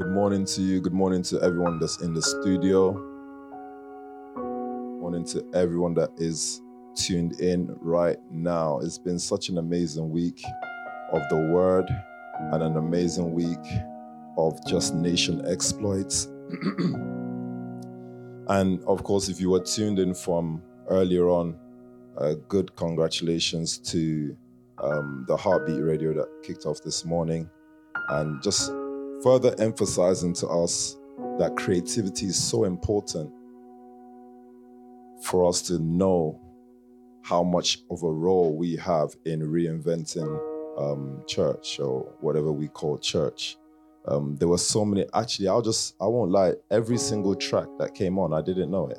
Good 0.00 0.12
morning 0.12 0.46
to 0.46 0.62
you. 0.62 0.80
Good 0.80 0.94
morning 0.94 1.22
to 1.24 1.38
everyone 1.42 1.78
that's 1.78 2.00
in 2.00 2.14
the 2.14 2.22
studio. 2.22 2.92
Morning 4.34 5.26
to 5.26 5.44
everyone 5.52 5.92
that 5.92 6.08
is 6.16 6.62
tuned 6.94 7.38
in 7.38 7.76
right 7.82 8.16
now. 8.30 8.78
It's 8.78 8.96
been 8.96 9.18
such 9.18 9.50
an 9.50 9.58
amazing 9.58 10.08
week 10.08 10.42
of 11.12 11.20
the 11.28 11.36
word 11.52 11.84
and 12.50 12.62
an 12.62 12.78
amazing 12.78 13.34
week 13.34 13.58
of 14.38 14.58
just 14.66 14.94
nation 14.94 15.46
exploits. 15.46 16.28
and 18.48 18.82
of 18.86 19.04
course, 19.04 19.28
if 19.28 19.38
you 19.38 19.50
were 19.50 19.60
tuned 19.62 19.98
in 19.98 20.14
from 20.14 20.62
earlier 20.88 21.28
on, 21.28 21.58
uh, 22.16 22.36
good 22.48 22.74
congratulations 22.74 23.76
to 23.76 24.34
um, 24.82 25.26
the 25.28 25.36
Heartbeat 25.36 25.82
Radio 25.82 26.14
that 26.14 26.42
kicked 26.42 26.64
off 26.64 26.80
this 26.82 27.04
morning. 27.04 27.50
And 28.08 28.42
just 28.42 28.72
further 29.22 29.54
emphasizing 29.58 30.32
to 30.34 30.48
us 30.48 30.96
that 31.38 31.56
creativity 31.56 32.26
is 32.26 32.42
so 32.42 32.64
important 32.64 33.32
for 35.22 35.48
us 35.48 35.62
to 35.62 35.78
know 35.78 36.40
how 37.22 37.42
much 37.42 37.78
of 37.90 38.02
a 38.02 38.10
role 38.10 38.56
we 38.56 38.76
have 38.76 39.14
in 39.26 39.40
reinventing 39.40 40.38
um, 40.78 41.22
church 41.26 41.78
or 41.78 42.00
whatever 42.20 42.52
we 42.52 42.68
call 42.68 42.98
church. 42.98 43.56
Um, 44.08 44.36
there 44.36 44.48
were 44.48 44.58
so 44.58 44.84
many. 44.84 45.06
Actually, 45.12 45.48
I'll 45.48 45.62
just 45.62 45.94
I 46.00 46.06
won't 46.06 46.30
lie. 46.30 46.54
Every 46.70 46.96
single 46.96 47.34
track 47.34 47.66
that 47.78 47.94
came 47.94 48.18
on, 48.18 48.32
I 48.32 48.40
didn't 48.40 48.70
know 48.70 48.88
it. 48.88 48.98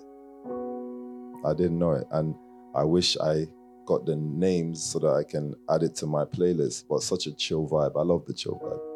I 1.44 1.56
didn't 1.56 1.80
know 1.80 1.94
it, 1.94 2.06
and 2.12 2.36
I 2.76 2.84
wish 2.84 3.18
I 3.18 3.48
got 3.88 4.06
the 4.06 4.16
names 4.16 4.84
so 4.84 5.00
that 5.00 5.10
I 5.10 5.24
can 5.24 5.56
add 5.72 5.82
it 5.82 5.96
to 5.96 6.06
my 6.06 6.24
playlist. 6.24 6.86
But 6.88 7.02
such 7.02 7.26
a 7.26 7.34
chill 7.34 7.68
vibe. 7.68 8.00
I 8.00 8.04
love 8.04 8.26
the 8.28 8.34
chill 8.34 8.60
vibe. 8.64 8.91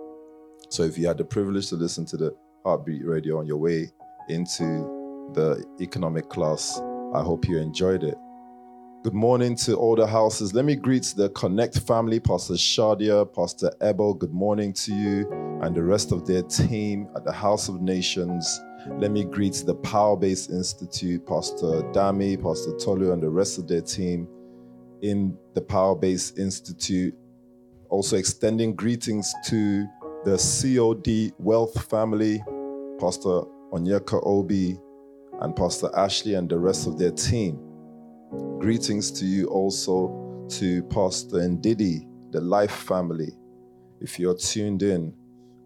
So 0.75 0.84
if 0.84 0.97
you 0.97 1.07
had 1.07 1.17
the 1.17 1.23
privilege 1.23 1.70
to 1.70 1.77
listen 1.77 2.03
to 2.07 2.17
the 2.17 2.35
Heartbeat 2.65 3.05
Radio 3.05 3.39
on 3.39 3.47
your 3.47 3.55
way 3.55 3.89
into 4.27 5.32
the 5.34 5.63
economic 5.79 6.27
class, 6.27 6.82
I 7.13 7.21
hope 7.23 7.48
you 7.48 7.59
enjoyed 7.59 8.04
it. 8.04 8.17
Good 9.01 9.13
morning 9.13 9.55
to 9.57 9.77
all 9.77 9.95
the 9.95 10.05
houses. 10.05 10.54
Let 10.54 10.65
me 10.65 10.76
greet 10.76 11.13
the 11.15 11.29
Connect 11.29 11.79
family, 11.79 12.20
Pastor 12.20 12.55
Shadia, 12.55 13.26
Pastor 13.34 13.71
Ebel. 13.79 14.15
Good 14.15 14.34
morning 14.34 14.73
to 14.73 14.93
you 14.93 15.32
and 15.62 15.73
the 15.73 15.82
rest 15.82 16.12
of 16.12 16.27
their 16.27 16.43
team 16.43 17.07
at 17.15 17.23
the 17.23 17.32
House 17.32 17.70
of 17.70 17.82
Nations. 17.82 18.62
Let 18.98 19.12
me 19.12 19.23
greet 19.23 19.63
the 19.65 19.76
Power 19.76 20.17
Base 20.17 20.49
Institute, 20.49 21.26
Pastor 21.26 21.84
Dami, 21.93 22.35
Pastor 22.43 22.76
Tolu, 22.77 23.13
and 23.13 23.23
the 23.23 23.29
rest 23.29 23.57
of 23.57 23.70
their 23.70 23.79
team 23.79 24.27
in 25.01 25.37
the 25.54 25.62
Power 25.62 25.95
Base 25.95 26.34
Institute. 26.37 27.15
Also, 27.89 28.17
extending 28.17 28.76
greetings 28.76 29.34
to 29.45 29.87
the 30.26 30.37
COD 30.37 31.34
Wealth 31.37 31.87
family, 31.87 32.43
Pastor 32.99 33.43
Onyeka 33.71 34.20
Obi, 34.26 34.76
and 35.40 35.55
Pastor 35.55 35.87
Ashley 35.95 36.34
and 36.34 36.49
the 36.49 36.57
rest 36.57 36.87
of 36.87 36.98
their 36.98 37.12
team. 37.12 37.59
Greetings 38.57 39.12
to 39.12 39.26
you 39.26 39.45
also 39.49 40.48
to 40.49 40.82
Pastor 40.85 41.37
Ndidi, 41.37 42.07
the 42.32 42.41
Life 42.41 42.71
family. 42.71 43.37
If 44.01 44.17
you're 44.17 44.35
tuned 44.35 44.82
in, 44.82 45.13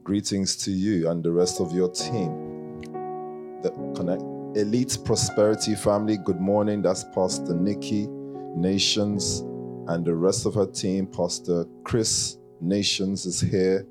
greetings 0.03 0.57
to 0.57 0.71
you 0.71 1.09
and 1.09 1.23
the 1.23 1.31
rest 1.31 1.61
of 1.61 1.71
your 1.71 1.89
team. 1.89 2.81
The 3.61 3.71
Connect 3.95 4.21
Elite 4.57 4.97
Prosperity 5.05 5.73
family, 5.75 6.17
good 6.17 6.41
morning. 6.41 6.81
That's 6.81 7.05
Pastor 7.15 7.53
Nikki 7.53 8.07
Nations 8.57 9.39
and 9.87 10.03
the 10.03 10.15
rest 10.15 10.45
of 10.45 10.53
her 10.55 10.67
team. 10.67 11.07
Pastor 11.07 11.63
Chris 11.85 12.39
Nations 12.59 13.25
is 13.25 13.39
here 13.39 13.87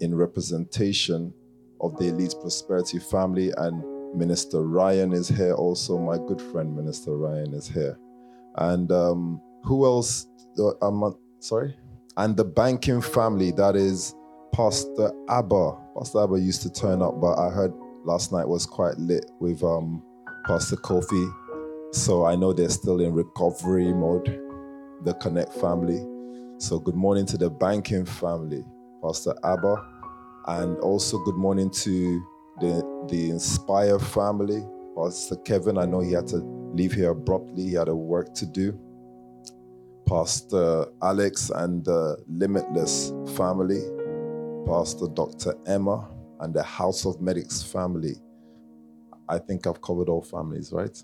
in 0.00 0.14
representation 0.14 1.32
of 1.80 1.96
the 1.98 2.08
Elite 2.08 2.34
Prosperity 2.40 2.98
family, 2.98 3.52
and 3.56 3.82
Minister 4.16 4.62
Ryan 4.62 5.12
is 5.12 5.28
here 5.28 5.54
also. 5.54 5.98
My 5.98 6.16
good 6.16 6.40
friend, 6.40 6.74
Minister 6.74 7.16
Ryan, 7.16 7.54
is 7.54 7.68
here. 7.68 7.98
And 8.56 8.90
um, 8.90 9.40
who 9.64 9.84
else? 9.84 10.26
Uh, 10.58 10.72
I'm 10.82 11.14
sorry. 11.40 11.76
And 12.16 12.36
the 12.36 12.44
banking 12.44 13.00
family, 13.00 13.52
that 13.52 13.76
is 13.76 14.14
Pastor 14.52 15.12
Abba. 15.28 15.76
Pastor 15.96 16.24
Abba 16.24 16.40
used 16.40 16.62
to 16.62 16.72
turn 16.72 17.00
up, 17.02 17.20
but 17.20 17.38
I 17.38 17.50
heard 17.50 17.72
last 18.04 18.32
night 18.32 18.48
was 18.48 18.66
quite 18.66 18.96
lit 18.98 19.30
with 19.40 19.62
um, 19.62 20.02
Pastor 20.46 20.76
Kofi. 20.76 21.32
So 21.92 22.24
I 22.24 22.34
know 22.34 22.52
they're 22.52 22.68
still 22.68 23.00
in 23.00 23.12
recovery 23.12 23.92
mode, 23.92 24.26
the 25.04 25.14
Connect 25.14 25.52
family. 25.54 26.04
So 26.58 26.80
good 26.80 26.96
morning 26.96 27.24
to 27.26 27.38
the 27.38 27.50
banking 27.50 28.04
family. 28.04 28.64
Pastor 29.02 29.34
Abba, 29.44 29.76
and 30.46 30.78
also 30.78 31.18
good 31.24 31.36
morning 31.36 31.70
to 31.70 32.26
the, 32.60 33.06
the 33.08 33.30
Inspire 33.30 33.98
family. 33.98 34.62
Pastor 34.96 35.36
Kevin, 35.36 35.78
I 35.78 35.84
know 35.84 36.00
he 36.00 36.12
had 36.12 36.26
to 36.28 36.38
leave 36.72 36.92
here 36.92 37.10
abruptly, 37.10 37.64
he 37.64 37.74
had 37.74 37.88
a 37.88 37.96
work 37.96 38.34
to 38.34 38.46
do. 38.46 38.78
Pastor 40.06 40.86
Alex 41.02 41.50
and 41.50 41.84
the 41.84 42.16
Limitless 42.28 43.12
family, 43.36 43.82
Pastor 44.66 45.06
Dr. 45.12 45.54
Emma 45.66 46.08
and 46.40 46.54
the 46.54 46.62
House 46.62 47.04
of 47.04 47.20
Medics 47.20 47.62
family. 47.62 48.14
I 49.28 49.38
think 49.38 49.66
I've 49.66 49.82
covered 49.82 50.08
all 50.08 50.22
families, 50.22 50.72
right? 50.72 50.96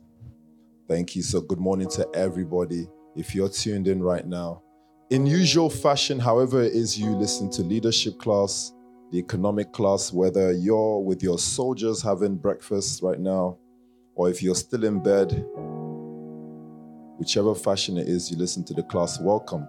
Thank 0.88 1.14
you. 1.16 1.22
So, 1.22 1.40
good 1.40 1.60
morning 1.60 1.88
to 1.90 2.08
everybody. 2.14 2.88
If 3.14 3.34
you're 3.34 3.48
tuned 3.48 3.86
in 3.88 4.02
right 4.02 4.26
now, 4.26 4.62
in 5.10 5.26
usual 5.26 5.68
fashion, 5.68 6.18
however 6.18 6.62
it 6.62 6.72
is 6.72 6.98
you 6.98 7.14
listen 7.14 7.50
to 7.52 7.62
leadership 7.62 8.18
class, 8.18 8.72
the 9.14 9.20
economic 9.20 9.70
class, 9.70 10.12
whether 10.12 10.50
you're 10.50 10.98
with 10.98 11.22
your 11.22 11.38
soldiers 11.38 12.02
having 12.02 12.34
breakfast 12.34 13.00
right 13.00 13.20
now, 13.20 13.56
or 14.16 14.28
if 14.28 14.42
you're 14.42 14.56
still 14.56 14.82
in 14.82 15.00
bed, 15.00 15.30
whichever 17.16 17.54
fashion 17.54 17.96
it 17.96 18.08
is 18.08 18.28
you 18.28 18.36
listen 18.36 18.64
to 18.64 18.74
the 18.74 18.82
class, 18.82 19.20
welcome 19.20 19.68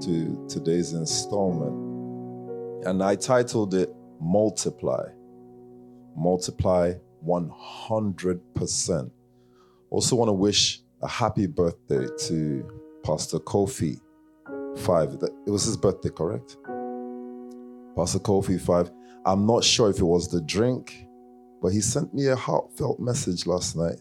to 0.00 0.46
today's 0.48 0.94
installment. 0.94 2.86
And 2.86 3.02
I 3.02 3.16
titled 3.16 3.74
it 3.74 3.94
Multiply. 4.18 5.10
Multiply 6.16 6.94
100%. 7.26 9.10
Also, 9.90 10.16
want 10.16 10.30
to 10.30 10.32
wish 10.32 10.80
a 11.02 11.08
happy 11.08 11.46
birthday 11.46 12.06
to 12.20 12.66
Pastor 13.04 13.40
Kofi 13.40 14.00
five. 14.78 15.18
It 15.46 15.50
was 15.50 15.64
his 15.64 15.76
birthday, 15.76 16.08
correct? 16.08 16.56
Pastor 17.98 18.20
Kofi 18.20 18.60
five. 18.60 18.92
I'm 19.26 19.44
not 19.44 19.64
sure 19.64 19.90
if 19.90 19.98
it 19.98 20.04
was 20.04 20.28
the 20.28 20.40
drink, 20.40 21.04
but 21.60 21.72
he 21.72 21.80
sent 21.80 22.14
me 22.14 22.28
a 22.28 22.36
heartfelt 22.36 23.00
message 23.00 23.44
last 23.44 23.76
night. 23.76 24.00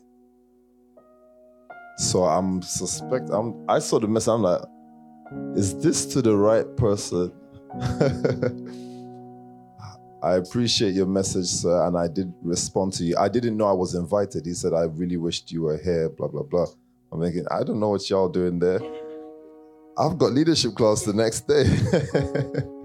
So 1.97 2.23
I'm 2.23 2.61
suspect. 2.61 3.31
I'm. 3.31 3.65
I 3.67 3.79
saw 3.79 3.97
the 3.99 4.07
message. 4.07 4.27
I'm 4.27 4.43
like, 4.43 4.61
is 5.55 5.79
this 5.79 6.05
to 6.13 6.21
the 6.21 6.35
right 6.35 6.67
person? 6.77 7.33
I 10.21 10.33
appreciate 10.33 10.93
your 10.93 11.07
message, 11.07 11.47
sir, 11.47 11.87
and 11.87 11.97
I 11.97 12.07
did 12.07 12.31
respond 12.43 12.93
to 12.93 13.03
you. 13.03 13.17
I 13.17 13.29
didn't 13.29 13.57
know 13.57 13.65
I 13.65 13.73
was 13.73 13.95
invited. 13.95 14.45
He 14.45 14.53
said, 14.53 14.73
I 14.73 14.83
really 14.83 15.17
wished 15.17 15.51
you 15.51 15.63
were 15.63 15.77
here, 15.77 16.09
blah, 16.09 16.27
blah, 16.27 16.43
blah. 16.43 16.67
I'm 17.11 17.19
thinking, 17.21 17.45
I 17.49 17.63
don't 17.63 17.79
know 17.79 17.89
what 17.89 18.07
y'all 18.09 18.29
doing 18.29 18.59
there. 18.59 18.79
I've 19.97 20.17
got 20.19 20.33
leadership 20.33 20.75
class 20.75 21.03
the 21.03 21.13
next 21.13 21.47
day. 21.47 21.65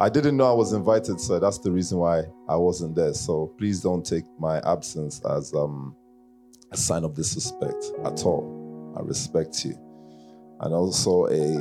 I 0.00 0.08
didn't 0.08 0.36
know 0.36 0.48
I 0.48 0.54
was 0.54 0.72
invited, 0.72 1.20
so 1.20 1.38
that's 1.38 1.58
the 1.58 1.72
reason 1.72 1.98
why 1.98 2.24
I 2.48 2.56
wasn't 2.56 2.94
there. 2.94 3.14
So 3.14 3.48
please 3.58 3.80
don't 3.80 4.04
take 4.04 4.24
my 4.38 4.60
absence 4.60 5.20
as 5.24 5.52
um, 5.54 5.96
a 6.70 6.76
sign 6.76 7.04
of 7.04 7.14
disrespect 7.14 7.84
at 8.04 8.24
all. 8.24 8.94
I 8.96 9.02
respect 9.02 9.64
you. 9.64 9.76
And 10.60 10.72
also 10.72 11.26
a 11.28 11.58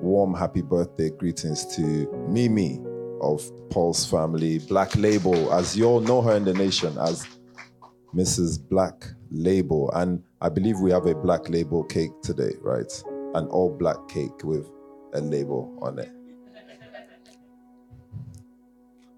warm 0.00 0.34
happy 0.34 0.62
birthday 0.62 1.10
greetings 1.10 1.66
to 1.76 2.08
Mimi 2.28 2.80
of 3.20 3.42
Paul's 3.70 4.08
family, 4.08 4.60
Black 4.60 4.94
Label, 4.96 5.52
as 5.52 5.76
you 5.76 5.84
all 5.84 6.00
know 6.00 6.22
her 6.22 6.36
in 6.36 6.44
the 6.44 6.54
nation 6.54 6.96
as 6.98 7.26
Mrs. 8.14 8.58
Black 8.68 9.04
Label. 9.30 9.90
And 9.92 10.22
I 10.40 10.48
believe 10.48 10.78
we 10.78 10.92
have 10.92 11.06
a 11.06 11.14
Black 11.14 11.48
Label 11.48 11.82
cake 11.84 12.12
today, 12.22 12.52
right? 12.60 12.90
an 13.34 13.46
all 13.48 13.70
black 13.70 13.96
cake 14.08 14.42
with 14.44 14.70
a 15.14 15.20
label 15.20 15.78
on 15.82 15.98
it. 15.98 16.10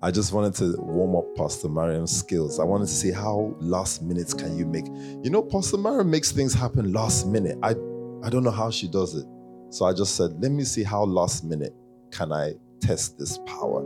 I 0.03 0.11
just 0.11 0.33
wanted 0.33 0.55
to 0.55 0.81
warm 0.81 1.15
up 1.15 1.27
Pastor 1.37 1.69
Mariam's 1.69 2.17
skills. 2.17 2.59
I 2.59 2.65
wanted 2.65 2.87
to 2.87 2.93
see 2.93 3.11
how 3.13 3.55
last 3.61 4.01
minute 4.01 4.33
can 4.39 4.57
you 4.57 4.65
make. 4.65 4.87
You 4.87 5.29
know, 5.29 5.43
Pastor 5.43 5.77
Mariam 5.77 6.11
makes 6.11 6.33
things 6.33 6.55
happen 6.55 6.91
last 6.91 7.27
minute. 7.27 7.59
I 7.63 7.71
I 8.23 8.31
don't 8.31 8.43
know 8.43 8.51
how 8.51 8.71
she 8.71 8.89
does 8.89 9.15
it. 9.15 9.27
So 9.69 9.85
I 9.85 9.93
just 9.93 10.17
said, 10.17 10.43
let 10.43 10.53
me 10.53 10.65
see 10.65 10.83
how 10.83 11.05
last 11.05 11.45
minute 11.45 11.75
can 12.11 12.33
I 12.33 12.55
test 12.81 13.19
this 13.19 13.39
power 13.47 13.83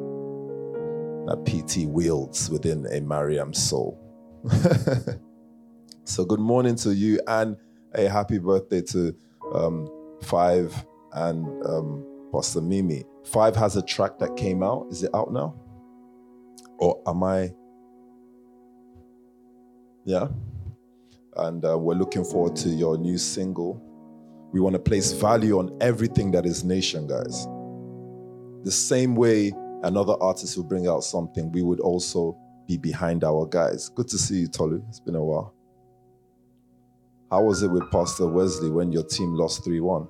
that 1.27 1.45
PT 1.45 1.89
wields 1.89 2.49
within 2.49 2.87
a 2.87 3.01
Mariam 3.01 3.53
soul. 3.53 3.99
so 6.05 6.25
good 6.25 6.41
morning 6.41 6.77
to 6.77 6.95
you 6.95 7.21
and 7.27 7.57
a 7.95 8.09
happy 8.09 8.39
birthday 8.39 8.83
to 8.83 9.15
um, 9.53 9.89
Five 10.23 10.75
and 11.13 11.45
um, 11.67 12.05
Pastor 12.33 12.61
Mimi. 12.61 13.05
Five 13.27 13.57
has 13.57 13.77
a 13.77 13.83
track 13.83 14.19
that 14.21 14.37
came 14.37 14.63
out. 14.63 14.87
Is 14.91 15.03
it 15.03 15.11
out 15.13 15.33
now? 15.33 15.55
Or 16.79 17.03
am 17.07 17.23
I? 17.23 17.53
Yeah. 20.05 20.29
And 21.37 21.65
uh, 21.65 21.79
we're 21.79 21.95
looking 21.95 22.25
forward 22.25 22.57
to 22.57 22.69
your 22.69 22.99
new 22.99 23.19
single. 23.19 23.81
We 24.53 24.61
want 24.61 24.75
to 24.75 24.79
place 24.79 25.13
value 25.13 25.59
on 25.59 25.77
everything 25.81 26.31
that 26.33 26.47
is 26.47 26.63
nation, 26.63 27.07
guys. 27.07 27.47
The 28.65 28.71
same 28.71 29.17
way 29.17 29.53
another 29.83 30.15
artist 30.21 30.57
will 30.57 30.65
bring 30.65 30.87
out 30.89 31.05
something, 31.05 31.53
we 31.53 31.63
would 31.63 31.81
also 31.81 32.37
be 32.67 32.77
behind 32.77 33.25
our 33.25 33.47
guys. 33.47 33.89
Good 33.91 34.09
to 34.09 34.19
see 34.19 34.41
you, 34.41 34.49
Tolu. 34.49 34.83
It's 34.89 35.01
been 35.01 35.15
a 35.15 35.25
while. 35.25 35.55
How 37.31 37.43
was 37.43 37.63
it 37.63 37.69
with 37.69 37.91
Pastor 37.91 38.27
Wesley 38.27 38.71
when 38.71 38.93
your 38.93 39.05
team 39.05 39.35
lost 39.35 39.65
3 39.65 39.81
1? 39.81 40.09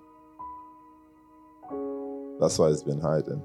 That's 2.41 2.59
why 2.59 2.69
he's 2.69 2.83
been 2.83 3.01
hiding. 3.01 3.43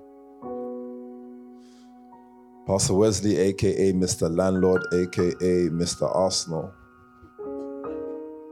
Pastor 2.70 2.94
Wesley, 2.94 3.36
aka 3.36 3.94
Mr. 3.94 4.30
Landlord, 4.30 4.84
aka 4.94 5.70
Mr. 5.70 6.16
Arsenal. 6.16 6.72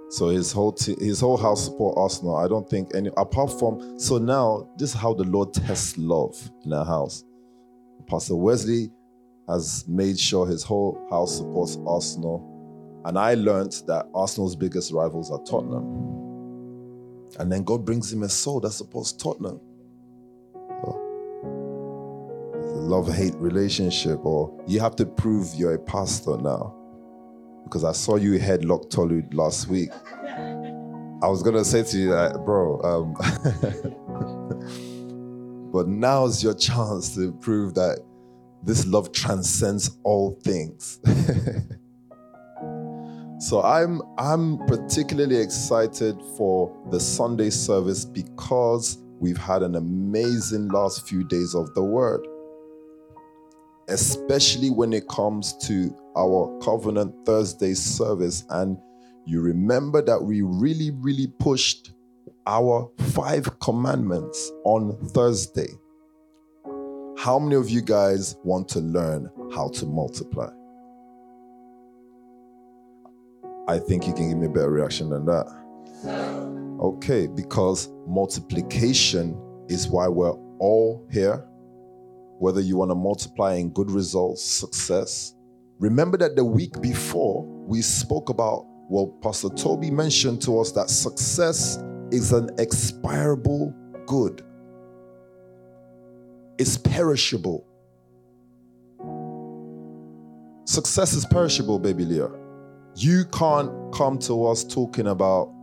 So 0.09 0.29
his 0.29 0.51
whole 0.51 0.75
his 0.97 1.19
whole 1.19 1.37
house 1.37 1.65
support 1.65 1.93
Arsenal. 1.99 2.35
I 2.35 2.47
don't 2.47 2.67
think 2.67 2.95
any 2.95 3.11
apart 3.15 3.51
from 3.59 3.99
so 3.99 4.17
now 4.17 4.67
this 4.75 4.95
is 4.95 4.99
how 4.99 5.13
the 5.13 5.23
Lord 5.23 5.53
tests 5.53 5.99
love 5.99 6.35
in 6.65 6.73
our 6.73 6.83
house. 6.83 7.25
Pastor 8.07 8.35
Wesley 8.35 8.89
has 9.47 9.87
made 9.87 10.17
sure 10.19 10.47
his 10.47 10.63
whole 10.63 10.99
house 11.11 11.37
supports 11.37 11.77
Arsenal. 11.85 12.41
And 13.05 13.19
I 13.19 13.35
learned 13.35 13.83
that 13.85 14.07
Arsenal's 14.15 14.55
biggest 14.55 14.91
rivals 14.91 15.29
are 15.29 15.43
Tottenham. 15.43 15.85
And 17.37 17.51
then 17.51 17.63
God 17.63 17.85
brings 17.85 18.11
him 18.11 18.23
a 18.23 18.29
soul 18.29 18.61
that 18.61 18.71
supports 18.71 19.13
Tottenham. 19.13 19.61
Love 22.87 23.13
hate 23.13 23.35
relationship, 23.35 24.25
or 24.25 24.51
you 24.65 24.79
have 24.79 24.95
to 24.95 25.05
prove 25.05 25.53
you're 25.55 25.73
a 25.73 25.79
pastor 25.79 26.37
now. 26.37 26.73
Because 27.63 27.83
I 27.83 27.91
saw 27.91 28.15
you 28.15 28.39
headlock 28.39 28.89
Tolu 28.89 29.23
last 29.33 29.67
week. 29.67 29.89
I 31.21 31.27
was 31.27 31.43
gonna 31.43 31.65
say 31.65 31.83
to 31.83 31.97
you 31.97 32.09
that, 32.11 32.45
bro, 32.45 32.79
um, 32.83 33.13
but 35.71 35.87
now's 35.87 36.41
your 36.41 36.53
chance 36.53 37.13
to 37.15 37.33
prove 37.33 37.73
that 37.73 37.99
this 38.63 38.85
love 38.85 39.11
transcends 39.11 39.97
all 40.03 40.39
things. 40.43 40.99
so 43.39 43.61
I'm 43.63 44.01
I'm 44.17 44.59
particularly 44.67 45.37
excited 45.37 46.21
for 46.37 46.73
the 46.89 46.99
Sunday 46.99 47.49
service 47.49 48.05
because 48.05 48.97
we've 49.19 49.37
had 49.37 49.63
an 49.63 49.75
amazing 49.75 50.69
last 50.69 51.07
few 51.07 51.23
days 51.23 51.55
of 51.55 51.73
the 51.73 51.83
word. 51.83 52.25
Especially 53.89 54.69
when 54.69 54.93
it 54.93 55.07
comes 55.07 55.55
to 55.67 55.95
our 56.17 56.59
Covenant 56.61 57.13
Thursday 57.25 57.73
service 57.73 58.43
and 58.49 58.77
you 59.25 59.41
remember 59.41 60.01
that 60.01 60.21
we 60.21 60.41
really 60.41 60.91
really 60.91 61.27
pushed 61.39 61.91
our 62.45 62.89
five 63.11 63.59
commandments 63.59 64.51
on 64.63 64.97
Thursday. 65.09 65.67
How 67.17 67.37
many 67.39 67.55
of 67.55 67.69
you 67.69 67.81
guys 67.81 68.37
want 68.43 68.69
to 68.69 68.79
learn 68.79 69.29
how 69.53 69.69
to 69.69 69.85
multiply? 69.85 70.49
I 73.67 73.79
think 73.79 74.07
you 74.07 74.13
can 74.13 74.29
give 74.29 74.37
me 74.37 74.45
a 74.45 74.49
better 74.49 74.71
reaction 74.71 75.09
than 75.09 75.25
that. 75.25 75.45
Okay, 76.79 77.27
because 77.27 77.89
multiplication 78.07 79.37
is 79.67 79.89
why 79.89 80.07
we're 80.07 80.37
all 80.59 81.05
here. 81.11 81.45
Whether 82.39 82.61
you 82.61 82.77
want 82.77 82.91
to 82.91 82.95
multiply 82.95 83.55
in 83.55 83.69
good 83.71 83.91
results, 83.91 84.43
success. 84.43 85.33
Remember 85.79 86.17
that 86.17 86.35
the 86.35 86.45
week 86.45 86.81
before 86.81 87.43
we 87.67 87.81
spoke 87.81 88.29
about, 88.29 88.65
well, 88.89 89.07
Pastor 89.21 89.49
Toby 89.49 89.91
mentioned 89.91 90.41
to 90.43 90.59
us 90.59 90.71
that 90.71 90.89
success 90.89 91.77
is 92.11 92.31
an 92.31 92.49
expirable 92.57 93.73
good 94.05 94.43
it's 96.57 96.77
perishable. 96.77 97.65
Success 100.65 101.13
is 101.13 101.25
perishable, 101.25 101.79
baby 101.79 102.03
Leah. 102.03 102.31
You 102.95 103.25
can't 103.25 103.93
come 103.93 104.17
to 104.19 104.45
us 104.47 104.63
talking 104.63 105.07
about 105.07 105.53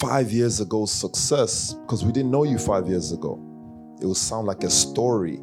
five 0.00 0.30
years 0.30 0.60
ago 0.60 0.86
success 0.86 1.74
because 1.74 2.04
we 2.04 2.12
didn't 2.12 2.30
know 2.30 2.44
you 2.44 2.58
five 2.58 2.88
years 2.88 3.12
ago. 3.12 3.42
It 4.00 4.06
will 4.06 4.14
sound 4.14 4.46
like 4.46 4.62
a 4.64 4.70
story. 4.70 5.34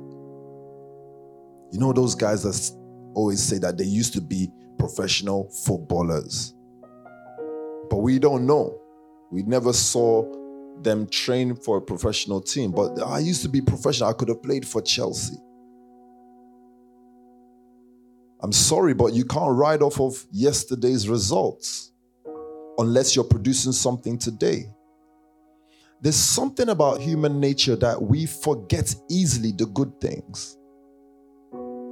You 1.71 1.79
know, 1.79 1.91
those 1.93 2.15
guys 2.15 2.43
that 2.43 2.71
always 3.15 3.41
say 3.41 3.57
that 3.59 3.77
they 3.77 3.85
used 3.85 4.13
to 4.13 4.21
be 4.21 4.49
professional 4.77 5.49
footballers, 5.65 6.53
but 7.89 7.97
we 7.97 8.19
don't 8.19 8.45
know. 8.45 8.79
We 9.31 9.43
never 9.43 9.73
saw 9.73 10.23
them 10.81 11.07
train 11.07 11.55
for 11.55 11.77
a 11.77 11.81
professional 11.81 12.41
team. 12.41 12.71
But 12.71 13.01
I 13.01 13.19
used 13.19 13.41
to 13.43 13.49
be 13.49 13.61
professional. 13.61 14.09
I 14.09 14.13
could 14.13 14.29
have 14.29 14.43
played 14.43 14.67
for 14.67 14.81
Chelsea. 14.81 15.37
I'm 18.41 18.51
sorry, 18.51 18.93
but 18.93 19.13
you 19.13 19.23
can't 19.23 19.55
ride 19.55 19.81
off 19.81 20.01
of 20.01 20.25
yesterday's 20.31 21.07
results 21.07 21.91
unless 22.77 23.15
you're 23.15 23.23
producing 23.23 23.71
something 23.71 24.17
today. 24.17 24.72
There's 26.03 26.17
something 26.17 26.67
about 26.67 26.99
human 26.99 27.39
nature 27.39 27.77
that 27.77 28.01
we 28.01 28.25
forget 28.25 28.93
easily 29.09 29.53
the 29.53 29.65
good 29.67 30.01
things. 30.01 30.57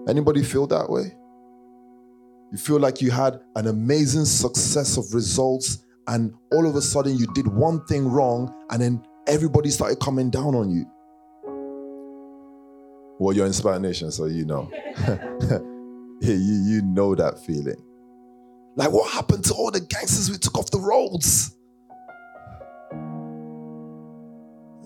Anybody 0.05 0.43
feel 0.43 0.67
that 0.67 0.89
way? 0.89 1.15
You 2.51 2.57
feel 2.57 2.77
like 2.77 3.01
you 3.01 3.09
had 3.09 3.39
an 3.55 3.67
amazing 3.67 4.25
success 4.25 4.97
of 4.97 5.13
results 5.13 5.85
and 6.07 6.33
all 6.51 6.67
of 6.67 6.75
a 6.75 6.81
sudden 6.81 7.17
you 7.17 7.25
did 7.27 7.47
one 7.47 7.85
thing 7.85 8.05
wrong 8.05 8.53
and 8.69 8.81
then 8.81 9.01
everybody 9.27 9.69
started 9.69 10.01
coming 10.01 10.29
down 10.29 10.55
on 10.55 10.69
you. 10.69 10.85
Well, 13.17 13.33
you're 13.33 13.45
Inspired 13.45 13.81
Nation, 13.81 14.11
so 14.11 14.25
you 14.25 14.43
know. 14.43 14.69
you, 16.19 16.33
you 16.33 16.81
know 16.81 17.15
that 17.15 17.39
feeling. 17.45 17.81
Like, 18.75 18.91
what 18.91 19.09
happened 19.09 19.45
to 19.45 19.53
all 19.53 19.71
the 19.71 19.79
gangsters 19.79 20.29
we 20.29 20.37
took 20.37 20.57
off 20.57 20.69
the 20.69 20.79
roads? 20.79 21.55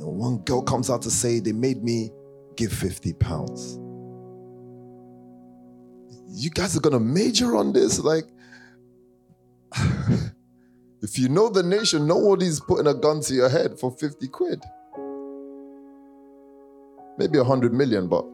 And 0.05 0.17
one 0.17 0.37
girl 0.39 0.61
comes 0.61 0.89
out 0.89 1.01
to 1.03 1.11
say 1.11 1.39
they 1.39 1.51
made 1.51 1.83
me 1.83 2.11
give 2.55 2.71
50 2.71 3.13
pounds. 3.13 3.79
You 6.29 6.49
guys 6.49 6.75
are 6.75 6.81
gonna 6.81 6.99
major 6.99 7.55
on 7.55 7.73
this? 7.73 7.99
Like, 7.99 8.25
If 11.05 11.19
you 11.19 11.29
know 11.29 11.49
the 11.49 11.61
nation, 11.61 12.07
nobody's 12.07 12.59
putting 12.59 12.87
a 12.87 12.93
gun 12.95 13.21
to 13.21 13.33
your 13.35 13.47
head 13.47 13.79
for 13.79 13.91
50 13.91 14.27
quid. 14.29 14.63
Maybe 17.19 17.37
100 17.37 17.71
million, 17.75 18.07
but 18.07 18.25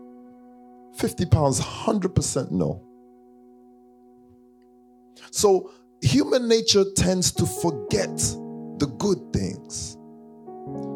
50 0.96 1.26
pounds, 1.26 1.60
100% 1.60 2.52
no. 2.52 2.82
So 5.32 5.70
human 6.02 6.48
nature 6.48 6.86
tends 6.96 7.34
to 7.34 7.46
forget 7.46 8.16
the 8.80 8.90
good 8.98 9.34
things. 9.34 9.98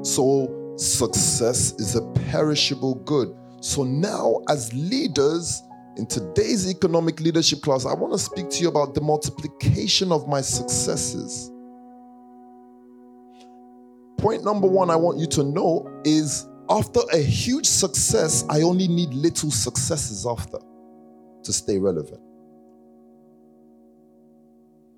So 0.03 0.64
success 0.77 1.73
is 1.79 1.95
a 1.95 2.01
perishable 2.29 2.95
good. 2.95 3.35
So 3.61 3.83
now, 3.83 4.41
as 4.49 4.73
leaders, 4.73 5.61
in 5.97 6.05
today's 6.05 6.69
economic 6.69 7.19
leadership 7.19 7.61
class, 7.61 7.85
I 7.85 7.93
want 7.93 8.13
to 8.13 8.19
speak 8.19 8.49
to 8.49 8.61
you 8.61 8.69
about 8.69 8.93
the 8.93 9.01
multiplication 9.01 10.11
of 10.11 10.27
my 10.27 10.41
successes 10.41 11.51
point 14.25 14.43
number 14.43 14.67
one 14.67 14.89
I 14.89 14.95
want 14.95 15.19
you 15.19 15.27
to 15.27 15.43
know 15.43 15.87
is 16.03 16.47
after 16.67 16.99
a 17.13 17.19
huge 17.19 17.67
success, 17.67 18.43
I 18.49 18.63
only 18.63 18.87
need 18.87 19.13
little 19.13 19.51
successes 19.51 20.25
after 20.25 20.57
to 21.43 21.53
stay 21.53 21.77
relevant. 21.77 22.19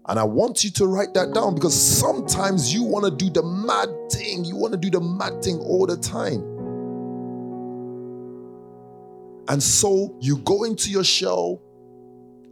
And 0.08 0.18
I 0.18 0.24
want 0.24 0.64
you 0.64 0.72
to 0.72 0.88
write 0.88 1.14
that 1.16 1.34
down 1.34 1.56
because 1.56 1.76
sometimes 1.76 2.74
you 2.74 2.84
want 2.84 3.06
to 3.06 3.12
do 3.12 3.30
the 3.30 3.44
mad 3.44 3.90
thing. 4.10 4.46
You 4.46 4.56
want 4.56 4.72
to 4.74 4.80
do 4.80 4.90
the 4.90 5.02
mad 5.02 5.44
thing 5.44 5.60
all 5.60 5.86
the 5.86 5.98
time. 5.98 6.42
And 9.50 9.62
so 9.62 10.16
you 10.22 10.38
go 10.40 10.64
into 10.64 10.90
your 10.90 11.04
shell 11.04 11.62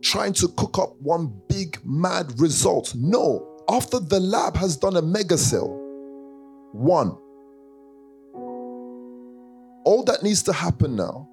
trying 0.02 0.34
to 0.34 0.48
cook 0.50 0.78
up 0.78 0.96
one 1.02 1.34
big 1.48 1.80
mad 1.86 2.40
result. 2.40 2.94
No, 2.96 3.64
after 3.70 4.00
the 4.00 4.20
lab 4.20 4.56
has 4.56 4.78
done 4.78 4.98
a 4.98 5.02
mega 5.02 5.38
cell, 5.38 5.70
one. 6.74 7.18
All 9.86 10.04
that 10.08 10.24
needs 10.24 10.44
to 10.44 10.54
happen 10.54 10.96
now 10.96 11.30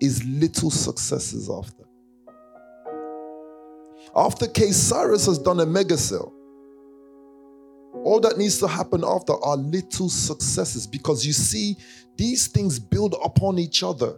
is 0.00 0.24
little 0.24 0.70
successes 0.70 1.50
after. 1.50 1.84
After 4.14 4.46
Cyrus 4.72 5.26
has 5.26 5.38
done 5.38 5.60
a 5.60 5.66
mega 5.66 5.96
cell, 5.96 6.32
all 8.04 8.20
that 8.20 8.38
needs 8.38 8.58
to 8.58 8.68
happen 8.68 9.04
after 9.04 9.32
are 9.44 9.56
little 9.56 10.08
successes 10.08 10.86
because 10.86 11.26
you 11.26 11.32
see, 11.32 11.76
these 12.16 12.46
things 12.46 12.78
build 12.78 13.14
upon 13.22 13.58
each 13.58 13.82
other. 13.82 14.14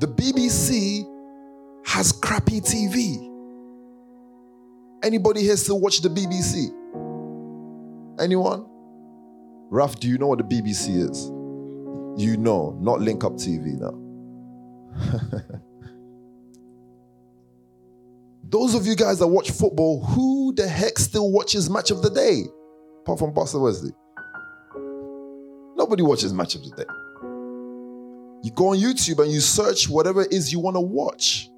the 0.00 0.08
BBC 0.08 1.06
has 1.84 2.10
crappy 2.10 2.60
TV. 2.62 3.26
Anybody 5.04 5.42
here 5.42 5.56
still 5.56 5.78
watch 5.78 6.00
the 6.00 6.08
BBC? 6.08 6.70
Anyone? 8.18 8.66
Raf, 9.70 10.00
do 10.00 10.08
you 10.08 10.16
know 10.16 10.26
what 10.26 10.38
the 10.38 10.44
BBC 10.44 11.10
is? 11.10 11.26
You 12.20 12.38
know, 12.38 12.76
not 12.80 13.00
link 13.00 13.24
up 13.24 13.34
TV 13.34 13.78
now. 13.78 14.09
Those 18.50 18.74
of 18.74 18.86
you 18.86 18.96
guys 18.96 19.18
that 19.20 19.28
watch 19.28 19.50
football, 19.52 20.04
who 20.04 20.52
the 20.54 20.66
heck 20.66 20.98
still 20.98 21.30
watches 21.30 21.70
match 21.70 21.90
of 21.90 22.02
the 22.02 22.10
day? 22.10 22.42
Apart 23.02 23.18
from 23.20 23.32
Pastor 23.32 23.60
Wesley. 23.60 23.92
Nobody 25.76 26.02
watches 26.02 26.32
match 26.32 26.56
of 26.56 26.64
the 26.64 26.70
day. 26.70 26.84
You 28.42 28.50
go 28.52 28.68
on 28.68 28.78
YouTube 28.78 29.22
and 29.22 29.30
you 29.30 29.40
search 29.40 29.88
whatever 29.88 30.22
it 30.22 30.32
is 30.32 30.52
you 30.52 30.58
want 30.58 30.76
to 30.76 30.80
watch. 30.80 31.48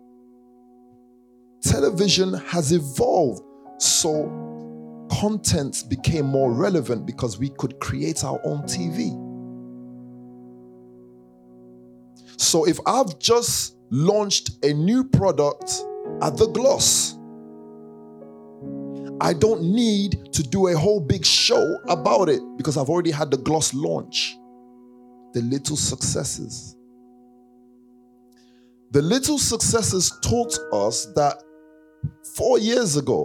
Television 1.63 2.35
has 2.35 2.73
evolved. 2.73 3.43
So 3.79 5.09
content 5.21 5.85
became 5.89 6.27
more 6.27 6.53
relevant 6.53 7.07
because 7.07 7.39
we 7.39 7.51
could 7.51 7.79
create 7.81 8.25
our 8.25 8.41
own 8.45 8.63
TV. 8.63 9.22
So 12.43 12.65
if 12.65 12.81
I've 12.87 13.21
just 13.21 13.77
launched 13.91 14.65
a 14.65 14.73
new 14.73 15.05
product 15.05 15.85
at 16.21 16.37
the 16.37 16.49
gloss, 16.49 17.15
I 19.21 19.33
don't 19.33 19.63
need 19.63 20.33
to 20.33 20.43
do 20.43 20.67
a 20.67 20.77
whole 20.77 21.01
big 21.01 21.25
show 21.25 21.79
about 21.89 22.29
it 22.29 22.43
because 22.57 22.77
I've 22.77 22.89
already 22.89 23.13
had 23.13 23.31
the 23.31 23.37
gloss 23.37 23.73
launch. 23.73 24.37
The 25.35 25.41
little 25.43 25.77
successes. 25.77 26.77
The 28.91 29.03
little 29.03 29.39
successes 29.39 30.13
taught 30.25 30.59
us 30.73 31.07
that 31.15 31.41
four 32.35 32.59
years 32.59 32.97
ago, 32.97 33.25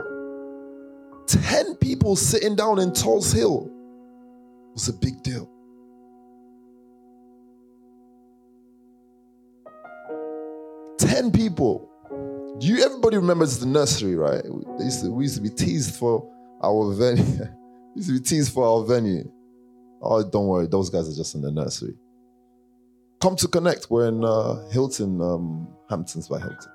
10 1.26 1.76
people 1.78 2.16
sitting 2.16 2.56
down 2.56 2.78
in 2.78 2.94
Tulse 2.94 3.32
Hill 3.32 3.68
was 4.74 4.88
a 4.90 4.94
big 4.94 5.24
deal. 5.24 5.57
Ten 11.28 11.34
people. 11.34 11.90
Do 12.60 12.68
you 12.68 12.84
everybody 12.84 13.18
remembers 13.18 13.60
the 13.60 13.66
nursery, 13.66 14.16
right? 14.16 14.42
We 14.46 14.86
used 14.86 15.04
to, 15.04 15.12
we 15.12 15.26
used 15.26 15.36
to 15.36 15.42
be 15.42 15.50
teased 15.50 15.96
for 15.96 16.28
our 16.64 16.94
venue. 16.94 17.24
used 17.96 18.08
to 18.08 18.14
be 18.14 18.20
teased 18.20 18.54
for 18.54 18.66
our 18.66 18.86
venue. 18.86 19.30
Oh, 20.02 20.24
don't 20.24 20.48
worry, 20.48 20.68
those 20.68 20.90
guys 20.90 21.10
are 21.10 21.16
just 21.16 21.36
in 21.36 21.42
the 21.42 21.52
nursery. 21.52 21.96
Come 23.20 23.36
to 23.38 23.48
connect. 23.48 23.90
We're 23.90 24.08
in 24.08 24.24
uh, 24.24 24.68
Hilton, 24.70 25.20
um, 25.22 25.68
Hamptons 25.90 26.30
by 26.30 26.40
Hilton. 26.40 26.72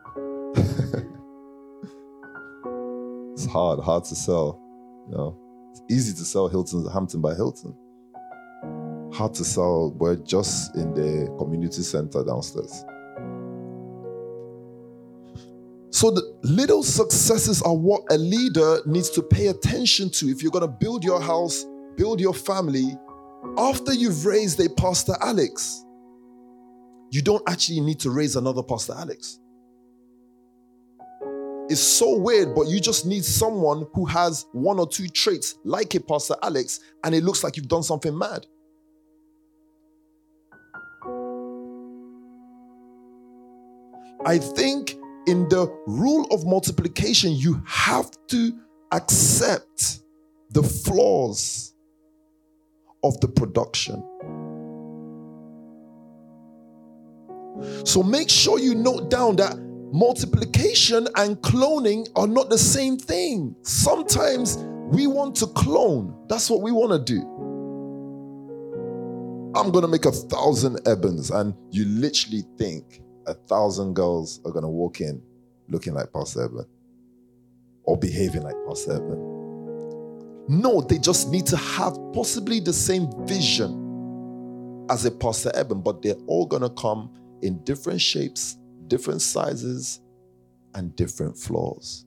it's 3.32 3.46
hard, 3.46 3.80
hard 3.80 4.04
to 4.04 4.14
sell. 4.14 4.60
You 5.08 5.16
know, 5.16 5.38
it's 5.70 5.82
easy 5.88 6.12
to 6.12 6.24
sell 6.24 6.48
Hilton, 6.48 6.86
Hampton 6.92 7.20
by 7.20 7.34
Hilton. 7.34 7.74
Hard 9.14 9.34
to 9.34 9.44
sell. 9.44 9.92
We're 9.92 10.16
just 10.16 10.74
in 10.76 10.94
the 10.94 11.34
community 11.38 11.82
center 11.82 12.24
downstairs. 12.24 12.84
So 16.02 16.10
the 16.10 16.36
little 16.42 16.82
successes 16.82 17.62
are 17.62 17.76
what 17.76 18.02
a 18.10 18.18
leader 18.18 18.80
needs 18.86 19.08
to 19.10 19.22
pay 19.22 19.46
attention 19.46 20.10
to 20.10 20.30
if 20.30 20.42
you're 20.42 20.50
going 20.50 20.68
to 20.68 20.76
build 20.80 21.04
your 21.04 21.20
house, 21.20 21.64
build 21.96 22.20
your 22.20 22.34
family 22.34 22.98
after 23.56 23.92
you've 23.92 24.26
raised 24.26 24.58
a 24.58 24.68
Pastor 24.70 25.14
Alex. 25.20 25.84
You 27.12 27.22
don't 27.22 27.48
actually 27.48 27.78
need 27.82 28.00
to 28.00 28.10
raise 28.10 28.34
another 28.34 28.64
Pastor 28.64 28.94
Alex. 28.98 29.38
It's 31.70 31.80
so 31.80 32.18
weird, 32.18 32.52
but 32.52 32.66
you 32.66 32.80
just 32.80 33.06
need 33.06 33.24
someone 33.24 33.86
who 33.94 34.04
has 34.06 34.46
one 34.50 34.80
or 34.80 34.88
two 34.88 35.06
traits 35.06 35.54
like 35.62 35.94
a 35.94 36.00
Pastor 36.00 36.34
Alex, 36.42 36.80
and 37.04 37.14
it 37.14 37.22
looks 37.22 37.44
like 37.44 37.56
you've 37.56 37.68
done 37.68 37.84
something 37.84 38.18
mad. 38.18 38.44
I 44.26 44.38
think 44.38 44.96
in 45.26 45.48
the 45.48 45.66
rule 45.86 46.26
of 46.30 46.46
multiplication, 46.46 47.32
you 47.32 47.62
have 47.66 48.10
to 48.28 48.52
accept 48.92 50.00
the 50.50 50.62
flaws 50.62 51.74
of 53.02 53.18
the 53.20 53.28
production. 53.28 54.02
So 57.84 58.02
make 58.02 58.28
sure 58.28 58.58
you 58.58 58.74
note 58.74 59.10
down 59.10 59.36
that 59.36 59.56
multiplication 59.92 61.06
and 61.16 61.36
cloning 61.42 62.08
are 62.16 62.26
not 62.26 62.48
the 62.48 62.58
same 62.58 62.96
thing. 62.96 63.54
Sometimes 63.62 64.56
we 64.90 65.06
want 65.06 65.36
to 65.36 65.46
clone, 65.48 66.14
that's 66.28 66.50
what 66.50 66.62
we 66.62 66.72
want 66.72 66.92
to 66.92 67.14
do. 67.14 67.20
I'm 69.54 69.70
going 69.70 69.82
to 69.82 69.88
make 69.88 70.06
a 70.06 70.12
thousand 70.12 70.76
Ebens, 70.84 71.30
and 71.30 71.54
you 71.70 71.84
literally 71.84 72.42
think 72.56 73.02
a 73.26 73.34
thousand 73.34 73.94
girls 73.94 74.40
are 74.44 74.52
going 74.52 74.64
to 74.64 74.68
walk 74.68 75.00
in 75.00 75.22
looking 75.68 75.94
like 75.94 76.12
Pastor 76.12 76.44
Eben 76.44 76.66
or 77.84 77.96
behaving 77.96 78.42
like 78.42 78.56
Pastor 78.66 78.94
Eben. 78.94 79.32
No, 80.48 80.80
they 80.80 80.98
just 80.98 81.30
need 81.30 81.46
to 81.46 81.56
have 81.56 81.96
possibly 82.12 82.60
the 82.60 82.72
same 82.72 83.08
vision 83.26 84.86
as 84.90 85.04
a 85.04 85.10
Pastor 85.10 85.50
Eben, 85.54 85.80
but 85.80 86.02
they're 86.02 86.16
all 86.26 86.46
going 86.46 86.62
to 86.62 86.70
come 86.70 87.10
in 87.42 87.62
different 87.64 88.00
shapes, 88.00 88.58
different 88.88 89.22
sizes, 89.22 90.00
and 90.74 90.94
different 90.96 91.36
flaws. 91.36 92.06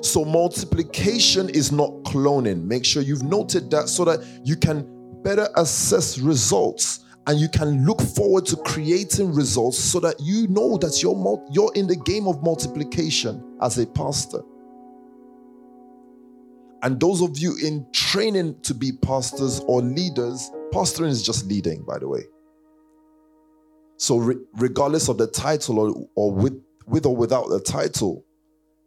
So, 0.00 0.24
multiplication 0.24 1.48
is 1.48 1.72
not 1.72 1.90
cloning. 2.04 2.64
Make 2.64 2.84
sure 2.84 3.02
you've 3.02 3.24
noted 3.24 3.70
that 3.72 3.88
so 3.88 4.04
that 4.04 4.24
you 4.44 4.56
can 4.56 5.22
better 5.22 5.48
assess 5.56 6.18
results 6.18 7.00
and 7.28 7.38
you 7.38 7.48
can 7.48 7.84
look 7.84 8.00
forward 8.00 8.46
to 8.46 8.56
creating 8.56 9.34
results 9.34 9.78
so 9.78 10.00
that 10.00 10.18
you 10.18 10.48
know 10.48 10.78
that 10.78 11.02
you're, 11.02 11.46
you're 11.50 11.70
in 11.74 11.86
the 11.86 11.94
game 11.94 12.26
of 12.26 12.42
multiplication 12.42 13.44
as 13.60 13.78
a 13.78 13.86
pastor. 13.86 14.40
And 16.82 16.98
those 16.98 17.20
of 17.20 17.38
you 17.38 17.54
in 17.62 17.86
training 17.92 18.58
to 18.62 18.72
be 18.72 18.92
pastors 18.92 19.60
or 19.66 19.82
leaders, 19.82 20.50
pastoring 20.72 21.08
is 21.08 21.22
just 21.22 21.44
leading, 21.46 21.82
by 21.82 21.98
the 21.98 22.08
way. 22.08 22.22
So, 23.98 24.16
re- 24.16 24.36
regardless 24.54 25.08
of 25.08 25.18
the 25.18 25.26
title 25.26 25.80
or, 25.80 26.08
or 26.14 26.32
with, 26.32 26.62
with 26.86 27.04
or 27.04 27.14
without 27.14 27.50
the 27.50 27.60
title, 27.60 28.24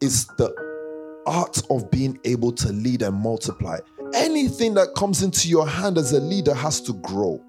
it's 0.02 0.26
the 0.38 0.52
art 1.28 1.62
of 1.70 1.92
being 1.92 2.18
able 2.24 2.54
to 2.54 2.72
lead 2.72 3.04
and 3.04 3.16
multiply. 3.16 3.78
Anything 4.16 4.74
that 4.76 4.96
comes 4.96 5.22
into 5.22 5.48
your 5.48 5.68
hand 5.68 6.00
as 6.00 6.12
a 6.14 6.20
leader 6.20 6.56
has 6.56 6.82
to 6.82 6.94
grow. 6.94 7.40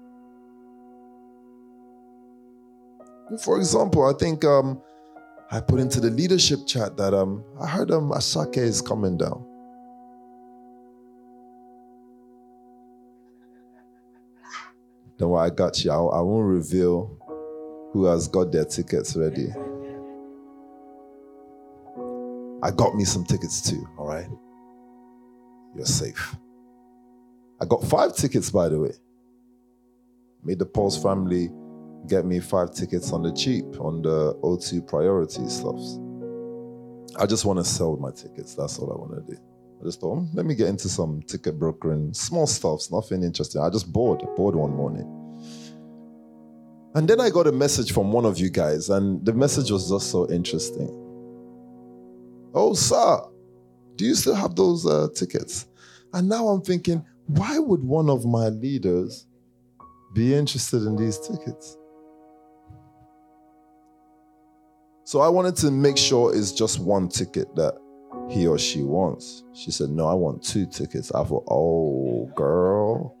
For 3.43 3.57
example, 3.57 4.05
I 4.05 4.13
think 4.13 4.43
um, 4.45 4.81
I 5.51 5.59
put 5.61 5.79
into 5.79 5.99
the 5.99 6.09
leadership 6.09 6.59
chat 6.67 6.97
that 6.97 7.13
um, 7.13 7.43
I 7.59 7.67
heard 7.67 7.91
um, 7.91 8.11
Asake 8.11 8.57
is 8.57 8.81
coming 8.81 9.17
down. 9.17 9.45
Don't 15.17 15.29
worry, 15.29 15.45
I 15.45 15.49
got 15.49 15.83
you. 15.83 15.91
I, 15.91 15.95
I 15.95 16.21
won't 16.21 16.47
reveal 16.47 17.17
who 17.93 18.05
has 18.05 18.27
got 18.27 18.51
their 18.51 18.65
tickets 18.65 19.15
ready. 19.15 19.47
I 22.63 22.71
got 22.71 22.95
me 22.95 23.03
some 23.03 23.25
tickets 23.25 23.61
too, 23.61 23.87
all 23.97 24.07
right? 24.07 24.27
You're 25.75 25.85
safe. 25.85 26.35
I 27.61 27.65
got 27.65 27.83
five 27.83 28.15
tickets, 28.15 28.49
by 28.49 28.69
the 28.69 28.79
way. 28.79 28.91
Made 30.43 30.59
the 30.59 30.65
Pulse 30.65 31.01
family 31.01 31.49
get 32.07 32.25
me 32.25 32.39
five 32.39 32.73
tickets 32.73 33.11
on 33.11 33.23
the 33.23 33.31
cheap 33.31 33.65
on 33.79 34.01
the 34.01 34.33
O2 34.43 34.87
priority 34.87 35.47
stuffs. 35.47 35.99
I 37.19 37.25
just 37.25 37.45
want 37.45 37.59
to 37.59 37.65
sell 37.65 37.95
my 37.97 38.11
tickets. 38.11 38.55
That's 38.55 38.79
all 38.79 38.91
I 38.91 38.95
want 38.95 39.25
to 39.25 39.33
do. 39.33 39.39
I 39.81 39.85
just 39.85 40.01
thought, 40.01 40.15
hmm, 40.15 40.35
let 40.35 40.45
me 40.45 40.55
get 40.55 40.67
into 40.67 40.89
some 40.89 41.21
ticket 41.23 41.59
brokering, 41.59 42.13
small 42.13 42.47
stuffs, 42.47 42.91
nothing 42.91 43.23
interesting. 43.23 43.61
I 43.61 43.69
just 43.69 43.91
bored, 43.91 44.23
bored 44.35 44.55
one 44.55 44.75
morning. 44.75 45.19
And 46.95 47.07
then 47.07 47.19
I 47.19 47.29
got 47.29 47.47
a 47.47 47.51
message 47.51 47.91
from 47.91 48.11
one 48.11 48.25
of 48.25 48.37
you 48.37 48.49
guys, 48.49 48.89
and 48.89 49.25
the 49.25 49.33
message 49.33 49.71
was 49.71 49.89
just 49.89 50.11
so 50.11 50.29
interesting. 50.31 50.89
Oh, 52.53 52.73
sir, 52.75 53.21
do 53.95 54.05
you 54.05 54.15
still 54.15 54.35
have 54.35 54.55
those 54.55 54.85
uh, 54.85 55.07
tickets? 55.15 55.67
And 56.13 56.29
now 56.29 56.47
I'm 56.47 56.61
thinking, 56.61 57.03
why 57.25 57.57
would 57.57 57.83
one 57.83 58.09
of 58.09 58.25
my 58.25 58.49
leaders 58.49 59.25
be 60.13 60.35
interested 60.35 60.83
in 60.83 60.95
these 60.95 61.17
tickets? 61.17 61.77
So 65.05 65.19
I 65.19 65.27
wanted 65.27 65.55
to 65.57 65.71
make 65.71 65.97
sure 65.97 66.35
it's 66.35 66.51
just 66.51 66.79
one 66.79 67.09
ticket 67.09 67.53
that 67.55 67.75
he 68.29 68.47
or 68.47 68.57
she 68.57 68.81
wants. 68.83 69.43
She 69.53 69.69
said, 69.71 69.89
No, 69.89 70.07
I 70.07 70.13
want 70.13 70.43
two 70.43 70.65
tickets. 70.65 71.11
I 71.11 71.23
thought, 71.23 71.43
Oh, 71.49 72.31
girl. 72.35 73.17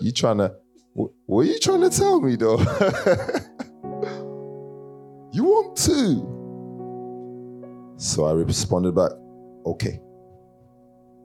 You 0.00 0.12
trying 0.12 0.38
to, 0.38 0.54
What 0.94 1.40
are 1.40 1.44
you 1.44 1.58
trying 1.58 1.80
to 1.80 1.90
tell 1.90 2.20
me, 2.20 2.36
though? 2.36 2.58
you 5.32 5.42
want 5.44 5.76
to? 5.78 6.36
So 7.98 8.26
I 8.26 8.32
responded 8.32 8.94
back, 8.94 9.10
okay. 9.66 10.00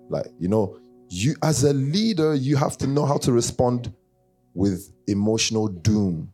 Like, 0.09 0.25
you 0.39 0.47
know, 0.47 0.79
you 1.09 1.35
as 1.43 1.63
a 1.63 1.73
leader, 1.73 2.33
you 2.33 2.55
have 2.55 2.77
to 2.79 2.87
know 2.87 3.05
how 3.05 3.17
to 3.19 3.31
respond 3.31 3.93
with 4.55 4.91
emotional 5.07 5.67
doom. 5.67 6.32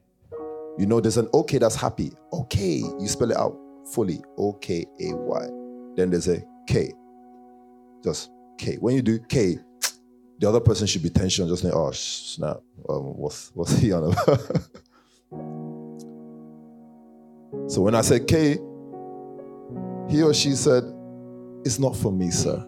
You 0.78 0.86
know, 0.86 1.00
there's 1.00 1.18
an 1.18 1.28
okay 1.34 1.58
that's 1.58 1.76
happy. 1.76 2.12
Okay. 2.32 2.84
You 3.00 3.08
spell 3.08 3.32
it 3.32 3.38
out 3.38 3.58
fully. 3.94 4.22
Okay, 4.38 4.86
A 5.02 5.16
Y. 5.16 5.48
Then 5.96 6.10
there's 6.10 6.28
a 6.28 6.42
K. 6.68 6.94
Just 8.04 8.32
K. 8.58 8.76
When 8.76 8.96
you 8.96 9.02
do 9.02 9.20
K, 9.20 9.58
the 10.40 10.48
other 10.48 10.60
person 10.62 10.88
should 10.88 11.04
be 11.04 11.10
tension, 11.10 11.48
just 11.48 11.64
like, 11.64 11.74
oh 11.74 11.92
snap. 11.92 12.58
Um, 12.88 13.18
what's 13.18 13.52
what's 13.54 13.78
he 13.80 13.92
on 13.92 14.14
about? 14.14 14.40
so 17.70 17.82
when 17.82 17.96
I 17.96 18.02
said 18.02 18.28
K, 18.28 18.58
he 20.10 20.24
or 20.24 20.34
she 20.34 20.52
said, 20.52 20.84
It's 21.66 21.80
not 21.80 21.96
for 21.96 22.12
me, 22.12 22.32
sir. 22.32 22.66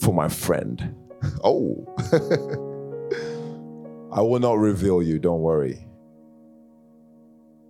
For 0.00 0.12
my 0.14 0.28
friend. 0.28 0.94
Oh. 1.44 1.84
I 4.10 4.22
will 4.22 4.38
not 4.38 4.56
reveal 4.56 5.02
you, 5.02 5.18
don't 5.18 5.40
worry. 5.40 5.86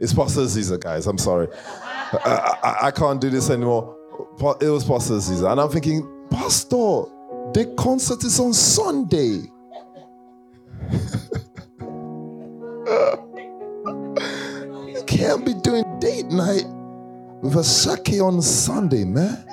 It's 0.00 0.14
Pastor 0.14 0.49
Caesar, 0.49 0.78
guys. 0.78 1.07
I'm 1.07 1.19
sorry. 1.19 1.47
I, 1.54 2.57
I, 2.62 2.87
I 2.87 2.90
can't 2.90 3.21
do 3.21 3.28
this 3.28 3.50
anymore. 3.50 3.99
It 4.61 4.71
was 4.71 4.83
Pastor 4.83 5.21
Caesar. 5.21 5.49
And 5.49 5.61
I'm 5.61 5.69
thinking, 5.69 6.00
Pastor, 6.30 7.04
the 7.52 7.75
concert 7.76 8.25
is 8.25 8.40
on 8.40 8.54
Sunday. 8.54 9.42
you 14.88 15.04
can't 15.07 15.45
be 15.45 15.52
doing 15.62 15.85
date 15.99 16.26
night 16.26 16.64
with 17.42 17.52
Asake 17.54 18.26
on 18.26 18.40
Sunday, 18.40 19.04
man. 19.04 19.45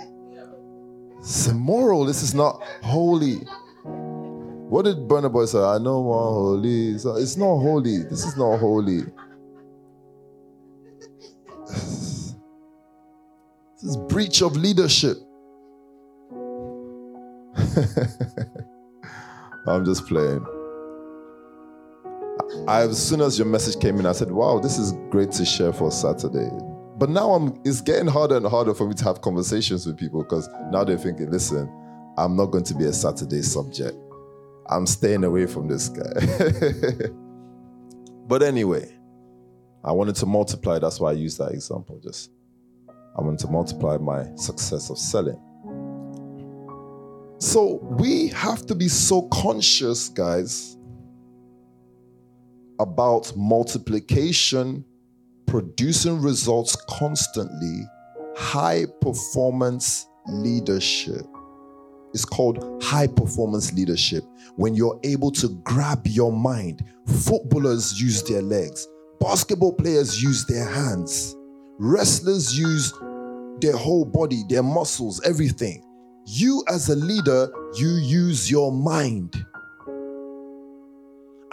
It's 1.20 1.48
immoral. 1.48 2.06
This 2.06 2.24
is 2.24 2.34
not 2.34 2.64
holy. 2.84 3.40
What 3.84 4.86
did 4.86 5.10
Burna 5.10 5.30
Boy 5.30 5.44
say? 5.44 5.60
I 5.60 5.78
know 5.78 6.04
more 6.04 6.32
holy. 6.32 6.92
It's 6.92 7.36
not 7.36 7.58
holy. 7.58 8.04
This 8.04 8.24
is 8.26 8.38
not 8.38 8.60
holy. 8.60 9.02
Is 13.84 13.98
breach 13.98 14.42
of 14.42 14.56
leadership. 14.56 15.18
I'm 19.68 19.84
just 19.86 20.08
playing. 20.08 20.46
I, 22.68 22.82
as 22.82 23.02
soon 23.02 23.22
as 23.22 23.38
your 23.38 23.48
message 23.48 23.80
came 23.82 24.00
in, 24.00 24.06
I 24.06 24.12
said, 24.14 24.32
"Wow, 24.32 24.60
this 24.60 24.78
is 24.78 24.94
great 25.10 25.32
to 25.34 25.46
share 25.46 25.74
for 25.74 25.92
Saturday." 25.92 26.50
But 26.98 27.10
now 27.10 27.34
I'm, 27.34 27.60
it's 27.64 27.82
getting 27.82 28.08
harder 28.08 28.38
and 28.38 28.46
harder 28.46 28.74
for 28.74 28.88
me 28.88 28.96
to 28.96 29.04
have 29.04 29.22
conversations 29.22 29.86
with 29.86 29.98
people 29.98 30.24
because 30.24 30.50
now 30.72 30.84
they're 30.84 30.98
thinking, 30.98 31.30
"Listen, 31.30 31.70
I'm 32.18 32.36
not 32.36 32.48
going 32.48 32.64
to 32.66 32.74
be 32.74 32.86
a 32.86 32.94
Saturday 32.94 33.42
subject. 33.42 33.98
I'm 34.70 34.88
staying 34.88 35.24
away 35.24 35.46
from 35.46 35.68
this 35.68 35.90
guy." 35.90 37.10
but 38.28 38.42
anyway, 38.42 38.92
I 39.84 39.92
wanted 39.92 40.16
to 40.18 40.26
multiply. 40.26 40.80
That's 40.80 41.00
why 41.00 41.10
I 41.12 41.14
used 41.14 41.38
that 41.38 41.52
example. 41.52 42.00
Just 42.04 42.32
I 43.18 43.22
want 43.22 43.40
to 43.40 43.48
multiply 43.48 43.98
my 43.98 44.26
success 44.36 44.90
of 44.90 44.98
selling. 44.98 45.42
So 47.40 47.80
we 47.84 48.28
have 48.30 48.66
to 48.68 48.76
be 48.76 48.88
so 48.88 49.24
conscious, 49.24 50.10
guys, 50.10 50.78
about 52.80 53.36
multiplication, 53.36 54.86
producing 55.46 56.22
results 56.22 56.76
constantly, 56.90 57.84
high 58.36 58.86
performance 59.02 60.08
leadership. 60.28 61.26
It's 62.14 62.26
called 62.26 62.84
high 62.84 63.08
performance 63.08 63.74
leadership 63.74 64.24
when 64.56 64.76
you're 64.76 65.00
able 65.04 65.32
to 65.32 65.50
grab 65.64 66.06
your 66.06 66.32
mind. 66.32 66.84
Footballers 67.06 68.00
use 68.02 68.24
their 68.24 68.42
legs, 68.42 68.88
basketball 69.20 69.74
players 69.74 70.22
use 70.22 70.46
their 70.46 70.66
hands, 70.66 71.36
wrestlers 71.78 72.58
use 72.58 72.94
their 73.62 73.76
whole 73.76 74.06
body, 74.06 74.44
their 74.50 74.64
muscles, 74.64 75.22
everything. 75.26 75.84
You, 76.26 76.64
as 76.68 76.90
a 76.90 76.96
leader, 76.96 77.50
you 77.76 77.90
use 77.90 78.52
your 78.52 78.72
mind. 78.72 79.34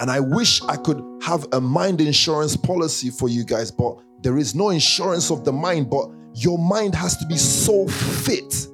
And 0.00 0.10
I 0.10 0.18
wish 0.18 0.62
I 0.64 0.76
could 0.76 1.02
have 1.22 1.46
a 1.52 1.60
mind 1.60 2.00
insurance 2.00 2.56
policy 2.56 3.10
for 3.10 3.28
you 3.28 3.44
guys, 3.44 3.70
but 3.70 3.96
there 4.22 4.36
is 4.36 4.54
no 4.54 4.70
insurance 4.70 5.30
of 5.30 5.44
the 5.44 5.52
mind. 5.52 5.88
But 5.88 6.08
your 6.34 6.58
mind 6.58 6.94
has 6.96 7.16
to 7.18 7.26
be 7.26 7.36
so 7.36 7.86
fit 7.86 8.66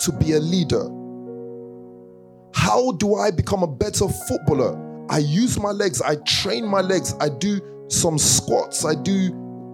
to 0.00 0.12
be 0.12 0.32
a 0.32 0.40
leader. 0.40 0.88
How 2.54 2.92
do 2.92 3.14
I 3.14 3.30
become 3.30 3.62
a 3.62 3.68
better 3.68 4.08
footballer? 4.08 5.06
I 5.08 5.18
use 5.18 5.58
my 5.58 5.70
legs, 5.70 6.02
I 6.02 6.16
train 6.26 6.66
my 6.66 6.80
legs, 6.80 7.14
I 7.20 7.28
do 7.28 7.60
some 7.88 8.18
squats, 8.18 8.84
I 8.84 8.94
do 8.94 9.30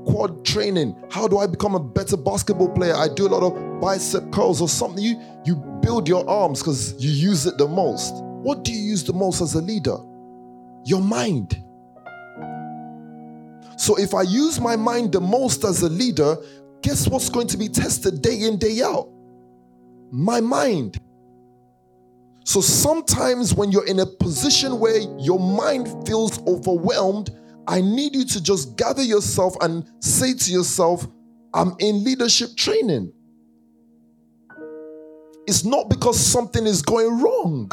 quad 0.07 0.45
training. 0.45 0.97
How 1.11 1.27
do 1.29 1.39
I 1.39 1.47
become 1.47 1.75
a 1.75 1.81
better 1.81 2.17
basketball 2.17 2.69
player? 2.69 2.95
I 2.95 3.09
do 3.09 3.27
a 3.27 3.31
lot 3.31 3.43
of 3.43 3.81
bicep 3.81 4.33
curls 4.33 4.61
or 4.61 4.69
something. 4.69 5.03
You 5.03 5.21
you 5.45 5.57
build 5.83 6.09
your 6.09 6.29
arms 6.29 6.61
because 6.61 6.95
you 7.03 7.11
use 7.11 7.47
it 7.47 7.59
the 7.59 7.69
most. 7.69 8.15
What 8.15 8.65
do 8.65 8.73
you 8.73 8.81
use 8.81 9.05
the 9.05 9.13
most 9.13 9.41
as 9.41 9.55
a 9.55 9.61
leader? 9.61 9.97
Your 10.85 11.01
mind. 11.01 11.61
So 13.77 13.97
if 13.97 14.15
I 14.15 14.23
use 14.23 14.61
my 14.61 14.77
mind 14.77 15.13
the 15.13 15.21
most 15.21 15.65
as 15.65 15.83
a 15.83 15.89
leader, 15.89 16.37
guess 16.83 17.09
what's 17.09 17.29
going 17.29 17.49
to 17.49 17.57
be 17.57 17.69
tested 17.69 18.23
day 18.23 18.43
in, 18.43 18.59
day 18.59 18.83
out? 18.83 19.09
My 20.11 20.41
mind. 20.41 20.99
So 22.45 22.61
sometimes 22.61 23.55
when 23.55 23.73
you're 23.73 23.87
in 23.87 24.01
a 24.01 24.07
position 24.07 24.79
where 24.79 24.99
your 25.19 25.41
mind 25.41 26.07
feels 26.07 26.39
overwhelmed, 26.47 27.31
I 27.67 27.81
need 27.81 28.15
you 28.15 28.25
to 28.25 28.43
just 28.43 28.77
gather 28.77 29.03
yourself 29.03 29.57
and 29.61 29.89
say 30.01 30.35
to 30.35 30.53
yourself, 30.53 31.07
I'm 31.55 31.75
in 31.79 32.05
leadership 32.05 32.57
training. 32.57 33.13
It's 35.47 35.65
not 35.65 35.89
because 35.89 36.19
something 36.19 36.67
is 36.67 36.83
going 36.83 37.21
wrong. 37.21 37.71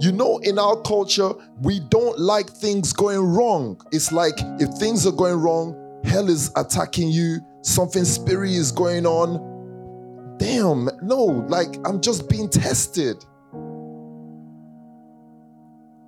You 0.00 0.12
know, 0.12 0.38
in 0.38 0.58
our 0.58 0.80
culture, 0.82 1.32
we 1.62 1.80
don't 1.80 2.18
like 2.18 2.50
things 2.50 2.92
going 2.92 3.20
wrong. 3.20 3.80
It's 3.92 4.12
like 4.12 4.34
if 4.60 4.68
things 4.78 5.06
are 5.06 5.12
going 5.12 5.36
wrong, 5.36 6.00
hell 6.04 6.28
is 6.28 6.50
attacking 6.56 7.10
you, 7.10 7.40
something 7.62 8.04
spirit 8.04 8.50
is 8.50 8.72
going 8.72 9.06
on. 9.06 10.36
Damn, 10.38 10.88
no, 11.02 11.24
like 11.48 11.76
I'm 11.84 12.00
just 12.00 12.28
being 12.28 12.48
tested 12.48 13.24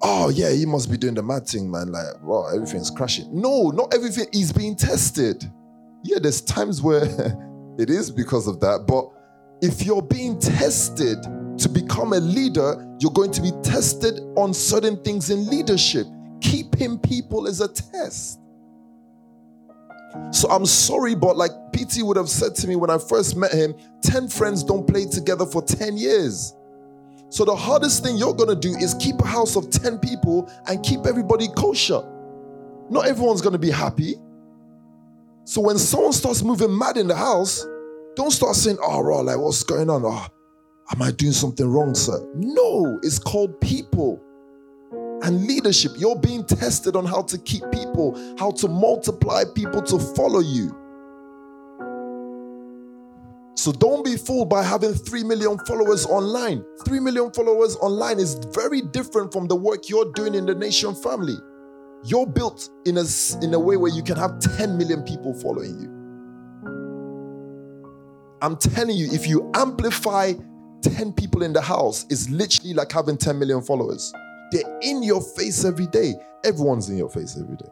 oh 0.02 0.28
yeah, 0.30 0.50
he 0.50 0.66
must 0.66 0.90
be 0.90 0.96
doing 0.96 1.14
the 1.14 1.22
mad 1.22 1.46
thing, 1.46 1.70
man. 1.70 1.92
Like, 1.92 2.22
wow, 2.22 2.48
everything's 2.54 2.90
crashing. 2.90 3.28
No, 3.32 3.70
not 3.70 3.94
everything 3.94 4.26
is 4.32 4.52
being 4.52 4.76
tested. 4.76 5.44
Yeah, 6.02 6.18
there's 6.20 6.40
times 6.40 6.82
where 6.82 7.04
it 7.78 7.90
is 7.90 8.10
because 8.10 8.46
of 8.46 8.60
that. 8.60 8.84
But 8.86 9.10
if 9.62 9.84
you're 9.84 10.02
being 10.02 10.38
tested 10.38 11.22
to 11.58 11.68
become 11.68 12.12
a 12.12 12.20
leader, 12.20 12.86
you're 13.00 13.12
going 13.12 13.32
to 13.32 13.42
be 13.42 13.52
tested 13.62 14.20
on 14.36 14.54
certain 14.54 15.02
things 15.02 15.30
in 15.30 15.48
leadership. 15.48 16.06
Keeping 16.40 16.98
people 16.98 17.46
is 17.46 17.60
a 17.60 17.68
test. 17.68 18.40
So 20.32 20.48
I'm 20.48 20.66
sorry, 20.66 21.14
but 21.14 21.36
like 21.36 21.50
PT 21.72 22.02
would 22.02 22.16
have 22.16 22.28
said 22.28 22.54
to 22.56 22.68
me 22.68 22.76
when 22.76 22.90
I 22.90 22.98
first 22.98 23.36
met 23.36 23.52
him 23.52 23.74
10 24.02 24.28
friends 24.28 24.64
don't 24.64 24.86
play 24.86 25.04
together 25.06 25.46
for 25.46 25.62
10 25.62 25.96
years. 25.96 26.54
So 27.30 27.44
the 27.44 27.54
hardest 27.54 28.02
thing 28.02 28.16
you're 28.16 28.34
gonna 28.34 28.56
do 28.56 28.70
is 28.76 28.94
keep 28.94 29.20
a 29.20 29.26
house 29.26 29.56
of 29.56 29.70
10 29.70 29.98
people 29.98 30.50
and 30.66 30.82
keep 30.82 31.06
everybody 31.06 31.48
kosher. 31.56 32.02
Not 32.90 33.06
everyone's 33.06 33.40
gonna 33.40 33.58
be 33.58 33.70
happy. 33.70 34.16
So 35.44 35.60
when 35.60 35.78
someone 35.78 36.12
starts 36.12 36.42
moving 36.42 36.76
mad 36.76 36.96
in 36.96 37.06
the 37.06 37.16
house, 37.16 37.66
don't 38.16 38.32
start 38.32 38.56
saying, 38.56 38.78
ah, 38.82 38.96
oh, 38.96 39.00
raw, 39.00 39.20
like 39.20 39.38
what's 39.38 39.62
going 39.62 39.88
on? 39.88 40.02
Oh, 40.04 40.26
am 40.92 41.02
I 41.02 41.12
doing 41.12 41.32
something 41.32 41.66
wrong, 41.66 41.94
sir? 41.94 42.20
No, 42.34 42.98
it's 43.02 43.18
called 43.18 43.60
people 43.60 44.20
and 45.22 45.46
leadership. 45.46 45.92
You're 45.96 46.18
being 46.18 46.44
tested 46.44 46.96
on 46.96 47.06
how 47.06 47.22
to 47.22 47.38
keep 47.38 47.62
people, 47.70 48.16
how 48.38 48.50
to 48.52 48.68
multiply 48.68 49.44
people 49.54 49.82
to 49.82 49.98
follow 49.98 50.40
you. 50.40 50.76
So 53.56 53.72
don't 53.72 54.04
be 54.04 54.16
fooled 54.16 54.48
by 54.48 54.62
having 54.62 54.94
3 54.94 55.24
million 55.24 55.58
followers 55.66 56.06
online. 56.06 56.64
3 56.86 57.00
million 57.00 57.30
followers 57.32 57.76
online 57.76 58.18
is 58.18 58.34
very 58.54 58.80
different 58.80 59.32
from 59.32 59.48
the 59.48 59.56
work 59.56 59.88
you're 59.88 60.10
doing 60.12 60.34
in 60.34 60.46
the 60.46 60.54
nation 60.54 60.94
family. 60.94 61.36
You're 62.04 62.26
built 62.26 62.70
in 62.86 62.96
a, 62.96 63.04
in 63.42 63.52
a 63.52 63.58
way 63.58 63.76
where 63.76 63.92
you 63.92 64.02
can 64.02 64.16
have 64.16 64.38
10 64.38 64.78
million 64.78 65.02
people 65.02 65.34
following 65.34 65.78
you. 65.80 66.00
I'm 68.42 68.56
telling 68.56 68.96
you, 68.96 69.12
if 69.12 69.26
you 69.26 69.50
amplify 69.54 70.32
10 70.82 71.12
people 71.12 71.42
in 71.42 71.52
the 71.52 71.60
house, 71.60 72.06
it's 72.08 72.30
literally 72.30 72.72
like 72.72 72.90
having 72.90 73.18
10 73.18 73.38
million 73.38 73.60
followers. 73.60 74.12
They're 74.50 74.78
in 74.80 75.02
your 75.02 75.20
face 75.20 75.64
every 75.64 75.86
day. 75.88 76.14
Everyone's 76.44 76.88
in 76.88 76.96
your 76.96 77.10
face 77.10 77.36
every 77.38 77.56
day. 77.56 77.68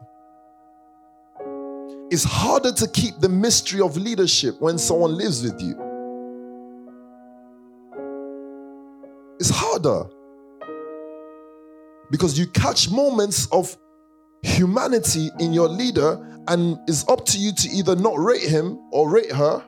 It's 2.11 2.25
harder 2.25 2.73
to 2.73 2.88
keep 2.88 3.18
the 3.21 3.29
mystery 3.29 3.81
of 3.81 3.97
leadership 3.97 4.61
when 4.61 4.79
someone 4.79 5.14
lives 5.14 5.42
with 5.42 5.61
you. 5.61 5.77
It's 9.38 9.51
harder 9.51 10.05
because 12.11 12.38
you 12.38 12.47
catch 12.47 12.90
moments 12.90 13.47
of 13.53 13.77
humanity 14.42 15.31
in 15.38 15.53
your 15.53 15.68
leader, 15.68 16.18
and 16.49 16.79
it's 16.88 17.07
up 17.09 17.27
to 17.27 17.38
you 17.38 17.53
to 17.53 17.68
either 17.68 17.94
not 17.94 18.18
rate 18.18 18.49
him 18.49 18.79
or 18.90 19.11
rate 19.11 19.31
her 19.31 19.62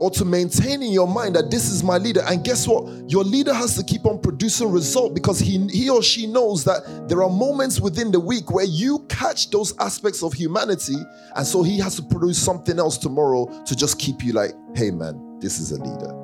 or 0.00 0.10
to 0.10 0.24
maintain 0.24 0.82
in 0.82 0.92
your 0.92 1.06
mind 1.06 1.36
that 1.36 1.50
this 1.50 1.70
is 1.70 1.82
my 1.82 1.98
leader. 1.98 2.22
And 2.26 2.44
guess 2.44 2.66
what? 2.66 2.86
Your 3.08 3.24
leader 3.24 3.54
has 3.54 3.76
to 3.76 3.84
keep 3.84 4.04
on 4.06 4.20
producing 4.20 4.70
result 4.70 5.14
because 5.14 5.38
he, 5.38 5.66
he 5.68 5.88
or 5.88 6.02
she 6.02 6.26
knows 6.26 6.64
that 6.64 7.08
there 7.08 7.22
are 7.22 7.30
moments 7.30 7.80
within 7.80 8.10
the 8.10 8.20
week 8.20 8.50
where 8.50 8.64
you 8.64 9.06
catch 9.08 9.50
those 9.50 9.76
aspects 9.78 10.22
of 10.22 10.32
humanity. 10.32 10.96
And 11.36 11.46
so 11.46 11.62
he 11.62 11.78
has 11.78 11.96
to 11.96 12.02
produce 12.02 12.38
something 12.38 12.78
else 12.78 12.98
tomorrow 12.98 13.46
to 13.64 13.76
just 13.76 13.98
keep 13.98 14.24
you 14.24 14.32
like, 14.32 14.52
hey 14.74 14.90
man, 14.90 15.38
this 15.40 15.58
is 15.58 15.72
a 15.72 15.76
leader. 15.82 16.20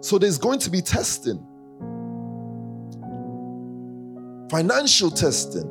So 0.00 0.18
there's 0.18 0.38
going 0.38 0.58
to 0.60 0.70
be 0.70 0.80
testing, 0.82 1.38
financial 4.50 5.10
testing. 5.10 5.68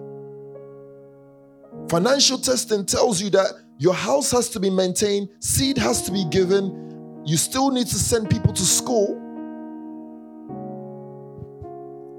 Financial 1.89 2.37
testing 2.37 2.85
tells 2.85 3.21
you 3.21 3.29
that 3.31 3.51
your 3.81 3.95
house 3.95 4.29
has 4.29 4.47
to 4.47 4.59
be 4.59 4.69
maintained, 4.69 5.27
seed 5.39 5.75
has 5.75 6.03
to 6.03 6.11
be 6.11 6.23
given. 6.25 7.23
You 7.25 7.35
still 7.35 7.71
need 7.71 7.87
to 7.87 7.95
send 7.95 8.29
people 8.29 8.53
to 8.53 8.61
school. 8.63 9.17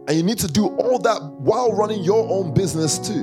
And 0.08 0.16
you 0.16 0.24
need 0.24 0.38
to 0.38 0.48
do 0.48 0.66
all 0.66 0.98
that 0.98 1.22
while 1.22 1.72
running 1.72 2.02
your 2.02 2.28
own 2.28 2.52
business 2.52 2.98
too. 2.98 3.22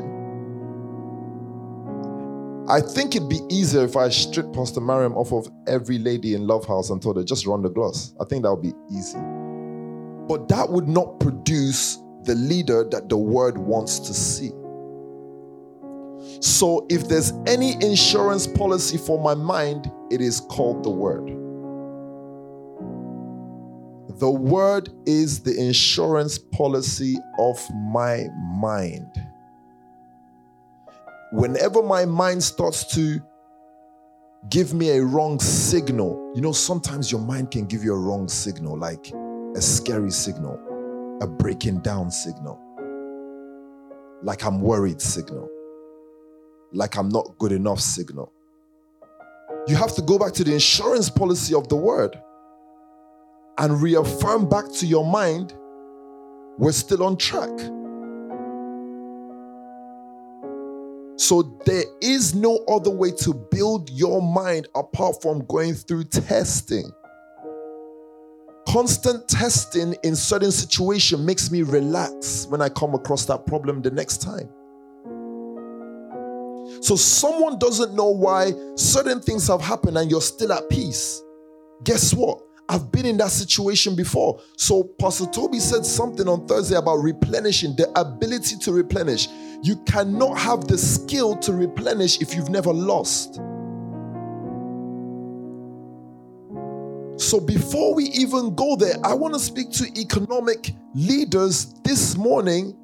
I 2.69 2.79
think 2.79 3.13
it'd 3.13 3.27
be 3.27 3.41
easier 3.49 3.83
if 3.83 3.97
I 3.97 4.07
stripped 4.07 4.53
Pastor 4.53 4.79
Mariam 4.79 5.17
off 5.17 5.33
of 5.33 5.51
every 5.67 5.97
lady 5.97 6.33
in 6.33 6.47
Love 6.47 6.65
House 6.65 6.91
and 6.91 7.01
told 7.01 7.17
her 7.17 7.25
just 7.25 7.45
run 7.45 7.61
the 7.61 7.69
gloss. 7.69 8.13
I 8.21 8.23
think 8.23 8.43
that 8.43 8.55
would 8.55 8.63
be 8.63 8.73
easy. 8.89 9.19
But 10.29 10.47
that 10.47 10.69
would 10.69 10.87
not 10.87 11.19
produce 11.19 11.97
the 12.23 12.35
leader 12.35 12.85
that 12.85 13.09
the 13.09 13.17
word 13.17 13.57
wants 13.57 13.99
to 13.99 14.13
see. 14.13 14.51
So 16.41 16.85
if 16.89 17.07
there's 17.09 17.33
any 17.47 17.73
insurance 17.83 18.47
policy 18.47 18.97
for 18.97 19.19
my 19.19 19.35
mind, 19.35 19.91
it 20.09 20.21
is 20.21 20.39
called 20.39 20.83
the 20.83 20.89
Word. 20.89 21.27
The 24.19 24.29
Word 24.29 24.89
is 25.05 25.41
the 25.41 25.57
insurance 25.59 26.37
policy 26.37 27.17
of 27.37 27.59
my 27.73 28.27
mind. 28.57 29.11
Whenever 31.33 31.83
my 31.83 32.05
mind 32.05 32.41
starts 32.41 32.95
to 32.95 33.21
give 34.49 34.73
me 34.73 34.91
a 34.91 35.03
wrong 35.03 35.39
signal, 35.39 36.31
you 36.35 36.41
know, 36.41 36.53
sometimes 36.53 37.11
your 37.11 37.21
mind 37.21 37.51
can 37.51 37.65
give 37.65 37.83
you 37.83 37.93
a 37.93 37.99
wrong 37.99 38.29
signal, 38.29 38.77
like 38.77 39.11
a 39.55 39.61
scary 39.61 40.11
signal, 40.11 40.57
a 41.21 41.27
breaking 41.27 41.81
down 41.81 42.09
signal, 42.09 42.57
like 44.23 44.45
I'm 44.45 44.61
worried 44.61 45.01
signal 45.01 45.49
like 46.71 46.97
I'm 46.97 47.09
not 47.09 47.37
good 47.37 47.51
enough 47.51 47.79
signal. 47.79 48.31
You 49.67 49.75
have 49.75 49.93
to 49.95 50.01
go 50.01 50.17
back 50.17 50.33
to 50.33 50.43
the 50.43 50.53
insurance 50.53 51.09
policy 51.09 51.53
of 51.53 51.67
the 51.69 51.75
word 51.75 52.19
and 53.57 53.81
reaffirm 53.81 54.47
back 54.47 54.71
to 54.73 54.85
your 54.85 55.05
mind 55.05 55.53
we're 56.59 56.73
still 56.73 57.03
on 57.03 57.15
track. 57.15 57.57
So 61.17 61.57
there 61.65 61.83
is 62.01 62.35
no 62.35 62.57
other 62.67 62.89
way 62.89 63.11
to 63.11 63.33
build 63.33 63.89
your 63.91 64.21
mind 64.21 64.67
apart 64.75 65.21
from 65.21 65.45
going 65.45 65.73
through 65.73 66.05
testing. 66.05 66.91
Constant 68.67 69.27
testing 69.29 69.95
in 70.03 70.17
certain 70.17 70.51
situation 70.51 71.25
makes 71.25 71.49
me 71.49 71.61
relax 71.61 72.45
when 72.47 72.61
I 72.61 72.67
come 72.67 72.93
across 72.93 73.25
that 73.25 73.45
problem 73.45 73.81
the 73.81 73.91
next 73.91 74.21
time. 74.21 74.49
So 76.81 76.95
someone 76.95 77.59
doesn't 77.59 77.93
know 77.93 78.09
why 78.09 78.53
certain 78.75 79.21
things 79.21 79.47
have 79.47 79.61
happened 79.61 79.97
and 79.97 80.09
you're 80.09 80.21
still 80.21 80.53
at 80.53 80.69
peace. 80.69 81.21
Guess 81.83 82.13
what? 82.13 82.41
I've 82.69 82.91
been 82.91 83.05
in 83.05 83.17
that 83.17 83.31
situation 83.31 83.95
before. 83.95 84.39
So 84.55 84.83
Pastor 84.99 85.25
Toby 85.25 85.59
said 85.59 85.85
something 85.85 86.27
on 86.27 86.45
Thursday 86.45 86.75
about 86.75 86.97
replenishing, 86.97 87.75
the 87.75 87.89
ability 87.99 88.57
to 88.57 88.71
replenish. 88.71 89.27
You 89.63 89.77
cannot 89.87 90.37
have 90.37 90.67
the 90.67 90.77
skill 90.77 91.35
to 91.37 91.53
replenish 91.53 92.21
if 92.21 92.35
you've 92.35 92.49
never 92.49 92.71
lost. 92.71 93.41
So 97.19 97.39
before 97.39 97.95
we 97.95 98.05
even 98.05 98.55
go 98.55 98.75
there, 98.75 98.95
I 99.03 99.13
want 99.13 99.33
to 99.33 99.39
speak 99.39 99.71
to 99.73 99.99
economic 99.99 100.73
leaders 100.93 101.73
this 101.83 102.15
morning 102.15 102.77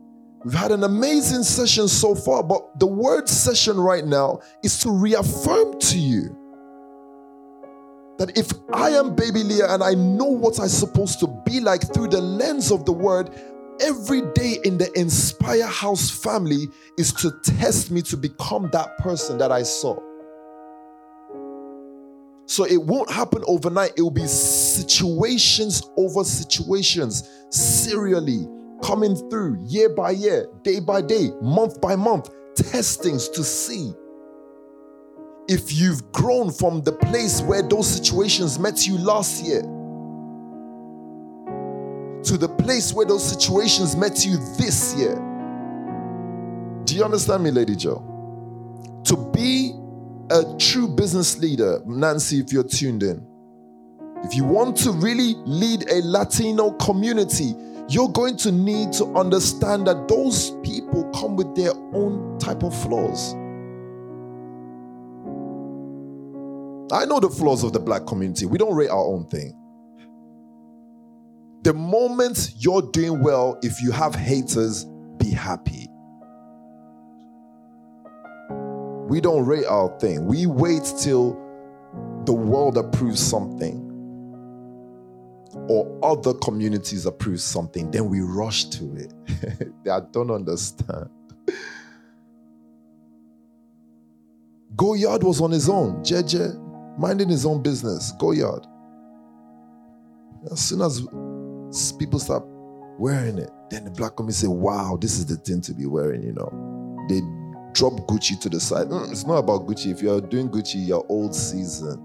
We've 0.46 0.54
had 0.54 0.72
an 0.72 0.84
amazing 0.84 1.42
session 1.42 1.88
so 1.88 2.14
far, 2.14 2.44
but 2.44 2.80
the 2.80 2.86
word 2.86 3.28
session 3.28 3.80
right 3.80 4.06
now 4.06 4.42
is 4.64 4.78
to 4.82 4.92
reaffirm 4.92 5.80
to 5.80 5.98
you 5.98 6.38
that 8.20 8.38
if 8.38 8.52
I 8.72 8.92
am 8.92 9.16
baby 9.16 9.42
Leah 9.42 9.74
and 9.74 9.84
I 9.84 9.96
know 9.96 10.26
what 10.26 10.60
I'm 10.60 10.68
supposed 10.68 11.20
to 11.22 11.42
be 11.48 11.62
like 11.62 11.92
through 11.92 12.10
the 12.10 12.22
lens 12.22 12.72
of 12.72 12.86
the 12.86 12.92
word, 12.92 13.32
every 13.82 14.22
day 14.34 14.60
in 14.64 14.78
the 14.78 14.88
Inspire 14.94 15.66
House 15.66 16.12
family 16.12 16.68
is 17.00 17.12
to 17.14 17.32
test 17.44 17.90
me 17.90 18.04
to 18.04 18.16
become 18.16 18.70
that 18.72 19.00
person 19.00 19.40
that 19.40 19.52
I 19.52 19.64
saw. 19.64 20.00
So 22.46 22.66
it 22.66 22.84
won't 22.84 23.10
happen 23.10 23.44
overnight. 23.48 23.94
It 23.98 24.04
will 24.04 24.12
be 24.12 24.28
situations 24.28 25.82
over 25.98 26.24
situations, 26.24 27.28
serially, 27.50 28.48
coming 28.84 29.16
through 29.30 29.58
year 29.66 29.90
by 29.90 30.12
year, 30.12 30.48
day 30.64 30.80
by 30.80 31.02
day, 31.02 31.32
month 31.42 31.82
by 31.82 31.96
month, 31.96 32.30
testings 32.56 33.30
to 33.30 33.44
see 33.44 33.94
if 35.48 35.74
you've 35.74 36.12
grown 36.12 36.52
from 36.52 36.82
the 36.82 36.92
place 36.92 37.42
where 37.42 37.62
those 37.62 37.88
situations 37.88 38.58
met 38.58 38.88
you 38.88 38.98
last 38.98 39.44
year 39.44 39.62
to 42.26 42.38
the 42.38 42.50
place 42.50 42.92
where 42.92 43.06
those 43.06 43.24
situations 43.24 43.96
met 43.96 44.26
you 44.26 44.38
this 44.58 44.96
year. 44.96 45.16
Do 46.86 46.96
you 46.96 47.04
understand 47.04 47.44
me, 47.44 47.52
Lady 47.52 47.76
Joe? 47.76 48.04
To 49.06 49.32
be 49.32 49.74
a 50.32 50.44
true 50.58 50.88
business 50.88 51.38
leader, 51.38 51.82
Nancy, 51.86 52.40
if 52.40 52.52
you're 52.52 52.64
tuned 52.64 53.04
in, 53.04 53.26
if 54.24 54.36
you 54.36 54.44
want 54.44 54.76
to 54.78 54.92
really 54.92 55.36
lead 55.46 55.88
a 55.90 56.02
Latino 56.02 56.72
community, 56.72 57.54
you're 57.88 58.10
going 58.10 58.36
to 58.38 58.52
need 58.52 58.92
to 58.94 59.06
understand 59.16 59.86
that 59.88 60.08
those 60.08 60.52
people 60.64 61.04
come 61.12 61.36
with 61.36 61.56
their 61.56 61.74
own 61.94 62.38
type 62.40 62.64
of 62.64 62.74
flaws. 62.82 63.34
I 66.92 67.06
know 67.06 67.20
the 67.20 67.30
flaws 67.30 67.64
of 67.64 67.74
the 67.74 67.80
black 67.80 68.06
community. 68.06 68.46
We 68.46 68.58
don't 68.58 68.76
rate 68.76 68.90
our 68.90 69.06
own 69.06 69.28
thing. 69.28 69.54
The 71.64 71.74
moment 71.74 72.52
you're 72.58 72.82
doing 72.82 73.22
well, 73.22 73.60
if 73.62 73.82
you 73.82 73.92
have 73.92 74.16
haters, 74.16 74.86
be 75.18 75.32
happy. 75.32 75.88
We 79.08 79.22
don't 79.22 79.46
rate 79.46 79.66
our 79.66 79.98
thing. 80.00 80.26
We 80.26 80.46
wait 80.48 80.84
till 81.00 81.40
the 82.26 82.34
world 82.34 82.78
approves 82.78 83.20
something 83.20 83.85
or 85.68 86.00
other 86.04 86.34
communities 86.34 87.06
approve 87.06 87.42
something, 87.42 87.92
then 87.92 88.10
we 88.10 88.22
rush 88.22 88.66
to 88.66 88.96
it. 88.96 89.14
I 89.92 90.02
don't 90.12 90.32
understand. 90.32 91.10
Goyard 94.76 95.24
was 95.24 95.42
on 95.42 95.52
his 95.52 95.70
own, 95.70 96.04
JJ, 96.04 96.98
minding 96.98 97.30
his 97.30 97.46
own 97.46 97.62
business. 97.62 98.12
Goyard. 98.20 98.66
As 100.52 100.60
soon 100.60 100.82
as 100.82 101.02
people 101.94 102.20
start 102.20 102.44
wearing 103.00 103.38
it, 103.38 103.50
then 103.70 103.86
the 103.86 103.92
black 103.92 104.16
community 104.16 104.46
say, 104.46 104.48
wow, 104.48 104.98
this 105.00 105.18
is 105.18 105.26
the 105.26 105.38
thing 105.38 105.62
to 105.62 105.74
be 105.74 105.86
wearing, 105.86 106.24
you 106.24 106.34
know. 106.34 107.06
They 107.10 107.22
drop 107.74 107.94
Gucci 108.08 108.40
to 108.42 108.50
the 108.50 108.60
side. 108.60 108.88
Mm, 108.88 109.12
it's 109.12 109.26
not 109.26 109.38
about 109.38 109.66
Gucci. 109.66 109.92
If 109.92 110.02
you're 110.02 110.22
doing 110.22 110.50
Gucci, 110.50 110.88
you're 110.88 111.06
old 111.10 111.34
season. 111.34 112.02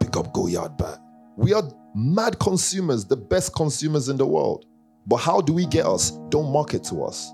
Pick 0.00 0.16
up 0.16 0.32
Goyard 0.32 0.76
back. 0.76 0.98
We 1.36 1.52
are 1.54 1.62
mad 1.94 2.38
consumers, 2.38 3.04
the 3.04 3.16
best 3.16 3.54
consumers 3.54 4.08
in 4.08 4.16
the 4.16 4.26
world. 4.26 4.66
But 5.06 5.16
how 5.16 5.40
do 5.40 5.52
we 5.52 5.66
get 5.66 5.86
us? 5.86 6.12
Don't 6.28 6.52
market 6.52 6.84
to 6.84 7.04
us. 7.04 7.32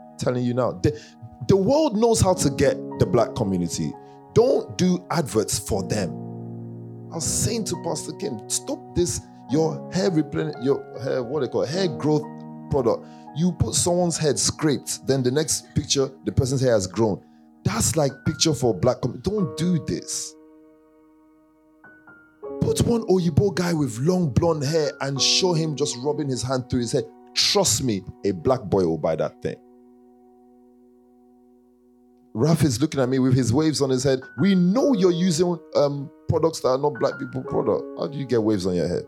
I'm 0.00 0.18
telling 0.18 0.44
you 0.44 0.54
now, 0.54 0.72
the, 0.72 1.00
the 1.48 1.56
world 1.56 1.96
knows 1.96 2.20
how 2.20 2.34
to 2.34 2.50
get 2.50 2.76
the 2.98 3.06
black 3.06 3.34
community. 3.34 3.92
Don't 4.34 4.76
do 4.78 5.04
adverts 5.10 5.58
for 5.58 5.82
them. 5.82 6.10
I 7.10 7.16
was 7.16 7.26
saying 7.26 7.64
to 7.64 7.76
Pastor 7.84 8.12
Kim, 8.12 8.48
stop 8.48 8.78
this. 8.94 9.20
your 9.50 9.90
hair 9.92 10.10
replenish, 10.10 10.54
your 10.62 10.84
hair, 11.02 11.22
what 11.22 11.40
they 11.40 11.48
call 11.48 11.62
it, 11.62 11.70
hair 11.70 11.88
growth 11.88 12.22
product. 12.70 13.06
You 13.36 13.52
put 13.52 13.74
someone's 13.74 14.18
head 14.18 14.38
scraped, 14.38 15.06
then 15.06 15.22
the 15.22 15.30
next 15.30 15.74
picture, 15.74 16.10
the 16.24 16.32
person's 16.32 16.60
hair 16.60 16.72
has 16.72 16.86
grown. 16.86 17.22
That's 17.64 17.96
like 17.96 18.12
picture 18.26 18.52
for 18.54 18.74
black. 18.74 19.00
Com- 19.00 19.20
Don't 19.22 19.56
do 19.56 19.84
this. 19.86 20.34
Put 22.68 22.82
one 22.82 23.00
Oyibo 23.04 23.54
guy 23.54 23.72
with 23.72 23.96
long 24.00 24.28
blonde 24.28 24.62
hair 24.62 24.90
and 25.00 25.18
show 25.18 25.54
him 25.54 25.74
just 25.74 25.96
rubbing 26.00 26.28
his 26.28 26.42
hand 26.42 26.68
through 26.68 26.80
his 26.80 26.92
head. 26.92 27.04
Trust 27.32 27.82
me, 27.82 28.02
a 28.26 28.32
black 28.32 28.60
boy 28.64 28.84
will 28.84 28.98
buy 28.98 29.16
that 29.16 29.40
thing. 29.40 29.56
Raf 32.34 32.62
is 32.62 32.78
looking 32.78 33.00
at 33.00 33.08
me 33.08 33.20
with 33.20 33.34
his 33.34 33.54
waves 33.54 33.80
on 33.80 33.88
his 33.88 34.04
head. 34.04 34.20
We 34.38 34.54
know 34.54 34.92
you're 34.92 35.10
using 35.10 35.58
um, 35.76 36.10
products 36.28 36.60
that 36.60 36.68
are 36.68 36.76
not 36.76 36.92
black 37.00 37.18
people 37.18 37.42
product. 37.42 37.84
How 37.98 38.06
do 38.06 38.18
you 38.18 38.26
get 38.26 38.42
waves 38.42 38.66
on 38.66 38.74
your 38.74 38.86
head? 38.86 39.04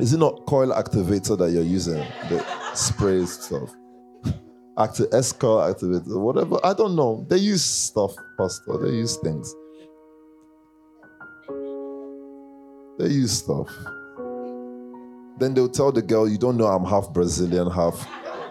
Is 0.00 0.12
it 0.12 0.18
not 0.18 0.44
coil 0.44 0.74
activator 0.74 1.38
that 1.38 1.52
you're 1.52 1.62
using? 1.62 2.04
The 2.28 2.44
spray 2.74 3.24
stuff. 3.24 3.74
Active 4.78 5.06
S 5.14 5.32
coil 5.32 5.72
activator, 5.72 6.20
whatever. 6.20 6.58
I 6.62 6.74
don't 6.74 6.94
know. 6.94 7.24
They 7.30 7.38
use 7.38 7.64
stuff, 7.64 8.14
Pastor. 8.36 8.76
They 8.76 8.90
use 8.90 9.16
things. 9.16 9.54
They 12.98 13.08
use 13.08 13.32
stuff. 13.32 13.68
Then 15.38 15.54
they'll 15.54 15.68
tell 15.68 15.90
the 15.92 16.02
girl, 16.02 16.28
You 16.28 16.38
don't 16.38 16.56
know 16.56 16.66
I'm 16.66 16.84
half 16.84 17.12
Brazilian, 17.12 17.70
half 17.70 18.06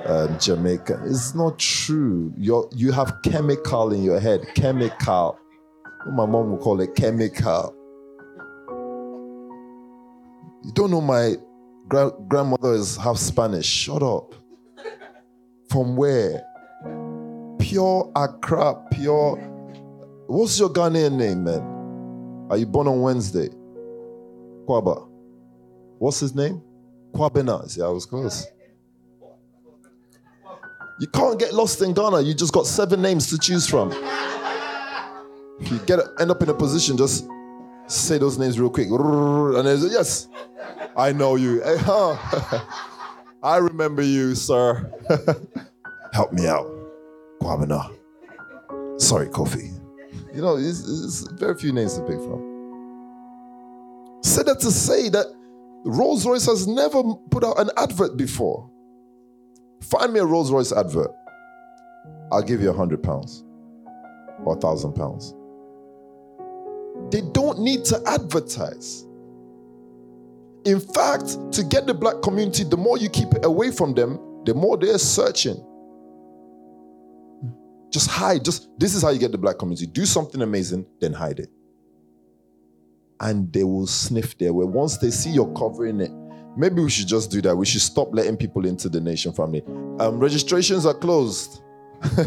um, 0.05 0.37
Jamaican. 0.39 1.01
It's 1.05 1.33
not 1.33 1.57
true. 1.59 2.33
you 2.37 2.69
you 2.75 2.91
have 2.91 3.21
chemical 3.23 3.93
in 3.93 4.03
your 4.03 4.19
head. 4.19 4.45
Chemical. 4.55 5.39
My 6.07 6.25
mom 6.25 6.51
will 6.51 6.57
call 6.57 6.81
it 6.81 6.95
chemical. 6.95 7.73
You 10.65 10.71
don't 10.73 10.91
know 10.91 11.01
my 11.01 11.35
gra- 11.87 12.11
grandmother 12.27 12.73
is 12.73 12.97
half 12.97 13.17
Spanish. 13.17 13.65
Shut 13.65 14.03
up. 14.03 14.35
From 15.69 15.95
where? 15.95 16.43
Pure 17.59 18.11
Accra, 18.15 18.75
pure. 18.91 19.37
What's 20.27 20.59
your 20.59 20.69
Ghanaian 20.69 21.13
name, 21.13 21.45
man? 21.45 22.47
Are 22.49 22.57
you 22.57 22.65
born 22.65 22.87
on 22.87 23.01
Wednesday? 23.01 23.49
Kwaba. 24.67 25.07
What's 25.99 26.19
his 26.19 26.35
name? 26.35 26.61
Kwabena. 27.13 27.69
See, 27.69 27.81
I 27.81 27.87
was 27.87 28.05
close. 28.05 28.47
You 30.99 31.07
can't 31.07 31.39
get 31.39 31.53
lost 31.53 31.81
in 31.81 31.93
Ghana. 31.93 32.21
You 32.21 32.33
just 32.33 32.53
got 32.53 32.65
seven 32.65 33.01
names 33.01 33.29
to 33.29 33.37
choose 33.37 33.67
from. 33.67 33.91
You 35.59 35.79
get 35.85 35.99
end 36.19 36.31
up 36.31 36.41
in 36.41 36.49
a 36.49 36.53
position, 36.53 36.97
just 36.97 37.27
say 37.87 38.17
those 38.17 38.37
names 38.37 38.59
real 38.59 38.69
quick. 38.69 38.87
And 38.89 39.67
there's 39.67 39.91
yes, 39.91 40.27
I 40.95 41.11
know 41.11 41.35
you. 41.35 41.61
Hey, 41.61 41.77
huh? 41.77 42.61
I 43.43 43.57
remember 43.57 44.01
you, 44.01 44.35
sir. 44.35 44.91
Help 46.13 46.31
me 46.31 46.47
out. 46.47 46.67
Kwabena. 47.41 47.93
Sorry, 48.97 49.27
Kofi. 49.27 49.71
You 50.33 50.41
know, 50.41 50.55
it's, 50.57 50.87
it's 50.87 51.27
very 51.33 51.55
few 51.55 51.71
names 51.71 51.95
to 51.97 52.01
pick 52.01 52.17
from. 52.17 52.52
That 54.35 54.59
to 54.61 54.71
say 54.71 55.09
that 55.09 55.27
Rolls 55.85 56.25
Royce 56.25 56.47
has 56.47 56.67
never 56.67 57.01
put 57.29 57.43
out 57.43 57.59
an 57.59 57.69
advert 57.77 58.17
before. 58.17 58.69
Find 59.81 60.11
me 60.11 60.19
a 60.19 60.25
Rolls 60.25 60.51
Royce 60.51 60.71
advert. 60.71 61.11
I'll 62.31 62.41
give 62.41 62.61
you 62.61 62.69
a 62.69 62.73
hundred 62.73 63.03
pounds 63.03 63.43
or 64.43 64.57
a 64.57 64.59
thousand 64.59 64.93
pounds. 64.93 65.33
They 67.11 67.21
don't 67.31 67.59
need 67.59 67.85
to 67.85 68.01
advertise. 68.07 69.05
In 70.65 70.79
fact, 70.79 71.51
to 71.53 71.63
get 71.63 71.85
the 71.85 71.93
black 71.93 72.21
community, 72.21 72.63
the 72.63 72.77
more 72.77 72.97
you 72.97 73.09
keep 73.09 73.33
it 73.33 73.45
away 73.45 73.71
from 73.71 73.93
them, 73.93 74.19
the 74.45 74.53
more 74.53 74.77
they're 74.77 74.97
searching. 74.97 75.63
Just 77.91 78.09
hide. 78.09 78.43
Just 78.43 78.69
this 78.79 78.95
is 78.95 79.03
how 79.03 79.09
you 79.09 79.19
get 79.19 79.31
the 79.31 79.37
black 79.37 79.59
community. 79.59 79.85
Do 79.85 80.05
something 80.05 80.41
amazing, 80.41 80.85
then 80.99 81.13
hide 81.13 81.39
it. 81.39 81.49
And 83.19 83.51
they 83.53 83.63
will 83.63 83.87
sniff 83.87 84.37
there. 84.37 84.53
Where 84.53 84.67
once 84.67 84.97
they 84.97 85.11
see 85.11 85.29
you're 85.29 85.53
covering 85.53 86.01
it, 86.01 86.11
Maybe 86.55 86.81
we 86.81 86.89
should 86.89 87.07
just 87.07 87.31
do 87.31 87.41
that. 87.41 87.55
We 87.55 87.65
should 87.65 87.81
stop 87.81 88.09
letting 88.13 88.37
people 88.37 88.65
into 88.65 88.87
the 88.87 89.01
nation 89.01 89.33
family. 89.33 89.63
Um, 89.99 90.19
registrations 90.19 90.85
are 90.85 90.93
closed. 90.93 91.61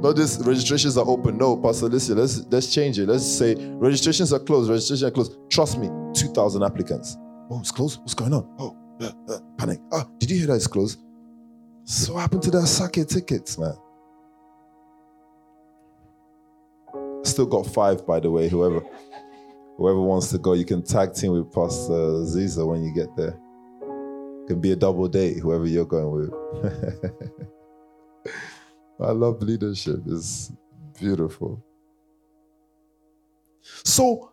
Not 0.00 0.16
this 0.16 0.38
registrations 0.38 0.96
are 0.96 1.06
open. 1.06 1.38
No, 1.38 1.56
Pastor 1.56 1.86
listen, 1.86 2.16
let's 2.16 2.44
let's 2.50 2.72
change 2.72 2.98
it. 2.98 3.06
Let's 3.06 3.26
say 3.26 3.54
registrations 3.54 4.32
are 4.32 4.38
closed, 4.38 4.70
registrations 4.70 5.04
are 5.04 5.10
closed. 5.10 5.38
Trust 5.50 5.78
me, 5.78 5.88
2,000 6.14 6.62
applicants. 6.62 7.16
Oh, 7.50 7.60
it's 7.60 7.70
closed. 7.70 8.00
What's 8.00 8.14
going 8.14 8.32
on? 8.32 8.48
Oh, 8.58 8.76
uh, 9.00 9.12
uh, 9.28 9.38
panic. 9.58 9.80
Oh, 9.92 10.10
did 10.18 10.30
you 10.30 10.38
hear 10.38 10.46
that 10.48 10.56
it's 10.56 10.66
closed? 10.66 10.98
So 11.84 12.14
what 12.14 12.20
happened 12.20 12.42
to 12.44 12.50
the 12.50 12.58
Asake 12.58 13.06
tickets, 13.06 13.58
man? 13.58 13.76
Still 17.22 17.46
got 17.46 17.66
five, 17.66 18.04
by 18.06 18.18
the 18.18 18.30
way, 18.30 18.48
whoever. 18.48 18.82
Whoever 19.76 20.00
wants 20.00 20.30
to 20.30 20.38
go, 20.38 20.54
you 20.54 20.64
can 20.64 20.82
tag 20.82 21.12
team 21.12 21.32
with 21.32 21.52
Pastor 21.52 21.92
Ziza 21.92 22.66
when 22.66 22.82
you 22.82 22.94
get 22.94 23.14
there. 23.14 23.38
It 24.42 24.48
can 24.48 24.60
be 24.60 24.72
a 24.72 24.76
double 24.76 25.06
date, 25.06 25.38
whoever 25.38 25.66
you're 25.66 25.84
going 25.84 26.10
with. 26.10 26.32
I 29.00 29.10
love 29.10 29.42
leadership. 29.42 30.00
It's 30.06 30.50
beautiful. 30.98 31.62
So 33.84 34.32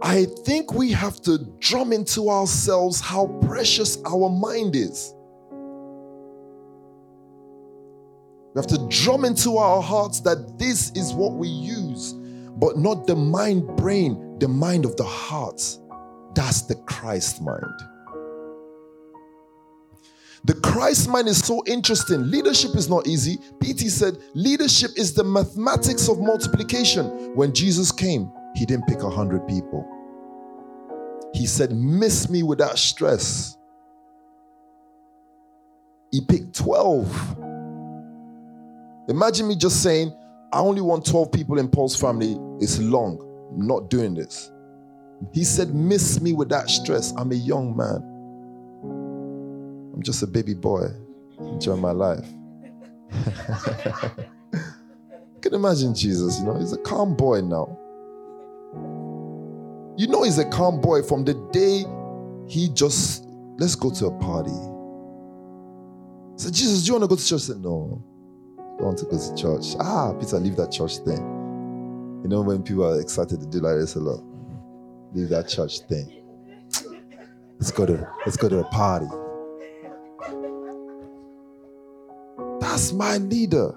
I 0.00 0.24
think 0.44 0.72
we 0.72 0.92
have 0.92 1.20
to 1.22 1.38
drum 1.58 1.92
into 1.92 2.30
ourselves 2.30 3.00
how 3.00 3.26
precious 3.42 3.98
our 4.06 4.30
mind 4.30 4.76
is. 4.76 5.14
We 8.54 8.58
have 8.60 8.66
to 8.68 8.88
drum 8.88 9.26
into 9.26 9.58
our 9.58 9.82
hearts 9.82 10.20
that 10.20 10.58
this 10.58 10.90
is 10.92 11.12
what 11.12 11.34
we 11.34 11.48
use 11.48 12.14
but 12.60 12.76
not 12.76 13.06
the 13.06 13.16
mind 13.16 13.66
brain, 13.76 14.38
the 14.38 14.48
mind 14.48 14.84
of 14.84 14.96
the 14.96 15.04
heart. 15.04 15.62
That's 16.34 16.62
the 16.62 16.76
Christ 16.86 17.42
mind. 17.42 17.64
The 20.44 20.54
Christ 20.54 21.08
mind 21.08 21.28
is 21.28 21.38
so 21.38 21.62
interesting. 21.66 22.30
Leadership 22.30 22.74
is 22.74 22.88
not 22.88 23.06
easy. 23.06 23.38
PT 23.62 23.90
said 23.90 24.16
leadership 24.34 24.92
is 24.96 25.12
the 25.12 25.24
mathematics 25.24 26.08
of 26.08 26.18
multiplication. 26.20 27.34
When 27.34 27.52
Jesus 27.52 27.92
came, 27.92 28.32
he 28.54 28.64
didn't 28.64 28.86
pick 28.86 29.02
a 29.02 29.10
hundred 29.10 29.46
people. 29.46 29.86
He 31.34 31.46
said, 31.46 31.72
Miss 31.72 32.30
me 32.30 32.42
without 32.42 32.78
stress. 32.78 33.56
He 36.10 36.20
picked 36.20 36.54
12. 36.56 37.36
Imagine 39.08 39.48
me 39.48 39.56
just 39.56 39.82
saying, 39.82 40.12
I 40.52 40.58
only 40.58 40.80
want 40.80 41.06
12 41.06 41.30
people 41.30 41.58
in 41.58 41.68
Paul's 41.68 41.94
family. 41.94 42.36
It's 42.60 42.78
long. 42.78 43.18
I'm 43.52 43.66
not 43.66 43.88
doing 43.88 44.14
this. 44.14 44.50
He 45.32 45.44
said, 45.44 45.74
Miss 45.74 46.20
me 46.20 46.32
with 46.32 46.48
that 46.48 46.68
stress. 46.68 47.12
I'm 47.16 47.30
a 47.30 47.36
young 47.36 47.76
man. 47.76 48.02
I'm 49.94 50.02
just 50.02 50.22
a 50.22 50.26
baby 50.26 50.54
boy 50.54 50.86
enjoying 51.38 51.80
my 51.80 51.92
life. 51.92 52.26
can 55.40 55.54
imagine 55.54 55.94
Jesus, 55.94 56.38
you 56.38 56.46
know, 56.46 56.58
he's 56.58 56.72
a 56.72 56.78
calm 56.78 57.14
boy 57.16 57.40
now. 57.40 57.76
You 59.96 60.06
know, 60.06 60.22
he's 60.22 60.38
a 60.38 60.48
calm 60.48 60.80
boy 60.80 61.02
from 61.02 61.24
the 61.24 61.34
day 61.52 61.84
he 62.48 62.68
just, 62.70 63.24
let's 63.58 63.74
go 63.74 63.90
to 63.90 64.06
a 64.06 64.18
party. 64.18 64.50
said, 66.36 66.54
Jesus, 66.54 66.82
do 66.82 66.88
you 66.88 66.92
want 66.94 67.04
to 67.04 67.08
go 67.08 67.16
to 67.16 67.24
church? 67.24 67.42
I 67.42 67.44
said, 67.44 67.58
no 67.58 68.02
want 68.80 68.98
to 68.98 69.04
go 69.06 69.18
to 69.18 69.34
church. 69.36 69.76
Ah, 69.80 70.12
Peter, 70.18 70.38
leave 70.38 70.56
that 70.56 70.70
church 70.70 70.98
thing. 70.98 71.18
You 72.22 72.28
know, 72.28 72.42
when 72.42 72.62
people 72.62 72.84
are 72.84 73.00
excited 73.00 73.40
to 73.40 73.46
do 73.46 73.60
like 73.60 73.78
this 73.78 73.94
a 73.94 74.00
lot, 74.00 74.22
leave 75.12 75.28
that 75.30 75.48
church 75.48 75.80
thing. 75.80 76.22
Let's 77.58 77.70
go 77.70 77.86
to 77.86 78.08
let's 78.24 78.36
go 78.36 78.48
to 78.48 78.60
a 78.60 78.64
party. 78.64 79.06
That's 82.60 82.92
my 82.92 83.18
leader. 83.18 83.72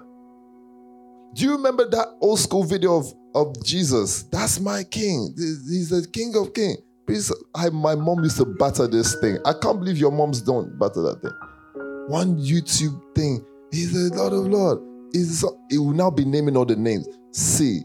Do 1.34 1.44
you 1.44 1.52
remember 1.52 1.88
that 1.90 2.08
old 2.20 2.38
school 2.38 2.64
video 2.64 2.96
of, 2.96 3.12
of 3.34 3.62
Jesus? 3.64 4.22
That's 4.24 4.60
my 4.60 4.84
king. 4.84 5.34
He's 5.36 5.90
the 5.90 6.06
king 6.12 6.34
of 6.36 6.54
kings. 6.54 6.78
Please, 7.06 7.32
I, 7.54 7.68
my 7.70 7.94
mom 7.94 8.22
used 8.22 8.36
to 8.38 8.46
batter 8.46 8.86
this 8.86 9.14
thing. 9.20 9.38
I 9.44 9.52
can't 9.52 9.78
believe 9.78 9.98
your 9.98 10.12
moms 10.12 10.40
don't 10.40 10.78
batter 10.78 11.02
that 11.02 11.20
thing. 11.20 12.08
One 12.08 12.38
YouTube 12.38 13.00
thing. 13.14 13.44
He's 13.72 13.92
the 13.92 14.16
Lord 14.16 14.32
of 14.32 14.46
Lord 14.46 14.93
he 15.14 15.78
will 15.78 15.92
now 15.92 16.10
be 16.10 16.24
naming 16.24 16.56
all 16.56 16.64
the 16.64 16.74
names. 16.74 17.06
See, 17.30 17.82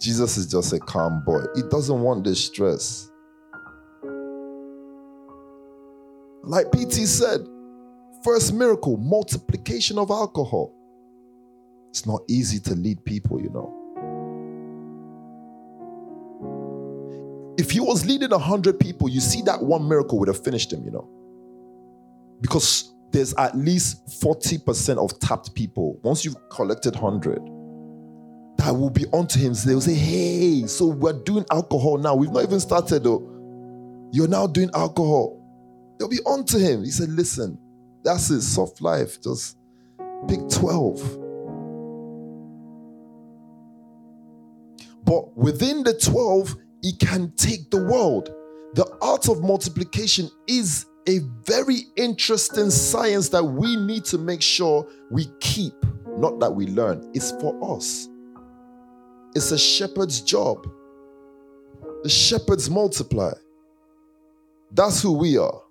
Jesus 0.00 0.36
is 0.36 0.46
just 0.46 0.72
a 0.72 0.78
calm 0.78 1.22
boy. 1.24 1.42
He 1.56 1.62
doesn't 1.70 2.00
want 2.00 2.24
the 2.24 2.34
stress. 2.34 3.10
Like 6.44 6.70
PT 6.70 7.06
said, 7.06 7.40
first 8.22 8.52
miracle, 8.52 8.96
multiplication 8.98 9.98
of 9.98 10.10
alcohol. 10.10 10.74
It's 11.90 12.06
not 12.06 12.20
easy 12.28 12.60
to 12.60 12.74
lead 12.74 13.04
people, 13.04 13.40
you 13.40 13.50
know. 13.50 13.74
If 17.58 17.70
he 17.70 17.80
was 17.80 18.06
leading 18.06 18.30
100 18.30 18.78
people, 18.78 19.08
you 19.08 19.20
see 19.20 19.42
that 19.42 19.62
one 19.62 19.88
miracle 19.88 20.18
would 20.18 20.28
have 20.28 20.42
finished 20.44 20.72
him, 20.72 20.84
you 20.84 20.90
know. 20.90 21.08
Because 22.40 22.94
there's 23.10 23.34
at 23.34 23.56
least 23.56 24.06
40% 24.22 24.98
of 24.98 25.18
tapped 25.20 25.54
people. 25.54 25.98
Once 26.02 26.24
you've 26.24 26.36
collected 26.50 26.94
100, 26.94 27.38
that 28.58 28.72
will 28.72 28.90
be 28.90 29.06
onto 29.06 29.38
him. 29.38 29.54
So 29.54 29.68
they'll 29.68 29.80
say, 29.80 29.94
Hey, 29.94 30.66
so 30.66 30.86
we're 30.86 31.12
doing 31.24 31.46
alcohol 31.50 31.98
now. 31.98 32.14
We've 32.14 32.30
not 32.30 32.42
even 32.42 32.60
started 32.60 33.04
though. 33.04 33.34
You're 34.12 34.28
now 34.28 34.46
doing 34.46 34.70
alcohol. 34.74 35.36
They'll 35.98 36.08
be 36.08 36.20
onto 36.26 36.58
him. 36.58 36.84
He 36.84 36.90
said, 36.90 37.08
Listen, 37.10 37.58
that's 38.02 38.28
his 38.28 38.46
soft 38.46 38.82
life. 38.82 39.22
Just 39.22 39.56
pick 40.28 40.40
12. 40.48 41.18
But 45.04 45.36
within 45.36 45.84
the 45.84 45.94
12, 45.94 46.56
he 46.82 46.92
can 46.92 47.32
take 47.36 47.70
the 47.70 47.82
world. 47.82 48.28
The 48.74 48.86
art 49.00 49.28
of 49.28 49.42
multiplication 49.42 50.28
is 50.46 50.84
a 51.08 51.20
very 51.44 51.86
interesting 51.96 52.70
science 52.70 53.30
that 53.30 53.42
we 53.42 53.76
need 53.76 54.04
to 54.04 54.18
make 54.18 54.42
sure 54.42 54.86
we 55.10 55.24
keep, 55.40 55.72
not 56.06 56.38
that 56.38 56.50
we 56.50 56.66
learn. 56.66 57.10
It's 57.14 57.30
for 57.32 57.74
us. 57.74 58.08
It's 59.34 59.50
a 59.50 59.58
shepherd's 59.58 60.20
job. 60.20 60.66
The 62.02 62.10
shepherds 62.10 62.68
multiply. 62.68 63.32
That's 64.70 65.00
who 65.00 65.16
we 65.16 65.38
are. 65.38 65.62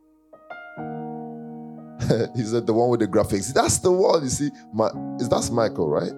he 2.36 2.43
said, 2.43 2.65
the 2.65 2.73
one 2.73 2.89
with 2.89 3.02
the 3.02 3.08
graphics. 3.08 3.54
That's 3.54 3.78
the 3.78 3.91
one, 3.91 4.23
you 4.23 4.30
see. 4.30 4.50
My, 4.73 4.89
is 5.19 5.30
that's 5.30 5.52
Michael, 5.52 5.88
right? 5.88 6.13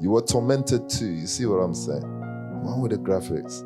You 0.00 0.10
were 0.10 0.22
tormented 0.22 0.88
too. 0.88 1.10
You 1.10 1.26
see 1.26 1.46
what 1.46 1.56
I'm 1.56 1.74
saying? 1.74 2.02
One 2.62 2.80
with 2.80 2.92
the 2.92 2.98
graphics. 2.98 3.64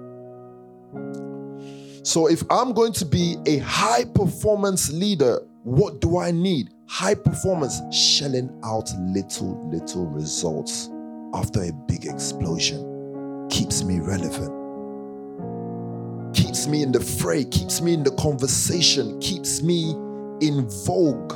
So 2.03 2.29
if 2.29 2.43
I'm 2.51 2.73
going 2.73 2.93
to 2.95 3.05
be 3.05 3.37
a 3.47 3.59
high 3.59 4.05
performance 4.05 4.91
leader, 4.91 5.41
what 5.65 6.01
do 6.01 6.19
I 6.19 6.31
need? 6.31 6.71
High 6.89 7.15
performance, 7.15 7.81
shelling 7.95 8.51
out 8.65 8.91
little, 8.99 9.69
little 9.71 10.07
results 10.07 10.89
after 11.35 11.63
a 11.63 11.73
big 11.87 12.07
explosion 12.07 13.49
keeps 13.51 13.83
me 13.83 14.01
relevant, 14.01 14.51
keeps 16.35 16.67
me 16.67 16.83
in 16.83 16.93
the 16.93 17.01
fray, 17.01 17.45
keeps 17.45 17.81
me 17.81 17.95
in 17.95 18.03
the 18.03 18.11
conversation, 18.13 19.19
keeps 19.21 19.63
me 19.63 19.91
in 20.41 20.69
vogue. 20.87 21.35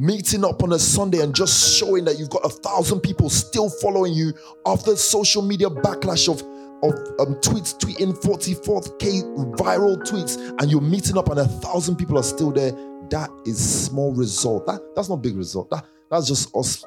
Meeting 0.00 0.44
up 0.44 0.62
on 0.62 0.72
a 0.72 0.78
Sunday 0.78 1.20
and 1.20 1.34
just 1.34 1.76
showing 1.76 2.04
that 2.04 2.18
you've 2.18 2.30
got 2.30 2.44
a 2.44 2.48
thousand 2.48 3.00
people 3.00 3.28
still 3.28 3.68
following 3.68 4.12
you 4.12 4.32
after 4.64 4.94
social 4.94 5.42
media 5.42 5.68
backlash 5.68 6.28
of 6.28 6.40
of 6.82 6.92
um, 7.18 7.34
tweets 7.40 7.76
tweeting 7.76 8.16
44k 8.22 9.56
viral 9.56 9.96
tweets 9.98 10.36
and 10.60 10.70
you're 10.70 10.80
meeting 10.80 11.18
up 11.18 11.28
and 11.28 11.40
a 11.40 11.44
thousand 11.44 11.96
people 11.96 12.18
are 12.18 12.22
still 12.22 12.52
there 12.52 12.72
that 13.10 13.30
is 13.46 13.86
small 13.86 14.12
result. 14.12 14.66
That, 14.66 14.80
that's 14.94 15.08
not 15.08 15.22
big 15.22 15.36
result. 15.36 15.70
That, 15.70 15.84
that's 16.10 16.26
just 16.26 16.54
us 16.54 16.84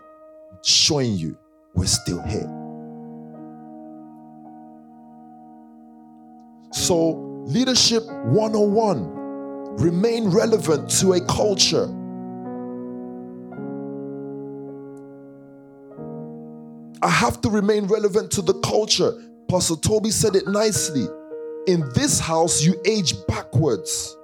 showing 0.63 1.13
you 1.13 1.37
we're 1.73 1.85
still 1.85 2.21
here. 2.23 2.49
So 6.71 7.11
leadership 7.45 8.03
101 8.05 9.77
remain 9.77 10.29
relevant 10.29 10.89
to 10.99 11.13
a 11.13 11.25
culture. 11.25 11.85
I 17.03 17.09
have 17.09 17.41
to 17.41 17.49
remain 17.49 17.85
relevant 17.85 18.31
to 18.31 18.41
the 18.41 18.53
culture. 18.59 19.13
Pastor 19.51 19.75
Toby 19.75 20.11
said 20.11 20.37
it 20.37 20.47
nicely. 20.47 21.05
In 21.67 21.83
this 21.93 22.21
house, 22.21 22.63
you 22.63 22.81
age 22.85 23.15
backwards. 23.27 24.17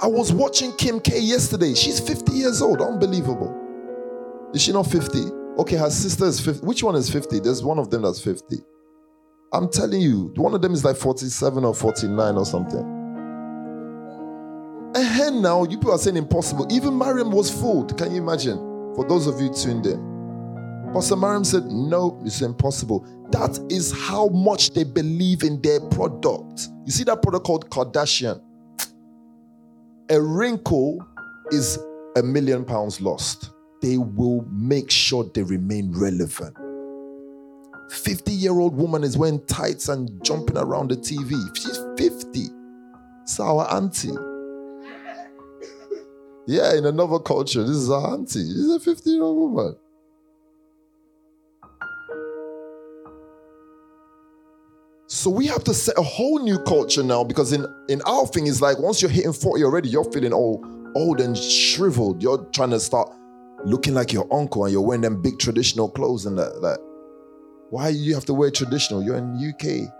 I 0.00 0.08
was 0.08 0.32
watching 0.32 0.72
Kim 0.72 0.98
K 0.98 1.20
yesterday. 1.20 1.74
She's 1.74 2.00
50 2.00 2.32
years 2.32 2.60
old. 2.60 2.82
Unbelievable. 2.82 3.54
Is 4.52 4.62
she 4.62 4.72
not 4.72 4.88
50? 4.88 5.20
Okay, 5.58 5.76
her 5.76 5.88
sister 5.88 6.24
is 6.24 6.40
50. 6.40 6.66
Which 6.66 6.82
one 6.82 6.96
is 6.96 7.08
50? 7.08 7.38
There's 7.38 7.62
one 7.62 7.78
of 7.78 7.90
them 7.90 8.02
that's 8.02 8.20
50. 8.20 8.56
I'm 9.52 9.70
telling 9.70 10.00
you, 10.00 10.32
one 10.34 10.52
of 10.52 10.60
them 10.60 10.72
is 10.72 10.84
like 10.84 10.96
47 10.96 11.64
or 11.64 11.76
49 11.76 12.34
or 12.34 12.44
something. 12.44 12.80
And 14.96 15.42
now, 15.42 15.62
you 15.62 15.78
people 15.78 15.92
are 15.92 15.98
saying 15.98 16.16
impossible. 16.16 16.66
Even 16.72 16.98
Mariam 16.98 17.30
was 17.30 17.52
fooled. 17.52 17.96
Can 17.96 18.10
you 18.10 18.20
imagine? 18.20 18.58
For 18.96 19.06
those 19.08 19.28
of 19.28 19.40
you 19.40 19.54
tuned 19.54 19.86
in. 19.86 20.13
Pastor 20.94 21.16
Mariam 21.16 21.42
said, 21.42 21.64
No, 21.64 22.22
it's 22.24 22.40
impossible. 22.40 23.04
That 23.30 23.58
is 23.68 23.90
how 23.90 24.28
much 24.28 24.70
they 24.74 24.84
believe 24.84 25.42
in 25.42 25.60
their 25.60 25.80
product. 25.80 26.68
You 26.86 26.92
see 26.92 27.02
that 27.04 27.20
product 27.20 27.44
called 27.44 27.68
Kardashian? 27.68 28.40
A 30.10 30.20
wrinkle 30.22 31.04
is 31.50 31.80
a 32.16 32.22
million 32.22 32.64
pounds 32.64 33.00
lost. 33.00 33.50
They 33.82 33.96
will 33.96 34.46
make 34.52 34.88
sure 34.88 35.24
they 35.34 35.42
remain 35.42 35.90
relevant. 35.92 36.56
50 37.90 38.30
year 38.30 38.52
old 38.52 38.76
woman 38.76 39.02
is 39.02 39.18
wearing 39.18 39.44
tights 39.46 39.88
and 39.88 40.22
jumping 40.22 40.56
around 40.56 40.92
the 40.92 40.96
TV. 40.96 41.32
She's 41.56 41.78
50. 41.98 42.48
It's 43.22 43.40
our 43.40 43.68
auntie. 43.74 44.12
Yeah, 46.46 46.74
in 46.74 46.86
another 46.86 47.18
culture, 47.18 47.62
this 47.62 47.76
is 47.76 47.90
our 47.90 48.14
auntie. 48.14 48.44
She's 48.44 48.70
a 48.70 48.78
50 48.78 49.10
year 49.10 49.22
old 49.24 49.56
woman. 49.56 49.76
So 55.24 55.30
we 55.30 55.46
have 55.46 55.64
to 55.64 55.72
set 55.72 55.96
a 55.96 56.02
whole 56.02 56.38
new 56.38 56.58
culture 56.58 57.02
now 57.02 57.24
because 57.24 57.54
in, 57.54 57.64
in 57.88 58.02
our 58.02 58.26
thing 58.26 58.46
is 58.46 58.60
like 58.60 58.78
once 58.78 59.00
you're 59.00 59.10
hitting 59.10 59.32
40 59.32 59.64
already, 59.64 59.88
you're 59.88 60.04
feeling 60.12 60.34
all 60.34 60.62
old 60.94 61.18
and 61.18 61.34
shriveled. 61.34 62.22
You're 62.22 62.44
trying 62.52 62.72
to 62.72 62.78
start 62.78 63.08
looking 63.64 63.94
like 63.94 64.12
your 64.12 64.30
uncle 64.30 64.64
and 64.64 64.72
you're 64.74 64.82
wearing 64.82 65.00
them 65.00 65.22
big 65.22 65.38
traditional 65.38 65.88
clothes 65.88 66.26
and 66.26 66.36
that. 66.36 66.60
Like, 66.60 66.76
why 67.70 67.88
you 67.88 68.12
have 68.12 68.26
to 68.26 68.34
wear 68.34 68.50
traditional? 68.50 69.02
You're 69.02 69.16
in 69.16 69.38
UK. 69.38 69.90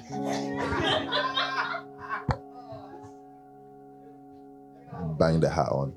Bang 5.16 5.38
the 5.38 5.48
hat 5.48 5.68
on. 5.70 5.94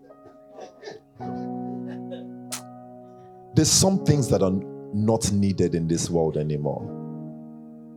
There's 3.56 3.72
some 3.72 4.06
things 4.06 4.30
that 4.30 4.42
are 4.42 4.54
not 4.94 5.32
needed 5.32 5.76
in 5.76 5.88
this 5.88 6.10
world 6.10 6.38
anymore. 6.38 6.98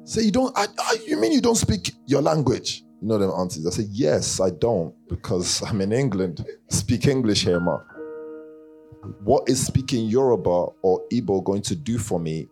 Say, 0.04 0.22
you 0.22 0.30
don't, 0.32 0.56
I, 0.56 0.66
I, 0.78 0.96
you 1.06 1.16
mean 1.16 1.32
you 1.32 1.40
don't 1.40 1.54
speak 1.56 1.92
your 2.06 2.20
language? 2.22 2.82
You 3.00 3.08
know 3.08 3.18
them 3.18 3.30
aunties. 3.30 3.66
I 3.66 3.70
say, 3.70 3.86
yes, 3.90 4.40
I 4.40 4.50
don't, 4.50 4.94
because 5.08 5.62
I'm 5.62 5.80
in 5.80 5.92
England. 5.92 6.44
Speak 6.68 7.06
English 7.06 7.44
here, 7.44 7.60
ma. 7.60 7.78
What 9.22 9.48
is 9.48 9.64
speaking 9.64 10.06
Yoruba 10.06 10.66
or 10.82 11.02
Igbo 11.12 11.44
going 11.44 11.62
to 11.62 11.76
do 11.76 11.98
for 11.98 12.18
me 12.18 12.48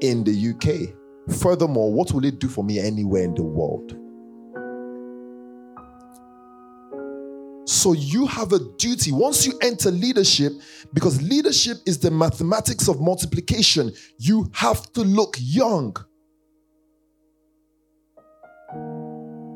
in 0.00 0.22
the 0.24 0.50
UK? 0.50 0.94
Furthermore, 1.38 1.92
what 1.92 2.12
will 2.12 2.24
it 2.24 2.38
do 2.38 2.48
for 2.48 2.62
me 2.62 2.78
anywhere 2.78 3.24
in 3.24 3.34
the 3.34 3.42
world? 3.42 3.96
So 7.66 7.94
you 7.94 8.26
have 8.26 8.52
a 8.52 8.60
duty 8.78 9.10
once 9.10 9.44
you 9.44 9.58
enter 9.60 9.90
leadership, 9.90 10.52
because 10.94 11.20
leadership 11.20 11.78
is 11.84 11.98
the 11.98 12.12
mathematics 12.12 12.86
of 12.86 13.00
multiplication, 13.00 13.92
you 14.18 14.48
have 14.54 14.92
to 14.92 15.02
look 15.02 15.36
young. 15.40 15.96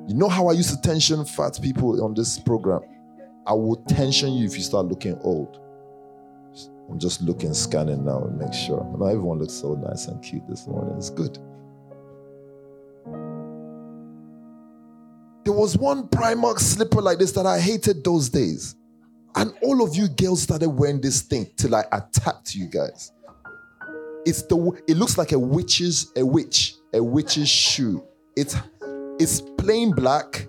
You 0.08 0.16
know 0.16 0.28
how 0.28 0.48
I 0.48 0.54
used 0.54 0.70
to 0.70 0.80
tension 0.80 1.24
fat 1.24 1.60
people 1.62 2.02
on 2.04 2.14
this 2.14 2.36
program? 2.40 2.80
I 3.46 3.52
will 3.52 3.76
tension 3.88 4.32
you 4.32 4.44
if 4.44 4.56
you 4.56 4.62
start 4.62 4.86
looking 4.86 5.16
old. 5.22 5.60
I'm 6.90 6.98
just 6.98 7.22
looking, 7.22 7.54
scanning 7.54 8.04
now 8.04 8.24
and 8.24 8.36
make 8.36 8.52
sure. 8.52 8.80
And 8.80 9.00
everyone 9.00 9.38
looks 9.38 9.54
so 9.54 9.74
nice 9.74 10.06
and 10.06 10.20
cute 10.20 10.48
this 10.48 10.66
morning. 10.66 10.96
It's 10.96 11.10
good. 11.10 11.38
Was 15.60 15.76
one 15.76 16.08
Primark 16.08 16.58
slipper 16.58 17.02
like 17.02 17.18
this 17.18 17.32
that 17.32 17.44
I 17.44 17.60
hated 17.60 18.02
those 18.02 18.30
days. 18.30 18.76
And 19.36 19.52
all 19.62 19.84
of 19.84 19.94
you 19.94 20.08
girls 20.08 20.40
started 20.40 20.70
wearing 20.70 21.02
this 21.02 21.20
thing 21.20 21.50
till 21.56 21.74
I 21.74 21.84
attacked 21.92 22.54
you 22.54 22.66
guys. 22.66 23.12
It's 24.24 24.40
the 24.40 24.56
it 24.88 24.96
looks 24.96 25.18
like 25.18 25.32
a 25.32 25.38
witch's 25.38 26.12
a 26.16 26.24
witch, 26.24 26.76
a 26.94 27.02
witch's 27.02 27.50
shoe. 27.50 28.02
It's 28.36 28.56
it's 29.18 29.42
plain 29.58 29.92
black 29.92 30.48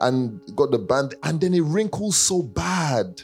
and 0.00 0.38
got 0.56 0.72
the 0.72 0.78
band, 0.78 1.14
and 1.22 1.40
then 1.40 1.54
it 1.54 1.62
wrinkles 1.62 2.18
so 2.18 2.42
bad. 2.42 3.22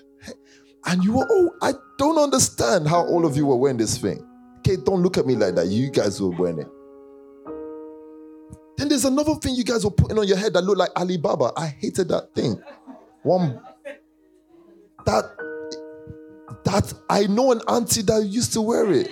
And 0.87 1.05
you 1.05 1.15
were, 1.15 1.27
oh, 1.29 1.51
I 1.61 1.73
don't 1.99 2.17
understand 2.17 2.89
how 2.89 3.05
all 3.05 3.27
of 3.27 3.37
you 3.37 3.45
were 3.45 3.57
wearing 3.57 3.77
this 3.77 3.99
thing. 3.99 4.27
Okay, 4.59 4.77
don't 4.77 5.03
look 5.03 5.19
at 5.19 5.27
me 5.27 5.35
like 5.35 5.57
that. 5.57 5.67
You 5.67 5.91
guys 5.91 6.21
were 6.21 6.31
wearing 6.31 6.61
it. 6.61 6.69
Then 8.77 8.89
there's 8.89 9.05
another 9.05 9.35
thing 9.37 9.55
you 9.55 9.65
guys 9.65 9.85
were 9.85 9.91
putting 9.91 10.19
on 10.19 10.27
your 10.27 10.37
head 10.37 10.53
that 10.53 10.63
looked 10.63 10.79
like 10.79 10.91
Alibaba. 10.97 11.53
I 11.57 11.67
hated 11.67 12.09
that 12.09 12.35
thing. 12.35 12.61
One 13.23 13.61
that 15.05 15.25
That 16.65 16.93
I 17.09 17.27
know 17.27 17.53
an 17.53 17.61
auntie 17.69 18.03
that 18.03 18.25
used 18.25 18.53
to 18.55 18.61
wear 18.61 18.91
it. 18.93 19.11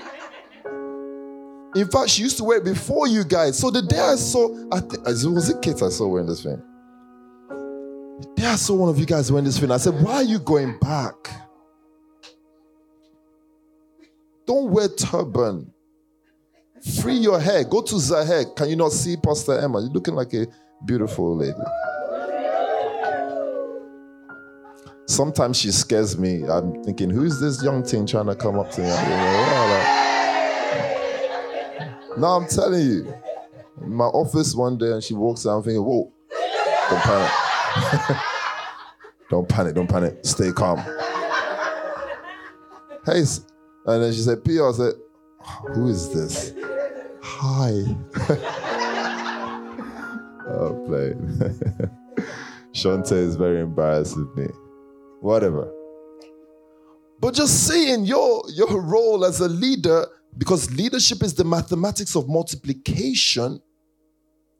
In 1.76 1.88
fact, 1.88 2.10
she 2.10 2.22
used 2.22 2.36
to 2.36 2.44
wear 2.44 2.58
it 2.58 2.64
before 2.64 3.08
you 3.08 3.24
guys. 3.24 3.58
So 3.58 3.70
the 3.70 3.82
day 3.82 3.98
I 3.98 4.14
saw, 4.16 4.48
I 4.70 4.80
think 4.80 5.04
was 5.06 5.48
it 5.48 5.60
Kate 5.60 5.82
I 5.82 5.88
saw 5.88 6.06
wearing 6.06 6.28
this 6.28 6.42
thing. 6.44 6.62
The 7.48 8.32
day 8.36 8.46
I 8.46 8.54
saw 8.54 8.74
one 8.74 8.88
of 8.88 8.98
you 8.98 9.06
guys 9.06 9.32
wearing 9.32 9.44
this 9.44 9.58
thing, 9.58 9.70
I 9.72 9.78
said, 9.78 10.00
"Why 10.00 10.14
are 10.14 10.22
you 10.22 10.38
going 10.38 10.78
back? 10.78 11.30
Don't 14.46 14.70
wear 14.70 14.88
turban. 14.88 15.73
Free 17.00 17.14
your 17.14 17.40
hair. 17.40 17.64
Go 17.64 17.80
to 17.82 17.94
Zahe. 17.94 18.54
Can 18.56 18.68
you 18.68 18.76
not 18.76 18.92
see 18.92 19.16
Pastor 19.16 19.58
Emma? 19.58 19.80
You're 19.80 19.90
looking 19.90 20.14
like 20.14 20.34
a 20.34 20.46
beautiful 20.84 21.36
lady." 21.36 21.54
Sometimes 25.06 25.58
she 25.58 25.70
scares 25.70 26.18
me. 26.18 26.44
I'm 26.48 26.82
thinking, 26.82 27.10
who's 27.10 27.38
this 27.38 27.62
young 27.62 27.82
thing 27.82 28.06
trying 28.06 28.26
to 28.26 28.34
come 28.34 28.58
up 28.58 28.70
to 28.72 28.80
me? 28.80 28.88
no, 32.16 32.26
I'm 32.28 32.48
telling 32.48 32.80
you. 32.80 33.14
In 33.82 33.92
my 33.92 34.06
office 34.06 34.54
one 34.54 34.78
day, 34.78 34.92
and 34.92 35.02
she 35.02 35.14
walks 35.14 35.46
out, 35.46 35.58
I'm 35.58 35.62
thinking, 35.62 35.84
whoa, 35.84 36.10
don't 36.88 37.02
panic. 37.02 37.30
don't 39.30 39.48
panic, 39.48 39.74
don't 39.74 39.88
panic. 39.88 40.18
Stay 40.22 40.52
calm. 40.52 40.78
Hey, 43.04 43.22
and 43.86 44.02
then 44.02 44.12
she 44.12 44.20
said, 44.20 44.42
P.O. 44.42 44.70
I 44.70 44.72
said, 44.72 44.94
who 45.74 45.88
is 45.88 46.12
this? 46.12 46.52
Hi. 47.22 47.84
oh, 50.48 50.84
play. 50.86 51.14
Shante 52.72 53.12
is 53.12 53.36
very 53.36 53.60
embarrassed 53.60 54.16
with 54.16 54.36
me 54.36 54.48
whatever. 55.24 55.72
But 57.18 57.32
just 57.32 57.66
seeing 57.66 58.04
your, 58.04 58.44
your 58.50 58.80
role 58.82 59.24
as 59.24 59.40
a 59.40 59.48
leader, 59.48 60.06
because 60.36 60.70
leadership 60.76 61.22
is 61.22 61.32
the 61.32 61.44
mathematics 61.44 62.14
of 62.14 62.28
multiplication, 62.28 63.62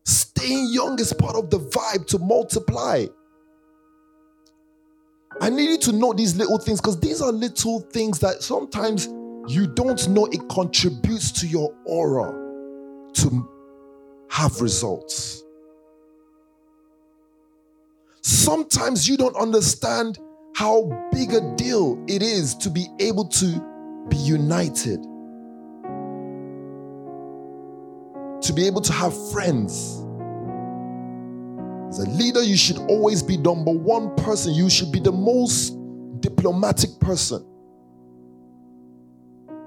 staying 0.07 0.70
young 0.72 0.99
is 0.99 1.12
part 1.12 1.37
of 1.37 1.51
the 1.51 1.59
vibe 1.59 2.07
to 2.07 2.18
multiply. 2.18 3.05
I 5.43 5.51
need 5.51 5.68
you 5.68 5.78
to 5.78 5.93
know 5.93 6.14
these 6.14 6.35
little 6.35 6.59
things 6.59 6.80
because 6.80 6.99
these 6.99 7.20
are 7.20 7.30
little 7.30 7.80
things 7.80 8.20
that 8.20 8.43
sometimes 8.43 9.09
you 9.47 9.66
don't 9.66 10.09
know 10.09 10.26
it 10.26 10.49
contributes 10.49 11.30
to 11.32 11.47
your 11.47 11.74
aura 11.84 12.32
to 13.14 13.49
have 14.30 14.61
results. 14.61 15.42
Sometimes 18.22 19.09
you 19.09 19.16
don't 19.16 19.36
understand 19.36 20.18
how 20.57 21.09
big 21.12 21.32
a 21.34 21.40
deal 21.57 22.03
it 22.09 22.22
is 22.22 22.55
to 22.55 22.70
be 22.70 22.86
able 23.01 23.28
to 23.28 24.07
be 24.09 24.16
united, 24.16 25.03
to 28.42 28.53
be 28.55 28.66
able 28.66 28.80
to 28.80 28.92
have 28.92 29.12
friends. 29.32 30.01
As 31.88 31.99
a 31.99 32.11
leader, 32.11 32.42
you 32.42 32.57
should 32.57 32.78
always 32.88 33.22
be 33.22 33.36
number 33.36 33.72
one 33.72 34.14
person. 34.16 34.55
You 34.55 34.70
should 34.70 34.90
be 34.90 35.01
the 35.01 35.12
most 35.12 35.76
diplomatic 36.20 36.99
person. 37.01 37.45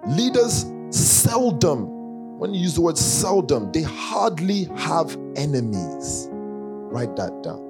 Leaders 0.08 0.66
seldom, 0.90 2.40
when 2.40 2.54
you 2.54 2.62
use 2.62 2.76
the 2.76 2.82
word 2.82 2.98
seldom, 2.98 3.72
they 3.72 3.82
hardly 3.82 4.66
have 4.76 5.18
enemies. 5.36 6.30
Write 6.32 7.16
that 7.18 7.44
down. 7.44 7.64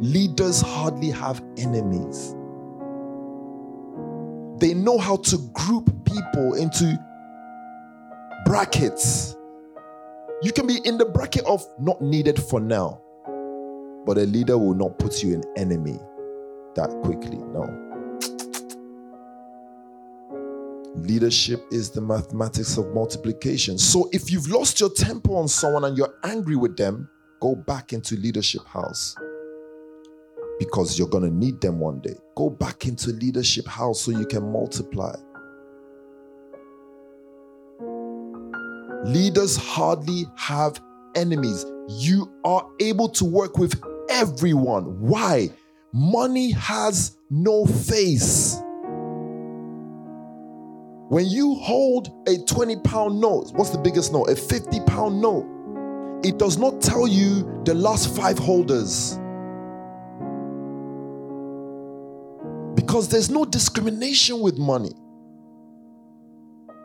Leaders 0.00 0.60
hardly 0.60 1.10
have 1.10 1.42
enemies. 1.56 2.34
They 4.60 4.74
know 4.74 4.98
how 4.98 5.16
to 5.16 5.38
group 5.52 5.90
people 6.04 6.54
into 6.54 6.98
brackets. 8.44 9.36
You 10.42 10.52
can 10.52 10.66
be 10.66 10.80
in 10.84 10.98
the 10.98 11.04
bracket 11.04 11.44
of 11.46 11.64
not 11.80 12.00
needed 12.00 12.40
for 12.40 12.60
now, 12.60 13.00
but 14.06 14.18
a 14.18 14.24
leader 14.24 14.58
will 14.58 14.74
not 14.74 14.98
put 14.98 15.22
you 15.22 15.34
in 15.34 15.42
enemy 15.56 15.98
that 16.74 16.90
quickly. 17.02 17.38
No. 17.38 17.81
Leadership 20.94 21.64
is 21.70 21.90
the 21.90 22.00
mathematics 22.00 22.76
of 22.76 22.86
multiplication. 22.94 23.78
So 23.78 24.08
if 24.12 24.30
you've 24.30 24.48
lost 24.48 24.78
your 24.78 24.90
temper 24.90 25.34
on 25.34 25.48
someone 25.48 25.84
and 25.84 25.96
you're 25.96 26.14
angry 26.24 26.56
with 26.56 26.76
them, 26.76 27.08
go 27.40 27.54
back 27.54 27.92
into 27.92 28.14
leadership 28.16 28.64
house 28.66 29.16
because 30.58 30.98
you're 30.98 31.08
going 31.08 31.24
to 31.24 31.34
need 31.34 31.60
them 31.60 31.80
one 31.80 32.00
day. 32.00 32.14
Go 32.36 32.50
back 32.50 32.86
into 32.86 33.10
leadership 33.10 33.66
house 33.66 34.02
so 34.02 34.10
you 34.12 34.26
can 34.26 34.52
multiply. 34.52 35.14
Leaders 39.04 39.56
hardly 39.56 40.26
have 40.36 40.80
enemies. 41.16 41.64
You 41.88 42.32
are 42.44 42.68
able 42.80 43.08
to 43.08 43.24
work 43.24 43.58
with 43.58 43.82
everyone. 44.08 45.00
Why? 45.00 45.50
Money 45.92 46.52
has 46.52 47.16
no 47.28 47.66
face. 47.66 48.61
When 51.12 51.26
you 51.26 51.56
hold 51.56 52.26
a 52.26 52.38
20 52.38 52.76
pound 52.76 53.20
note, 53.20 53.52
what's 53.52 53.68
the 53.68 53.76
biggest 53.76 54.14
note? 54.14 54.30
A 54.30 54.34
50 54.34 54.80
pound 54.86 55.20
note. 55.20 55.44
It 56.24 56.38
does 56.38 56.56
not 56.56 56.80
tell 56.80 57.06
you 57.06 57.60
the 57.66 57.74
last 57.74 58.16
five 58.16 58.38
holders. 58.38 59.18
Because 62.74 63.10
there's 63.10 63.28
no 63.28 63.44
discrimination 63.44 64.40
with 64.40 64.56
money. 64.56 64.92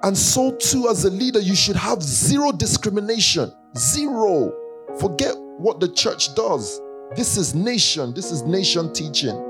And 0.04 0.18
so, 0.18 0.54
too, 0.58 0.90
as 0.90 1.06
a 1.06 1.10
leader, 1.10 1.40
you 1.40 1.56
should 1.56 1.78
have 1.78 2.04
zero 2.04 2.52
discrimination. 2.52 3.50
Zero. 3.78 4.52
Forget 5.00 5.36
what 5.58 5.80
the 5.80 5.88
church 5.94 6.36
does. 6.36 6.82
This 7.16 7.38
is 7.38 7.56
nation. 7.56 8.14
This 8.14 8.34
is 8.34 8.44
nation 8.44 8.92
teaching. 8.92 9.47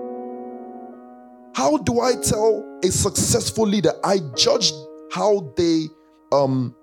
How 1.58 1.76
do 1.78 2.02
I 2.02 2.14
tell 2.14 2.80
a 2.84 2.92
successful 2.92 3.66
leader? 3.66 3.92
I 4.04 4.20
judge 4.36 4.72
how 5.12 5.52
they 5.58 5.88
um 6.32 6.76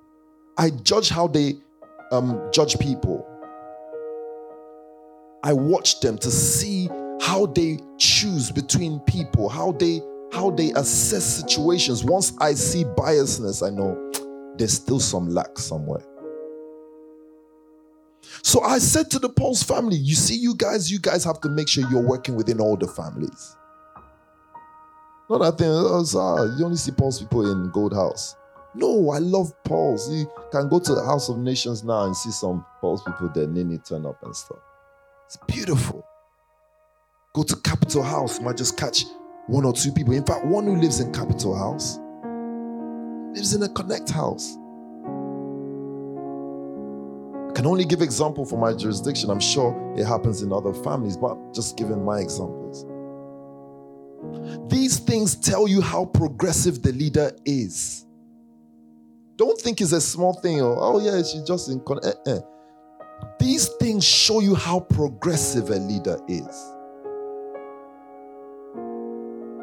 I 0.58 0.70
judge 0.70 1.10
how 1.10 1.28
they 1.28 1.54
um 2.10 2.50
judge 2.52 2.76
people. 2.80 3.24
I 5.44 5.52
watch 5.52 6.00
them 6.00 6.18
to 6.18 6.28
see 6.28 6.88
how 7.20 7.46
they 7.46 7.78
choose 7.98 8.50
between 8.50 8.98
people, 9.06 9.48
how 9.48 9.70
they 9.70 10.00
how 10.32 10.50
they 10.50 10.72
assess 10.72 11.24
situations. 11.24 12.02
Once 12.02 12.32
I 12.40 12.54
see 12.54 12.82
biasness, 12.82 13.64
I 13.64 13.70
know 13.70 13.94
there's 14.58 14.72
still 14.72 14.98
some 14.98 15.28
lack 15.28 15.56
somewhere. 15.56 16.04
So 18.42 18.60
I 18.62 18.78
said 18.78 19.08
to 19.12 19.20
the 19.20 19.28
Pulse 19.28 19.62
family, 19.62 19.96
you 19.96 20.16
see, 20.16 20.34
you 20.34 20.56
guys, 20.56 20.90
you 20.90 20.98
guys 20.98 21.22
have 21.22 21.40
to 21.42 21.48
make 21.48 21.68
sure 21.68 21.88
you're 21.88 22.04
working 22.04 22.34
within 22.34 22.60
all 22.60 22.76
the 22.76 22.88
families. 22.88 23.54
Not 25.30 25.38
that 25.38 25.58
thing, 25.58 25.68
oh, 25.70 26.04
ah, 26.16 26.56
you 26.56 26.64
only 26.64 26.76
see 26.76 26.92
Pulse 26.92 27.20
people 27.20 27.50
in 27.50 27.70
Gold 27.70 27.94
House. 27.94 28.36
No, 28.74 29.10
I 29.10 29.18
love 29.18 29.52
Pulse. 29.64 30.10
You 30.10 30.30
can 30.52 30.68
go 30.68 30.78
to 30.78 30.94
the 30.94 31.04
House 31.04 31.28
of 31.28 31.38
Nations 31.38 31.82
now 31.82 32.04
and 32.04 32.16
see 32.16 32.30
some 32.30 32.64
Pulse 32.80 33.02
people 33.04 33.30
there, 33.34 33.46
Nini 33.46 33.78
turn 33.78 34.04
up 34.04 34.22
and 34.22 34.36
stuff. 34.36 34.58
It's 35.26 35.38
beautiful. 35.48 36.04
Go 37.32 37.42
to 37.42 37.56
Capital 37.56 38.02
House, 38.02 38.40
might 38.40 38.56
just 38.56 38.76
catch 38.76 39.04
one 39.46 39.64
or 39.64 39.72
two 39.72 39.92
people. 39.92 40.12
In 40.12 40.24
fact, 40.24 40.44
one 40.44 40.64
who 40.66 40.76
lives 40.76 41.00
in 41.00 41.12
Capital 41.12 41.56
House 41.56 41.98
lives 43.34 43.54
in 43.54 43.62
a 43.62 43.68
Connect 43.68 44.10
house. 44.10 44.56
I 47.48 47.52
can 47.52 47.66
only 47.66 47.84
give 47.84 48.02
example 48.02 48.44
for 48.44 48.58
my 48.58 48.72
jurisdiction. 48.72 49.30
I'm 49.30 49.40
sure 49.40 49.94
it 49.96 50.04
happens 50.04 50.42
in 50.42 50.52
other 50.52 50.72
families, 50.72 51.16
but 51.16 51.36
just 51.54 51.76
giving 51.76 52.04
my 52.04 52.18
examples. 52.18 52.84
These 54.68 54.99
things 55.01 55.37
tell 55.37 55.68
you 55.68 55.80
how 55.80 56.07
progressive 56.07 56.82
the 56.82 56.93
leader 56.93 57.32
is. 57.45 58.05
Don't 59.37 59.61
think 59.61 59.80
it's 59.80 59.93
a 59.93 60.01
small 60.01 60.35
thing 60.35 60.61
or, 60.61 60.76
oh 60.78 61.01
yeah, 61.01 61.18
she's 61.18 61.43
just 61.43 61.68
in. 61.68 61.80
Con-. 61.80 62.01
Eh-eh. 62.05 62.41
These 63.39 63.68
things 63.80 64.05
show 64.05 64.41
you 64.41 64.55
how 64.55 64.80
progressive 64.80 65.70
a 65.70 65.76
leader 65.76 66.18
is. 66.28 66.70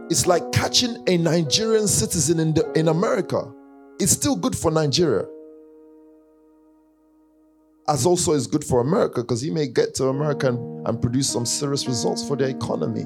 It's 0.09 0.27
like 0.27 0.51
catching 0.51 1.01
a 1.07 1.17
Nigerian 1.17 1.87
citizen 1.87 2.39
in, 2.39 2.53
the, 2.53 2.69
in 2.73 2.89
America. 2.89 3.49
It's 3.99 4.11
still 4.11 4.35
good 4.35 4.57
for 4.57 4.69
Nigeria. 4.69 5.25
As 7.87 8.05
also 8.05 8.33
is 8.33 8.45
good 8.45 8.63
for 8.63 8.81
America 8.81 9.21
because 9.21 9.41
he 9.41 9.49
may 9.49 9.67
get 9.67 9.95
to 9.95 10.07
America 10.07 10.49
and, 10.49 10.87
and 10.87 11.01
produce 11.01 11.29
some 11.29 11.45
serious 11.45 11.87
results 11.87 12.27
for 12.27 12.35
the 12.35 12.47
economy. 12.47 13.05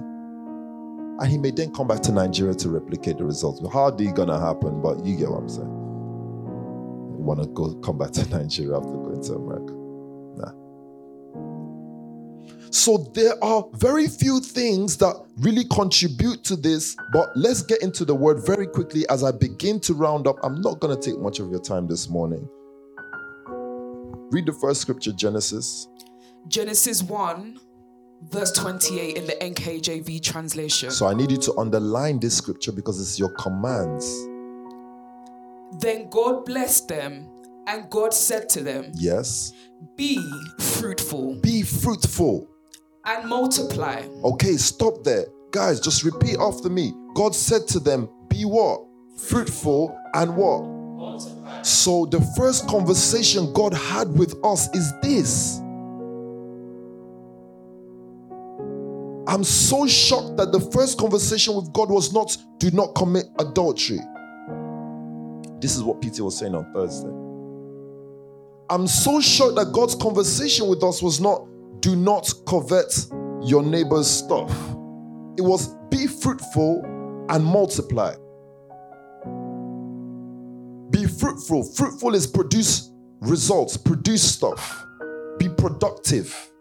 And 1.20 1.30
he 1.30 1.38
may 1.38 1.51
then 1.51 1.74
come 1.74 1.88
back 1.88 2.01
to 2.01 2.11
Nigeria 2.11 2.53
to 2.55 2.70
replicate 2.70 3.18
the 3.18 3.26
results. 3.26 3.61
Hardly 3.72 4.11
gonna 4.11 4.39
happen, 4.39 4.82
but 4.82 5.05
you 5.05 5.16
get 5.18 5.30
what 5.30 5.41
I'm 5.41 5.49
saying. 5.49 5.70
Wanna 7.03 7.47
go 7.47 7.74
come 7.76 7.97
back 7.97 8.11
to 8.11 8.30
Nigeria 8.38 8.78
after 8.78 8.89
going 8.89 9.24
to 9.24 9.34
America. 9.34 9.74
Nah. 10.38 10.51
So 12.72 12.97
there 13.13 13.41
are 13.43 13.66
very 13.74 14.07
few 14.07 14.41
things 14.41 14.97
that 14.97 15.16
really 15.38 15.63
contribute 15.72 16.43
to 16.43 16.57
this, 16.57 16.97
but 17.13 17.30
let's 17.36 17.61
get 17.61 17.82
into 17.82 18.03
the 18.03 18.13
word 18.13 18.45
very 18.45 18.68
quickly 18.68 19.07
as 19.09 19.24
I 19.24 19.32
begin 19.32 19.80
to 19.82 19.93
round 19.93 20.28
up. 20.28 20.36
I'm 20.43 20.61
not 20.61 20.82
to 20.82 20.97
take 21.01 21.20
much 21.20 21.39
of 21.39 21.49
your 21.49 21.61
time 21.61 21.88
this 21.88 22.09
morning. 22.09 22.47
Read 24.32 24.45
the 24.47 24.53
first 24.53 24.82
scripture, 24.82 25.13
Genesis. 25.13 25.88
Genesis 26.47 27.01
1, 27.01 27.59
verse 28.24 28.51
28 28.53 29.18
in 29.18 29.26
the 29.26 29.34
NKJV 29.34 30.22
translation. 30.22 30.91
So 30.91 31.05
I 31.07 31.13
need 31.13 31.32
you 31.32 31.38
to 31.38 31.57
underline 31.57 32.20
this 32.20 32.36
scripture 32.38 32.72
because 32.72 32.99
it's 32.99 33.20
your 33.20 33.30
commands. 33.30 34.05
Then 35.80 36.09
God 36.09 36.45
blessed 36.45 36.88
them, 36.88 37.28
and 37.68 37.89
God 37.89 38.13
said 38.13 38.49
to 38.49 38.63
them, 38.63 38.91
Yes. 38.95 39.51
Be 39.97 40.18
fruitful 40.59 41.36
Be 41.41 41.61
fruitful. 41.61 42.47
and 43.05 43.28
multiply. 43.30 44.01
Okay, 44.24 44.53
stop 44.57 45.03
there. 45.03 45.26
Guys, 45.51 45.80
just 45.80 46.03
repeat 46.03 46.38
after 46.39 46.70
me. 46.70 46.93
God 47.13 47.36
said 47.36 47.68
to 47.70 47.80
them, 47.80 48.09
Be 48.30 48.43
what? 48.45 48.82
Fruitful 49.18 49.97
and 50.13 50.36
what? 50.36 50.74
So 51.66 52.05
the 52.05 52.22
first 52.38 52.68
conversation 52.68 53.51
God 53.53 53.74
had 53.74 54.07
with 54.18 54.36
us 54.43 54.68
is 54.76 54.91
this. 55.01 55.59
I'm 59.28 59.43
so 59.43 59.88
shocked 59.88 60.38
that 60.38 60.51
the 60.51 60.59
first 60.59 60.99
conversation 60.99 61.55
with 61.55 61.73
God 61.73 61.89
was 61.89 62.13
not, 62.13 62.38
do 62.59 62.69
not 62.71 62.93
commit 62.95 63.26
adultery. 63.39 63.99
This 65.59 65.76
is 65.76 65.84
what 65.84 66.01
Peter 66.01 66.23
was 66.23 66.38
saying 66.38 66.53
on 66.53 66.71
Thursday. 66.73 67.09
I'm 68.69 68.88
so 68.88 69.19
shocked 69.21 69.55
that 69.55 69.71
God's 69.73 69.95
conversation 69.95 70.67
with 70.67 70.84
us 70.84 71.01
was 71.01 71.19
not, 71.19 71.47
do 71.80 71.95
not 71.95 72.32
covet 72.47 73.07
your 73.41 73.63
neighbor's 73.63 74.09
stuff. 74.09 74.51
It 75.38 75.41
was, 75.41 75.76
be 75.89 76.07
fruitful 76.07 76.84
and 77.30 77.43
multiply. 77.43 78.15
Be 80.91 81.07
fruitful. 81.07 81.63
Fruitful 81.63 82.15
is 82.15 82.28
produce 82.28 82.91
results, 83.21 83.76
produce 83.76 84.23
stuff. 84.23 84.86
Be 85.39 85.49
productive. 85.49 86.51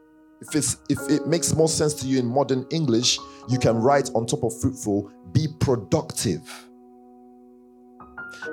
If 0.48 0.54
it's 0.54 0.76
if 0.90 0.98
it 1.10 1.26
makes 1.26 1.54
more 1.54 1.68
sense 1.68 1.94
to 1.94 2.06
you 2.06 2.18
in 2.18 2.26
modern 2.26 2.66
English, 2.70 3.18
you 3.48 3.58
can 3.58 3.76
write 3.76 4.10
on 4.14 4.26
top 4.26 4.44
of 4.44 4.58
fruitful, 4.60 5.10
be 5.32 5.46
productive. 5.58 6.42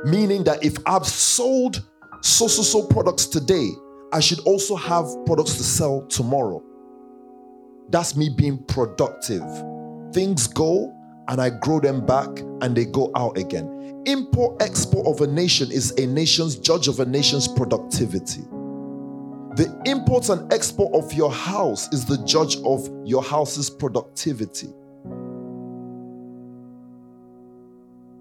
Meaning 0.06 0.46
that 0.46 0.64
if 0.64 0.78
I've 0.86 1.06
sold 1.06 1.86
so 2.22 2.48
so 2.48 2.62
so 2.62 2.88
products 2.88 3.26
today, 3.26 3.70
I 4.14 4.22
should 4.22 4.40
also 4.42 4.76
have 4.76 5.06
products 5.26 5.56
to 5.58 5.64
sell 5.64 6.08
tomorrow. 6.08 6.64
That's 7.90 8.16
me 8.16 8.30
being 8.30 8.64
productive. 8.66 9.44
Things 10.14 10.48
go 10.48 10.96
and 11.28 11.42
I 11.42 11.50
grow 11.50 11.82
them 11.82 12.06
back 12.06 12.30
and 12.62 12.76
they 12.76 12.86
go 12.86 13.12
out 13.16 13.38
again. 13.38 14.04
Import 14.06 14.62
export 14.62 15.08
of 15.08 15.22
a 15.22 15.28
nation 15.28 15.72
is 15.72 15.92
a 15.98 16.06
nation's 16.08 16.56
judge 16.56 16.88
of 16.88 17.00
a 17.02 17.06
nation's 17.06 17.48
productivity. 17.48 18.44
The 19.56 19.82
import 19.86 20.30
and 20.30 20.52
export 20.54 20.94
of 20.94 21.12
your 21.12 21.32
house 21.32 21.92
is 21.92 22.06
the 22.06 22.18
judge 22.26 22.56
of 22.64 22.90
your 23.04 23.22
house's 23.22 23.70
productivity. 23.70 24.70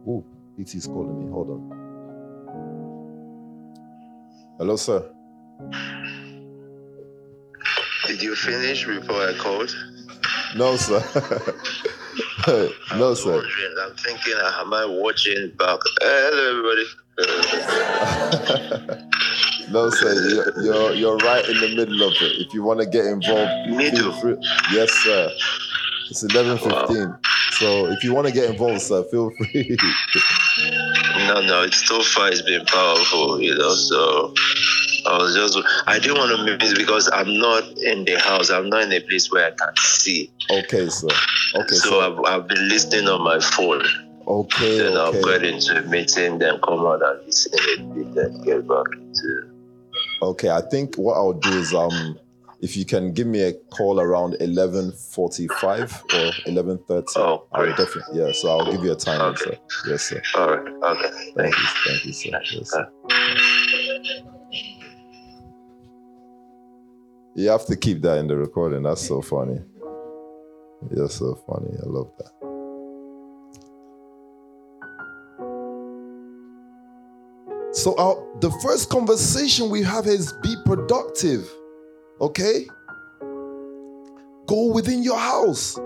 Oh, 0.09 0.25
it 0.59 0.75
is 0.75 0.87
calling 0.87 1.25
me. 1.25 1.31
Hold 1.31 1.51
on. 1.51 1.71
Hello, 4.59 4.75
sir. 4.75 5.09
Did 8.09 8.23
you 8.23 8.35
finish 8.35 8.85
before 8.85 9.23
I 9.29 9.35
called? 9.39 9.73
No, 10.57 10.77
sir. 10.77 10.99
no, 12.49 12.73
I 12.91 12.97
was 12.99 13.23
sir. 13.23 13.31
wondering, 13.35 13.77
I'm 13.83 13.95
thinking, 13.95 14.35
am 14.37 14.75
I 14.75 14.85
watching 14.85 15.53
back? 15.57 15.79
Hello, 16.01 16.87
everybody. 17.17 19.07
No, 19.71 19.89
sir. 19.91 20.13
You're, 20.29 20.63
you're 20.65 20.93
you're 20.95 21.17
right 21.19 21.49
in 21.49 21.61
the 21.61 21.75
middle 21.77 22.03
of 22.03 22.13
it. 22.21 22.47
If 22.47 22.53
you 22.55 22.63
want 22.63 22.81
to 22.81 22.87
get 22.87 23.07
involved, 23.07 23.71
Middle? 23.71 24.13
feel 24.13 24.21
free. 24.21 24.37
Yes, 24.73 24.91
sir. 24.91 25.31
It's 26.11 26.23
eleven 26.25 26.59
fifteen. 26.59 27.15
So 27.53 27.87
if 27.87 28.03
you 28.03 28.15
want 28.15 28.27
to 28.27 28.33
get 28.33 28.51
involved, 28.51 28.81
sir, 28.83 29.03
feel 29.05 29.31
free. 29.39 29.77
No, 31.29 31.41
no, 31.43 31.63
it's 31.63 31.87
so 31.87 32.01
far. 32.03 32.29
It's 32.29 32.43
been 32.43 32.65
powerful, 32.67 33.41
you 33.41 33.55
know. 33.57 33.75
So 33.75 34.35
I 35.07 35.19
was 35.19 35.35
just, 35.37 35.59
I 35.87 35.99
didn't 35.99 36.17
want 36.19 36.37
to 36.49 36.57
miss 36.59 36.75
because 36.77 37.09
I'm 37.13 37.39
not 37.39 37.63
in 37.79 38.05
the 38.05 38.19
house. 38.19 38.51
I'm 38.51 38.69
not 38.71 38.83
in 38.85 38.93
a 38.93 39.01
place 39.01 39.31
where 39.31 39.47
I 39.47 39.51
can 39.51 39.75
see. 39.77 40.33
okay, 40.51 40.89
sir. 40.89 41.09
Okay, 41.55 41.75
so 41.75 41.91
so 41.91 42.01
I've, 42.01 42.19
I've 42.43 42.49
been 42.49 42.69
listening 42.69 43.09
on 43.09 43.23
my 43.23 43.39
phone. 43.41 43.83
okay, 44.27 44.79
Then 44.79 44.97
I'll 44.97 45.09
okay, 45.15 45.23
get 45.23 45.45
into 45.45 45.79
a 45.79 45.83
meeting, 45.83 46.39
then 46.39 46.59
come 46.61 46.81
out 46.87 47.03
and 47.03 47.27
listen 47.27 47.53
a 47.55 47.95
bit, 47.95 48.15
then 48.15 48.43
get 48.43 48.67
back 48.67 48.87
into. 48.97 49.50
Okay. 50.23 50.51
I 50.51 50.61
think 50.63 50.97
what 50.97 51.15
I'll 51.15 51.33
do 51.33 51.51
is 51.51 51.73
um, 51.75 52.19
if 52.61 52.77
you 52.77 52.85
can 52.85 53.13
give 53.13 53.27
me 53.27 53.43
a 53.43 53.53
call 53.71 54.01
around 54.01 54.37
eleven 54.41 54.93
forty 54.93 55.49
five 55.49 56.03
or 56.15 56.33
eleven 56.47 56.79
thirty. 56.87 57.07
Oh, 57.17 57.47
great. 57.55 57.77
definitely 57.77 58.21
yeah. 58.21 58.33
So 58.33 58.49
I'll 58.51 58.71
give 58.71 58.85
you 58.85 58.93
a 58.93 58.97
time, 58.97 59.21
Okay. 59.21 59.37
sir. 59.45 59.57
Yes, 59.91 60.03
sir. 60.03 60.23
All 60.37 60.57
right. 60.57 60.75
Okay. 60.97 61.11
Thank 61.37 61.55
Thank 61.55 61.57
you, 61.57 61.63
you. 61.63 61.69
thank 61.87 62.05
you, 62.05 62.13
sir. 62.13 62.41
Yes, 62.53 62.71
sir. 62.71 62.89
You 67.37 67.49
have 67.49 67.65
to 67.67 67.77
keep 67.77 68.03
that 68.03 68.19
in 68.19 68.27
the 68.27 68.37
recording. 68.37 68.83
That's 68.83 69.07
so 69.07 69.23
funny. 69.23 69.61
You're 70.95 71.09
so 71.09 71.35
funny. 71.47 71.71
I 71.83 71.87
love 71.87 72.11
that. 72.19 72.40
So, 77.73 77.95
our, 77.99 78.17
the 78.41 78.51
first 78.63 78.91
conversation 78.91 79.71
we 79.71 79.83
have 79.83 80.07
is 80.07 80.33
be 80.43 80.57
productive. 80.65 81.49
Okay? 82.21 82.67
Go 84.47 84.73
within 84.73 85.03
your 85.03 85.19
house. 85.19 85.79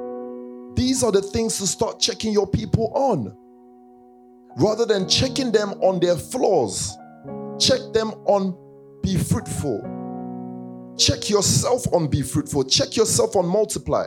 These 0.74 1.04
are 1.04 1.12
the 1.12 1.20
things 1.20 1.58
to 1.58 1.66
start 1.66 2.00
checking 2.00 2.32
your 2.32 2.46
people 2.46 2.90
on. 2.94 3.36
Rather 4.56 4.86
than 4.86 5.08
checking 5.08 5.52
them 5.52 5.72
on 5.82 6.00
their 6.00 6.16
flaws, 6.16 6.96
check 7.58 7.80
them 7.92 8.12
on 8.26 8.56
be 9.02 9.16
fruitful. 9.18 9.82
Check 10.96 11.28
yourself 11.28 11.84
on 11.92 12.08
be 12.08 12.22
fruitful. 12.22 12.64
Check 12.64 12.96
yourself 12.96 13.36
on 13.36 13.46
multiply. 13.46 14.06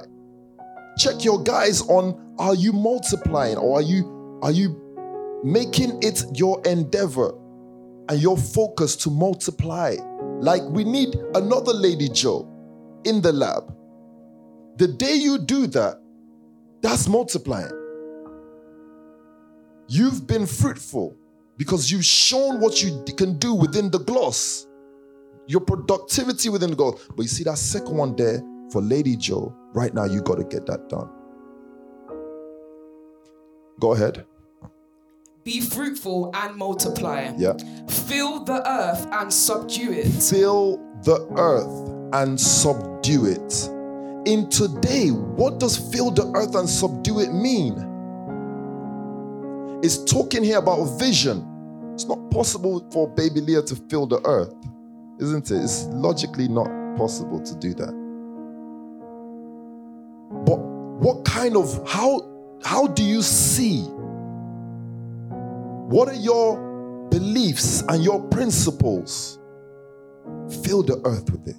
Check 0.98 1.24
your 1.24 1.44
guys 1.44 1.82
on 1.84 2.36
are 2.40 2.56
you 2.56 2.74
multiplying 2.74 3.58
or 3.58 3.78
are 3.78 3.82
you 3.82 4.40
are 4.42 4.52
you 4.52 4.82
making 5.44 6.02
it 6.02 6.24
your 6.34 6.62
endeavor 6.66 7.34
and 8.10 8.22
your 8.22 8.38
focus 8.38 8.96
to 8.98 9.10
multiply? 9.10 9.96
Like 10.40 10.64
we 10.64 10.84
need 10.84 11.16
another 11.36 11.74
Lady 11.74 12.10
Joe 12.10 12.48
in 13.06 13.22
the 13.22 13.32
lab. 13.32 13.74
The 14.78 14.88
day 14.88 15.16
you 15.16 15.40
do 15.40 15.68
that, 15.68 16.00
that's 16.82 17.08
multiplying. 17.08 17.72
You've 19.88 20.28
been 20.28 20.46
fruitful 20.46 21.18
because 21.58 21.92
you've 21.92 22.06
shown 22.06 22.60
what 22.60 22.84
you 22.84 23.04
can 23.18 23.40
do 23.40 23.54
within 23.54 23.90
the 23.90 24.00
gloss, 24.00 24.68
your 25.48 25.62
productivity 25.62 26.50
within 26.50 26.70
the 26.70 26.76
gloss. 26.76 27.08
But 27.16 27.24
you 27.24 27.30
see 27.30 27.44
that 27.46 27.58
second 27.58 27.96
one 27.96 28.16
there 28.16 28.44
for 28.72 28.82
Lady 28.82 29.16
Joe, 29.16 29.56
right 29.74 29.94
now 29.94 30.06
you 30.06 30.22
got 30.22 30.36
to 30.36 30.44
get 30.44 30.66
that 30.68 30.90
done. 30.90 31.10
Go 33.80 33.94
ahead. 33.94 34.26
Be 35.48 35.62
fruitful 35.62 36.32
and 36.34 36.58
multiply. 36.58 37.34
Yeah. 37.38 37.54
Fill 37.88 38.44
the 38.44 38.70
earth 38.70 39.08
and 39.14 39.32
subdue 39.34 39.94
it. 39.94 40.08
Fill 40.08 40.76
the 41.04 41.26
earth 41.38 42.12
and 42.12 42.38
subdue 42.38 43.28
it. 43.28 43.70
In 44.30 44.50
today, 44.50 45.08
what 45.08 45.58
does 45.58 45.78
fill 45.78 46.12
the 46.12 46.30
earth 46.36 46.54
and 46.54 46.70
subdue 46.70 47.22
it 47.22 47.32
mean? 47.32 47.76
It's 49.82 50.04
talking 50.04 50.44
here 50.44 50.58
about 50.58 50.84
vision. 51.00 51.48
It's 51.94 52.08
not 52.08 52.30
possible 52.30 52.86
for 52.92 53.08
baby 53.08 53.40
Leah 53.40 53.62
to 53.62 53.76
fill 53.90 54.06
the 54.06 54.20
earth, 54.26 54.54
isn't 55.22 55.50
it? 55.50 55.64
It's 55.64 55.86
logically 55.86 56.50
not 56.50 56.68
possible 56.98 57.40
to 57.40 57.56
do 57.56 57.74
that. 57.76 57.94
But 60.46 60.58
what 60.58 61.24
kind 61.24 61.56
of 61.56 61.88
how 61.88 62.60
how 62.66 62.88
do 62.88 63.02
you 63.02 63.22
see? 63.22 63.88
What 65.88 66.10
are 66.10 66.16
your 66.16 67.08
beliefs 67.12 67.84
and 67.90 68.04
your 68.04 68.22
principles? 68.30 69.40
Fill 70.64 70.84
the 70.84 71.02
earth 71.06 71.32
with 71.32 71.48
it. 71.48 71.56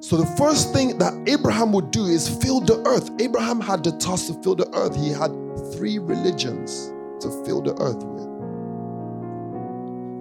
So, 0.00 0.16
the 0.16 0.26
first 0.36 0.72
thing 0.72 0.98
that 0.98 1.14
Abraham 1.28 1.72
would 1.72 1.90
do 1.90 2.06
is 2.06 2.28
fill 2.28 2.60
the 2.60 2.82
earth. 2.86 3.10
Abraham 3.20 3.60
had 3.60 3.84
the 3.84 3.92
task 3.92 4.28
to 4.28 4.42
fill 4.42 4.56
the 4.56 4.68
earth. 4.74 4.96
He 4.96 5.10
had 5.10 5.32
three 5.74 5.98
religions 5.98 6.92
to 7.22 7.30
fill 7.44 7.62
the 7.62 7.74
earth 7.80 8.02
with. 8.04 8.28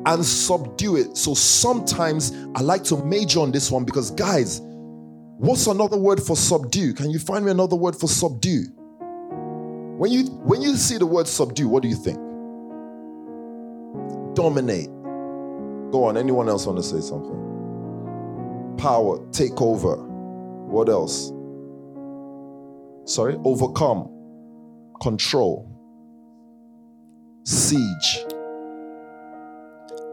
and 0.06 0.26
subdue 0.26 0.98
it. 0.98 1.18
So 1.18 1.34
sometimes 1.36 2.34
I 2.56 2.62
like 2.62 2.84
to 2.86 2.98
major 3.06 3.42
on 3.42 3.52
this 3.52 3.72
one 3.72 3.86
because, 3.86 4.12
guys, 4.12 4.62
what's 5.38 5.68
another 5.68 5.98
word 5.98 6.22
for 6.22 6.36
subdue? 6.36 6.94
Can 6.94 7.12
you 7.12 7.20
find 7.20 7.46
me 7.46 7.52
another 7.52 7.76
word 7.76 7.96
for 7.96 8.08
subdue? 8.08 8.66
When 10.00 10.14
you 10.14 10.24
when 10.46 10.62
you 10.62 10.78
see 10.78 10.98
the 10.98 11.06
word 11.06 11.28
subdue, 11.28 11.68
what 11.68 11.84
do 11.84 11.90
you 11.90 11.96
think? 11.96 12.16
Dominate. 14.34 14.88
Go 15.92 16.06
on. 16.06 16.16
Anyone 16.16 16.48
else 16.48 16.66
want 16.66 16.78
to 16.78 16.84
say 16.84 17.02
something? 17.02 18.76
Power, 18.78 19.20
take 19.34 19.60
over. 19.62 19.98
What 19.98 20.88
else? 20.88 21.34
Sorry, 23.12 23.36
overcome, 23.44 24.08
control, 25.02 25.68
siege, 27.44 28.24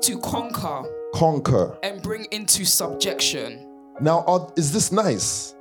To 0.03 0.19
conquer 0.19 0.83
conquer. 1.15 1.79
and 1.85 2.03
bring 2.03 2.25
into 2.33 2.65
subjection. 2.65 3.69
Now, 4.01 4.25
are- 4.27 4.53
is 4.57 4.73
this 4.73 4.91
nice? 4.91 5.55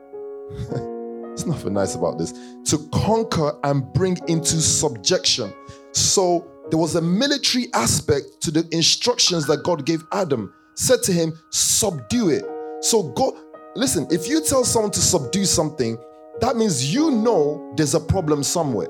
There's 1.35 1.47
nothing 1.47 1.73
nice 1.73 1.95
about 1.95 2.17
this. 2.17 2.31
To 2.69 2.77
conquer 2.93 3.59
and 3.65 3.91
bring 3.93 4.17
into 4.29 4.61
subjection. 4.61 5.53
So 5.91 6.47
there 6.69 6.79
was 6.79 6.95
a 6.95 7.01
military 7.01 7.67
aspect 7.73 8.39
to 8.43 8.51
the 8.51 8.65
instructions 8.71 9.45
that 9.47 9.63
God 9.63 9.85
gave 9.85 10.01
Adam. 10.13 10.53
Said 10.75 11.03
to 11.03 11.11
him, 11.11 11.37
subdue 11.49 12.29
it. 12.29 12.45
So 12.79 13.03
God, 13.03 13.33
listen, 13.75 14.07
if 14.11 14.29
you 14.29 14.41
tell 14.41 14.63
someone 14.63 14.91
to 14.91 15.01
subdue 15.01 15.43
something, 15.43 15.97
that 16.39 16.55
means 16.55 16.93
you 16.93 17.11
know 17.11 17.73
there's 17.75 17.95
a 17.95 17.99
problem 17.99 18.41
somewhere. 18.41 18.87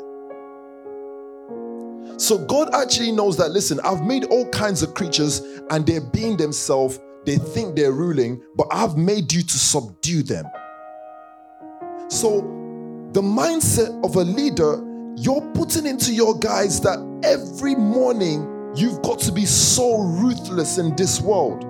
So 2.20 2.38
God 2.38 2.76
actually 2.76 3.12
knows 3.12 3.38
that, 3.38 3.50
listen, 3.50 3.80
I've 3.84 4.04
made 4.04 4.26
all 4.26 4.48
kinds 4.52 4.84
of 4.84 4.94
creatures 4.94 5.40
and 5.72 5.86
they're 5.86 6.00
being 6.00 6.38
themselves, 6.38 7.00
they 7.26 7.38
think 7.38 7.76
they're 7.76 7.92
ruling, 7.92 8.40
but 8.56 8.68
I've 8.72 8.98
made 8.98 9.34
you 9.34 9.42
to 9.42 9.58
subdue 9.58 10.22
them. 10.22 10.46
So 12.08 12.42
the 13.14 13.22
mindset 13.22 14.04
of 14.04 14.16
a 14.16 14.24
leader, 14.24 14.84
you're 15.16 15.42
putting 15.54 15.86
into 15.86 16.14
your 16.14 16.38
guys 16.38 16.80
that 16.82 17.00
every 17.24 17.76
morning 17.76 18.74
you've 18.76 19.02
got 19.02 19.20
to 19.20 19.32
be 19.32 19.46
so 19.46 20.02
ruthless 20.02 20.78
in 20.78 20.96
this 20.96 21.22
world. 21.22 21.64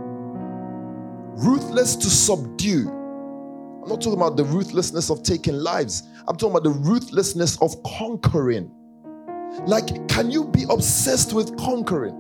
Ruthless 1.38 1.95
to 1.97 2.09
subdue. 2.09 2.89
I'm 2.89 3.89
not 3.89 4.01
talking 4.01 4.13
about 4.13 4.36
the 4.36 4.43
ruthlessness 4.43 5.09
of 5.09 5.21
taking 5.23 5.55
lives. 5.55 6.03
I'm 6.27 6.36
talking 6.36 6.57
about 6.57 6.63
the 6.63 6.79
ruthlessness 6.79 7.61
of 7.61 7.75
conquering. 7.83 8.71
Like, 9.67 10.07
can 10.09 10.31
you 10.31 10.45
be 10.45 10.65
obsessed 10.69 11.33
with 11.33 11.55
conquering? 11.57 12.15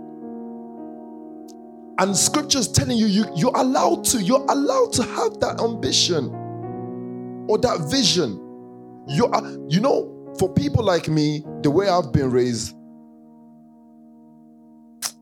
And 1.97 2.15
scripture's 2.15 2.71
telling 2.71 2.97
you, 2.97 3.07
you 3.07 3.25
you're 3.35 3.55
allowed 3.55 4.03
to, 4.05 4.21
you're 4.21 4.45
allowed 4.49 4.93
to 4.93 5.03
have 5.03 5.39
that 5.39 5.59
ambition 5.61 6.44
or 7.47 7.57
that 7.59 7.87
vision. 7.89 8.33
You 9.07 9.27
are, 9.27 9.57
you 9.67 9.79
know, 9.79 10.33
for 10.39 10.53
people 10.53 10.83
like 10.83 11.07
me, 11.07 11.43
the 11.61 11.71
way 11.71 11.87
I've 11.87 12.11
been 12.11 12.31
raised, 12.31 12.75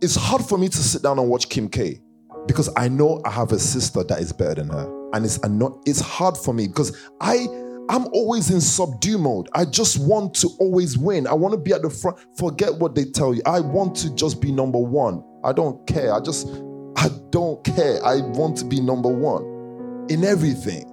it's 0.02 0.16
hard 0.16 0.44
for 0.44 0.58
me 0.58 0.70
to 0.70 0.78
sit 0.78 1.02
down 1.02 1.20
and 1.20 1.30
watch 1.30 1.50
Kim 1.50 1.70
K 1.70 2.02
because 2.48 2.70
I 2.76 2.90
know 2.90 3.22
I 3.26 3.32
have 3.32 3.52
a 3.52 3.60
sister 3.60 4.04
that 4.04 4.20
is 4.20 4.34
better 4.34 4.56
than 4.56 4.70
her. 4.70 5.10
And 5.14 5.26
it's 5.26 5.42
not 5.44 5.80
it's 5.86 6.00
hard 6.00 6.36
for 6.36 6.54
me 6.54 6.68
because 6.68 7.10
I 7.22 7.48
I'm 7.90 8.08
always 8.08 8.50
in 8.50 8.62
subdue 8.62 9.18
mode. 9.18 9.50
I 9.54 9.66
just 9.66 10.00
want 10.00 10.34
to 10.36 10.50
always 10.60 10.98
win. 10.98 11.28
I 11.28 11.34
want 11.34 11.54
to 11.54 11.60
be 11.60 11.74
at 11.74 11.82
the 11.82 11.90
front. 11.90 12.18
Forget 12.38 12.76
what 12.76 12.96
they 12.96 13.06
tell 13.06 13.34
you. 13.34 13.42
I 13.46 13.60
want 13.60 13.96
to 13.98 14.16
just 14.16 14.42
be 14.42 14.52
number 14.52 14.80
one. 14.80 15.24
I 15.44 15.52
don't 15.52 15.86
care. 15.86 16.14
I 16.14 16.20
just 16.20 16.48
I 16.98 17.10
don't 17.30 17.64
care. 17.64 18.04
I 18.04 18.22
want 18.22 18.58
to 18.58 18.66
be 18.66 18.80
number 18.80 19.10
one 19.10 19.44
in 20.10 20.24
everything. 20.24 20.90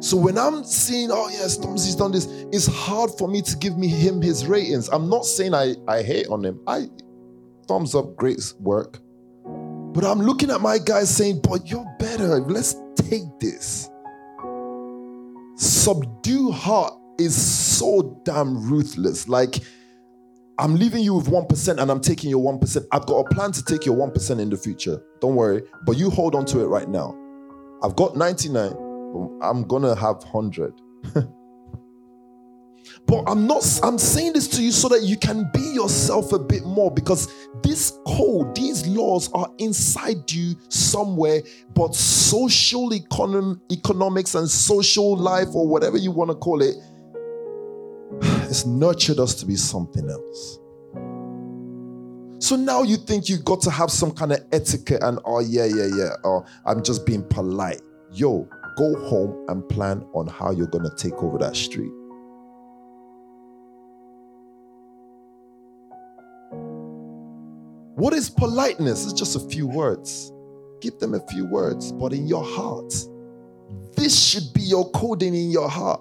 So 0.00 0.16
when 0.16 0.38
I'm 0.38 0.64
seeing, 0.64 1.10
oh 1.12 1.28
yes, 1.28 1.58
Tomsy's 1.58 1.94
done 1.94 2.12
this, 2.12 2.26
it's 2.52 2.66
hard 2.66 3.10
for 3.18 3.28
me 3.28 3.42
to 3.42 3.56
give 3.56 3.76
me 3.76 3.86
him 3.88 4.22
his 4.22 4.46
ratings. 4.46 4.88
I'm 4.88 5.10
not 5.10 5.26
saying 5.26 5.54
I, 5.54 5.74
I 5.86 6.02
hate 6.02 6.26
on 6.28 6.42
him. 6.42 6.60
I 6.66 6.88
thumbs 7.68 7.94
up, 7.94 8.16
great 8.16 8.40
work. 8.60 8.98
But 9.92 10.04
I'm 10.04 10.20
looking 10.20 10.50
at 10.50 10.62
my 10.62 10.78
guys 10.78 11.14
saying, 11.14 11.40
but 11.42 11.70
you're 11.70 11.86
better. 11.98 12.40
Let's 12.40 12.76
take 12.96 13.24
this. 13.40 13.90
Subdue 15.56 16.50
heart 16.50 16.94
is 17.18 17.36
so 17.36 18.18
damn 18.24 18.70
ruthless. 18.70 19.28
Like, 19.28 19.56
I'm 20.58 20.76
leaving 20.76 21.02
you 21.02 21.14
with 21.14 21.26
1% 21.26 21.78
and 21.78 21.90
I'm 21.90 22.00
taking 22.00 22.30
your 22.30 22.42
1%. 22.42 22.86
I've 22.92 23.04
got 23.04 23.18
a 23.18 23.34
plan 23.34 23.52
to 23.52 23.62
take 23.64 23.84
your 23.84 23.96
1% 23.96 24.40
in 24.40 24.48
the 24.48 24.56
future. 24.56 25.02
Don't 25.20 25.34
worry. 25.34 25.62
But 25.84 25.98
you 25.98 26.08
hold 26.08 26.34
on 26.34 26.46
to 26.46 26.60
it 26.60 26.66
right 26.66 26.88
now. 26.88 27.14
I've 27.82 27.96
got 27.96 28.16
99. 28.16 28.89
I'm 29.42 29.64
gonna 29.66 29.94
have 29.94 30.22
100. 30.24 30.72
but 33.06 33.24
I'm 33.26 33.46
not, 33.46 33.64
I'm 33.82 33.98
saying 33.98 34.34
this 34.34 34.48
to 34.48 34.62
you 34.62 34.70
so 34.70 34.88
that 34.88 35.02
you 35.02 35.16
can 35.16 35.50
be 35.52 35.60
yourself 35.60 36.32
a 36.32 36.38
bit 36.38 36.64
more 36.64 36.90
because 36.90 37.32
this 37.62 37.98
code, 38.06 38.54
these 38.54 38.86
laws 38.86 39.30
are 39.32 39.50
inside 39.58 40.30
you 40.30 40.54
somewhere, 40.68 41.42
but 41.74 41.94
social 41.94 42.90
econom, 42.90 43.60
economics 43.72 44.34
and 44.34 44.48
social 44.48 45.16
life, 45.16 45.48
or 45.54 45.66
whatever 45.66 45.96
you 45.96 46.10
want 46.10 46.30
to 46.30 46.36
call 46.36 46.62
it, 46.62 46.76
it's 48.48 48.66
nurtured 48.66 49.18
us 49.18 49.34
to 49.36 49.46
be 49.46 49.56
something 49.56 50.08
else. 50.08 50.58
So 52.40 52.56
now 52.56 52.82
you 52.82 52.96
think 52.96 53.28
you 53.28 53.36
got 53.38 53.60
to 53.62 53.70
have 53.70 53.90
some 53.90 54.12
kind 54.12 54.32
of 54.32 54.40
etiquette 54.50 55.02
and 55.02 55.18
oh 55.26 55.40
yeah, 55.40 55.66
yeah, 55.66 55.88
yeah, 55.94 56.10
or 56.24 56.46
I'm 56.64 56.82
just 56.82 57.04
being 57.04 57.22
polite. 57.22 57.82
Yo, 58.12 58.48
go 58.76 58.94
home 59.06 59.44
and 59.48 59.68
plan 59.68 60.04
on 60.12 60.26
how 60.26 60.50
you're 60.50 60.66
gonna 60.66 60.94
take 60.96 61.14
over 61.22 61.38
that 61.38 61.56
street. 61.56 61.92
What 68.00 68.14
is 68.14 68.30
politeness? 68.30 69.04
It's 69.04 69.12
just 69.12 69.36
a 69.36 69.40
few 69.40 69.66
words. 69.66 70.32
Give 70.80 70.98
them 70.98 71.12
a 71.12 71.20
few 71.28 71.44
words, 71.44 71.92
but 71.92 72.14
in 72.14 72.26
your 72.26 72.42
heart. 72.42 72.94
This 73.94 74.18
should 74.18 74.54
be 74.54 74.62
your 74.62 74.90
coding 74.92 75.34
in 75.34 75.50
your 75.50 75.68
heart. 75.68 76.00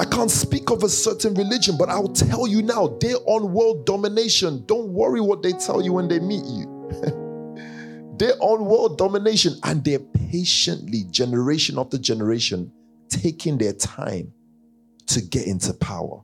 I 0.00 0.04
can't 0.04 0.30
speak 0.30 0.70
of 0.70 0.82
a 0.84 0.88
certain 0.88 1.34
religion, 1.34 1.76
but 1.76 1.88
I'll 1.88 2.08
tell 2.08 2.46
you 2.46 2.62
now, 2.62 2.96
they're 3.00 3.16
on 3.26 3.52
world 3.52 3.84
domination. 3.84 4.64
Don't 4.66 4.88
worry 4.94 5.20
what 5.20 5.42
they 5.42 5.52
tell 5.52 5.82
you 5.82 5.92
when 5.92 6.08
they 6.08 6.20
meet 6.20 6.44
you. 6.46 6.66
they're 8.18 8.36
on 8.40 8.64
world 8.64 8.98
domination 8.98 9.54
and 9.64 9.84
they're 9.84 9.98
patiently, 9.98 11.04
generation 11.10 11.78
after 11.78 11.98
generation, 11.98 12.72
taking 13.08 13.58
their 13.58 13.72
time 13.72 14.32
to 15.06 15.20
get 15.20 15.46
into 15.46 15.72
power. 15.74 16.22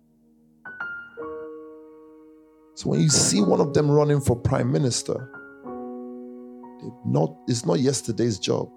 So 2.77 2.91
when 2.91 3.01
you 3.01 3.09
see 3.09 3.41
one 3.41 3.61
of 3.61 3.73
them 3.73 3.91
running 3.91 4.21
for 4.21 4.35
prime 4.37 4.73
minister, 4.73 5.31
not, 7.07 7.37
it's 7.47 7.65
not 7.65 7.81
yesterday's 7.81 8.39
job. 8.39 8.69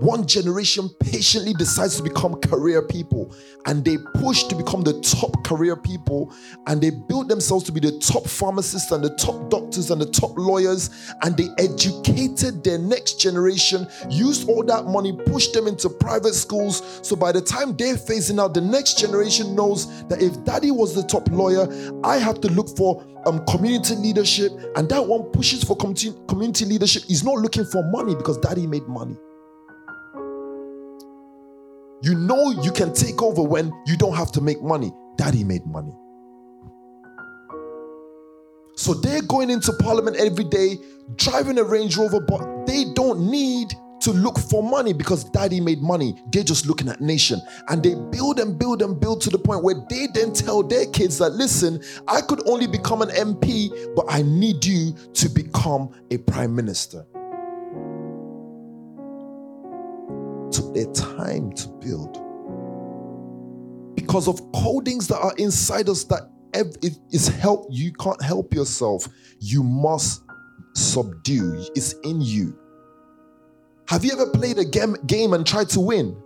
One 0.00 0.26
generation 0.26 0.88
patiently 1.00 1.54
decides 1.54 1.96
to 1.96 2.04
become 2.04 2.40
career 2.40 2.82
people 2.82 3.34
and 3.66 3.84
they 3.84 3.98
push 4.14 4.44
to 4.44 4.54
become 4.54 4.82
the 4.82 5.00
top 5.00 5.44
career 5.44 5.74
people 5.74 6.32
and 6.68 6.80
they 6.80 6.90
build 6.90 7.28
themselves 7.28 7.64
to 7.64 7.72
be 7.72 7.80
the 7.80 7.98
top 7.98 8.24
pharmacists 8.28 8.92
and 8.92 9.02
the 9.02 9.10
top 9.16 9.50
doctors 9.50 9.90
and 9.90 10.00
the 10.00 10.06
top 10.06 10.38
lawyers 10.38 11.12
and 11.22 11.36
they 11.36 11.48
educated 11.58 12.62
their 12.62 12.78
next 12.78 13.20
generation, 13.20 13.88
used 14.08 14.48
all 14.48 14.62
that 14.62 14.86
money, 14.86 15.18
pushed 15.26 15.52
them 15.52 15.66
into 15.66 15.88
private 15.88 16.34
schools. 16.34 17.00
So 17.02 17.16
by 17.16 17.32
the 17.32 17.40
time 17.40 17.76
they're 17.76 17.96
phasing 17.96 18.40
out, 18.40 18.54
the 18.54 18.60
next 18.60 18.98
generation 18.98 19.56
knows 19.56 20.04
that 20.04 20.22
if 20.22 20.44
daddy 20.44 20.70
was 20.70 20.94
the 20.94 21.02
top 21.02 21.28
lawyer, 21.28 21.66
I 22.04 22.18
have 22.18 22.40
to 22.42 22.52
look 22.52 22.76
for 22.76 23.04
um, 23.26 23.44
community 23.46 23.96
leadership 23.96 24.52
and 24.76 24.88
that 24.90 25.04
one 25.04 25.24
pushes 25.32 25.64
for 25.64 25.76
community, 25.76 26.14
community 26.28 26.66
leadership. 26.66 27.02
He's 27.08 27.24
not 27.24 27.38
looking 27.38 27.64
for 27.64 27.82
money 27.90 28.14
because 28.14 28.38
daddy 28.38 28.68
made 28.68 28.86
money. 28.86 29.16
You 32.02 32.14
know 32.14 32.50
you 32.62 32.70
can 32.70 32.92
take 32.92 33.22
over 33.22 33.42
when 33.42 33.72
you 33.86 33.96
don't 33.96 34.14
have 34.14 34.32
to 34.32 34.40
make 34.40 34.62
money. 34.62 34.92
Daddy 35.16 35.42
made 35.42 35.66
money. 35.66 35.92
So 38.76 38.94
they're 38.94 39.22
going 39.22 39.50
into 39.50 39.72
parliament 39.72 40.16
every 40.18 40.44
day, 40.44 40.76
driving 41.16 41.58
a 41.58 41.64
Range 41.64 41.96
Rover, 41.96 42.20
but 42.20 42.66
they 42.66 42.84
don't 42.94 43.28
need 43.28 43.74
to 44.02 44.12
look 44.12 44.38
for 44.38 44.62
money 44.62 44.92
because 44.92 45.24
daddy 45.24 45.60
made 45.60 45.80
money. 45.82 46.14
They're 46.30 46.44
just 46.44 46.66
looking 46.66 46.88
at 46.88 47.00
nation. 47.00 47.40
And 47.68 47.82
they 47.82 47.96
build 47.96 48.38
and 48.38 48.56
build 48.56 48.80
and 48.82 48.98
build 49.00 49.20
to 49.22 49.30
the 49.30 49.38
point 49.38 49.64
where 49.64 49.74
they 49.90 50.06
then 50.14 50.32
tell 50.32 50.62
their 50.62 50.86
kids 50.86 51.18
that, 51.18 51.30
listen, 51.30 51.82
I 52.06 52.20
could 52.20 52.46
only 52.48 52.68
become 52.68 53.02
an 53.02 53.08
MP, 53.08 53.70
but 53.96 54.06
I 54.08 54.22
need 54.22 54.64
you 54.64 54.92
to 55.14 55.28
become 55.28 55.90
a 56.12 56.18
prime 56.18 56.54
minister. 56.54 57.04
Their 60.74 60.92
time 60.92 61.52
to 61.52 61.68
build. 61.80 62.14
Because 63.94 64.28
of 64.28 64.40
codings 64.52 65.06
that 65.08 65.18
are 65.18 65.34
inside 65.38 65.88
us 65.88 66.04
that 66.04 66.30
help. 67.28 67.66
You 67.70 67.92
can't 67.92 68.22
help 68.22 68.54
yourself. 68.54 69.08
You 69.40 69.62
must 69.62 70.22
subdue. 70.74 71.66
It's 71.74 71.94
in 72.04 72.20
you. 72.20 72.58
Have 73.88 74.04
you 74.04 74.12
ever 74.12 74.30
played 74.30 74.58
a 74.58 74.64
game, 74.64 74.96
game 75.06 75.32
and 75.32 75.46
tried 75.46 75.68
to 75.70 75.80
win? 75.80 76.16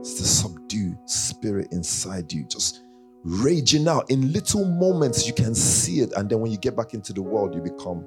It's 0.00 0.18
the 0.18 0.26
subdue 0.26 0.96
spirit 1.06 1.68
inside 1.72 2.32
you, 2.32 2.44
just 2.44 2.82
raging 3.24 3.88
out. 3.88 4.10
In 4.10 4.32
little 4.32 4.64
moments, 4.64 5.26
you 5.26 5.32
can 5.32 5.54
see 5.54 6.00
it. 6.00 6.12
And 6.12 6.28
then 6.28 6.40
when 6.40 6.52
you 6.52 6.58
get 6.58 6.76
back 6.76 6.94
into 6.94 7.12
the 7.12 7.22
world, 7.22 7.54
you 7.54 7.62
become 7.62 8.06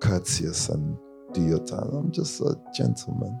courteous 0.00 0.68
and 0.68 0.96
do 1.32 1.42
your 1.42 1.64
time. 1.64 1.88
I'm 1.92 2.12
just 2.12 2.40
a 2.40 2.54
gentleman. 2.76 3.40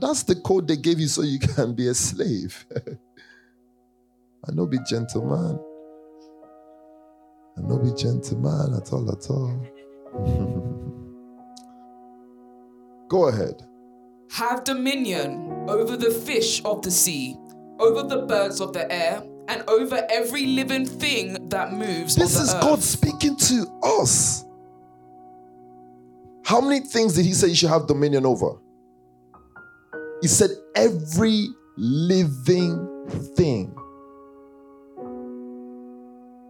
That's 0.00 0.22
the 0.22 0.36
code 0.36 0.68
they 0.68 0.76
gave 0.76 0.98
you 0.98 1.08
so 1.08 1.22
you 1.22 1.38
can 1.38 1.74
be 1.74 1.88
a 1.88 1.94
slave. 1.94 2.64
I 4.48 4.52
know 4.52 4.66
be 4.66 4.78
gentleman. 4.88 5.58
I 7.56 7.60
know 7.60 7.78
be 7.78 7.92
gentleman 7.94 8.74
at 8.74 8.92
all, 8.92 9.10
at 9.10 9.30
all. 9.30 9.66
Go 13.08 13.28
ahead. 13.28 13.62
Have 14.32 14.64
dominion 14.64 15.66
over 15.68 15.96
the 15.98 16.10
fish 16.10 16.62
of 16.64 16.80
the 16.80 16.90
sea, 16.90 17.36
over 17.78 18.02
the 18.02 18.22
birds 18.22 18.60
of 18.60 18.72
the 18.72 18.90
air, 18.90 19.22
and 19.48 19.62
over 19.68 20.06
every 20.10 20.46
living 20.46 20.86
thing 20.86 21.50
that 21.50 21.74
moves. 21.74 22.16
This 22.16 22.36
is 22.36 22.54
earth. 22.54 22.62
God 22.62 22.82
speaking 22.82 23.36
to 23.36 23.66
us. 23.82 24.46
How 26.44 26.60
many 26.62 26.80
things 26.80 27.14
did 27.14 27.26
He 27.26 27.34
say 27.34 27.48
you 27.48 27.54
should 27.54 27.68
have 27.68 27.86
dominion 27.86 28.24
over? 28.24 28.54
He 30.22 30.28
said, 30.28 30.50
every 30.76 31.48
living 31.76 32.88
thing. 33.36 33.74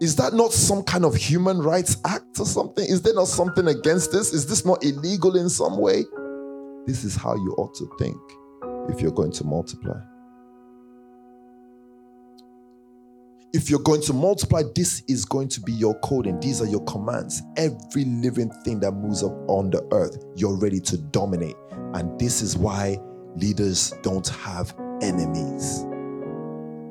Is 0.01 0.17
that 0.17 0.35
not 0.35 0.53
some 0.53 0.83
kind 0.83 1.05
of 1.05 1.15
human 1.15 1.59
rights 1.59 1.97
act 2.05 2.39
or 2.39 2.45
something? 2.45 2.85
Is 2.85 3.03
there 3.03 3.15
not 3.15 3.29
something 3.29 3.69
against 3.69 4.13
this? 4.13 4.35
Is 4.35 4.47
this 4.47 4.67
not 4.67 4.85
illegal 4.85 5.37
in 5.37 5.49
some 5.49 5.79
way? 5.79 6.05
This 6.87 7.05
is 7.05 7.17
how 7.17 7.35
you 7.35 7.55
ought 7.57 7.75
to 7.77 7.89
think 7.99 8.17
if 8.91 9.01
you're 9.01 9.13
going 9.13 9.33
to 9.33 9.45
multiply. 9.45 9.99
If 13.55 13.71
you're 13.71 13.81
going 13.81 14.01
to 14.03 14.13
multiply, 14.13 14.65
this 14.75 15.03
is 15.09 15.25
going 15.25 15.49
to 15.49 15.61
be 15.61 15.73
your 15.73 15.99
code 16.01 16.27
and 16.27 16.43
these 16.43 16.61
are 16.61 16.67
your 16.67 16.85
commands. 16.85 17.41
Every 17.57 18.05
living 18.05 18.51
thing 18.65 18.81
that 18.81 18.93
moves 18.93 19.23
up 19.23 19.33
on 19.49 19.71
the 19.71 19.87
earth, 19.93 20.25
you're 20.37 20.59
ready 20.59 20.81
to 20.81 20.99
dominate. 20.99 21.57
And 21.95 22.19
this 22.19 22.43
is 22.43 22.57
why 22.57 22.99
leaders 23.37 23.93
don't 24.03 24.29
have 24.29 24.75
enemies. 25.01 25.85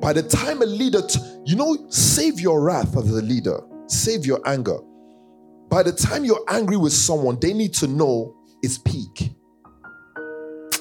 By 0.02 0.14
the 0.14 0.24
time 0.24 0.62
a 0.62 0.66
leader, 0.66 1.02
t- 1.06 1.20
you 1.46 1.56
know, 1.56 1.78
save 1.90 2.40
your 2.40 2.62
wrath 2.62 2.98
as 2.98 3.10
a 3.10 3.22
leader, 3.22 3.60
save 3.88 4.26
your 4.26 4.40
anger. 4.48 4.80
By 5.70 5.84
the 5.84 5.92
time 5.92 6.26
you're 6.26 6.44
angry 6.50 6.78
with 6.78 6.94
someone, 6.94 7.40
they 7.40 7.54
need 7.54 7.74
to 7.76 7.88
know 7.88 8.36
it's 8.64 8.78
peak. 8.78 9.32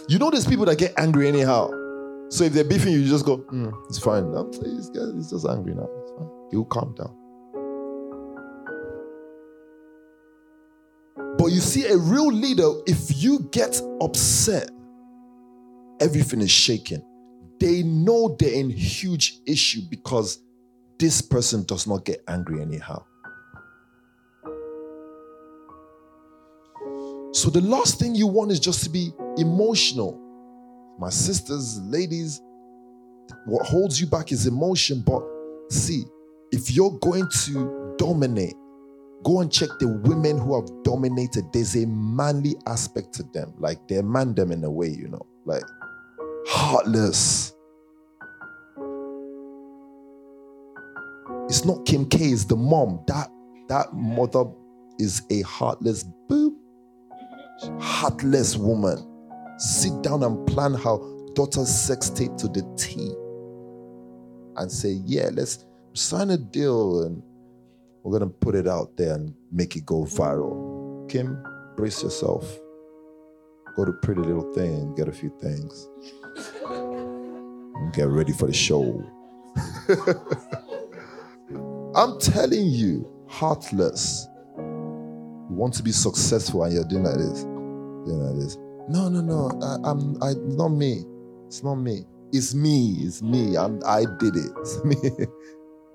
You 0.08 0.18
know, 0.18 0.30
there's 0.30 0.46
people 0.46 0.64
that 0.64 0.78
get 0.78 0.94
angry 0.98 1.28
anyhow. 1.28 1.70
So 2.30 2.44
if 2.44 2.52
they're 2.52 2.64
beefing 2.64 2.92
you, 2.92 3.00
you 3.00 3.08
just 3.08 3.26
go, 3.26 3.38
mm, 3.38 3.72
it's 3.88 3.98
fine. 3.98 4.32
Saying 4.32 4.76
this 4.76 4.88
guy 4.88 5.02
is 5.02 5.30
just 5.30 5.46
angry 5.46 5.74
now. 5.74 5.88
It's 6.02 6.12
fine. 6.12 6.30
He'll 6.50 6.64
calm 6.64 6.94
down. 6.94 7.16
But 11.36 11.52
you 11.52 11.60
see, 11.60 11.86
a 11.86 11.96
real 11.96 12.32
leader, 12.32 12.70
if 12.86 13.22
you 13.22 13.48
get 13.50 13.80
upset, 14.00 14.70
everything 16.00 16.40
is 16.40 16.50
shaking. 16.50 17.02
They 17.60 17.82
know 17.82 18.36
they're 18.38 18.54
in 18.54 18.70
huge 18.70 19.38
issue 19.46 19.82
because 19.90 20.42
this 20.98 21.20
person 21.20 21.64
does 21.64 21.86
not 21.86 22.04
get 22.04 22.22
angry 22.26 22.60
anyhow. 22.62 23.04
So 27.32 27.48
the 27.48 27.60
last 27.60 27.98
thing 27.98 28.14
you 28.14 28.26
want 28.26 28.50
is 28.50 28.58
just 28.58 28.82
to 28.84 28.90
be 28.90 29.12
emotional. 29.36 30.18
My 30.98 31.10
sisters, 31.10 31.80
ladies, 31.82 32.40
what 33.46 33.64
holds 33.66 34.00
you 34.00 34.06
back 34.06 34.32
is 34.32 34.46
emotion. 34.46 35.02
But 35.06 35.22
see, 35.70 36.04
if 36.50 36.70
you're 36.70 36.98
going 36.98 37.28
to 37.44 37.94
dominate, 37.98 38.54
go 39.22 39.40
and 39.40 39.52
check 39.52 39.68
the 39.78 39.88
women 40.04 40.38
who 40.38 40.60
have 40.60 40.68
dominated. 40.82 41.44
There's 41.52 41.76
a 41.76 41.86
manly 41.86 42.56
aspect 42.66 43.14
to 43.14 43.22
them. 43.34 43.54
Like 43.58 43.86
they 43.86 44.02
man 44.02 44.34
them 44.34 44.50
in 44.50 44.64
a 44.64 44.70
way, 44.70 44.88
you 44.88 45.08
know, 45.08 45.24
like 45.44 45.62
heartless. 46.46 47.54
It's 51.48 51.64
not 51.64 51.84
Kim 51.84 52.08
K, 52.08 52.26
it's 52.26 52.44
the 52.44 52.56
mom. 52.56 53.02
That 53.08 53.28
that 53.68 53.92
mother 53.92 54.44
is 54.98 55.22
a 55.30 55.42
heartless 55.42 56.04
boop, 56.28 56.54
heartless 57.80 58.56
woman. 58.56 59.06
Sit 59.58 60.02
down 60.02 60.22
and 60.22 60.46
plan 60.46 60.74
her 60.74 60.98
daughter's 61.34 61.68
sex 61.68 62.08
tape 62.10 62.36
to 62.36 62.48
the 62.48 62.62
T. 62.76 63.12
And 64.56 64.70
say, 64.70 65.00
yeah, 65.04 65.30
let's 65.32 65.64
sign 65.94 66.30
a 66.30 66.36
deal 66.36 67.02
and 67.02 67.22
we're 68.02 68.18
gonna 68.18 68.30
put 68.30 68.54
it 68.54 68.66
out 68.66 68.96
there 68.96 69.14
and 69.14 69.34
make 69.52 69.76
it 69.76 69.84
go 69.86 70.04
viral. 70.04 71.08
Kim, 71.08 71.42
brace 71.76 72.02
yourself. 72.02 72.44
Go 73.76 73.84
to 73.84 73.92
Pretty 73.92 74.20
Little 74.20 74.52
Thing 74.52 74.74
and 74.74 74.96
get 74.96 75.08
a 75.08 75.12
few 75.12 75.32
things. 75.40 75.88
Get 77.92 78.06
ready 78.08 78.32
for 78.32 78.46
the 78.46 78.52
show. 78.52 79.04
I'm 81.94 82.18
telling 82.20 82.66
you, 82.66 83.08
heartless. 83.28 84.28
You 84.56 85.56
want 85.56 85.74
to 85.74 85.82
be 85.82 85.92
successful 85.92 86.62
and 86.64 86.72
you're 86.72 86.84
doing 86.84 87.04
like 87.04 87.16
this, 87.16 87.42
doing 87.42 88.20
like 88.20 88.38
this. 88.38 88.56
No, 88.88 89.08
no, 89.08 89.20
no. 89.20 89.50
I, 89.62 89.90
am 89.90 90.16
I 90.22 90.34
not 90.34 90.68
me. 90.68 91.02
It's 91.46 91.64
not 91.64 91.76
me. 91.76 92.04
It's 92.32 92.54
me. 92.54 92.98
It's 93.00 93.22
me. 93.22 93.56
I'm, 93.56 93.80
I 93.84 94.04
did 94.18 94.36
it. 94.36 94.52
It's 94.58 94.84
me. 94.84 94.96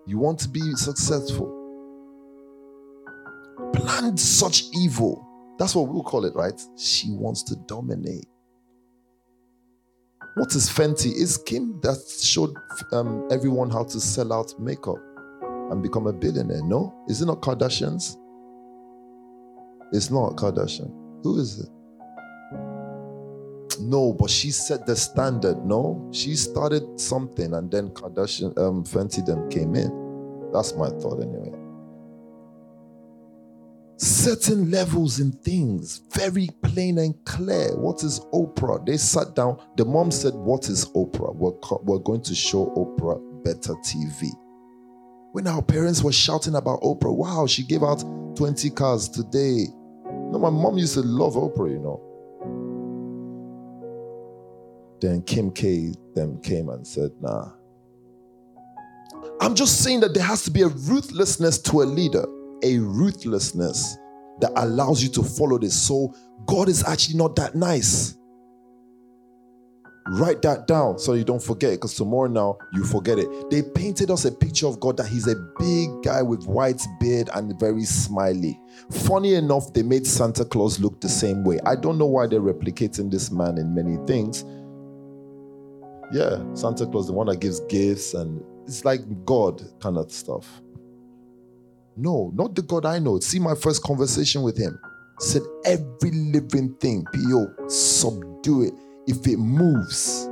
you 0.05 0.19
want 0.19 0.39
to 0.39 0.49
be 0.49 0.61
successful. 0.75 1.51
Plan 3.73 4.17
such 4.17 4.63
evil. 4.73 5.25
That's 5.57 5.75
what 5.75 5.87
we'll 5.87 6.03
call 6.03 6.25
it, 6.25 6.35
right? 6.35 6.59
She 6.77 7.11
wants 7.11 7.43
to 7.43 7.55
dominate. 7.67 8.27
What 10.35 10.53
is 10.53 10.69
Fenty? 10.69 11.13
Is 11.13 11.37
Kim 11.37 11.79
that 11.81 11.97
showed 12.21 12.53
um, 12.91 13.25
everyone 13.31 13.69
how 13.69 13.85
to 13.85 13.99
sell 14.01 14.33
out 14.33 14.53
makeup 14.59 14.97
and 15.71 15.81
become 15.81 16.07
a 16.07 16.13
billionaire? 16.13 16.61
No? 16.61 16.93
Is 17.07 17.21
it 17.21 17.25
not 17.25 17.41
Kardashians? 17.41 18.17
It's 19.93 20.11
not 20.11 20.35
Kardashian. 20.35 20.91
Who 21.23 21.39
is 21.39 21.59
it? 21.61 21.69
No, 23.79 24.11
but 24.11 24.29
she 24.29 24.51
set 24.51 24.85
the 24.85 24.95
standard. 24.97 25.65
No, 25.65 26.09
she 26.11 26.35
started 26.35 26.99
something, 26.99 27.53
and 27.53 27.71
then 27.71 27.89
Kardashian, 27.91 28.57
um, 28.57 28.83
Fenty 28.83 29.25
them 29.25 29.49
came 29.49 29.73
in. 29.73 30.51
That's 30.51 30.75
my 30.75 30.89
thought, 30.89 31.21
anyway. 31.21 31.64
Certain 33.97 34.69
levels 34.71 35.19
in 35.19 35.31
things, 35.31 36.01
very 36.11 36.49
plain 36.63 36.97
and 36.97 37.15
clear. 37.25 37.75
What 37.77 38.03
is 38.03 38.19
Oprah? 38.33 38.85
They 38.85 38.97
sat 38.97 39.35
down. 39.35 39.57
The 39.77 39.85
mom 39.85 40.11
said, 40.11 40.33
"What 40.33 40.69
is 40.69 40.85
Oprah? 40.87 41.33
We're, 41.33 41.53
co- 41.59 41.81
we're 41.85 41.99
going 41.99 42.21
to 42.23 42.35
show 42.35 42.67
Oprah 42.75 43.43
better 43.43 43.73
TV." 43.75 44.29
When 45.31 45.47
our 45.47 45.61
parents 45.61 46.03
were 46.03 46.11
shouting 46.11 46.55
about 46.55 46.81
Oprah, 46.81 47.15
wow, 47.15 47.45
she 47.45 47.63
gave 47.63 47.83
out 47.83 48.03
20 48.35 48.69
cars 48.71 49.07
today. 49.09 49.67
No, 50.05 50.39
my 50.39 50.49
mom 50.49 50.77
used 50.77 50.93
to 50.95 51.01
love 51.01 51.33
Oprah, 51.33 51.71
you 51.71 51.79
know. 51.79 52.01
Then 55.01 55.21
Kim 55.23 55.51
K 55.51 55.93
then 56.15 56.39
came 56.41 56.69
and 56.69 56.85
said, 56.85 57.11
nah. 57.21 57.51
I'm 59.41 59.55
just 59.55 59.83
saying 59.83 59.99
that 59.99 60.13
there 60.13 60.23
has 60.23 60.43
to 60.43 60.51
be 60.51 60.61
a 60.61 60.67
ruthlessness 60.67 61.57
to 61.63 61.81
a 61.81 61.83
leader, 61.83 62.25
a 62.63 62.77
ruthlessness 62.79 63.97
that 64.41 64.51
allows 64.55 65.01
you 65.01 65.09
to 65.09 65.23
follow 65.23 65.57
this. 65.57 65.73
So 65.73 66.13
God 66.45 66.69
is 66.69 66.83
actually 66.85 67.17
not 67.17 67.35
that 67.37 67.55
nice. 67.55 68.15
Write 70.07 70.43
that 70.43 70.67
down 70.67 70.99
so 70.99 71.13
you 71.13 71.23
don't 71.23 71.41
forget 71.41 71.71
because 71.71 71.95
tomorrow 71.95 72.27
now 72.27 72.57
you 72.73 72.83
forget 72.83 73.17
it. 73.17 73.27
They 73.49 73.63
painted 73.63 74.11
us 74.11 74.25
a 74.25 74.31
picture 74.31 74.67
of 74.67 74.79
God 74.79 74.97
that 74.97 75.07
He's 75.07 75.27
a 75.27 75.35
big 75.57 75.89
guy 76.03 76.21
with 76.21 76.45
white 76.45 76.81
beard 76.99 77.29
and 77.33 77.59
very 77.59 77.85
smiley. 77.85 78.59
Funny 78.91 79.33
enough, 79.33 79.73
they 79.73 79.81
made 79.81 80.05
Santa 80.05 80.45
Claus 80.45 80.79
look 80.79 81.01
the 81.01 81.09
same 81.09 81.43
way. 81.43 81.59
I 81.65 81.75
don't 81.75 81.97
know 81.97 82.05
why 82.05 82.27
they're 82.27 82.39
replicating 82.39 83.09
this 83.09 83.31
man 83.31 83.57
in 83.57 83.73
many 83.73 83.97
things, 84.05 84.45
yeah, 86.11 86.43
Santa 86.53 86.85
Claus, 86.85 87.07
the 87.07 87.13
one 87.13 87.27
that 87.27 87.39
gives 87.39 87.61
gifts 87.61 88.13
and 88.13 88.43
it's 88.67 88.85
like 88.85 89.01
God 89.25 89.61
kind 89.79 89.97
of 89.97 90.11
stuff. 90.11 90.61
No, 91.97 92.31
not 92.33 92.55
the 92.55 92.61
God 92.61 92.85
I 92.85 92.99
know. 92.99 93.19
See 93.19 93.39
my 93.39 93.55
first 93.55 93.83
conversation 93.83 94.41
with 94.41 94.57
him. 94.57 94.79
Said 95.19 95.43
every 95.65 96.11
living 96.11 96.75
thing, 96.81 97.05
P.O., 97.13 97.67
subdue 97.69 98.63
it. 98.63 98.73
If 99.07 99.25
it 99.27 99.37
moves, 99.37 100.27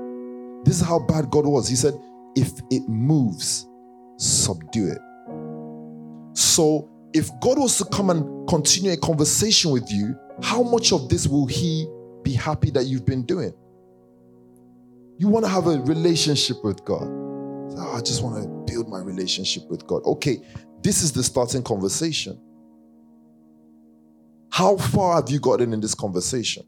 this 0.65 0.81
is 0.81 0.85
how 0.85 0.99
bad 0.99 1.29
God 1.29 1.45
was. 1.45 1.69
He 1.69 1.75
said, 1.75 1.93
if 2.35 2.51
it 2.69 2.87
moves, 2.89 3.67
subdue 4.17 4.91
it. 4.91 4.99
So, 6.35 6.89
if 7.13 7.29
God 7.41 7.59
was 7.59 7.77
to 7.77 7.85
come 7.85 8.09
and 8.09 8.47
continue 8.49 8.91
a 8.91 8.97
conversation 8.97 9.71
with 9.71 9.89
you, 9.91 10.15
how 10.41 10.63
much 10.63 10.91
of 10.91 11.09
this 11.09 11.27
will 11.27 11.45
He 11.45 11.87
be 12.23 12.33
happy 12.33 12.71
that 12.71 12.85
you've 12.85 13.05
been 13.05 13.23
doing? 13.23 13.53
You 15.19 15.27
want 15.27 15.45
to 15.45 15.51
have 15.51 15.67
a 15.67 15.79
relationship 15.81 16.57
with 16.63 16.83
God. 16.83 17.03
Oh, 17.05 17.93
I 17.95 18.01
just 18.01 18.23
want 18.23 18.43
to 18.43 18.73
build 18.73 18.89
my 18.89 18.99
relationship 18.99 19.69
with 19.69 19.85
God. 19.85 20.03
Okay, 20.05 20.41
this 20.83 21.01
is 21.01 21.11
the 21.11 21.23
starting 21.23 21.63
conversation. 21.63 22.39
How 24.51 24.77
far 24.77 25.15
have 25.15 25.29
you 25.29 25.39
gotten 25.39 25.73
in 25.73 25.79
this 25.81 25.95
conversation? 25.95 26.63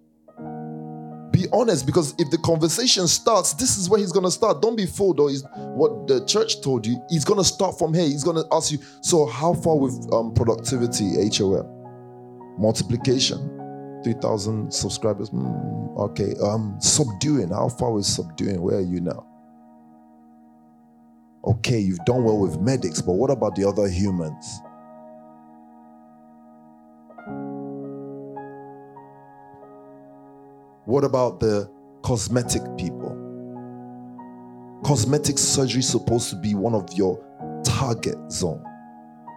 Be 1.31 1.45
honest 1.51 1.85
because 1.85 2.15
if 2.17 2.31
the 2.31 2.37
conversation 2.37 3.07
starts, 3.07 3.53
this 3.53 3.77
is 3.77 3.89
where 3.89 3.99
he's 3.99 4.13
going 4.13 4.23
to 4.23 4.31
start. 4.31 4.61
Don't 4.61 4.77
be 4.77 4.85
fooled 4.85 5.19
or 5.19 5.29
what 5.75 6.07
the 6.07 6.25
church 6.25 6.61
told 6.61 6.87
you. 6.87 6.99
He's 7.09 7.25
going 7.25 7.39
to 7.39 7.43
start 7.43 7.77
from 7.77 7.93
here. 7.93 8.05
He's 8.05 8.23
going 8.23 8.37
to 8.37 8.47
ask 8.53 8.71
you, 8.71 8.79
so 9.01 9.25
how 9.25 9.53
far 9.53 9.77
with 9.77 10.09
um, 10.13 10.33
productivity, 10.33 11.11
HOM? 11.37 11.67
Multiplication, 12.57 14.01
3,000 14.03 14.73
subscribers. 14.73 15.29
Mm, 15.29 15.97
okay. 15.99 16.33
Um, 16.41 16.77
subduing. 16.79 17.49
How 17.49 17.67
far 17.67 17.91
with 17.91 18.05
subduing? 18.05 18.61
Where 18.61 18.77
are 18.77 18.81
you 18.81 19.01
now? 19.01 19.27
Okay, 21.45 21.77
you've 21.79 22.03
done 22.05 22.23
well 22.23 22.39
with 22.39 22.59
medics, 22.59 23.01
but 23.01 23.13
what 23.13 23.29
about 23.29 23.55
the 23.55 23.67
other 23.67 23.87
humans? 23.87 24.61
What 30.85 31.03
about 31.03 31.39
the 31.39 31.69
cosmetic 32.01 32.61
people? 32.77 33.11
Cosmetic 34.83 35.37
surgery 35.37 35.79
is 35.79 35.87
supposed 35.87 36.29
to 36.29 36.35
be 36.35 36.55
one 36.55 36.73
of 36.73 36.91
your 36.93 37.19
target 37.63 38.17
zone. 38.31 38.63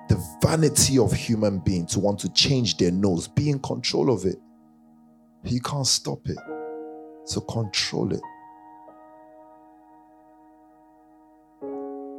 The 0.09 0.23
vanity 0.43 0.99
of 0.99 1.13
human 1.13 1.59
being 1.59 1.87
to 1.87 2.01
want 2.01 2.19
to 2.21 2.29
change 2.31 2.79
their 2.79 2.91
nose, 2.91 3.29
be 3.29 3.51
in 3.51 3.59
control 3.59 4.11
of 4.11 4.25
it. 4.25 4.37
You 5.45 5.61
can't 5.61 5.87
stop 5.87 6.27
it. 6.29 6.39
So 7.25 7.41
control 7.43 8.13
it. 8.13 8.21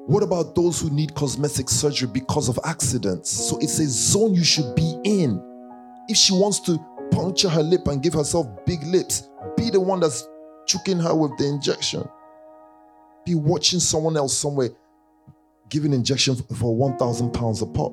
What 0.09 0.23
about 0.23 0.55
those 0.55 0.81
who 0.81 0.89
need 0.89 1.13
cosmetic 1.13 1.69
surgery 1.69 2.09
because 2.11 2.49
of 2.49 2.57
accidents? 2.65 3.29
So 3.29 3.59
it's 3.59 3.77
a 3.77 3.85
zone 3.85 4.33
you 4.33 4.43
should 4.43 4.73
be 4.75 4.97
in. 5.03 5.39
If 6.07 6.17
she 6.17 6.33
wants 6.33 6.59
to 6.61 6.79
puncture 7.11 7.49
her 7.49 7.61
lip 7.61 7.87
and 7.87 8.01
give 8.01 8.13
herself 8.13 8.47
big 8.65 8.83
lips. 8.83 9.29
Be 9.55 9.69
the 9.69 9.79
one 9.79 9.99
that's 9.99 10.27
choking 10.65 10.99
her 10.99 11.15
with 11.15 11.37
the 11.37 11.45
injection. 11.45 12.07
Be 13.25 13.35
watching 13.35 13.79
someone 13.79 14.17
else 14.17 14.35
somewhere 14.35 14.69
giving 15.69 15.93
injection 15.93 16.35
for 16.35 16.75
1,000 16.75 17.31
pounds 17.31 17.61
a 17.61 17.67
pop. 17.67 17.91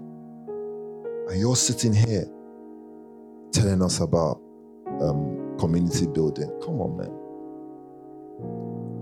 And 1.29 1.39
you're 1.39 1.57
sitting 1.57 1.93
here 1.93 2.25
telling 3.53 3.83
us 3.83 4.01
about 4.01 4.41
um, 5.03 5.55
community 5.59 6.07
building. 6.07 6.49
Come 6.63 6.81
on, 6.81 6.97
man. 6.97 7.26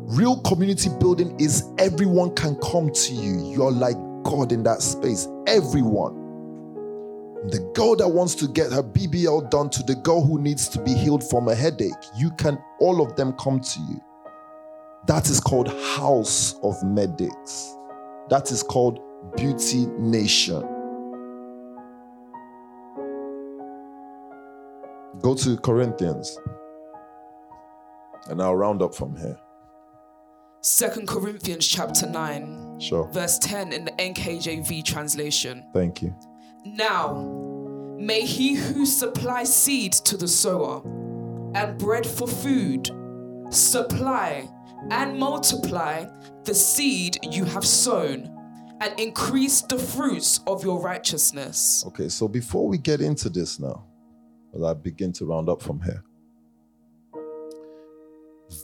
Real 0.07 0.41
community 0.43 0.91
building 1.01 1.39
is 1.41 1.65
everyone 1.79 2.35
can 2.35 2.57
come 2.57 2.91
to 2.91 3.15
you. 3.15 3.53
You're 3.53 3.73
like 3.73 3.97
God 4.25 4.53
in 4.53 4.63
that 4.65 4.83
space. 4.83 5.29
Everyone 5.47 6.25
the 7.51 7.59
girl 7.75 7.95
that 7.97 8.09
wants 8.09 8.35
to 8.37 8.49
get 8.49 8.73
her 8.73 8.83
BBL 8.83 9.51
done 9.51 9.69
to 9.69 9.83
the 9.83 9.97
girl 9.97 10.23
who 10.23 10.41
needs 10.41 10.67
to 10.71 10.81
be 10.81 10.95
healed 10.95 11.23
from 11.23 11.49
a 11.49 11.55
headache, 11.55 11.93
you 12.17 12.31
can, 12.39 12.59
all 12.81 13.03
of 13.03 13.17
them 13.17 13.35
come 13.35 13.61
to 13.61 13.81
you. 13.81 14.03
That 15.07 15.29
is 15.29 15.41
called 15.41 15.69
House 15.69 16.55
of 16.63 16.83
Medics. 16.83 17.77
That 18.31 18.51
is 18.51 18.63
called 18.63 18.99
Beauty 19.37 19.87
Nation. 19.99 20.63
Go 25.21 25.35
to 25.35 25.59
Corinthians, 25.59 26.39
and 28.29 28.41
I'll 28.41 28.57
round 28.57 28.81
up 28.81 28.95
from 28.95 29.15
here. 29.17 29.39
Second 30.65 31.07
Corinthians 31.07 31.69
chapter 31.69 32.07
9, 32.07 32.81
sure. 32.81 33.07
verse 33.13 33.39
10 33.41 33.75
in 33.75 33.85
the 33.85 33.91
NKJV 33.93 34.83
translation. 34.83 35.63
Thank 35.75 36.01
you. 36.01 36.17
Now, 36.65 37.97
may 37.99 38.23
he 38.23 38.55
who 38.55 38.87
supplies 38.87 39.55
seed 39.55 39.93
to 39.93 40.17
the 40.17 40.27
sower 40.27 40.81
and 41.55 41.77
bread 41.77 42.07
for 42.07 42.27
food 42.27 42.91
supply 43.51 44.49
and 44.91 45.19
multiply 45.19 46.07
the 46.45 46.55
seed 46.55 47.19
you 47.31 47.45
have 47.45 47.67
sown 47.67 48.31
and 48.81 48.99
increase 48.99 49.61
the 49.61 49.79
fruits 49.79 50.41
of 50.47 50.65
your 50.65 50.81
righteousness. 50.81 51.85
Okay, 51.89 52.09
so 52.09 52.27
before 52.27 52.67
we 52.67 52.79
get 52.79 53.03
into 53.03 53.29
this 53.29 53.61
now, 53.61 53.85
as 54.55 54.63
I 54.63 54.73
begin 54.73 55.13
to 55.13 55.27
round 55.27 55.51
up 55.51 55.61
from 55.61 55.83
here, 55.83 56.03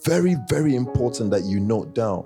very, 0.04 0.36
very 0.48 0.74
important 0.74 1.30
that 1.30 1.44
you 1.44 1.60
note 1.60 1.94
down 1.94 2.24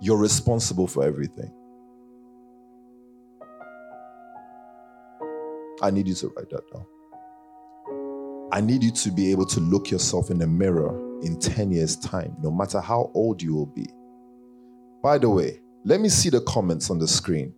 you're 0.00 0.18
responsible 0.18 0.86
for 0.86 1.04
everything. 1.04 1.52
I 5.82 5.90
need 5.90 6.08
you 6.08 6.14
to 6.14 6.28
write 6.36 6.50
that 6.50 6.62
down. 6.72 6.86
I 8.52 8.60
need 8.60 8.82
you 8.82 8.90
to 8.92 9.10
be 9.10 9.30
able 9.32 9.46
to 9.46 9.60
look 9.60 9.90
yourself 9.90 10.30
in 10.30 10.38
the 10.38 10.46
mirror 10.46 10.96
in 11.22 11.38
10 11.38 11.72
years' 11.72 11.96
time, 11.96 12.36
no 12.40 12.50
matter 12.50 12.80
how 12.80 13.10
old 13.14 13.42
you 13.42 13.54
will 13.54 13.66
be. 13.66 13.88
By 15.02 15.18
the 15.18 15.28
way, 15.28 15.60
let 15.84 16.00
me 16.00 16.08
see 16.08 16.30
the 16.30 16.40
comments 16.42 16.90
on 16.90 16.98
the 16.98 17.08
screen. 17.08 17.52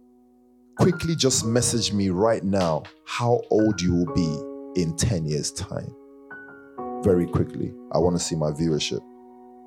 Quickly 0.78 1.16
just 1.16 1.44
message 1.44 1.92
me 1.92 2.08
right 2.08 2.44
now 2.44 2.84
how 3.04 3.42
old 3.50 3.80
you 3.80 3.94
will 3.94 4.14
be 4.14 4.80
in 4.80 4.96
10 4.96 5.26
years' 5.26 5.52
time. 5.52 5.94
Very 7.02 7.26
quickly. 7.26 7.72
I 7.92 7.98
want 7.98 8.16
to 8.16 8.22
see 8.22 8.34
my 8.36 8.50
viewership. 8.50 9.00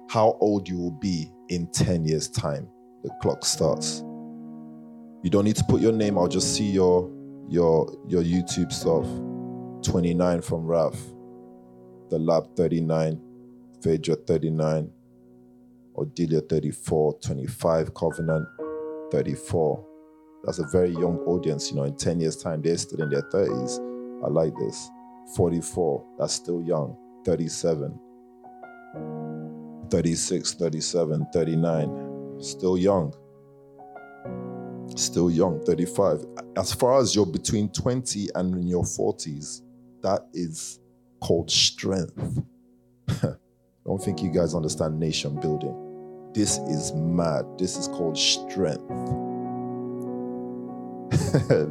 How 0.09 0.37
old 0.41 0.67
you 0.67 0.77
will 0.77 0.91
be 0.99 1.31
in 1.49 1.67
10 1.71 2.05
years' 2.05 2.27
time. 2.27 2.67
The 3.03 3.09
clock 3.21 3.45
starts. 3.45 4.03
You 5.23 5.29
don't 5.29 5.45
need 5.45 5.55
to 5.57 5.63
put 5.65 5.81
your 5.81 5.93
name, 5.93 6.17
I'll 6.17 6.27
just 6.27 6.55
see 6.55 6.69
your 6.69 7.09
your 7.47 7.91
your 8.07 8.23
YouTube 8.23 8.71
stuff. 8.71 9.05
29 9.83 10.41
from 10.41 10.65
Raf, 10.65 10.95
the 12.09 12.19
lab 12.19 12.55
39, 12.55 13.19
Phaedra 13.81 14.15
39, 14.15 14.91
Odelia 15.95 16.47
34, 16.47 17.19
25, 17.19 17.93
Covenant 17.93 18.47
34. 19.11 19.87
That's 20.43 20.59
a 20.59 20.67
very 20.67 20.91
young 20.91 21.19
audience, 21.27 21.69
you 21.71 21.77
know, 21.77 21.83
in 21.83 21.95
10 21.95 22.19
years' 22.19 22.37
time, 22.37 22.61
they're 22.61 22.77
still 22.77 23.01
in 23.01 23.09
their 23.09 23.23
30s. 23.23 23.79
I 24.23 24.27
like 24.29 24.53
this. 24.57 24.89
44, 25.35 26.05
that's 26.19 26.33
still 26.33 26.61
young. 26.61 26.97
37, 27.25 27.99
36, 29.89 30.53
37, 30.53 31.27
39, 31.33 32.41
still 32.41 32.77
young 32.77 33.13
still 34.97 35.29
young, 35.29 35.63
35. 35.65 36.25
As 36.57 36.73
far 36.73 36.99
as 36.99 37.15
you're 37.15 37.25
between 37.25 37.69
20 37.69 38.29
and 38.35 38.55
in 38.55 38.67
your 38.67 38.83
40s, 38.83 39.61
that 40.01 40.27
is 40.33 40.79
called 41.19 41.49
strength. 41.49 42.41
Don't 43.85 44.03
think 44.03 44.21
you 44.21 44.31
guys 44.31 44.53
understand 44.53 44.99
nation 44.99 45.39
building. 45.39 46.29
This 46.33 46.57
is 46.59 46.93
mad. 46.93 47.45
This 47.57 47.77
is 47.77 47.87
called 47.87 48.17
strength. 48.17 48.81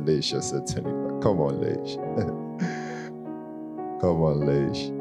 Leish 0.07 0.35
said, 0.41 0.67
Come 1.23 1.41
on, 1.41 1.61
Leish. 1.61 1.97
Come 4.01 4.23
on, 4.23 4.47
Leish. 4.47 5.00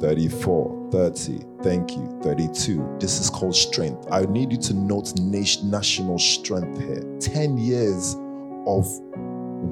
34, 0.00 0.90
30, 0.92 1.40
thank 1.62 1.96
you, 1.96 2.20
32. 2.22 2.96
This 3.00 3.20
is 3.20 3.28
called 3.30 3.54
strength. 3.54 4.06
I 4.10 4.26
need 4.26 4.52
you 4.52 4.58
to 4.58 4.74
note 4.74 5.12
national 5.18 6.18
strength 6.18 6.78
here. 6.80 7.02
10 7.20 7.58
years 7.58 8.16
of 8.66 8.86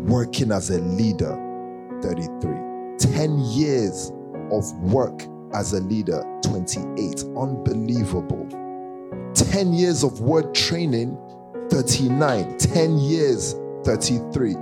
working 0.09 0.51
as 0.51 0.71
a 0.71 0.81
leader, 0.81 1.35
33. 2.03 2.67
10 2.99 3.39
years 3.39 4.13
of 4.51 4.73
work 4.93 5.23
as 5.55 5.73
a 5.73 5.81
leader, 5.81 6.23
28. 6.43 7.25
Unbelievable. 7.37 8.49
10 9.35 9.73
years 9.73 10.03
of 10.03 10.21
word 10.21 10.55
training, 10.55 11.17
39. 11.71 12.59
10 12.59 12.99
years, 12.99 13.55
33. 13.85 14.55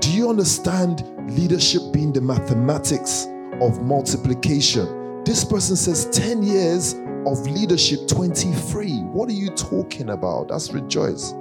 Do 0.00 0.12
you 0.12 0.28
understand 0.28 1.04
leadership 1.30 1.82
being 1.92 2.12
the 2.12 2.20
mathematics 2.20 3.26
of 3.60 3.80
multiplication? 3.82 5.03
This 5.24 5.42
person 5.42 5.74
says 5.74 6.06
10 6.10 6.42
years 6.42 6.92
of 7.26 7.46
leadership, 7.46 8.06
23. 8.08 8.98
What 9.04 9.30
are 9.30 9.32
you 9.32 9.48
talking 9.50 10.10
about? 10.10 10.48
That's 10.48 10.70
rejoice. 10.72 11.32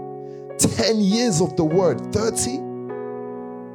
10 0.58 1.02
years 1.02 1.42
of 1.42 1.58
the 1.58 1.66
word, 1.66 2.14
30. 2.14 2.58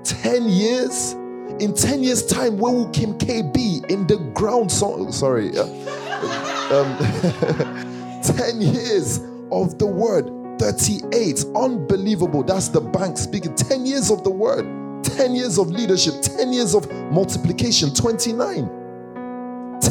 10 0.04 0.48
years. 0.48 1.12
In 1.60 1.74
10 1.74 2.02
years' 2.02 2.24
time, 2.24 2.56
where 2.56 2.72
will 2.72 2.88
Kim 2.90 3.18
K 3.18 3.42
be? 3.42 3.82
In 3.90 4.06
the 4.06 4.16
ground. 4.32 4.72
So, 4.72 5.10
sorry. 5.10 5.50
Uh, 5.54 5.64
um, 6.70 8.22
10 8.22 8.60
years 8.62 9.18
of 9.52 9.78
the 9.78 9.86
word. 9.86 10.30
38. 10.58 11.44
Unbelievable. 11.54 12.42
That's 12.42 12.68
the 12.68 12.80
bank 12.80 13.18
speaking. 13.18 13.54
10 13.54 13.84
years 13.84 14.10
of 14.10 14.24
the 14.24 14.30
word. 14.30 14.64
10 15.04 15.34
years 15.34 15.58
of 15.58 15.68
leadership. 15.68 16.14
10 16.22 16.52
years 16.52 16.74
of 16.74 16.90
multiplication. 17.12 17.92
29. 17.92 18.77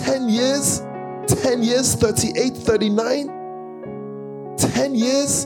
10 0.08 0.30
years. 0.30 0.80
10 1.28 1.64
years. 1.64 1.94
38, 1.96 2.56
39. 2.56 4.56
10 4.58 4.96
years. 4.96 5.46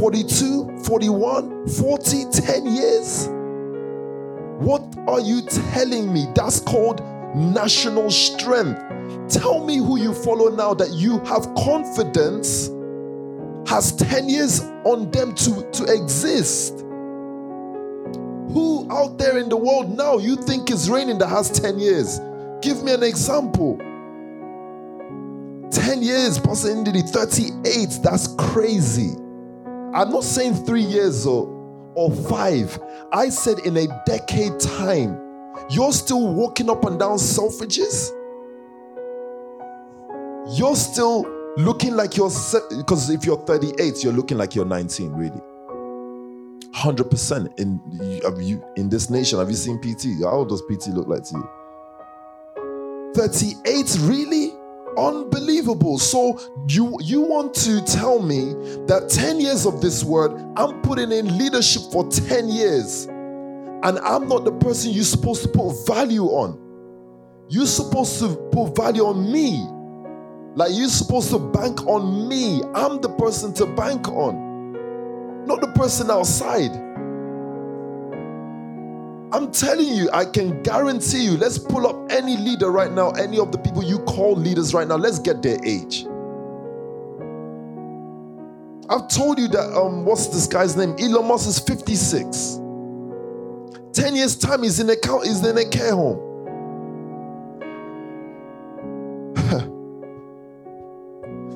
42, 0.00 0.78
41, 0.78 1.68
40, 1.68 2.24
10 2.32 2.66
years. 2.66 3.28
What 4.58 4.82
are 5.06 5.20
you 5.20 5.42
telling 5.72 6.12
me? 6.12 6.26
That's 6.34 6.58
called 6.58 7.00
national 7.36 8.10
strength. 8.10 8.80
Tell 9.28 9.64
me 9.64 9.76
who 9.76 10.00
you 10.00 10.12
follow 10.12 10.48
now 10.48 10.74
that 10.74 10.90
you 10.90 11.20
have 11.20 11.54
confidence 11.54 12.70
has 13.70 13.92
10 13.92 14.28
years 14.28 14.60
on 14.84 15.08
them 15.12 15.36
to, 15.36 15.70
to 15.70 15.84
exist. 15.84 16.80
Who 18.52 18.88
out 18.90 19.18
there 19.18 19.38
in 19.38 19.48
the 19.48 19.56
world 19.56 19.96
now 19.96 20.18
you 20.18 20.34
think 20.34 20.72
is 20.72 20.90
reigning 20.90 21.18
that 21.18 21.28
has 21.28 21.48
10 21.52 21.78
years? 21.78 22.18
Give 22.60 22.82
me 22.82 22.92
an 22.92 23.02
example. 23.02 23.78
10 25.70 26.02
years, 26.02 26.38
Pastor 26.38 26.68
Ndidi, 26.68 27.08
38. 27.08 28.00
That's 28.02 28.28
crazy. 28.38 29.14
I'm 29.94 30.10
not 30.10 30.24
saying 30.24 30.64
three 30.64 30.82
years 30.82 31.26
or, 31.26 31.46
or 31.94 32.10
five. 32.10 32.78
I 33.12 33.28
said 33.28 33.60
in 33.60 33.76
a 33.76 33.86
decade 34.06 34.58
time, 34.60 35.18
you're 35.70 35.92
still 35.92 36.32
walking 36.32 36.70
up 36.70 36.84
and 36.84 36.98
down 36.98 37.18
Selfridges. 37.18 38.10
You're 40.56 40.76
still 40.76 41.26
looking 41.58 41.96
like 41.96 42.16
you're 42.16 42.30
because 42.76 43.10
if 43.10 43.24
you're 43.24 43.36
38 43.36 44.04
you're 44.04 44.12
looking 44.12 44.38
like 44.38 44.54
you're 44.54 44.64
19 44.64 45.10
really 45.12 45.40
100% 46.72 47.58
in 47.58 47.80
you 48.40 48.64
in 48.76 48.88
this 48.88 49.10
nation 49.10 49.40
have 49.40 49.50
you 49.50 49.56
seen 49.56 49.76
pt 49.80 50.22
how 50.22 50.44
does 50.44 50.62
pt 50.70 50.86
look 50.88 51.08
like 51.08 51.24
to 51.24 51.34
you 51.34 51.48
38 53.18 53.96
really? 54.02 54.52
Unbelievable. 54.96 55.98
So 55.98 56.38
you 56.68 56.96
you 57.02 57.20
want 57.20 57.52
to 57.54 57.82
tell 57.82 58.22
me 58.22 58.52
that 58.86 59.08
10 59.10 59.40
years 59.40 59.66
of 59.66 59.80
this 59.80 60.04
word 60.04 60.32
i'm 60.56 60.80
putting 60.82 61.10
in 61.10 61.36
leadership 61.36 61.82
for 61.90 62.08
10 62.08 62.48
years. 62.48 63.06
And 63.06 63.98
i'm 63.98 64.28
not 64.28 64.44
the 64.44 64.52
person 64.52 64.92
you're 64.92 65.02
supposed 65.02 65.42
to 65.42 65.48
put 65.48 65.84
value 65.84 66.26
on. 66.26 66.60
You're 67.48 67.66
supposed 67.66 68.20
to 68.20 68.36
put 68.52 68.76
value 68.76 69.04
on 69.04 69.32
me. 69.32 69.66
Like 70.54 70.70
you're 70.72 70.88
supposed 70.88 71.30
to 71.30 71.40
bank 71.40 71.86
on 71.88 72.28
me. 72.28 72.62
I'm 72.72 73.00
the 73.00 73.08
person 73.08 73.52
to 73.54 73.66
bank 73.66 74.06
on, 74.06 75.44
not 75.44 75.60
the 75.60 75.72
person 75.74 76.08
outside. 76.08 76.70
I'm 79.30 79.52
telling 79.52 79.88
you, 79.88 80.08
I 80.12 80.24
can 80.24 80.62
guarantee 80.62 81.24
you. 81.24 81.36
Let's 81.36 81.58
pull 81.58 81.86
up 81.86 82.10
any 82.10 82.36
leader 82.36 82.70
right 82.70 82.90
now, 82.90 83.10
any 83.10 83.38
of 83.38 83.52
the 83.52 83.58
people 83.58 83.84
you 83.84 83.98
call 84.00 84.34
leaders 84.34 84.72
right 84.72 84.88
now. 84.88 84.96
Let's 84.96 85.18
get 85.18 85.42
their 85.42 85.58
age. 85.64 86.06
I've 88.90 89.06
told 89.08 89.38
you 89.38 89.48
that 89.48 89.76
um, 89.76 90.06
what's 90.06 90.28
this 90.28 90.46
guy's 90.46 90.76
name? 90.76 90.96
Elon 90.98 91.26
Musk 91.26 91.46
is 91.46 91.58
56. 91.58 92.60
10 93.92 94.16
years 94.16 94.36
time 94.36 94.62
he's 94.62 94.80
in 94.80 94.88
a 94.88 94.94
he's 95.24 95.44
in 95.44 95.58
a 95.58 95.68
care 95.68 95.92
home. 95.92 96.24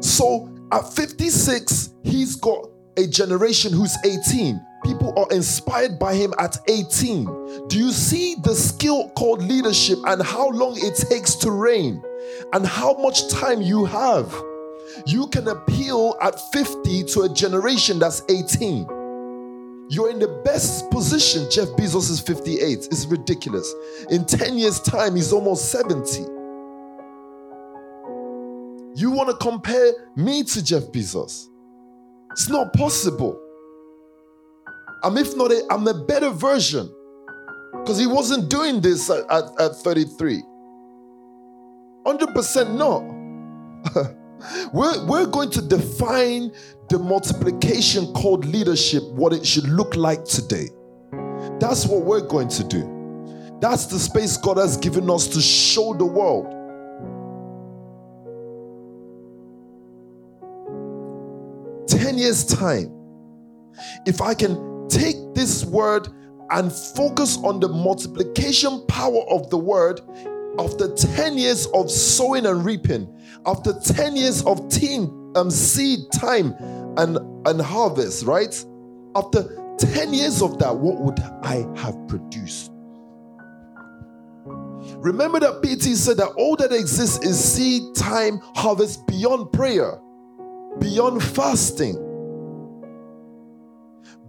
So 0.02 0.52
at 0.72 0.92
56, 0.92 1.94
he's 2.02 2.34
got 2.34 2.68
a 2.96 3.06
generation 3.06 3.72
who's 3.72 3.96
18. 4.04 4.60
People 4.84 5.12
are 5.16 5.28
inspired 5.30 5.98
by 5.98 6.14
him 6.14 6.34
at 6.38 6.58
18. 6.68 7.68
Do 7.68 7.78
you 7.78 7.92
see 7.92 8.36
the 8.42 8.54
skill 8.54 9.10
called 9.10 9.42
leadership 9.42 9.98
and 10.06 10.22
how 10.22 10.48
long 10.50 10.74
it 10.76 10.96
takes 11.08 11.36
to 11.36 11.50
reign 11.50 12.02
and 12.52 12.66
how 12.66 12.94
much 12.94 13.28
time 13.28 13.62
you 13.62 13.84
have? 13.84 14.32
You 15.06 15.28
can 15.28 15.48
appeal 15.48 16.16
at 16.20 16.38
50 16.52 17.04
to 17.04 17.22
a 17.22 17.28
generation 17.28 17.98
that's 17.98 18.22
18. 18.28 18.86
You're 19.88 20.10
in 20.10 20.18
the 20.18 20.40
best 20.44 20.90
position. 20.90 21.48
Jeff 21.50 21.68
Bezos 21.70 22.10
is 22.10 22.20
58. 22.20 22.86
It's 22.90 23.06
ridiculous. 23.06 23.72
In 24.10 24.24
10 24.24 24.58
years' 24.58 24.80
time, 24.80 25.16
he's 25.16 25.32
almost 25.32 25.70
70. 25.70 26.22
You 28.94 29.10
want 29.10 29.30
to 29.30 29.36
compare 29.36 29.92
me 30.16 30.44
to 30.44 30.62
Jeff 30.62 30.84
Bezos? 30.84 31.48
It's 32.32 32.48
not 32.48 32.72
possible. 32.72 33.38
I'm 35.02 35.16
if 35.16 35.36
not, 35.36 35.50
a, 35.50 35.64
I'm 35.70 35.86
a 35.88 35.94
better 35.94 36.30
version 36.30 36.92
because 37.72 37.98
he 37.98 38.06
wasn't 38.06 38.48
doing 38.48 38.80
this 38.80 39.10
at, 39.10 39.24
at, 39.30 39.44
at 39.60 39.76
33. 39.76 40.42
100% 42.06 42.74
no. 42.76 43.08
we're, 44.72 45.06
we're 45.06 45.26
going 45.26 45.50
to 45.50 45.62
define 45.62 46.52
the 46.88 46.98
multiplication 46.98 48.12
called 48.12 48.44
leadership, 48.44 49.02
what 49.12 49.32
it 49.32 49.46
should 49.46 49.68
look 49.68 49.96
like 49.96 50.24
today. 50.24 50.68
That's 51.58 51.86
what 51.86 52.02
we're 52.02 52.26
going 52.26 52.48
to 52.48 52.64
do. 52.64 53.58
That's 53.60 53.86
the 53.86 53.98
space 53.98 54.36
God 54.36 54.58
has 54.58 54.76
given 54.76 55.08
us 55.10 55.26
to 55.28 55.40
show 55.40 55.94
the 55.94 56.04
world. 56.04 56.46
10 61.88 62.18
years' 62.18 62.44
time, 62.44 62.92
if 64.06 64.20
I 64.20 64.34
can 64.34 64.71
take 64.88 65.16
this 65.34 65.64
word 65.64 66.08
and 66.50 66.72
focus 66.72 67.38
on 67.38 67.60
the 67.60 67.68
multiplication 67.68 68.84
power 68.86 69.22
of 69.30 69.48
the 69.50 69.58
word, 69.58 70.00
after 70.58 70.94
10 70.94 71.38
years 71.38 71.66
of 71.74 71.90
sowing 71.90 72.44
and 72.46 72.64
reaping, 72.64 73.08
after 73.46 73.72
10 73.72 74.16
years 74.16 74.44
of 74.44 74.68
teen, 74.68 75.32
um, 75.34 75.50
seed 75.50 76.00
time 76.12 76.54
and, 76.98 77.16
and 77.46 77.60
harvest, 77.60 78.24
right? 78.24 78.64
After 79.16 79.76
10 79.78 80.12
years 80.12 80.42
of 80.42 80.58
that, 80.58 80.76
what 80.76 81.00
would 81.00 81.18
I 81.42 81.66
have 81.80 81.96
produced? 82.06 82.70
Remember 84.98 85.40
that 85.40 85.62
PT 85.62 85.96
said 85.96 86.18
that 86.18 86.28
all 86.36 86.56
that 86.56 86.72
exists 86.72 87.24
is 87.24 87.42
seed 87.42 87.94
time, 87.96 88.40
harvest 88.54 89.06
beyond 89.06 89.50
prayer 89.52 89.98
beyond 90.78 91.22
fasting, 91.22 91.96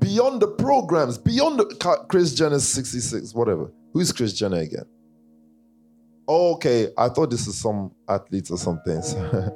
beyond 0.04 0.42
the 0.42 0.48
programs, 0.48 1.18
beyond 1.18 1.60
the 1.60 2.06
Kris 2.10 2.34
Jenner 2.34 2.60
66, 2.60 3.34
whatever. 3.34 3.72
Who 3.94 4.00
is 4.00 4.12
Kris 4.12 4.34
Jenner 4.34 4.58
again? 4.58 4.86
Okay, 6.28 6.90
I 6.98 7.10
thought 7.10 7.30
this 7.30 7.48
is 7.48 7.58
some 7.60 7.92
athletes 8.08 8.52
or 8.52 8.58
something. 8.58 9.02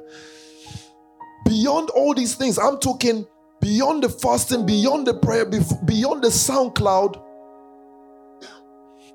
beyond 1.46 1.90
all 1.90 2.14
these 2.14 2.34
things, 2.34 2.58
I'm 2.58 2.78
talking 2.78 3.26
beyond 3.60 4.04
the 4.04 4.08
fasting, 4.08 4.66
beyond 4.66 5.06
the 5.06 5.14
prayer, 5.14 5.44
beyond 5.46 6.22
the 6.22 6.28
SoundCloud, 6.28 7.22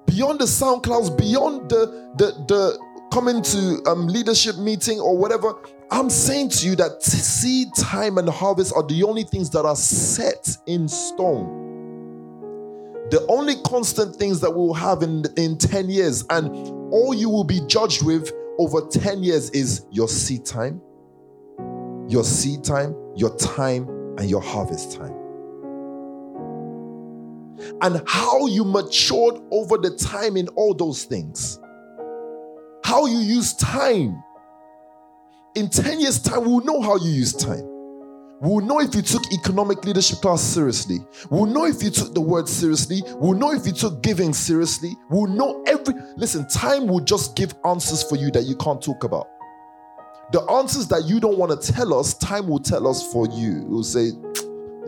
beyond 0.05 0.39
the 0.39 0.45
SoundClouds, 0.45 1.17
beyond 1.17 1.69
the 1.69 2.13
the 2.17 2.31
the 2.47 2.79
coming 3.11 3.41
to 3.43 3.81
um, 3.86 4.07
leadership 4.07 4.57
meeting 4.57 4.99
or 4.99 5.15
whatever, 5.17 5.53
I'm 5.93 6.09
saying 6.09 6.49
to 6.49 6.65
you 6.65 6.75
that 6.77 7.03
seed 7.03 7.67
time 7.77 8.17
and 8.17 8.27
harvest 8.27 8.73
are 8.75 8.81
the 8.81 9.03
only 9.03 9.23
things 9.23 9.51
that 9.51 9.63
are 9.63 9.75
set 9.75 10.57
in 10.65 10.87
stone. 10.87 11.61
The 13.11 13.23
only 13.27 13.55
constant 13.63 14.15
things 14.15 14.39
that 14.39 14.49
we'll 14.49 14.73
have 14.73 15.03
in, 15.03 15.23
in 15.37 15.55
10 15.55 15.89
years, 15.91 16.25
and 16.31 16.49
all 16.91 17.13
you 17.13 17.29
will 17.29 17.43
be 17.43 17.61
judged 17.67 18.03
with 18.03 18.31
over 18.57 18.81
10 18.81 19.21
years 19.21 19.51
is 19.51 19.85
your 19.91 20.07
seed 20.07 20.45
time, 20.45 20.81
your 22.07 22.23
seed 22.23 22.63
time, 22.63 22.95
your 23.15 23.35
time, 23.37 23.87
and 24.17 24.27
your 24.27 24.41
harvest 24.41 24.97
time. 24.97 25.13
And 27.83 28.01
how 28.07 28.47
you 28.47 28.65
matured 28.65 29.35
over 29.51 29.77
the 29.77 29.95
time 29.95 30.37
in 30.37 30.47
all 30.49 30.73
those 30.73 31.03
things 31.03 31.59
how 32.83 33.05
you 33.05 33.19
use 33.19 33.53
time. 33.55 34.23
In 35.56 35.70
10 35.70 35.99
years' 35.99 36.20
time, 36.20 36.45
we'll 36.45 36.64
know 36.64 36.82
how 36.82 36.97
you 36.97 37.12
use 37.12 37.32
time. 37.32 37.64
We'll 38.41 38.66
know 38.66 38.82
if 38.82 38.95
you 38.95 39.04
took 39.04 39.22
economic 39.32 39.86
leadership 39.86 40.20
class 40.20 40.41
seriously. 40.41 40.97
We'll 41.30 41.45
know 41.45 41.66
if 41.66 41.84
you 41.84 41.91
took 41.91 42.14
the 42.14 42.22
word 42.22 42.49
seriously. 42.49 43.04
We'll 43.16 43.38
know 43.38 43.54
if 43.54 43.66
you 43.68 43.72
took 43.72 44.01
giving 44.01 44.34
seriously. 44.34 44.97
We'll 45.10 45.32
know 45.32 45.64
every. 45.68 45.93
Listen, 46.18 46.47
time 46.47 46.88
will 46.88 47.01
just 47.01 47.36
give 47.36 47.54
answers 47.66 48.01
for 48.04 48.16
you 48.16 48.32
that 48.32 48.43
you 48.43 48.56
can't 48.56 48.82
talk 48.82 49.04
about. 49.04 49.28
The 50.32 50.41
answers 50.51 50.88
that 50.88 51.06
you 51.06 51.20
don't 51.20 51.38
want 51.38 51.62
to 51.62 51.72
tell 51.72 51.93
us, 51.97 52.16
time 52.16 52.47
will 52.47 52.60
tell 52.60 52.88
us 52.88 53.14
for 53.14 53.28
you. 53.28 53.62
It 53.62 53.70
will 53.70 53.84
say, 53.84 54.10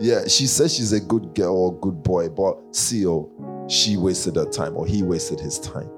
yeah, 0.00 0.26
she 0.26 0.48
says 0.48 0.74
she's 0.74 0.92
a 0.92 1.00
good 1.00 1.34
girl 1.36 1.56
or 1.56 1.80
good 1.80 2.02
boy, 2.02 2.28
but 2.28 2.58
see, 2.74 3.06
oh, 3.06 3.30
she 3.68 3.96
wasted 3.96 4.34
her 4.34 4.50
time 4.50 4.76
or 4.76 4.84
he 4.84 5.04
wasted 5.04 5.38
his 5.38 5.60
time. 5.60 5.88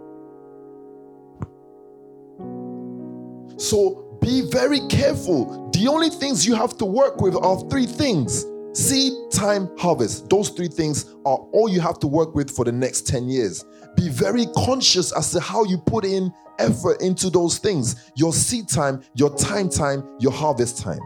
So 3.57 4.07
be 4.21 4.43
very 4.51 4.81
careful. 4.89 5.71
The 5.73 5.89
only 5.89 6.11
things 6.11 6.47
you 6.47 6.55
have 6.55 6.77
to 6.79 6.85
work 6.85 7.21
with 7.21 7.37
are 7.37 7.61
three 7.69 7.87
things 7.87 8.45
seed, 8.75 9.12
time, 9.33 9.69
harvest. 9.77 10.29
Those 10.31 10.51
three 10.51 10.69
things 10.69 11.07
are 11.27 11.39
all 11.53 11.69
you 11.69 11.81
have 11.81 11.99
to 12.01 12.07
work 12.07 12.35
with 12.35 12.51
for 12.51 12.64
the 12.64 12.73
next 12.73 13.07
10 13.07 13.29
years. 13.29 13.64
Be 13.97 14.09
very 14.09 14.47
conscious 14.57 15.12
as 15.16 15.33
to 15.33 15.41
how 15.41 15.64
you 15.64 15.79
put 15.79 16.05
in 16.05 16.33
effort 16.59 17.01
into 17.03 17.31
those 17.31 17.59
things 17.59 18.11
your 18.16 18.33
seed 18.33 18.69
time, 18.69 19.03
your 19.14 19.35
time 19.37 19.69
time, 19.69 20.05
your 20.21 20.33
harvest 20.33 20.79
time. 20.79 21.01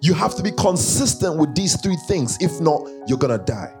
You 0.00 0.14
have 0.14 0.34
to 0.36 0.42
be 0.42 0.50
consistent 0.50 1.38
with 1.38 1.54
these 1.54 1.80
three 1.80 1.98
things. 2.08 2.36
If 2.40 2.60
not, 2.60 2.88
you're 3.06 3.18
going 3.18 3.38
to 3.38 3.44
die. 3.44 3.72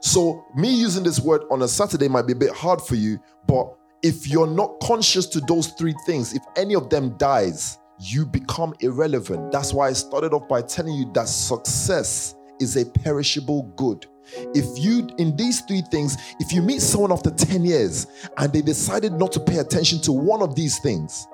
So, 0.00 0.44
me 0.54 0.74
using 0.74 1.04
this 1.04 1.20
word 1.20 1.42
on 1.50 1.62
a 1.62 1.68
Saturday 1.68 2.08
might 2.08 2.26
be 2.26 2.32
a 2.32 2.36
bit 2.36 2.52
hard 2.52 2.80
for 2.80 2.94
you, 2.94 3.18
but 3.46 3.74
if 4.02 4.26
you're 4.26 4.46
not 4.46 4.80
conscious 4.80 5.26
to 5.26 5.40
those 5.40 5.68
three 5.68 5.94
things, 6.06 6.32
if 6.32 6.42
any 6.56 6.74
of 6.74 6.88
them 6.88 7.16
dies, 7.18 7.78
you 7.98 8.24
become 8.24 8.74
irrelevant. 8.80 9.52
That's 9.52 9.74
why 9.74 9.88
I 9.88 9.92
started 9.92 10.32
off 10.32 10.48
by 10.48 10.62
telling 10.62 10.94
you 10.94 11.10
that 11.12 11.28
success 11.28 12.34
is 12.60 12.76
a 12.76 12.84
perishable 12.86 13.64
good. 13.76 14.06
If 14.54 14.82
you, 14.82 15.08
in 15.18 15.36
these 15.36 15.60
three 15.62 15.82
things, 15.90 16.16
if 16.38 16.52
you 16.52 16.62
meet 16.62 16.80
someone 16.80 17.12
after 17.12 17.30
10 17.30 17.64
years 17.64 18.06
and 18.38 18.52
they 18.52 18.62
decided 18.62 19.12
not 19.12 19.32
to 19.32 19.40
pay 19.40 19.58
attention 19.58 20.00
to 20.02 20.12
one 20.12 20.40
of 20.40 20.54
these 20.54 20.78
things, 20.78 21.26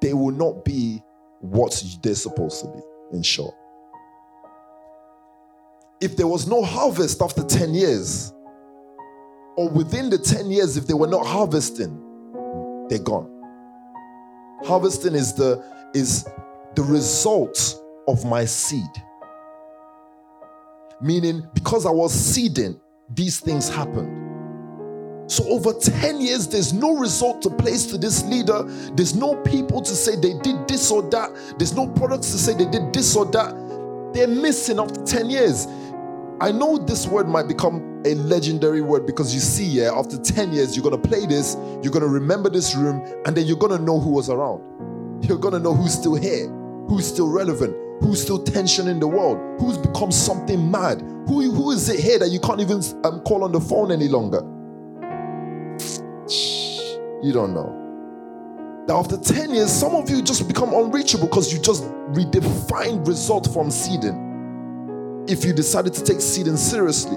they 0.00 0.12
will 0.12 0.32
not 0.32 0.64
be 0.64 1.02
what 1.40 1.82
they're 2.02 2.14
supposed 2.14 2.60
to 2.62 2.68
be, 2.68 3.16
in 3.16 3.22
short. 3.22 3.54
If 6.00 6.16
there 6.16 6.26
was 6.26 6.46
no 6.46 6.62
harvest 6.62 7.20
after 7.20 7.42
10 7.42 7.74
years, 7.74 8.32
or 9.56 9.68
within 9.68 10.08
the 10.08 10.18
10 10.18 10.50
years, 10.50 10.76
if 10.76 10.86
they 10.86 10.94
were 10.94 11.06
not 11.06 11.26
harvesting, 11.26 11.94
they're 12.88 12.98
gone. 12.98 13.28
Harvesting 14.64 15.14
is 15.14 15.34
the 15.34 15.62
is 15.94 16.24
the 16.74 16.82
result 16.82 17.76
of 18.08 18.24
my 18.24 18.44
seed. 18.44 18.90
Meaning, 21.00 21.46
because 21.54 21.86
I 21.86 21.90
was 21.90 22.12
seeding, 22.12 22.80
these 23.14 23.40
things 23.40 23.68
happened. 23.68 24.20
So, 25.30 25.44
over 25.48 25.72
10 25.72 26.20
years, 26.20 26.48
there's 26.48 26.72
no 26.72 26.96
result 26.96 27.40
to 27.42 27.50
place 27.50 27.86
to 27.86 27.98
this 27.98 28.24
leader. 28.24 28.64
There's 28.94 29.14
no 29.14 29.36
people 29.42 29.80
to 29.80 29.94
say 29.94 30.16
they 30.16 30.34
did 30.42 30.66
this 30.66 30.90
or 30.90 31.02
that. 31.10 31.30
There's 31.58 31.74
no 31.74 31.86
products 31.86 32.32
to 32.32 32.38
say 32.38 32.54
they 32.54 32.70
did 32.70 32.92
this 32.92 33.16
or 33.16 33.24
that. 33.26 33.54
They're 34.12 34.26
missing 34.26 34.78
after 34.78 35.02
10 35.04 35.30
years. 35.30 35.66
I 36.40 36.52
know 36.52 36.78
this 36.78 37.06
word 37.06 37.28
might 37.28 37.46
become 37.48 38.02
a 38.06 38.14
legendary 38.14 38.80
word 38.80 39.04
because 39.04 39.34
you 39.34 39.40
see, 39.40 39.66
yeah, 39.66 39.92
after 39.94 40.16
10 40.16 40.54
years, 40.54 40.74
you're 40.74 40.82
going 40.82 41.00
to 41.00 41.08
play 41.08 41.26
this, 41.26 41.54
you're 41.82 41.92
going 41.92 42.00
to 42.00 42.08
remember 42.08 42.48
this 42.48 42.74
room, 42.74 43.04
and 43.26 43.36
then 43.36 43.46
you're 43.46 43.58
going 43.58 43.76
to 43.76 43.84
know 43.84 44.00
who 44.00 44.08
was 44.08 44.30
around. 44.30 44.62
You're 45.22 45.36
going 45.36 45.52
to 45.52 45.60
know 45.60 45.74
who's 45.74 45.92
still 45.92 46.14
here, 46.14 46.48
who's 46.88 47.06
still 47.06 47.28
relevant, 47.28 47.76
who's 48.02 48.22
still 48.22 48.42
tension 48.42 48.88
in 48.88 49.00
the 49.00 49.06
world, 49.06 49.60
who's 49.60 49.76
become 49.76 50.10
something 50.10 50.70
mad. 50.70 51.02
Who, 51.26 51.50
who 51.52 51.72
is 51.72 51.90
it 51.90 52.00
here 52.00 52.18
that 52.18 52.30
you 52.30 52.40
can't 52.40 52.60
even 52.60 52.82
um, 53.04 53.20
call 53.20 53.44
on 53.44 53.52
the 53.52 53.60
phone 53.60 53.92
any 53.92 54.08
longer? 54.08 54.40
You 57.22 57.34
don't 57.34 57.52
know. 57.52 57.76
That 58.86 58.94
after 58.94 59.18
10 59.18 59.50
years, 59.50 59.70
some 59.70 59.94
of 59.94 60.08
you 60.08 60.22
just 60.22 60.48
become 60.48 60.72
unreachable 60.72 61.26
because 61.26 61.52
you 61.52 61.60
just 61.60 61.84
redefined 62.12 63.06
result 63.06 63.52
from 63.52 63.70
seeding. 63.70 64.29
If 65.28 65.44
you 65.44 65.52
decided 65.52 65.94
to 65.94 66.04
take 66.04 66.20
seeding 66.20 66.56
seriously, 66.56 67.16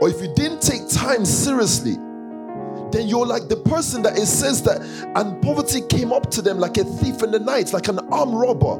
or 0.00 0.08
if 0.08 0.20
you 0.20 0.32
didn't 0.34 0.60
take 0.60 0.88
time 0.88 1.24
seriously, 1.24 1.96
then 2.92 3.08
you're 3.08 3.26
like 3.26 3.48
the 3.48 3.56
person 3.56 4.02
that 4.02 4.18
it 4.18 4.26
says 4.26 4.62
that, 4.62 4.80
and 5.16 5.42
poverty 5.42 5.80
came 5.88 6.12
up 6.12 6.30
to 6.30 6.42
them 6.42 6.58
like 6.58 6.76
a 6.76 6.84
thief 6.84 7.22
in 7.22 7.30
the 7.30 7.40
night, 7.40 7.72
like 7.72 7.88
an 7.88 7.98
armed 8.10 8.34
robber. 8.34 8.78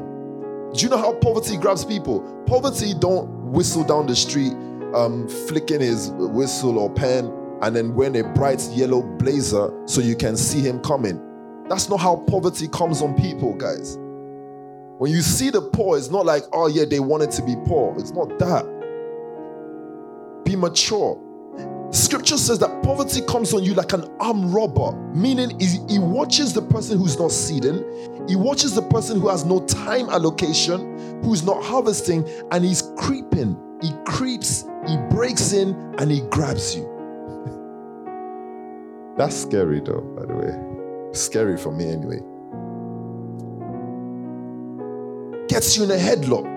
Do 0.73 0.83
you 0.83 0.89
know 0.89 0.97
how 0.97 1.13
poverty 1.13 1.57
grabs 1.57 1.85
people? 1.85 2.21
Poverty 2.45 2.93
don't 2.93 3.51
whistle 3.51 3.83
down 3.83 4.07
the 4.07 4.15
street, 4.15 4.53
um, 4.93 5.27
flicking 5.47 5.81
his 5.81 6.11
whistle 6.11 6.79
or 6.79 6.89
pen 6.89 7.31
and 7.61 7.75
then 7.75 7.95
wearing 7.95 8.17
a 8.17 8.23
bright 8.33 8.61
yellow 8.73 9.01
blazer 9.01 9.71
so 9.85 10.01
you 10.01 10.15
can 10.15 10.35
see 10.35 10.61
him 10.61 10.79
coming. 10.81 11.21
That's 11.69 11.89
not 11.89 11.99
how 11.99 12.17
poverty 12.27 12.67
comes 12.67 13.01
on 13.01 13.15
people, 13.15 13.53
guys. 13.55 13.97
When 14.97 15.11
you 15.11 15.21
see 15.21 15.49
the 15.49 15.61
poor, 15.61 15.97
it's 15.97 16.09
not 16.09 16.25
like, 16.25 16.43
oh 16.53 16.67
yeah, 16.67 16.85
they 16.85 16.99
wanted 16.99 17.31
to 17.31 17.43
be 17.43 17.55
poor. 17.65 17.93
It's 17.99 18.11
not 18.11 18.39
that. 18.39 18.65
Be 20.45 20.55
mature. 20.55 21.21
Scripture 21.91 22.37
says 22.37 22.59
that 22.59 22.83
poverty 22.83 23.21
comes 23.21 23.53
on 23.53 23.63
you 23.63 23.73
like 23.73 23.93
an 23.93 24.05
armed 24.19 24.53
robber, 24.53 24.93
meaning 25.13 25.57
he, 25.59 25.79
he 25.87 25.99
watches 25.99 26.53
the 26.53 26.61
person 26.61 26.97
who's 26.97 27.19
not 27.19 27.31
seeding, 27.31 27.83
he 28.27 28.35
watches 28.35 28.73
the 28.73 28.81
person 28.83 29.19
who 29.19 29.29
has 29.29 29.45
no 29.45 29.59
time 29.65 30.09
allocation, 30.09 31.23
who's 31.23 31.43
not 31.43 31.63
harvesting, 31.63 32.27
and 32.51 32.63
he's 32.63 32.81
creeping. 32.97 33.57
He 33.81 33.91
creeps, 34.05 34.65
he 34.87 34.97
breaks 35.09 35.53
in, 35.53 35.69
and 35.99 36.09
he 36.09 36.21
grabs 36.31 36.75
you. 36.75 36.83
That's 39.17 39.35
scary, 39.35 39.79
though, 39.79 40.01
by 40.01 40.25
the 40.25 40.35
way. 40.35 41.13
Scary 41.13 41.57
for 41.57 41.71
me, 41.71 41.87
anyway. 41.89 42.21
Gets 45.55 45.77
you 45.77 45.85
in 45.85 45.91
a 45.91 45.95
headlock. 45.95 46.51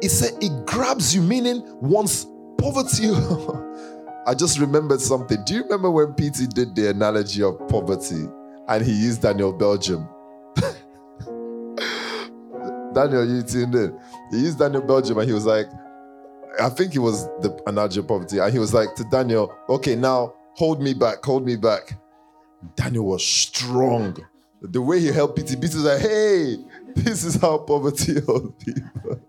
It 0.00 0.10
said 0.10 0.34
it 0.40 0.66
grabs 0.66 1.16
you, 1.16 1.20
meaning 1.20 1.64
once 1.80 2.28
poverty. 2.58 3.10
I 4.28 4.34
just 4.34 4.60
remembered 4.60 5.00
something. 5.00 5.42
Do 5.44 5.54
you 5.54 5.64
remember 5.64 5.90
when 5.90 6.12
PT 6.12 6.48
did 6.54 6.76
the 6.76 6.90
analogy 6.90 7.42
of 7.42 7.58
poverty 7.66 8.24
and 8.68 8.86
he 8.86 8.92
used 8.92 9.22
Daniel 9.22 9.52
Belgium? 9.52 10.08
Daniel, 12.94 13.28
you 13.28 13.42
tuned 13.42 13.74
in. 13.74 13.98
He 14.30 14.42
used 14.42 14.60
Daniel 14.60 14.82
Belgium 14.82 15.18
and 15.18 15.26
he 15.26 15.34
was 15.34 15.44
like, 15.44 15.66
I 16.60 16.68
think 16.68 16.94
it 16.94 17.00
was 17.00 17.24
the 17.40 17.60
analogy 17.66 17.98
of 17.98 18.06
poverty. 18.06 18.38
And 18.38 18.52
he 18.52 18.60
was 18.60 18.72
like 18.72 18.94
to 18.94 19.02
Daniel, 19.10 19.52
okay, 19.68 19.96
now 19.96 20.34
hold 20.54 20.80
me 20.80 20.94
back, 20.94 21.24
hold 21.24 21.44
me 21.44 21.56
back. 21.56 21.98
Daniel 22.76 23.06
was 23.06 23.26
strong. 23.26 24.16
The 24.62 24.80
way 24.80 25.00
he 25.00 25.08
helped 25.08 25.38
PT, 25.38 25.60
PT 25.60 25.74
was 25.74 25.84
like, 25.84 26.00
hey, 26.00 26.56
this 26.94 27.24
is 27.24 27.36
how 27.36 27.58
poverty 27.58 28.20
holds 28.26 28.64
people. 28.64 29.20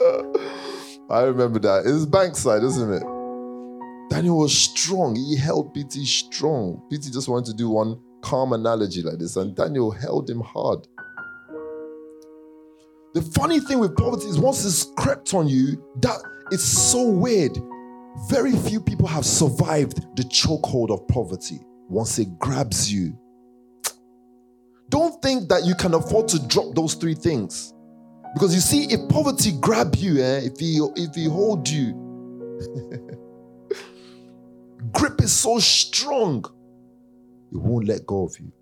I 1.10 1.22
remember 1.22 1.58
that. 1.58 1.82
It's 1.84 2.06
Bankside, 2.06 2.64
isn't 2.64 2.92
it? 2.92 3.02
Daniel 4.10 4.38
was 4.38 4.56
strong. 4.56 5.14
He 5.16 5.36
held 5.36 5.74
PT 5.74 6.06
strong. 6.06 6.82
PT 6.90 7.12
just 7.12 7.28
wanted 7.28 7.50
to 7.50 7.54
do 7.54 7.68
one 7.68 8.00
calm 8.22 8.52
analogy 8.52 9.02
like 9.02 9.18
this, 9.18 9.36
and 9.36 9.54
Daniel 9.54 9.90
held 9.90 10.30
him 10.30 10.40
hard. 10.40 10.86
The 13.12 13.22
funny 13.34 13.60
thing 13.60 13.80
with 13.80 13.96
poverty 13.96 14.26
is 14.26 14.38
once 14.38 14.64
it's 14.64 14.86
crept 14.96 15.34
on 15.34 15.48
you, 15.48 15.82
that 16.00 16.16
it's 16.52 16.64
so 16.64 17.08
weird. 17.08 17.58
Very 18.28 18.52
few 18.52 18.80
people 18.80 19.08
have 19.08 19.24
survived 19.26 20.16
the 20.16 20.22
chokehold 20.22 20.90
of 20.90 21.06
poverty 21.08 21.60
once 21.88 22.18
it 22.18 22.38
grabs 22.38 22.92
you. 22.92 23.18
Don't 24.90 25.22
think 25.22 25.48
that 25.48 25.64
you 25.64 25.74
can 25.74 25.94
afford 25.94 26.28
to 26.28 26.46
drop 26.48 26.74
those 26.74 26.94
three 26.94 27.14
things. 27.14 27.72
Because 28.34 28.54
you 28.54 28.60
see, 28.60 28.84
if 28.92 29.08
poverty 29.08 29.52
grab 29.60 29.94
you, 29.96 30.22
eh, 30.22 30.40
if 30.44 30.58
he 30.58 30.78
if 30.96 31.14
he 31.14 31.24
hold 31.24 31.68
you, 31.68 31.94
grip 34.92 35.20
is 35.20 35.32
so 35.32 35.58
strong, 35.58 36.44
it 37.52 37.56
won't 37.56 37.86
let 37.86 38.06
go 38.06 38.24
of 38.24 38.36
you. 38.38 38.52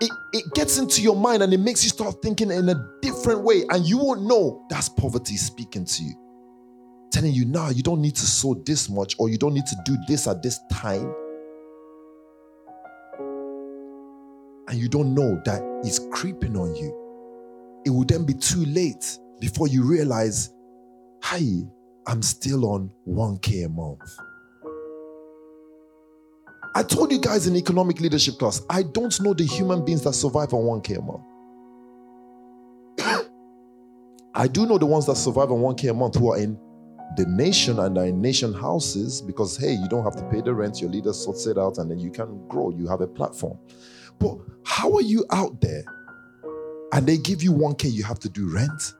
It, 0.00 0.10
it 0.34 0.54
gets 0.54 0.78
into 0.78 1.00
your 1.00 1.16
mind 1.16 1.42
and 1.42 1.52
it 1.54 1.58
makes 1.58 1.82
you 1.82 1.88
start 1.88 2.16
thinking 2.22 2.50
in 2.50 2.68
a 2.68 2.88
different 3.00 3.42
way, 3.42 3.64
and 3.70 3.86
you 3.86 3.98
won't 3.98 4.22
know 4.22 4.66
that's 4.68 4.88
poverty 4.88 5.36
speaking 5.36 5.84
to 5.84 6.02
you. 6.02 6.14
Telling 7.12 7.32
you, 7.32 7.46
now 7.46 7.70
you 7.70 7.82
don't 7.82 8.02
need 8.02 8.16
to 8.16 8.26
sow 8.26 8.54
this 8.66 8.90
much, 8.90 9.14
or 9.18 9.28
you 9.28 9.38
don't 9.38 9.54
need 9.54 9.66
to 9.66 9.76
do 9.84 9.96
this 10.08 10.26
at 10.26 10.42
this 10.42 10.58
time. 10.70 11.14
And 14.68 14.78
you 14.78 14.88
don't 14.88 15.14
know 15.14 15.40
that 15.44 15.62
it's 15.84 16.00
creeping 16.10 16.56
on 16.56 16.74
you 16.74 17.06
it 17.86 17.90
will 17.90 18.04
then 18.04 18.24
be 18.24 18.34
too 18.34 18.64
late 18.64 19.18
before 19.38 19.68
you 19.68 19.84
realize, 19.84 20.52
hi, 21.22 21.40
I'm 22.08 22.20
still 22.20 22.66
on 22.66 22.90
1K 23.08 23.66
a 23.66 23.68
month. 23.68 24.00
I 26.74 26.82
told 26.82 27.12
you 27.12 27.20
guys 27.20 27.46
in 27.46 27.54
economic 27.54 28.00
leadership 28.00 28.38
class, 28.38 28.60
I 28.68 28.82
don't 28.82 29.18
know 29.20 29.34
the 29.34 29.44
human 29.44 29.84
beings 29.84 30.02
that 30.02 30.14
survive 30.14 30.52
on 30.52 30.82
1K 30.82 30.98
a 30.98 31.00
month. 31.00 31.22
I 34.34 34.48
do 34.48 34.66
know 34.66 34.78
the 34.78 34.86
ones 34.86 35.06
that 35.06 35.16
survive 35.16 35.52
on 35.52 35.60
1K 35.60 35.90
a 35.90 35.94
month 35.94 36.16
who 36.16 36.32
are 36.32 36.38
in 36.38 36.58
the 37.16 37.24
nation 37.26 37.78
and 37.78 37.96
are 37.96 38.06
in 38.06 38.20
nation 38.20 38.52
houses 38.52 39.22
because, 39.22 39.56
hey, 39.56 39.74
you 39.74 39.88
don't 39.88 40.02
have 40.02 40.16
to 40.16 40.24
pay 40.24 40.40
the 40.40 40.52
rent, 40.52 40.80
your 40.80 40.90
leader 40.90 41.12
sorts 41.12 41.46
it 41.46 41.56
out, 41.56 41.78
and 41.78 41.88
then 41.88 42.00
you 42.00 42.10
can 42.10 42.48
grow. 42.48 42.70
You 42.70 42.88
have 42.88 43.00
a 43.00 43.06
platform. 43.06 43.58
But 44.18 44.38
how 44.76 44.92
are 44.92 45.00
you 45.00 45.24
out 45.30 45.58
there 45.62 45.82
and 46.92 47.06
they 47.06 47.16
give 47.16 47.42
you 47.42 47.50
1K, 47.50 47.90
you 47.90 48.04
have 48.04 48.18
to 48.18 48.28
do 48.28 48.52
rent, 48.52 48.92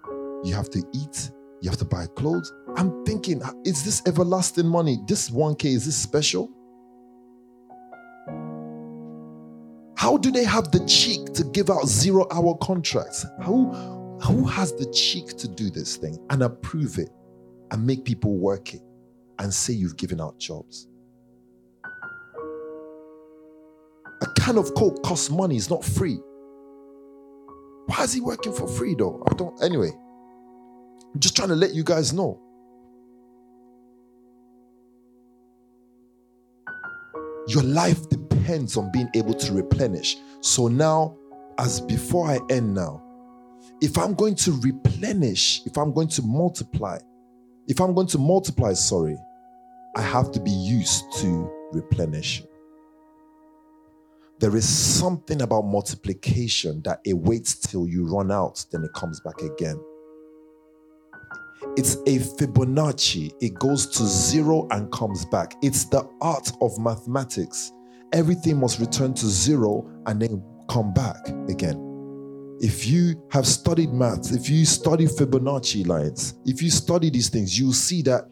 you 0.42 0.54
have 0.54 0.70
to 0.70 0.82
eat, 0.94 1.30
You 1.60 1.68
have 1.68 1.78
to 1.78 1.84
buy 1.84 2.06
clothes. 2.16 2.50
I'm 2.76 3.04
thinking, 3.04 3.42
uh, 3.42 3.52
is 3.64 3.84
this 3.84 4.02
everlasting 4.06 4.66
money? 4.66 4.98
This 5.06 5.28
1K, 5.28 5.66
is 5.66 5.84
this 5.84 5.96
special? 5.96 6.50
How 9.98 10.16
do 10.16 10.30
they 10.30 10.44
have 10.44 10.70
the 10.70 10.82
cheek 10.86 11.34
to 11.34 11.44
give 11.44 11.68
out 11.68 11.86
zero 11.86 12.26
hour 12.30 12.56
contracts? 12.56 13.26
Who, 13.44 13.70
who 14.22 14.46
has 14.46 14.72
the 14.74 14.90
cheek 14.92 15.36
to 15.36 15.48
do 15.48 15.68
this 15.68 15.96
thing 15.96 16.18
and 16.30 16.42
approve 16.42 16.98
it 16.98 17.10
and 17.70 17.86
make 17.86 18.04
people 18.04 18.38
work 18.38 18.72
it 18.72 18.82
and 19.38 19.52
say 19.52 19.74
you've 19.74 19.98
given 19.98 20.22
out 20.22 20.38
jobs? 20.38 20.88
Can 24.46 24.58
of 24.58 24.72
Coke 24.74 25.02
costs 25.02 25.28
money, 25.28 25.56
it's 25.56 25.68
not 25.68 25.84
free. 25.84 26.20
Why 27.86 28.04
is 28.04 28.12
he 28.12 28.20
working 28.20 28.52
for 28.52 28.68
free 28.68 28.94
though? 28.94 29.24
I 29.28 29.34
don't, 29.34 29.60
anyway. 29.60 29.90
I'm 29.92 31.18
just 31.18 31.34
trying 31.34 31.48
to 31.48 31.56
let 31.56 31.74
you 31.74 31.82
guys 31.82 32.12
know. 32.12 32.40
Your 37.48 37.64
life 37.64 38.08
depends 38.08 38.76
on 38.76 38.92
being 38.92 39.10
able 39.16 39.34
to 39.34 39.52
replenish. 39.52 40.16
So 40.42 40.68
now, 40.68 41.16
as 41.58 41.80
before 41.80 42.28
I 42.28 42.38
end 42.48 42.72
now, 42.72 43.02
if 43.80 43.98
I'm 43.98 44.14
going 44.14 44.36
to 44.36 44.52
replenish, 44.60 45.60
if 45.66 45.76
I'm 45.76 45.92
going 45.92 46.08
to 46.08 46.22
multiply, 46.22 46.98
if 47.66 47.80
I'm 47.80 47.94
going 47.94 48.06
to 48.08 48.18
multiply, 48.18 48.74
sorry, 48.74 49.18
I 49.96 50.02
have 50.02 50.30
to 50.32 50.40
be 50.40 50.52
used 50.52 51.04
to 51.16 51.50
replenish. 51.72 52.44
There 54.38 54.54
is 54.54 54.68
something 54.68 55.42
about 55.42 55.62
multiplication 55.62 56.82
that 56.82 57.00
it 57.04 57.14
waits 57.14 57.56
till 57.56 57.88
you 57.88 58.06
run 58.06 58.30
out, 58.30 58.64
then 58.70 58.84
it 58.84 58.92
comes 58.92 59.20
back 59.20 59.40
again. 59.40 59.80
It's 61.76 61.96
a 62.06 62.18
Fibonacci. 62.18 63.32
It 63.40 63.54
goes 63.54 63.86
to 63.96 64.04
zero 64.04 64.68
and 64.70 64.90
comes 64.92 65.24
back. 65.26 65.54
It's 65.62 65.84
the 65.86 66.08
art 66.20 66.50
of 66.60 66.78
mathematics. 66.78 67.72
Everything 68.12 68.60
must 68.60 68.78
return 68.78 69.14
to 69.14 69.26
zero 69.26 69.90
and 70.06 70.20
then 70.20 70.42
come 70.68 70.92
back 70.92 71.28
again. 71.48 71.82
If 72.60 72.86
you 72.86 73.22
have 73.30 73.46
studied 73.46 73.92
maths, 73.92 74.32
if 74.32 74.48
you 74.48 74.64
study 74.64 75.06
Fibonacci 75.06 75.86
lines, 75.86 76.34
if 76.46 76.62
you 76.62 76.70
study 76.70 77.10
these 77.10 77.28
things, 77.28 77.58
you'll 77.58 77.72
see 77.72 78.02
that 78.02 78.24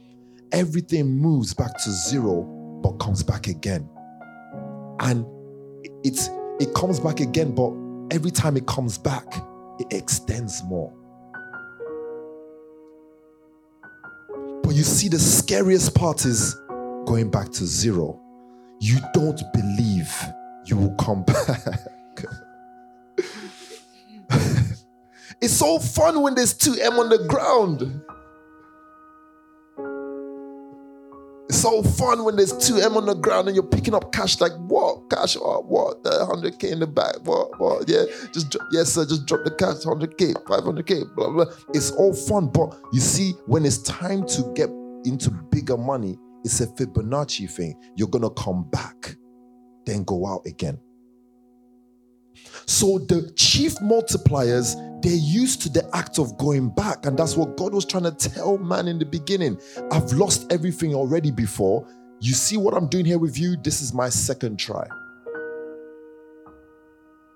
everything 0.53 1.07
moves 1.07 1.53
back 1.53 1.77
to 1.85 1.91
zero 1.91 2.43
but 2.83 2.93
comes 2.93 3.23
back 3.23 3.47
again. 3.49 3.89
And 5.01 5.27
it's 6.05 6.29
it 6.61 6.73
comes 6.75 7.01
back 7.01 7.21
again, 7.21 7.53
but 7.55 7.73
every 8.15 8.31
time 8.31 8.57
it 8.57 8.67
comes 8.67 8.97
back, 8.99 9.27
it 9.81 9.87
extends 9.93 10.63
more. 10.65 10.93
But 14.63 14.75
you 14.75 14.83
see, 14.83 15.09
the 15.09 15.19
scariest 15.19 15.95
part 15.95 16.25
is 16.25 16.55
going 17.07 17.31
back 17.31 17.51
to 17.53 17.67
zero. 17.67 18.21
You 18.81 18.99
don't 19.13 19.41
believe 19.53 20.13
you 20.67 20.77
will 20.77 20.95
come 20.95 21.25
back. 21.27 22.25
it's 25.41 25.55
so 25.55 25.79
fun 25.79 26.23
when 26.23 26.35
there's 26.35 26.55
2M 26.55 26.99
on 26.99 27.09
the 27.09 27.25
ground. 27.29 28.03
So 31.65 31.83
fun 31.83 32.25
when 32.25 32.37
there's 32.37 32.53
2M 32.53 32.95
on 32.95 33.07
the 33.07 33.15
ground 33.15 33.49
and 33.49 33.57
you're 33.57 33.65
picking 33.65 33.95
up 33.95 34.13
cash 34.13 34.39
like 34.39 34.53
what? 34.69 35.09
Cash 35.09 35.37
what? 35.37 35.65
What? 35.65 36.05
The 36.05 36.11
100K 36.11 36.73
in 36.73 36.81
the 36.81 36.87
back. 36.87 37.17
What? 37.23 37.59
What? 37.59 37.89
Yeah. 37.89 38.05
Just 38.35 38.55
yes, 38.71 38.93
sir. 38.93 39.07
Just 39.07 39.25
drop 39.25 39.45
the 39.45 39.51
cash. 39.51 39.77
100K, 39.77 40.35
500K, 40.45 41.15
blah, 41.15 41.31
blah. 41.31 41.47
It's 41.73 41.91
all 41.93 42.13
fun. 42.13 42.49
But 42.49 42.79
you 42.93 43.01
see, 43.01 43.33
when 43.47 43.65
it's 43.65 43.79
time 43.79 44.27
to 44.27 44.53
get 44.55 44.69
into 45.07 45.31
bigger 45.31 45.79
money, 45.79 46.19
it's 46.45 46.61
a 46.61 46.67
Fibonacci 46.67 47.51
thing. 47.51 47.81
You're 47.97 48.09
going 48.09 48.25
to 48.25 48.43
come 48.43 48.69
back, 48.69 49.17
then 49.87 50.05
go 50.05 50.27
out 50.27 50.43
again. 50.45 50.79
So 52.67 52.99
the 52.99 53.33
chief 53.37 53.77
multipliers, 53.77 54.75
they're 55.05 55.13
used 55.13 55.61
to 55.61 55.69
the 55.69 55.87
act 55.95 56.19
of 56.19 56.39
going 56.39 56.71
back. 56.71 57.05
And 57.05 57.19
that's 57.19 57.37
what 57.37 57.59
God 57.59 57.75
was 57.75 57.85
trying 57.85 58.05
to 58.05 58.13
tell 58.13 58.57
man 58.57 58.89
in 58.89 58.99
the 58.99 59.05
beginning. 59.05 59.61
I've 59.93 60.11
lost 60.13 60.51
everything 60.51 60.95
already 60.95 61.31
before. 61.31 61.87
You 62.21 62.33
see 62.33 62.57
what 62.57 62.73
I'm 62.73 62.89
doing 62.89 63.05
here 63.05 63.19
with 63.19 63.39
you? 63.39 63.57
This 63.57 63.83
is 63.83 63.93
my 63.93 64.09
second 64.09 64.59
try. 64.59 64.87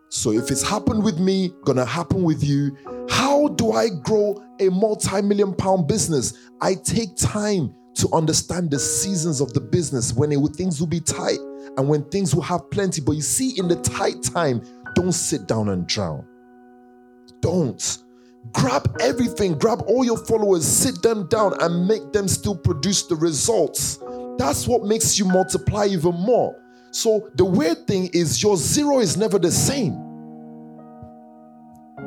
So 0.09 0.33
if 0.33 0.51
it's 0.51 0.67
happened 0.67 1.05
with 1.05 1.21
me, 1.21 1.53
gonna 1.65 1.85
happen 1.85 2.23
with 2.23 2.43
you. 2.43 2.75
How 3.11 3.49
do 3.49 3.73
I 3.73 3.89
grow 4.03 4.43
a 4.61 4.71
multi-million 4.71 5.55
pound 5.55 5.87
business? 5.87 6.49
I 6.63 6.75
take 6.75 7.17
time 7.17 7.75
to 7.97 8.09
understand 8.15 8.71
the 8.71 8.79
seasons 8.79 9.43
of 9.43 9.53
the 9.53 9.61
business 9.61 10.15
when 10.15 10.33
it, 10.33 10.39
things 10.57 10.81
will 10.81 10.87
be 10.87 11.01
tight 11.01 11.39
and 11.77 11.87
when 11.87 12.05
things 12.05 12.35
will 12.35 12.43
have 12.43 12.71
plenty. 12.71 13.03
But 13.03 13.13
you 13.13 13.23
see, 13.23 13.59
in 13.59 13.69
the 13.69 13.77
tight 13.83 14.23
time, 14.23 14.63
don't 14.95 15.13
sit 15.13 15.47
down 15.47 15.69
and 15.69 15.87
drown. 15.87 16.27
Don't. 17.41 17.99
Grab 18.53 18.97
everything, 19.01 19.59
grab 19.59 19.83
all 19.87 20.05
your 20.05 20.17
followers, 20.17 20.67
sit 20.67 21.03
them 21.03 21.27
down, 21.29 21.55
and 21.61 21.87
make 21.87 22.13
them 22.13 22.29
still 22.29 22.57
produce 22.57 23.03
the 23.07 23.17
results. 23.17 23.99
That's 24.39 24.67
what 24.67 24.85
makes 24.85 25.19
you 25.19 25.25
multiply 25.25 25.87
even 25.87 26.15
more. 26.15 26.57
So, 26.91 27.29
the 27.35 27.45
weird 27.45 27.87
thing 27.87 28.09
is, 28.15 28.43
your 28.43 28.57
zero 28.57 29.01
is 29.01 29.17
never 29.17 29.39
the 29.39 29.51
same. 29.51 29.93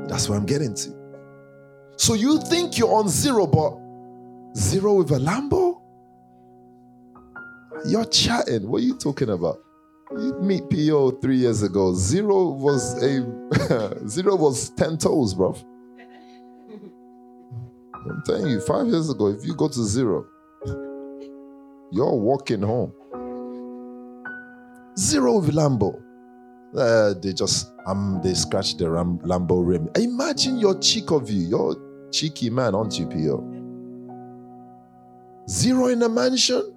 That's 0.07 0.27
what 0.27 0.37
I'm 0.37 0.45
getting 0.45 0.73
to. 0.73 0.95
So, 1.97 2.15
you 2.15 2.39
think 2.41 2.77
you're 2.77 2.93
on 2.93 3.07
zero, 3.07 3.45
but 3.45 3.77
zero 4.55 4.95
with 4.95 5.11
a 5.11 5.19
Lambo? 5.19 5.81
You're 7.85 8.05
chatting. 8.05 8.67
What 8.67 8.81
are 8.81 8.85
you 8.85 8.97
talking 8.97 9.29
about? 9.29 9.59
You 10.17 10.37
meet 10.41 10.69
PO 10.69 11.11
three 11.21 11.37
years 11.37 11.63
ago. 11.63 11.93
Zero 11.93 12.49
was 12.49 13.01
a 13.01 13.23
zero 14.07 14.35
was 14.35 14.69
ten 14.71 14.97
toes, 14.97 15.33
bro. 15.33 15.55
I'm 17.93 18.21
telling 18.25 18.47
you, 18.47 18.59
five 18.61 18.87
years 18.87 19.09
ago, 19.09 19.27
if 19.27 19.45
you 19.45 19.55
go 19.55 19.67
to 19.67 19.83
zero, 19.83 20.25
you're 21.91 22.15
walking 22.15 22.61
home. 22.61 22.91
Zero 24.97 25.39
with 25.39 25.53
Lambo. 25.53 26.01
Uh, 26.75 27.13
they 27.21 27.33
just 27.33 27.71
um 27.85 28.19
they 28.23 28.33
scratch 28.33 28.77
the 28.77 28.89
Ram- 28.89 29.19
Lambo 29.19 29.65
rim. 29.65 29.89
Imagine 29.95 30.57
your 30.57 30.77
cheek 30.79 31.11
of 31.11 31.29
you. 31.29 31.47
You're 31.47 32.09
cheeky 32.11 32.49
man, 32.49 32.75
aren't 32.75 32.97
you, 32.99 33.07
PO? 33.07 33.47
Zero 35.49 35.87
in 35.87 36.01
a 36.03 36.09
mansion. 36.09 36.73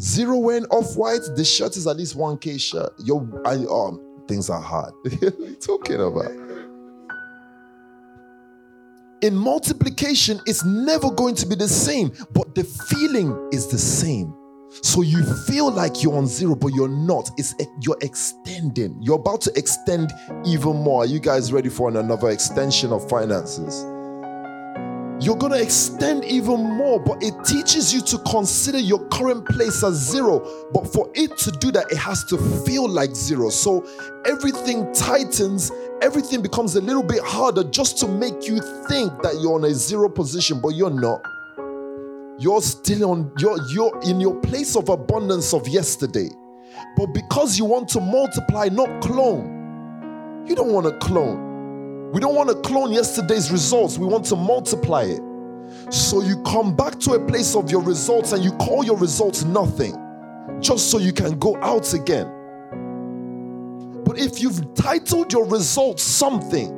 Zero 0.00 0.36
wearing 0.36 0.66
off 0.66 0.96
white. 0.96 1.22
The 1.36 1.44
shirt 1.44 1.76
is 1.76 1.86
at 1.86 1.96
least 1.96 2.16
1K 2.16 2.60
shirt. 2.60 2.92
Yo, 2.98 3.28
I, 3.44 3.54
um, 3.70 4.24
things 4.28 4.50
are 4.50 4.60
hard. 4.60 4.92
talking 5.60 6.00
about? 6.00 6.30
In 9.22 9.34
multiplication, 9.34 10.40
it's 10.46 10.64
never 10.64 11.10
going 11.10 11.34
to 11.36 11.46
be 11.46 11.54
the 11.54 11.68
same, 11.68 12.12
but 12.32 12.54
the 12.54 12.64
feeling 12.64 13.48
is 13.50 13.66
the 13.66 13.78
same. 13.78 14.34
So 14.82 15.00
you 15.00 15.24
feel 15.46 15.70
like 15.70 16.02
you're 16.02 16.16
on 16.16 16.26
zero, 16.26 16.54
but 16.54 16.68
you're 16.74 16.88
not. 16.88 17.30
It's 17.38 17.54
you're 17.80 17.96
extending. 18.02 18.98
You're 19.00 19.16
about 19.16 19.40
to 19.42 19.52
extend 19.56 20.12
even 20.44 20.76
more. 20.76 21.04
Are 21.04 21.06
you 21.06 21.18
guys 21.18 21.50
ready 21.52 21.70
for 21.70 21.88
another 21.88 22.28
extension 22.28 22.92
of 22.92 23.08
finances? 23.08 23.84
You're 25.20 25.36
going 25.36 25.52
to 25.52 25.62
extend 25.62 26.24
even 26.24 26.62
more, 26.62 27.00
but 27.00 27.22
it 27.22 27.34
teaches 27.44 27.92
you 27.94 28.02
to 28.02 28.18
consider 28.30 28.78
your 28.78 28.98
current 29.08 29.46
place 29.46 29.82
as 29.82 29.94
zero. 29.94 30.40
But 30.72 30.92
for 30.92 31.10
it 31.14 31.38
to 31.38 31.50
do 31.52 31.70
that, 31.72 31.90
it 31.90 31.96
has 31.96 32.24
to 32.24 32.36
feel 32.64 32.86
like 32.88 33.14
zero. 33.14 33.48
So 33.48 33.86
everything 34.26 34.92
tightens, 34.92 35.72
everything 36.02 36.42
becomes 36.42 36.76
a 36.76 36.80
little 36.80 37.02
bit 37.02 37.22
harder 37.22 37.64
just 37.64 37.98
to 38.00 38.08
make 38.08 38.46
you 38.46 38.60
think 38.88 39.22
that 39.22 39.38
you're 39.40 39.54
on 39.54 39.64
a 39.64 39.72
zero 39.72 40.08
position, 40.08 40.60
but 40.60 40.70
you're 40.70 40.90
not. 40.90 41.22
You're 42.38 42.60
still 42.60 43.10
on, 43.10 43.32
you're, 43.38 43.58
you're 43.68 43.98
in 44.02 44.20
your 44.20 44.38
place 44.40 44.76
of 44.76 44.90
abundance 44.90 45.54
of 45.54 45.66
yesterday. 45.66 46.28
But 46.98 47.06
because 47.14 47.58
you 47.58 47.64
want 47.64 47.88
to 47.90 48.00
multiply, 48.00 48.68
not 48.68 49.00
clone, 49.00 50.44
you 50.46 50.54
don't 50.54 50.72
want 50.72 50.86
to 50.86 50.98
clone. 50.98 51.45
We 52.12 52.20
don't 52.20 52.34
want 52.34 52.48
to 52.50 52.56
clone 52.56 52.92
yesterday's 52.92 53.50
results, 53.50 53.98
we 53.98 54.06
want 54.06 54.24
to 54.26 54.36
multiply 54.36 55.02
it. 55.02 55.20
So 55.92 56.22
you 56.22 56.42
come 56.42 56.74
back 56.74 56.98
to 57.00 57.12
a 57.12 57.26
place 57.26 57.54
of 57.54 57.70
your 57.70 57.82
results 57.82 58.32
and 58.32 58.42
you 58.44 58.52
call 58.52 58.84
your 58.84 58.96
results 58.96 59.44
nothing 59.44 59.94
just 60.60 60.90
so 60.90 60.98
you 60.98 61.12
can 61.12 61.38
go 61.38 61.56
out 61.62 61.92
again. 61.94 62.32
But 64.04 64.18
if 64.18 64.40
you've 64.40 64.74
titled 64.74 65.32
your 65.32 65.46
results 65.46 66.02
something, 66.02 66.72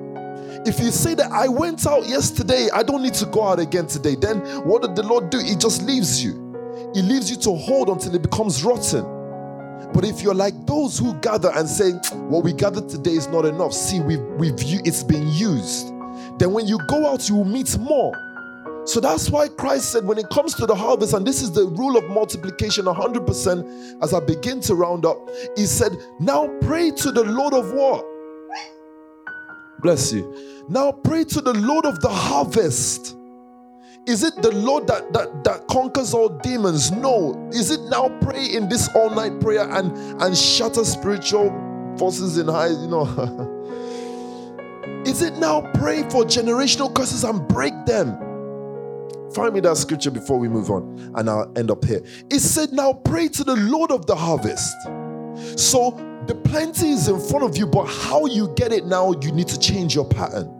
if 0.66 0.80
you 0.80 0.90
say 0.90 1.14
that 1.14 1.30
I 1.30 1.48
went 1.48 1.86
out 1.86 2.06
yesterday, 2.08 2.68
I 2.74 2.82
don't 2.82 3.02
need 3.02 3.14
to 3.14 3.26
go 3.26 3.44
out 3.44 3.60
again 3.60 3.86
today, 3.86 4.14
then 4.14 4.40
what 4.66 4.82
did 4.82 4.96
the 4.96 5.02
Lord 5.02 5.30
do? 5.30 5.38
He 5.38 5.54
just 5.54 5.82
leaves 5.82 6.22
you. 6.22 6.90
He 6.94 7.02
leaves 7.02 7.30
you 7.30 7.36
to 7.38 7.54
hold 7.54 7.90
until 7.90 8.14
it 8.14 8.22
becomes 8.22 8.64
rotten. 8.64 9.17
But 9.92 10.04
if 10.04 10.22
you're 10.22 10.34
like 10.34 10.54
those 10.66 10.98
who 10.98 11.14
gather 11.20 11.50
and 11.54 11.68
say, 11.68 11.92
what 12.28 12.44
we 12.44 12.52
gathered 12.52 12.88
today 12.88 13.12
is 13.12 13.28
not 13.28 13.44
enough, 13.44 13.72
see, 13.72 14.00
we've, 14.00 14.22
we've 14.38 14.54
it's 14.58 15.02
been 15.02 15.28
used. 15.28 15.88
then 16.38 16.52
when 16.52 16.66
you 16.66 16.78
go 16.86 17.06
out, 17.10 17.28
you 17.28 17.36
will 17.36 17.44
meet 17.44 17.76
more. 17.78 18.12
So 18.84 19.00
that's 19.00 19.28
why 19.28 19.48
Christ 19.48 19.92
said, 19.92 20.04
when 20.06 20.16
it 20.16 20.30
comes 20.30 20.54
to 20.54 20.64
the 20.64 20.74
harvest, 20.74 21.12
and 21.12 21.26
this 21.26 21.42
is 21.42 21.52
the 21.52 21.66
rule 21.66 21.98
of 21.98 22.08
multiplication 22.08 22.86
100%, 22.86 24.02
as 24.02 24.14
I 24.14 24.20
begin 24.20 24.60
to 24.62 24.74
round 24.74 25.04
up, 25.04 25.18
He 25.56 25.66
said, 25.66 25.92
Now 26.20 26.48
pray 26.62 26.90
to 26.92 27.12
the 27.12 27.24
Lord 27.24 27.52
of 27.52 27.72
war. 27.72 28.02
Bless 29.80 30.10
you. 30.10 30.64
Now 30.70 30.92
pray 30.92 31.24
to 31.24 31.40
the 31.42 31.52
Lord 31.52 31.84
of 31.84 32.00
the 32.00 32.08
harvest. 32.08 33.17
Is 34.08 34.22
it 34.22 34.40
the 34.40 34.52
Lord 34.52 34.86
that, 34.86 35.12
that, 35.12 35.44
that 35.44 35.68
conquers 35.68 36.14
all 36.14 36.30
demons? 36.30 36.90
No. 36.90 37.50
Is 37.52 37.70
it 37.70 37.82
now 37.90 38.08
pray 38.22 38.46
in 38.46 38.66
this 38.66 38.88
all 38.94 39.10
night 39.10 39.38
prayer 39.38 39.70
and, 39.70 39.94
and 40.22 40.34
shatter 40.34 40.82
spiritual 40.86 41.50
forces 41.98 42.38
in 42.38 42.48
high, 42.48 42.68
you 42.68 42.86
know? 42.86 43.04
Is 45.06 45.20
it 45.20 45.36
now 45.36 45.60
pray 45.74 46.04
for 46.04 46.24
generational 46.24 46.94
curses 46.94 47.22
and 47.22 47.46
break 47.48 47.74
them? 47.84 48.16
Find 49.34 49.52
me 49.52 49.60
that 49.60 49.76
scripture 49.76 50.10
before 50.10 50.38
we 50.38 50.48
move 50.48 50.70
on, 50.70 51.12
and 51.14 51.28
I'll 51.28 51.52
end 51.56 51.70
up 51.70 51.84
here. 51.84 52.00
It 52.30 52.40
said, 52.40 52.72
Now 52.72 52.94
pray 52.94 53.28
to 53.28 53.44
the 53.44 53.56
Lord 53.56 53.90
of 53.90 54.06
the 54.06 54.16
harvest. 54.16 54.74
So 55.60 55.90
the 56.26 56.34
plenty 56.34 56.92
is 56.92 57.08
in 57.08 57.20
front 57.20 57.44
of 57.44 57.58
you, 57.58 57.66
but 57.66 57.84
how 57.84 58.24
you 58.24 58.54
get 58.56 58.72
it 58.72 58.86
now, 58.86 59.12
you 59.20 59.32
need 59.32 59.48
to 59.48 59.58
change 59.58 59.94
your 59.94 60.08
pattern. 60.08 60.54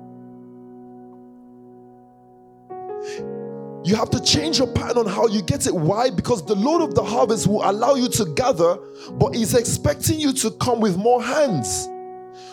You 3.84 3.94
have 3.94 4.10
to 4.10 4.20
change 4.20 4.58
your 4.58 4.66
pattern 4.68 4.98
on 4.98 5.06
how 5.06 5.26
you 5.28 5.40
get 5.42 5.66
it. 5.66 5.74
Why? 5.74 6.10
Because 6.10 6.44
the 6.44 6.54
Lord 6.54 6.82
of 6.82 6.94
the 6.94 7.04
harvest 7.04 7.46
will 7.46 7.68
allow 7.68 7.94
you 7.94 8.08
to 8.08 8.24
gather, 8.34 8.76
but 9.12 9.34
He's 9.34 9.54
expecting 9.54 10.18
you 10.18 10.32
to 10.34 10.50
come 10.52 10.80
with 10.80 10.96
more 10.96 11.22
hands. 11.22 11.88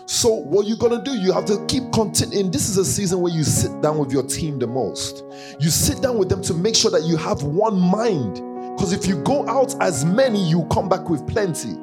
So, 0.07 0.29
what 0.29 0.67
you're 0.67 0.77
gonna 0.77 1.03
do, 1.03 1.15
you 1.15 1.33
have 1.33 1.45
to 1.45 1.65
keep 1.65 1.91
continuing. 1.91 2.51
This 2.51 2.69
is 2.69 2.77
a 2.77 2.85
season 2.85 3.21
where 3.21 3.33
you 3.33 3.43
sit 3.43 3.81
down 3.81 3.97
with 3.97 4.11
your 4.11 4.23
team 4.23 4.59
the 4.59 4.67
most. 4.67 5.23
You 5.59 5.69
sit 5.69 6.01
down 6.01 6.17
with 6.19 6.29
them 6.29 6.43
to 6.43 6.53
make 6.53 6.75
sure 6.75 6.91
that 6.91 7.03
you 7.03 7.17
have 7.17 7.41
one 7.43 7.79
mind. 7.79 8.35
Because 8.75 8.93
if 8.93 9.07
you 9.07 9.17
go 9.23 9.47
out 9.47 9.75
as 9.81 10.05
many, 10.05 10.47
you 10.47 10.65
come 10.71 10.89
back 10.89 11.09
with 11.09 11.25
plenty. 11.27 11.73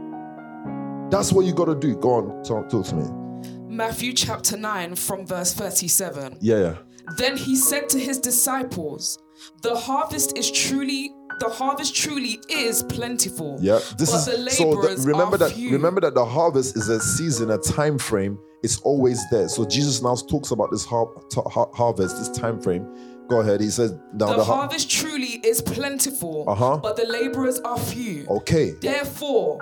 That's 1.11 1.33
what 1.33 1.47
you 1.47 1.53
gotta 1.53 1.75
do. 1.75 1.97
Go 1.97 2.15
on, 2.15 2.45
talk, 2.45 2.69
talk 2.69 2.87
to 2.87 2.95
me. 2.95 3.23
Matthew 3.67 4.13
chapter 4.13 4.57
9 4.57 4.95
from 4.95 5.27
verse 5.27 5.53
37. 5.55 6.39
Yeah, 6.41 6.59
yeah. 6.59 6.77
Then 7.17 7.37
he 7.37 7.57
said 7.57 7.89
to 7.91 7.99
his 7.99 8.19
disciples, 8.19 9.19
The 9.63 9.77
harvest 9.77 10.37
is 10.37 10.51
truly 10.51 11.13
the 11.41 11.49
harvest 11.49 11.95
truly 11.97 12.39
is 12.51 12.83
plentiful. 12.85 13.59
Yeah, 13.61 13.81
this 13.99 14.11
but 14.11 14.19
is 14.19 14.45
the 14.45 14.51
so. 14.51 14.81
The, 14.81 15.03
remember 15.07 15.37
are 15.37 15.39
that. 15.39 15.53
few. 15.53 15.71
Remember 15.71 16.01
that 16.03 16.15
the 16.15 16.25
harvest 16.25 16.77
is 16.77 16.89
a 16.89 17.01
season, 17.01 17.51
a 17.51 17.59
time 17.59 17.99
frame. 17.99 18.39
It's 18.63 18.79
always 18.83 19.21
there. 19.31 19.49
So 19.49 19.65
Jesus 19.65 20.03
now 20.03 20.15
talks 20.15 20.51
about 20.53 20.71
this 20.71 20.85
har- 20.85 21.11
har- 21.35 21.71
harvest, 21.75 22.17
this 22.19 22.29
time 22.39 22.61
frame. 22.61 22.87
Go 23.29 23.41
ahead. 23.41 23.61
He 23.61 23.71
says 23.71 23.93
now 24.13 24.27
the, 24.27 24.37
the, 24.37 24.45
har- 24.45 24.57
harvest 24.59 24.91
truly 24.91 25.41
is 25.43 25.61
plentiful, 25.63 26.45
Uh-huh. 26.49 26.77
but 26.77 26.97
the 26.97 27.07
laborers 27.07 27.59
are 27.61 27.79
few. 27.79 28.27
Okay. 28.29 28.73
Therefore, 28.81 29.59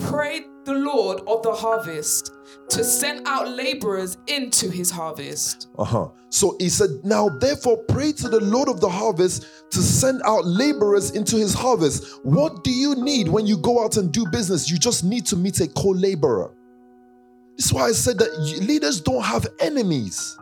pray 0.00 0.44
the 0.64 0.74
Lord 0.74 1.20
of 1.26 1.42
the 1.42 1.52
harvest 1.52 2.32
to 2.68 2.84
send 2.84 3.26
out 3.26 3.48
laborers 3.48 4.18
into 4.26 4.70
his 4.70 4.90
harvest. 4.90 5.68
Uh 5.78 5.84
huh. 5.84 6.08
So 6.28 6.56
he 6.60 6.68
said, 6.68 6.90
now 7.02 7.28
therefore 7.28 7.78
pray 7.88 8.12
to 8.12 8.28
the 8.28 8.40
Lord 8.40 8.68
of 8.68 8.80
the 8.80 8.88
harvest 8.88 9.46
to 9.70 9.78
send 9.78 10.22
out 10.24 10.44
laborers 10.44 11.12
into 11.12 11.36
his 11.36 11.54
harvest. 11.54 12.20
What 12.24 12.62
do 12.62 12.70
you 12.70 12.94
need 12.94 13.28
when 13.28 13.46
you 13.46 13.58
go 13.58 13.84
out 13.84 13.96
and 13.96 14.12
do 14.12 14.26
business? 14.30 14.70
You 14.70 14.78
just 14.78 15.02
need 15.04 15.26
to 15.26 15.36
meet 15.36 15.60
a 15.60 15.68
co 15.68 15.88
laborer. 15.88 16.54
This 17.56 17.66
is 17.66 17.72
why 17.72 17.88
I 17.88 17.92
said 17.92 18.18
that 18.18 18.38
leaders 18.62 19.00
don't 19.00 19.22
have 19.24 19.46
enemies. 19.60 20.38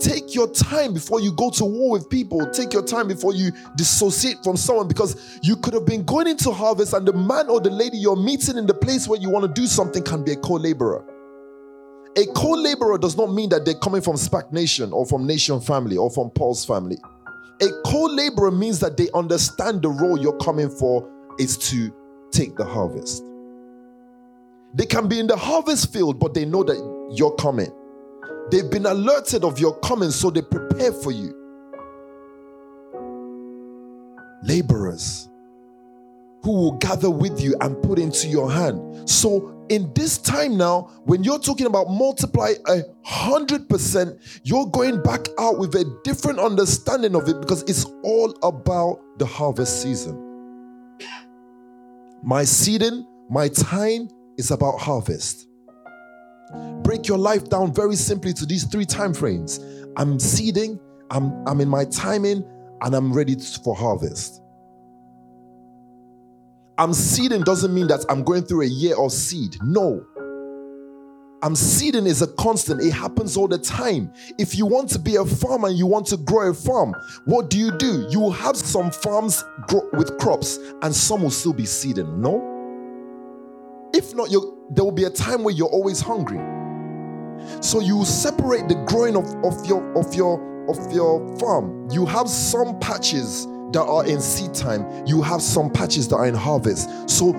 Take 0.00 0.34
your 0.34 0.52
time 0.52 0.94
before 0.94 1.20
you 1.20 1.32
go 1.32 1.50
to 1.50 1.64
war 1.64 1.92
with 1.92 2.08
people. 2.10 2.46
Take 2.50 2.72
your 2.72 2.84
time 2.84 3.08
before 3.08 3.34
you 3.34 3.52
dissociate 3.76 4.36
from 4.44 4.56
someone 4.56 4.88
because 4.88 5.38
you 5.42 5.56
could 5.56 5.74
have 5.74 5.86
been 5.86 6.04
going 6.04 6.26
into 6.26 6.50
harvest 6.50 6.92
and 6.92 7.06
the 7.06 7.12
man 7.12 7.48
or 7.48 7.60
the 7.60 7.70
lady 7.70 7.96
you're 7.96 8.16
meeting 8.16 8.56
in 8.56 8.66
the 8.66 8.74
place 8.74 9.08
where 9.08 9.20
you 9.20 9.30
want 9.30 9.44
to 9.44 9.60
do 9.60 9.66
something 9.66 10.02
can 10.02 10.24
be 10.24 10.32
a 10.32 10.36
co 10.36 10.54
laborer. 10.54 11.04
A 12.16 12.26
co 12.34 12.50
laborer 12.50 12.98
does 12.98 13.16
not 13.16 13.32
mean 13.32 13.48
that 13.50 13.64
they're 13.64 13.74
coming 13.74 14.00
from 14.00 14.16
SPAC 14.16 14.52
Nation 14.52 14.92
or 14.92 15.06
from 15.06 15.26
Nation 15.26 15.60
family 15.60 15.96
or 15.96 16.10
from 16.10 16.30
Paul's 16.30 16.64
family. 16.64 16.98
A 17.62 17.68
co 17.86 18.04
laborer 18.04 18.50
means 18.50 18.80
that 18.80 18.96
they 18.96 19.08
understand 19.14 19.82
the 19.82 19.88
role 19.88 20.18
you're 20.18 20.38
coming 20.38 20.68
for 20.68 21.10
is 21.38 21.56
to 21.70 21.92
take 22.32 22.56
the 22.56 22.64
harvest. 22.64 23.22
They 24.74 24.86
can 24.86 25.08
be 25.08 25.18
in 25.18 25.26
the 25.26 25.36
harvest 25.36 25.92
field, 25.92 26.18
but 26.18 26.34
they 26.34 26.44
know 26.44 26.62
that 26.64 26.76
you're 27.14 27.34
coming. 27.36 27.72
They've 28.50 28.70
been 28.70 28.86
alerted 28.86 29.44
of 29.44 29.58
your 29.58 29.78
coming, 29.80 30.10
so 30.10 30.30
they 30.30 30.42
prepare 30.42 30.92
for 30.92 31.10
you. 31.10 31.34
Laborers 34.44 35.28
who 36.46 36.52
will 36.52 36.78
gather 36.78 37.10
with 37.10 37.40
you 37.40 37.56
and 37.60 37.82
put 37.82 37.98
into 37.98 38.28
your 38.28 38.48
hand. 38.48 39.10
So, 39.10 39.52
in 39.68 39.92
this 39.94 40.16
time 40.16 40.56
now, 40.56 40.82
when 41.04 41.24
you're 41.24 41.40
talking 41.40 41.66
about 41.66 41.90
multiply 41.90 42.52
a 42.68 42.82
hundred 43.02 43.68
percent, 43.68 44.16
you're 44.44 44.66
going 44.66 45.02
back 45.02 45.26
out 45.40 45.58
with 45.58 45.74
a 45.74 45.84
different 46.04 46.38
understanding 46.38 47.16
of 47.16 47.28
it 47.28 47.40
because 47.40 47.62
it's 47.62 47.84
all 48.04 48.32
about 48.44 49.00
the 49.18 49.26
harvest 49.26 49.82
season. 49.82 50.22
My 52.22 52.44
seeding, 52.44 53.04
my 53.28 53.48
time 53.48 54.08
is 54.38 54.52
about 54.52 54.78
harvest. 54.78 55.45
Break 56.86 57.08
your 57.08 57.18
life 57.18 57.48
down 57.48 57.74
very 57.74 57.96
simply 57.96 58.32
to 58.34 58.46
these 58.46 58.62
three 58.62 58.84
time 58.84 59.12
frames. 59.12 59.58
I'm 59.96 60.20
seeding, 60.20 60.78
I'm, 61.10 61.44
I'm 61.44 61.60
in 61.60 61.68
my 61.68 61.84
timing, 61.86 62.44
and 62.80 62.94
I'm 62.94 63.12
ready 63.12 63.34
for 63.64 63.74
harvest. 63.74 64.40
I'm 66.78 66.94
seeding 66.94 67.42
doesn't 67.42 67.74
mean 67.74 67.88
that 67.88 68.04
I'm 68.08 68.22
going 68.22 68.42
through 68.42 68.62
a 68.62 68.68
year 68.68 68.96
of 68.96 69.10
seed. 69.10 69.56
No. 69.64 70.06
I'm 71.42 71.56
seeding 71.56 72.06
is 72.06 72.22
a 72.22 72.28
constant. 72.28 72.80
It 72.80 72.92
happens 72.92 73.36
all 73.36 73.48
the 73.48 73.58
time. 73.58 74.12
If 74.38 74.56
you 74.56 74.64
want 74.64 74.88
to 74.90 75.00
be 75.00 75.16
a 75.16 75.24
farmer 75.24 75.66
and 75.66 75.76
you 75.76 75.86
want 75.86 76.06
to 76.08 76.16
grow 76.16 76.50
a 76.50 76.54
farm, 76.54 76.94
what 77.24 77.50
do 77.50 77.58
you 77.58 77.76
do? 77.78 78.06
You 78.10 78.20
will 78.20 78.30
have 78.30 78.56
some 78.56 78.92
farms 78.92 79.42
grow 79.66 79.88
with 79.92 80.16
crops 80.18 80.60
and 80.82 80.94
some 80.94 81.22
will 81.22 81.30
still 81.30 81.52
be 81.52 81.66
seeding. 81.66 82.20
No? 82.20 83.90
If 83.92 84.14
not, 84.14 84.28
there 84.70 84.84
will 84.84 84.92
be 84.92 85.04
a 85.04 85.10
time 85.10 85.42
where 85.42 85.52
you're 85.52 85.66
always 85.66 86.00
hungry. 86.00 86.38
So 87.60 87.80
you 87.80 88.04
separate 88.04 88.68
the 88.68 88.76
growing 88.86 89.16
of, 89.16 89.26
of 89.44 89.66
your 89.66 89.82
of 89.96 90.14
your 90.14 90.56
of 90.68 90.92
your 90.92 91.36
farm. 91.38 91.88
You 91.90 92.06
have 92.06 92.28
some 92.28 92.78
patches 92.80 93.46
that 93.72 93.82
are 93.82 94.06
in 94.06 94.20
seed 94.20 94.54
time. 94.54 95.06
You 95.06 95.22
have 95.22 95.42
some 95.42 95.70
patches 95.70 96.08
that 96.08 96.16
are 96.16 96.26
in 96.26 96.34
harvest. 96.34 96.88
So 97.08 97.34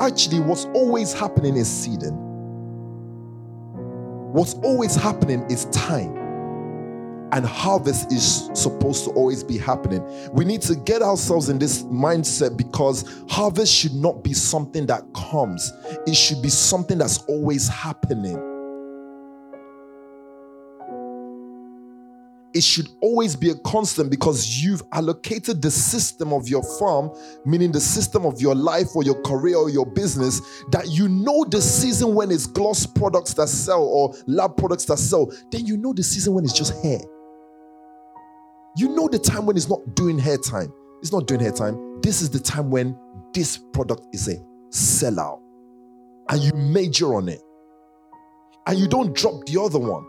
actually, 0.00 0.40
what's 0.40 0.66
always 0.66 1.12
happening 1.12 1.56
is 1.56 1.68
seeding. 1.68 2.14
What's 4.32 4.54
always 4.54 4.94
happening 4.94 5.42
is 5.50 5.64
time. 5.66 6.16
And 7.32 7.44
harvest 7.44 8.10
is 8.10 8.48
supposed 8.54 9.04
to 9.04 9.10
always 9.10 9.44
be 9.44 9.58
happening. 9.58 10.02
We 10.32 10.46
need 10.46 10.62
to 10.62 10.74
get 10.74 11.02
ourselves 11.02 11.50
in 11.50 11.58
this 11.58 11.82
mindset 11.82 12.56
because 12.56 13.22
harvest 13.28 13.74
should 13.74 13.94
not 13.94 14.24
be 14.24 14.32
something 14.32 14.86
that 14.86 15.02
comes, 15.14 15.72
it 16.06 16.14
should 16.14 16.40
be 16.40 16.48
something 16.48 16.98
that's 16.98 17.18
always 17.24 17.68
happening. 17.68 18.36
It 22.54 22.62
should 22.62 22.88
always 23.02 23.36
be 23.36 23.50
a 23.50 23.54
constant 23.56 24.10
because 24.10 24.62
you've 24.62 24.82
allocated 24.92 25.60
the 25.60 25.70
system 25.70 26.32
of 26.32 26.48
your 26.48 26.62
farm, 26.78 27.10
meaning 27.44 27.70
the 27.70 27.80
system 27.80 28.24
of 28.24 28.40
your 28.40 28.54
life 28.54 28.96
or 28.96 29.02
your 29.02 29.20
career 29.22 29.56
or 29.56 29.68
your 29.68 29.84
business, 29.84 30.40
that 30.70 30.88
you 30.88 31.08
know 31.08 31.44
the 31.44 31.60
season 31.60 32.14
when 32.14 32.30
it's 32.30 32.46
gloss 32.46 32.86
products 32.86 33.34
that 33.34 33.48
sell 33.48 33.82
or 33.82 34.14
lab 34.26 34.56
products 34.56 34.86
that 34.86 34.98
sell, 34.98 35.30
then 35.50 35.66
you 35.66 35.76
know 35.76 35.92
the 35.92 36.02
season 36.02 36.32
when 36.32 36.44
it's 36.44 36.54
just 36.54 36.82
hair. 36.82 37.00
You 38.76 38.88
know 38.94 39.08
the 39.08 39.18
time 39.18 39.44
when 39.44 39.56
it's 39.56 39.68
not 39.68 39.94
doing 39.94 40.18
hair 40.18 40.38
time. 40.38 40.72
It's 41.00 41.12
not 41.12 41.26
doing 41.26 41.40
hair 41.40 41.52
time. 41.52 42.00
This 42.00 42.22
is 42.22 42.30
the 42.30 42.40
time 42.40 42.70
when 42.70 42.98
this 43.34 43.58
product 43.72 44.06
is 44.12 44.28
a 44.28 44.36
sellout. 44.70 45.40
And 46.30 46.40
you 46.40 46.52
major 46.54 47.14
on 47.14 47.28
it. 47.28 47.42
And 48.66 48.78
you 48.78 48.88
don't 48.88 49.14
drop 49.14 49.44
the 49.46 49.60
other 49.60 49.78
one 49.78 50.04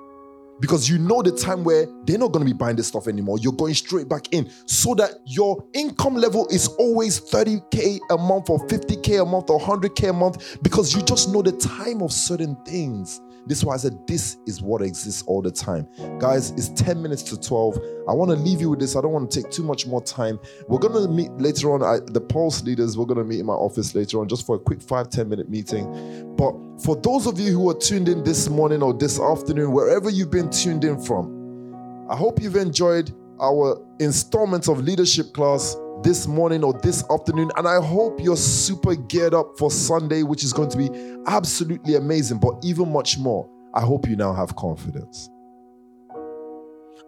because 0.60 0.90
you 0.90 0.98
know 0.98 1.22
the 1.22 1.32
time 1.32 1.64
where 1.64 1.88
they're 2.04 2.18
not 2.18 2.32
going 2.32 2.46
to 2.46 2.52
be 2.52 2.58
buying 2.58 2.76
this 2.76 2.88
stuff 2.88 3.08
anymore. 3.08 3.38
You're 3.40 3.54
going 3.54 3.74
straight 3.74 4.10
back 4.10 4.34
in 4.34 4.50
so 4.66 4.94
that 4.96 5.12
your 5.26 5.64
income 5.74 6.16
level 6.16 6.48
is 6.50 6.68
always 6.80 7.20
30K 7.20 8.00
a 8.12 8.18
month 8.18 8.50
or 8.50 8.60
50K 8.68 9.22
a 9.22 9.26
month 9.26 9.50
or 9.50 9.60
100K 9.60 10.10
a 10.10 10.14
month 10.14 10.62
because 10.62 10.96
you 10.96 11.02
just 11.02 11.30
know 11.30 11.42
the 11.42 11.54
time 11.54 12.02
of 12.02 12.12
certain 12.12 12.56
things. 12.66 13.22
This 13.48 13.60
is 13.60 13.66
why 13.66 13.74
I 13.76 13.78
said 13.78 14.06
this 14.08 14.38
is 14.46 14.62
what 14.62 14.82
exists 14.82 15.24
all 15.24 15.42
the 15.42 15.52
time. 15.52 15.88
Guys, 16.20 16.52
it's 16.52 16.70
10 16.70 17.02
minutes 17.02 17.24
to 17.24 17.40
12. 17.40 17.78
I 18.08 18.14
want 18.14 18.32
to 18.32 18.38
leave 18.38 18.62
you 18.62 18.70
with 18.70 18.80
this. 18.80 18.96
I 18.96 19.02
don't 19.02 19.12
want 19.12 19.32
to 19.32 19.42
take 19.42 19.52
too 19.52 19.64
much 19.64 19.88
more 19.88 20.02
time. 20.02 20.40
We're 20.68 20.80
going 20.80 20.94
to 21.02 21.08
meet 21.12 21.32
later 21.34 21.72
on. 21.74 21.84
I, 21.84 22.00
the 22.06 22.22
Pulse 22.22 22.64
leaders, 22.64 22.98
we're 22.98 23.06
going 23.06 23.18
to 23.18 23.24
meet 23.24 23.40
in 23.40 23.46
my 23.46 23.54
office 23.54 23.96
later 23.96 24.20
on 24.20 24.28
just 24.28 24.46
for 24.46 24.56
a 24.56 24.60
quick 24.60 24.82
five 24.82 25.10
ten 25.10 25.30
minute 25.30 25.50
meeting. 25.50 26.36
But 26.36 26.54
for 26.84 26.96
those 26.96 27.28
of 27.28 27.40
you 27.40 27.52
who 27.52 27.70
are 27.70 27.78
tuned 27.78 28.08
in 28.10 28.24
this 28.24 28.50
morning 28.50 28.82
or 28.82 28.94
this 28.94 29.20
afternoon, 29.20 29.72
wherever 29.72 30.10
you've 30.10 30.32
been 30.32 30.50
tuned 30.50 30.84
in 30.84 31.02
from, 31.02 32.08
I 32.10 32.16
hope 32.16 32.42
you've 32.42 32.56
enjoyed 32.56 33.12
our 33.42 33.82
installment 34.00 34.68
of 34.68 34.84
leadership 34.84 35.34
class 35.34 35.76
this 36.04 36.28
morning 36.28 36.64
or 36.64 36.74
this 36.74 37.04
afternoon. 37.10 37.52
And 37.58 37.68
I 37.68 37.82
hope 37.82 38.22
you're 38.22 38.38
super 38.38 38.96
geared 38.96 39.34
up 39.34 39.58
for 39.58 39.72
Sunday, 39.72 40.24
which 40.24 40.44
is 40.44 40.54
going 40.54 40.70
to 40.70 40.78
be 40.78 40.90
absolutely 41.28 41.96
amazing, 41.96 42.40
but 42.40 42.56
even 42.64 42.92
much 42.92 43.18
more. 43.18 43.50
I 43.74 43.82
hope 43.82 44.08
you 44.08 44.16
now 44.16 44.34
have 44.34 44.56
confidence. 44.56 45.30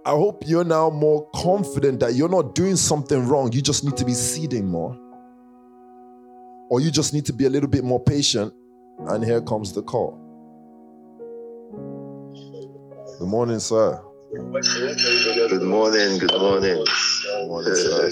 I 0.06 0.12
hope 0.12 0.44
you're 0.48 0.64
now 0.64 0.90
more 0.90 1.30
confident 1.36 2.00
that 2.00 2.16
you're 2.16 2.30
not 2.30 2.56
doing 2.56 2.76
something 2.76 3.28
wrong. 3.28 3.52
You 3.52 3.62
just 3.62 3.84
need 3.84 3.98
to 3.98 4.06
be 4.06 4.14
seeding 4.14 4.68
more. 4.68 4.98
Or 6.70 6.80
you 6.82 6.90
just 6.90 7.14
need 7.14 7.26
to 7.26 7.34
be 7.34 7.46
a 7.46 7.50
little 7.50 7.70
bit 7.70 7.84
more 7.84 8.04
patient. 8.04 8.54
And 9.00 9.24
here 9.24 9.42
comes 9.42 9.74
the 9.74 9.84
call. 9.84 10.20
Good 13.20 13.28
morning, 13.28 13.60
sir. 13.60 14.02
Good 14.32 14.44
morning. 14.44 16.18
Good 16.18 16.32
morning. 16.40 16.86
Good 16.86 17.48
morning, 17.50 17.76
sir. 17.76 18.10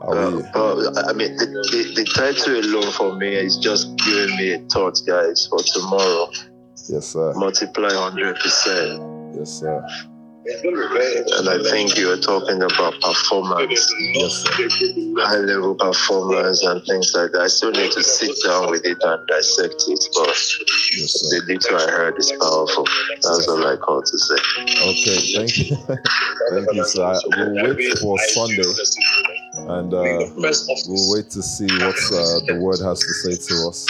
How 0.00 0.10
are 0.10 0.30
you? 0.30 0.44
Uh, 0.54 0.58
uh, 0.58 1.04
I 1.06 1.12
mean, 1.12 1.36
the, 1.36 1.46
the, 1.46 1.92
the 1.94 2.04
title 2.16 2.58
alone 2.58 2.90
for 2.92 3.14
me 3.14 3.36
is 3.36 3.56
just 3.58 3.96
giving 3.98 4.36
me 4.36 4.54
a 4.54 4.58
thought, 4.58 5.00
guys, 5.06 5.46
for 5.46 5.60
tomorrow. 5.60 6.28
Yes, 6.88 7.12
sir. 7.12 7.32
Multiply 7.34 7.90
100%. 7.90 9.36
Yes, 9.38 9.60
sir. 9.60 9.86
And 10.48 11.48
I 11.48 11.58
think 11.70 11.96
you 11.96 12.08
were 12.08 12.16
talking 12.16 12.62
about 12.62 13.00
performance, 13.00 13.92
Yes, 14.14 14.44
high 15.18 15.36
level 15.36 15.74
performance, 15.74 16.62
and 16.64 16.82
things 16.84 17.12
like 17.14 17.32
that. 17.32 17.42
I 17.42 17.48
still 17.48 17.70
need 17.70 17.92
to 17.92 18.02
sit 18.02 18.34
down 18.44 18.70
with 18.70 18.84
it 18.84 18.96
and 19.02 19.26
dissect 19.26 19.74
it, 19.88 20.04
but 20.14 20.28
Yes, 20.96 21.20
the 21.20 21.42
little 21.46 21.76
I 21.76 21.90
heard 21.90 22.18
is 22.18 22.32
powerful. 22.40 22.86
That's 23.22 23.48
all 23.48 23.66
I 23.66 23.76
call 23.76 24.02
to 24.02 24.18
say. 24.18 24.40
Okay, 24.82 25.18
thank 25.36 25.58
you. 25.58 25.76
thank 26.50 26.72
you, 26.72 26.84
sir. 26.84 27.20
We'll 27.36 27.74
wait 27.74 27.98
for 27.98 28.18
Sunday 28.18 28.62
and 29.66 29.92
uh, 29.92 30.24
we'll 30.86 31.12
wait 31.12 31.30
to 31.30 31.42
see 31.42 31.66
what 31.66 31.96
uh, 32.12 32.40
the 32.46 32.58
word 32.60 32.80
has 32.80 33.00
to 33.00 33.12
say 33.12 33.36
to 33.36 33.68
us. 33.68 33.86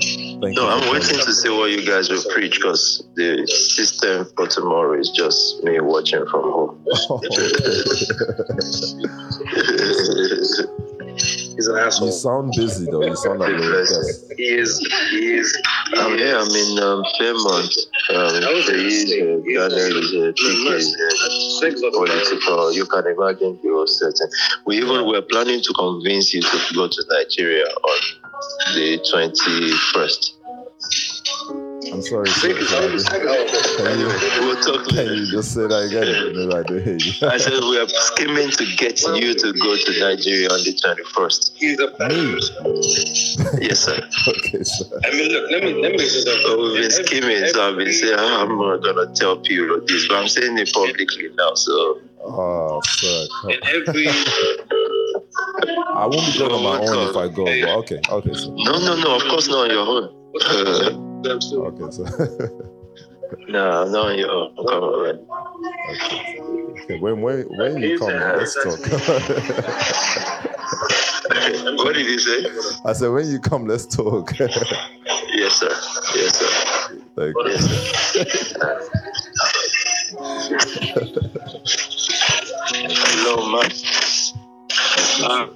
Thank 0.00 0.54
No, 0.56 0.62
you. 0.62 0.68
I'm 0.68 0.92
waiting 0.92 1.18
to 1.18 1.32
see 1.32 1.48
what 1.50 1.70
you 1.70 1.84
guys 1.84 2.08
will 2.08 2.22
preach 2.32 2.54
because 2.56 3.02
the 3.16 3.44
system 3.48 4.26
for 4.36 4.46
tomorrow 4.46 4.98
is 4.98 5.10
just 5.10 5.62
me 5.64 5.80
watching 5.80 6.24
from 6.26 6.42
home. 6.42 6.86
He's 11.56 11.66
an 11.66 11.76
asshole. 11.78 12.06
you 12.08 12.12
sound 12.12 12.52
busy 12.56 12.86
though. 12.90 13.04
You 13.04 13.16
sound 13.16 13.40
like 13.40 13.50
you're 13.50 13.82
a. 13.82 13.86
He 14.36 14.44
is. 14.44 14.78
He 15.10 15.34
is. 15.34 15.58
I'm 15.94 16.16
here. 16.16 16.36
I'm 16.38 16.48
in 16.48 16.78
um, 16.78 17.02
Fairmont. 17.18 17.74
Um, 18.10 18.40
That 18.40 18.52
was 18.54 18.68
a 18.68 18.72
there 18.72 18.86
is 18.86 19.04
mistake. 19.10 19.58
uh, 19.58 19.68
Daniel 19.68 19.98
is 19.98 20.12
PK 20.38 20.74
is 20.74 20.96
Six 21.58 21.82
of 21.82 21.92
them. 21.92 22.04
political. 22.04 22.72
You 22.72 22.86
can 22.86 23.06
imagine 23.08 23.58
the 23.62 23.68
whole 23.70 23.86
setting. 23.88 24.28
We 24.66 24.76
even 24.78 25.04
were 25.06 25.22
planning 25.22 25.60
to 25.60 25.72
convince 25.74 26.32
you 26.32 26.42
to 26.42 26.58
go 26.74 26.86
to 26.86 27.04
Nigeria 27.10 27.64
on 27.66 27.98
the 28.74 28.98
21st. 29.12 30.34
I'm 31.90 32.02
sorry. 32.02 32.28
sir. 32.28 32.52
Six. 32.52 32.70
Can 32.70 32.82
you, 32.92 32.98
can 33.78 33.98
you, 33.98 34.08
We'll 34.46 34.60
talk 34.62 34.86
can 34.88 34.96
later. 34.96 35.14
you 35.14 35.30
just 35.30 35.54
say 35.54 35.62
that 35.66 35.88
again? 35.88 36.52
I 36.52 36.62
didn't. 36.62 37.22
I 37.22 37.38
said 37.38 37.52
we 37.64 37.78
are 37.80 37.88
scheming 37.88 38.50
to 38.50 38.64
get 38.76 39.00
you 39.02 39.32
to 39.34 39.52
go 39.54 39.74
to 39.76 40.00
Nigeria 40.00 40.48
on 40.50 40.60
the 40.64 40.74
21st. 40.76 41.56
He's 41.56 41.80
a 41.80 41.88
Me? 42.08 43.66
Yes, 43.66 43.80
sir. 43.80 43.96
Okay, 44.28 44.62
sir. 44.62 44.84
I 45.04 45.10
mean, 45.12 45.32
look. 45.32 45.50
Let 45.50 45.64
me. 45.64 45.72
Let 45.80 45.92
me 45.92 45.96
make 45.96 46.12
this 46.12 46.26
up. 46.26 46.40
So 46.42 46.60
we've 46.60 46.82
been 46.82 46.90
scheming, 46.90 47.46
so 47.46 47.68
I've 47.70 47.76
been 47.78 47.92
saying, 47.92 48.16
"Ah, 48.18 48.42
I'm 48.42 48.58
not 48.58 48.82
gonna 48.82 49.14
tell 49.14 49.38
people 49.38 49.80
this, 49.86 50.06
but 50.08 50.18
I'm 50.18 50.28
saying 50.28 50.58
it 50.58 50.70
publicly 50.72 51.30
now. 51.38 51.54
So 51.54 52.00
Oh, 52.20 52.80
sir. 52.84 53.26
In 53.48 53.58
every. 53.64 54.08
I 55.98 56.06
won't 56.06 56.24
be 56.32 56.38
going 56.38 56.52
on 56.52 56.62
my 56.62 56.78
Oh, 56.80 56.86
own 57.00 57.08
if 57.10 57.16
I 57.16 57.26
go. 57.28 57.44
Hey. 57.46 57.62
But 57.62 57.70
okay, 57.78 58.00
okay, 58.08 58.32
sir. 58.34 58.50
no, 58.52 58.78
no, 58.78 58.94
no. 58.96 59.16
Of 59.16 59.22
course 59.22 59.48
not 59.48 59.64
on 59.64 59.70
your 59.70 59.84
own. 59.84 60.08
Okay, 61.26 61.90
sir. 61.90 62.06
no, 63.48 63.84
not 63.90 64.06
on 64.06 64.16
your 64.18 64.30
own. 64.30 64.54
Come 64.54 64.84
on, 64.84 65.02
man. 65.02 65.18
Okay, 66.84 66.98
when 67.00 67.20
when 67.20 67.42
when 67.58 67.82
you 67.82 67.98
come, 67.98 68.12
let's 68.14 68.54
talk. 68.54 68.78
what 71.84 71.94
did 71.94 72.06
you 72.06 72.18
say? 72.20 72.46
I 72.84 72.92
said 72.92 73.10
when 73.10 73.26
you 73.28 73.40
come, 73.40 73.66
let's 73.66 73.86
talk. 73.86 74.32
Yes, 74.38 75.54
sir. 75.54 75.68
Yes, 76.14 76.36
sir. 76.38 76.46
Thank 77.16 77.34
you. 77.34 77.50
Yes, 77.50 77.64
sir. 78.52 78.78
Hello, 82.94 83.50
man. 83.50 83.70
Uh, 85.24 85.46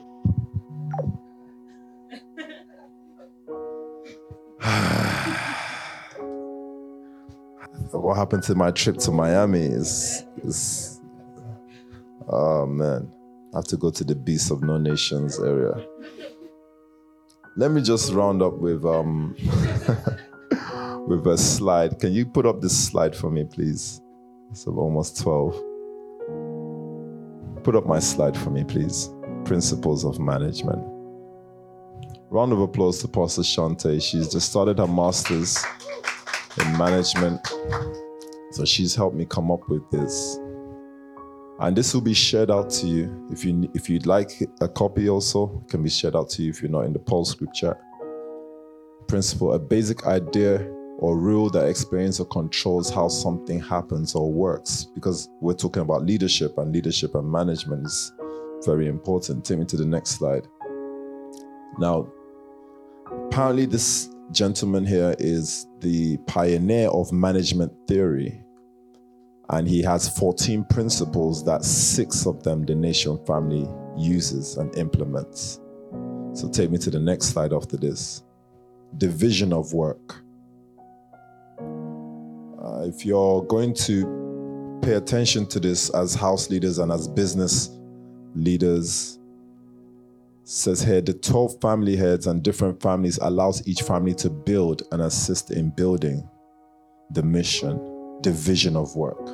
what 7.92 8.16
happened 8.16 8.42
to 8.44 8.54
my 8.54 8.70
trip 8.70 8.96
to 8.98 9.10
Miami 9.10 9.60
is 9.60 10.24
is 10.42 11.00
oh 12.28 12.66
man. 12.66 13.10
I 13.54 13.58
have 13.58 13.66
to 13.66 13.76
go 13.76 13.90
to 13.90 14.02
the 14.02 14.14
Beast 14.14 14.50
of 14.50 14.62
No 14.62 14.78
Nations 14.78 15.38
area. 15.38 15.74
Let 17.56 17.70
me 17.70 17.82
just 17.82 18.10
round 18.12 18.40
up 18.40 18.54
with 18.54 18.84
um 18.86 19.36
with 21.06 21.26
a 21.26 21.36
slide. 21.36 21.98
Can 21.98 22.12
you 22.12 22.24
put 22.24 22.46
up 22.46 22.62
this 22.62 22.86
slide 22.86 23.14
for 23.14 23.30
me, 23.30 23.44
please? 23.44 24.00
It's 24.50 24.66
almost 24.66 25.20
12. 25.20 25.54
Put 27.62 27.76
up 27.76 27.86
my 27.86 27.98
slide 27.98 28.36
for 28.36 28.50
me, 28.50 28.64
please. 28.64 29.10
Principles 29.44 30.04
of 30.04 30.18
management. 30.18 30.82
Round 32.32 32.50
of 32.50 32.60
applause 32.60 32.98
to 33.02 33.08
Pastor 33.08 33.42
Shante. 33.42 34.00
She's 34.00 34.26
just 34.26 34.48
started 34.48 34.78
her 34.78 34.86
master's 34.86 35.62
in 36.58 36.78
management. 36.78 37.46
So 38.52 38.64
she's 38.64 38.94
helped 38.94 39.14
me 39.14 39.26
come 39.26 39.50
up 39.50 39.68
with 39.68 39.82
this. 39.90 40.38
And 41.60 41.76
this 41.76 41.92
will 41.92 42.00
be 42.00 42.14
shared 42.14 42.50
out 42.50 42.70
to 42.70 42.86
you. 42.86 43.28
If 43.30 43.44
you 43.44 43.70
if 43.74 43.90
you'd 43.90 44.06
like 44.06 44.30
a 44.62 44.68
copy 44.68 45.10
also, 45.10 45.62
it 45.62 45.70
can 45.70 45.82
be 45.82 45.90
shared 45.90 46.16
out 46.16 46.30
to 46.30 46.42
you 46.42 46.48
if 46.48 46.62
you're 46.62 46.70
not 46.70 46.86
in 46.86 46.94
the 46.94 46.98
Pulse 46.98 47.34
group 47.34 47.52
chat. 47.52 47.78
Principle, 49.08 49.52
a 49.52 49.58
basic 49.58 50.06
idea 50.06 50.66
or 51.00 51.18
rule 51.18 51.50
that 51.50 51.68
explains 51.68 52.18
or 52.18 52.24
controls 52.28 52.88
how 52.88 53.08
something 53.08 53.60
happens 53.60 54.14
or 54.14 54.32
works. 54.32 54.86
Because 54.94 55.28
we're 55.42 55.52
talking 55.52 55.82
about 55.82 56.06
leadership 56.06 56.56
and 56.56 56.72
leadership 56.72 57.14
and 57.14 57.30
management 57.30 57.84
is 57.84 58.10
very 58.64 58.88
important. 58.88 59.44
Take 59.44 59.58
me 59.58 59.66
to 59.66 59.76
the 59.76 59.84
next 59.84 60.12
slide. 60.12 60.48
Now, 61.78 62.10
apparently 63.32 63.66
this 63.66 64.08
gentleman 64.30 64.84
here 64.84 65.14
is 65.18 65.66
the 65.80 66.16
pioneer 66.26 66.88
of 66.88 67.12
management 67.12 67.72
theory. 67.86 68.42
And 69.50 69.68
he 69.68 69.82
has 69.82 70.08
14 70.18 70.64
principles 70.70 71.44
that 71.44 71.64
six 71.64 72.26
of 72.26 72.42
them 72.42 72.64
the 72.64 72.74
nation 72.74 73.18
family 73.26 73.68
uses 73.96 74.56
and 74.56 74.74
implements. 74.76 75.60
So 76.32 76.48
take 76.50 76.70
me 76.70 76.78
to 76.78 76.90
the 76.90 76.98
next 76.98 77.26
slide 77.26 77.52
after 77.52 77.76
this. 77.76 78.22
Division 78.96 79.52
of 79.52 79.72
work. 79.72 80.22
Uh, 81.58 82.84
if 82.84 83.04
you're 83.04 83.42
going 83.44 83.74
to 83.74 84.78
pay 84.82 84.94
attention 84.94 85.46
to 85.46 85.60
this 85.60 85.90
as 85.90 86.14
house 86.14 86.48
leaders 86.48 86.78
and 86.78 86.90
as 86.90 87.08
business 87.08 87.70
leaders 88.34 89.18
says 90.52 90.82
here 90.82 91.00
the 91.00 91.14
12 91.14 91.60
family 91.62 91.96
heads 91.96 92.26
and 92.26 92.42
different 92.42 92.80
families 92.82 93.18
allows 93.22 93.66
each 93.66 93.80
family 93.80 94.14
to 94.14 94.28
build 94.28 94.82
and 94.92 95.00
assist 95.00 95.50
in 95.50 95.70
building 95.70 96.28
the 97.12 97.22
mission 97.22 97.78
the 98.22 98.30
vision 98.30 98.76
of 98.76 98.94
work. 98.94 99.28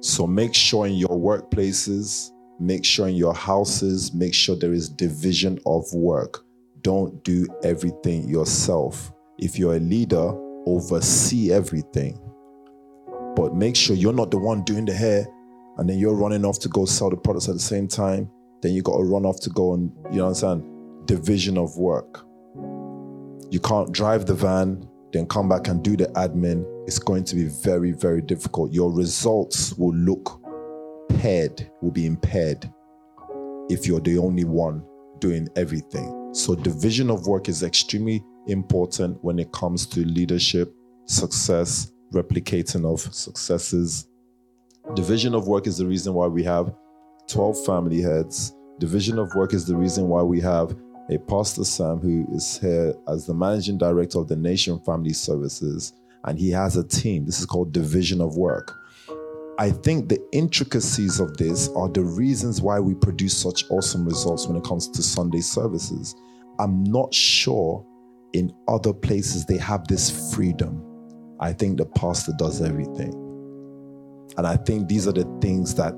So 0.00 0.26
make 0.26 0.54
sure 0.54 0.86
in 0.86 0.94
your 0.94 1.10
workplaces 1.10 2.30
make 2.60 2.84
sure 2.84 3.08
in 3.08 3.16
your 3.16 3.34
houses 3.34 4.14
make 4.14 4.32
sure 4.32 4.54
there 4.54 4.72
is 4.72 4.88
division 4.88 5.58
of 5.66 5.84
work. 5.92 6.44
Don't 6.82 7.22
do 7.24 7.46
everything 7.64 8.28
yourself. 8.28 9.12
If 9.38 9.58
you're 9.58 9.74
a 9.74 9.80
leader 9.80 10.32
oversee 10.66 11.52
everything. 11.52 12.16
But 13.34 13.56
make 13.56 13.74
sure 13.74 13.96
you're 13.96 14.12
not 14.12 14.30
the 14.30 14.38
one 14.38 14.62
doing 14.62 14.84
the 14.84 14.94
hair 14.94 15.26
and 15.78 15.90
then 15.90 15.98
you're 15.98 16.14
running 16.14 16.44
off 16.44 16.60
to 16.60 16.68
go 16.68 16.84
sell 16.84 17.10
the 17.10 17.16
products 17.16 17.48
at 17.48 17.54
the 17.54 17.60
same 17.60 17.88
time 17.88 18.30
then 18.62 18.72
you 18.72 18.82
got 18.82 18.96
to 18.96 19.04
run 19.04 19.24
off 19.24 19.40
to 19.40 19.50
go 19.50 19.74
and 19.74 19.92
you 20.10 20.18
know 20.18 20.24
what 20.24 20.42
I'm 20.42 20.60
saying 20.60 21.04
division 21.06 21.56
of 21.56 21.76
work. 21.76 22.24
You 23.50 23.60
can't 23.60 23.92
drive 23.92 24.26
the 24.26 24.34
van 24.34 24.88
then 25.12 25.26
come 25.26 25.48
back 25.48 25.68
and 25.68 25.82
do 25.82 25.96
the 25.96 26.04
admin. 26.08 26.66
It's 26.86 26.98
going 26.98 27.24
to 27.24 27.34
be 27.34 27.44
very 27.44 27.92
very 27.92 28.20
difficult. 28.20 28.72
Your 28.72 28.92
results 28.92 29.72
will 29.74 29.94
look 29.94 30.42
paired 31.20 31.70
will 31.80 31.90
be 31.90 32.06
impaired 32.06 32.70
if 33.68 33.86
you're 33.86 34.00
the 34.00 34.18
only 34.18 34.44
one 34.44 34.84
doing 35.18 35.48
everything. 35.56 36.32
So 36.34 36.54
division 36.54 37.10
of 37.10 37.26
work 37.26 37.48
is 37.48 37.62
extremely 37.62 38.22
important 38.46 39.22
when 39.22 39.38
it 39.38 39.50
comes 39.52 39.86
to 39.86 40.04
leadership 40.04 40.72
success 41.06 41.90
replicating 42.12 42.90
of 42.90 43.00
successes. 43.14 44.08
Division 44.94 45.34
of 45.34 45.48
work 45.48 45.66
is 45.66 45.78
the 45.78 45.86
reason 45.86 46.14
why 46.14 46.26
we 46.26 46.42
have 46.44 46.72
12 47.28 47.64
family 47.64 48.00
heads. 48.00 48.54
Division 48.78 49.18
of 49.18 49.34
work 49.34 49.54
is 49.54 49.66
the 49.66 49.76
reason 49.76 50.08
why 50.08 50.22
we 50.22 50.40
have 50.40 50.74
a 51.10 51.18
Pastor 51.18 51.64
Sam 51.64 51.98
who 51.98 52.26
is 52.34 52.58
here 52.58 52.94
as 53.08 53.26
the 53.26 53.34
managing 53.34 53.78
director 53.78 54.18
of 54.18 54.28
the 54.28 54.36
Nation 54.36 54.78
Family 54.80 55.12
Services, 55.12 55.92
and 56.24 56.38
he 56.38 56.50
has 56.50 56.76
a 56.76 56.84
team. 56.84 57.24
This 57.24 57.40
is 57.40 57.46
called 57.46 57.72
division 57.72 58.20
of 58.20 58.36
work. 58.36 58.74
I 59.58 59.70
think 59.70 60.08
the 60.08 60.20
intricacies 60.32 61.18
of 61.18 61.36
this 61.36 61.68
are 61.76 61.88
the 61.88 62.04
reasons 62.04 62.62
why 62.62 62.78
we 62.78 62.94
produce 62.94 63.36
such 63.36 63.64
awesome 63.70 64.04
results 64.04 64.46
when 64.46 64.56
it 64.56 64.64
comes 64.64 64.88
to 64.88 65.02
Sunday 65.02 65.40
services. 65.40 66.14
I'm 66.58 66.84
not 66.84 67.12
sure 67.12 67.84
in 68.32 68.52
other 68.68 68.92
places 68.92 69.44
they 69.46 69.58
have 69.58 69.86
this 69.88 70.32
freedom. 70.34 70.84
I 71.40 71.52
think 71.52 71.78
the 71.78 71.86
pastor 71.86 72.32
does 72.38 72.62
everything. 72.62 73.12
And 74.36 74.46
I 74.46 74.56
think 74.56 74.88
these 74.88 75.08
are 75.08 75.12
the 75.12 75.24
things 75.40 75.74
that 75.74 75.94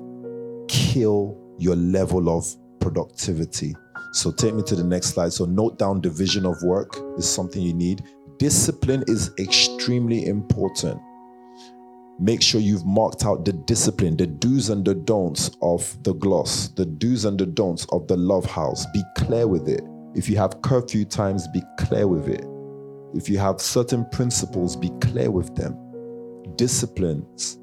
kill 0.71 1.37
your 1.59 1.75
level 1.75 2.31
of 2.31 2.47
productivity. 2.81 3.75
So 4.13 4.31
take 4.31 4.55
me 4.55 4.63
to 4.63 4.77
the 4.77 4.85
next 4.85 5.09
slide. 5.09 5.33
So 5.33 5.45
note 5.45 5.79
down 5.79 6.01
division 6.01 6.47
of 6.47 6.57
work 6.63 6.97
is 7.19 7.29
something 7.29 7.61
you 7.61 7.75
need. 7.75 8.03
Discipline 8.39 9.05
is 9.09 9.31
extremely 9.39 10.27
important. 10.27 11.01
Make 12.21 12.41
sure 12.41 12.61
you've 12.61 12.87
marked 12.87 13.25
out 13.25 13.45
the 13.45 13.53
discipline, 13.53 14.17
the 14.17 14.27
do's 14.27 14.71
and 14.71 14.85
the 14.85 14.95
don'ts 14.95 15.51
of 15.61 16.01
the 16.05 16.15
gloss, 16.15 16.69
the 16.69 16.87
do's 16.87 17.25
and 17.25 17.39
the 17.39 17.47
don'ts 17.47 17.87
of 17.93 18.07
the 18.07 18.17
love 18.17 18.45
house. 18.45 18.87
Be 18.93 19.03
clear 19.17 19.49
with 19.49 19.69
it. 19.69 19.83
If 20.15 20.29
you 20.29 20.37
have 20.37 20.63
curfew 20.63 21.05
times, 21.05 21.49
be 21.49 21.63
clear 21.79 22.07
with 22.07 22.29
it. 22.29 22.45
If 23.15 23.29
you 23.29 23.39
have 23.39 23.61
certain 23.61 24.05
principles, 24.11 24.77
be 24.77 24.91
clear 25.01 25.31
with 25.31 25.55
them. 25.57 25.77
Disciplines. 26.57 27.59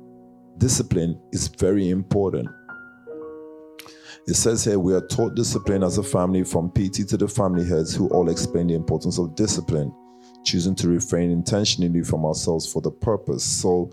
Discipline 0.57 1.21
is 1.31 1.47
very 1.47 1.89
important. 1.89 2.49
It 4.27 4.35
says 4.35 4.65
here 4.65 4.77
we 4.77 4.93
are 4.93 5.07
taught 5.07 5.35
discipline 5.35 5.83
as 5.83 5.97
a 5.97 6.03
family 6.03 6.43
from 6.43 6.69
PT 6.71 7.07
to 7.07 7.17
the 7.17 7.29
family 7.29 7.65
heads 7.65 7.95
who 7.95 8.09
all 8.09 8.29
explain 8.29 8.67
the 8.67 8.73
importance 8.73 9.17
of 9.17 9.35
discipline, 9.35 9.93
choosing 10.43 10.75
to 10.75 10.89
refrain 10.89 11.31
intentionally 11.31 12.03
from 12.03 12.25
ourselves 12.25 12.71
for 12.71 12.81
the 12.81 12.91
purpose. 12.91 13.45
So, 13.45 13.89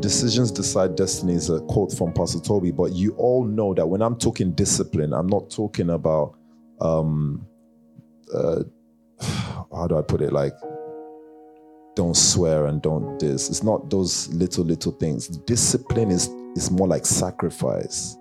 decisions 0.00 0.50
decide 0.50 0.96
destiny 0.96 1.34
is 1.34 1.48
a 1.48 1.60
quote 1.60 1.92
from 1.92 2.12
Pastor 2.12 2.40
Tobi, 2.40 2.74
but 2.74 2.92
you 2.92 3.14
all 3.18 3.44
know 3.44 3.72
that 3.72 3.86
when 3.86 4.02
I'm 4.02 4.16
talking 4.16 4.50
discipline, 4.50 5.12
I'm 5.12 5.28
not 5.28 5.48
talking 5.48 5.90
about, 5.90 6.36
um, 6.80 7.46
uh, 8.34 8.64
how 9.20 9.86
do 9.88 9.96
I 9.96 10.02
put 10.02 10.22
it? 10.22 10.32
Like, 10.32 10.54
don't 11.94 12.16
swear 12.16 12.66
and 12.66 12.82
don't 12.82 13.16
this. 13.20 13.48
It's 13.48 13.62
not 13.62 13.90
those 13.90 14.26
little, 14.34 14.64
little 14.64 14.92
things. 14.92 15.28
Discipline 15.28 16.10
is, 16.10 16.26
is 16.56 16.68
more 16.68 16.88
like 16.88 17.06
sacrifice 17.06 18.16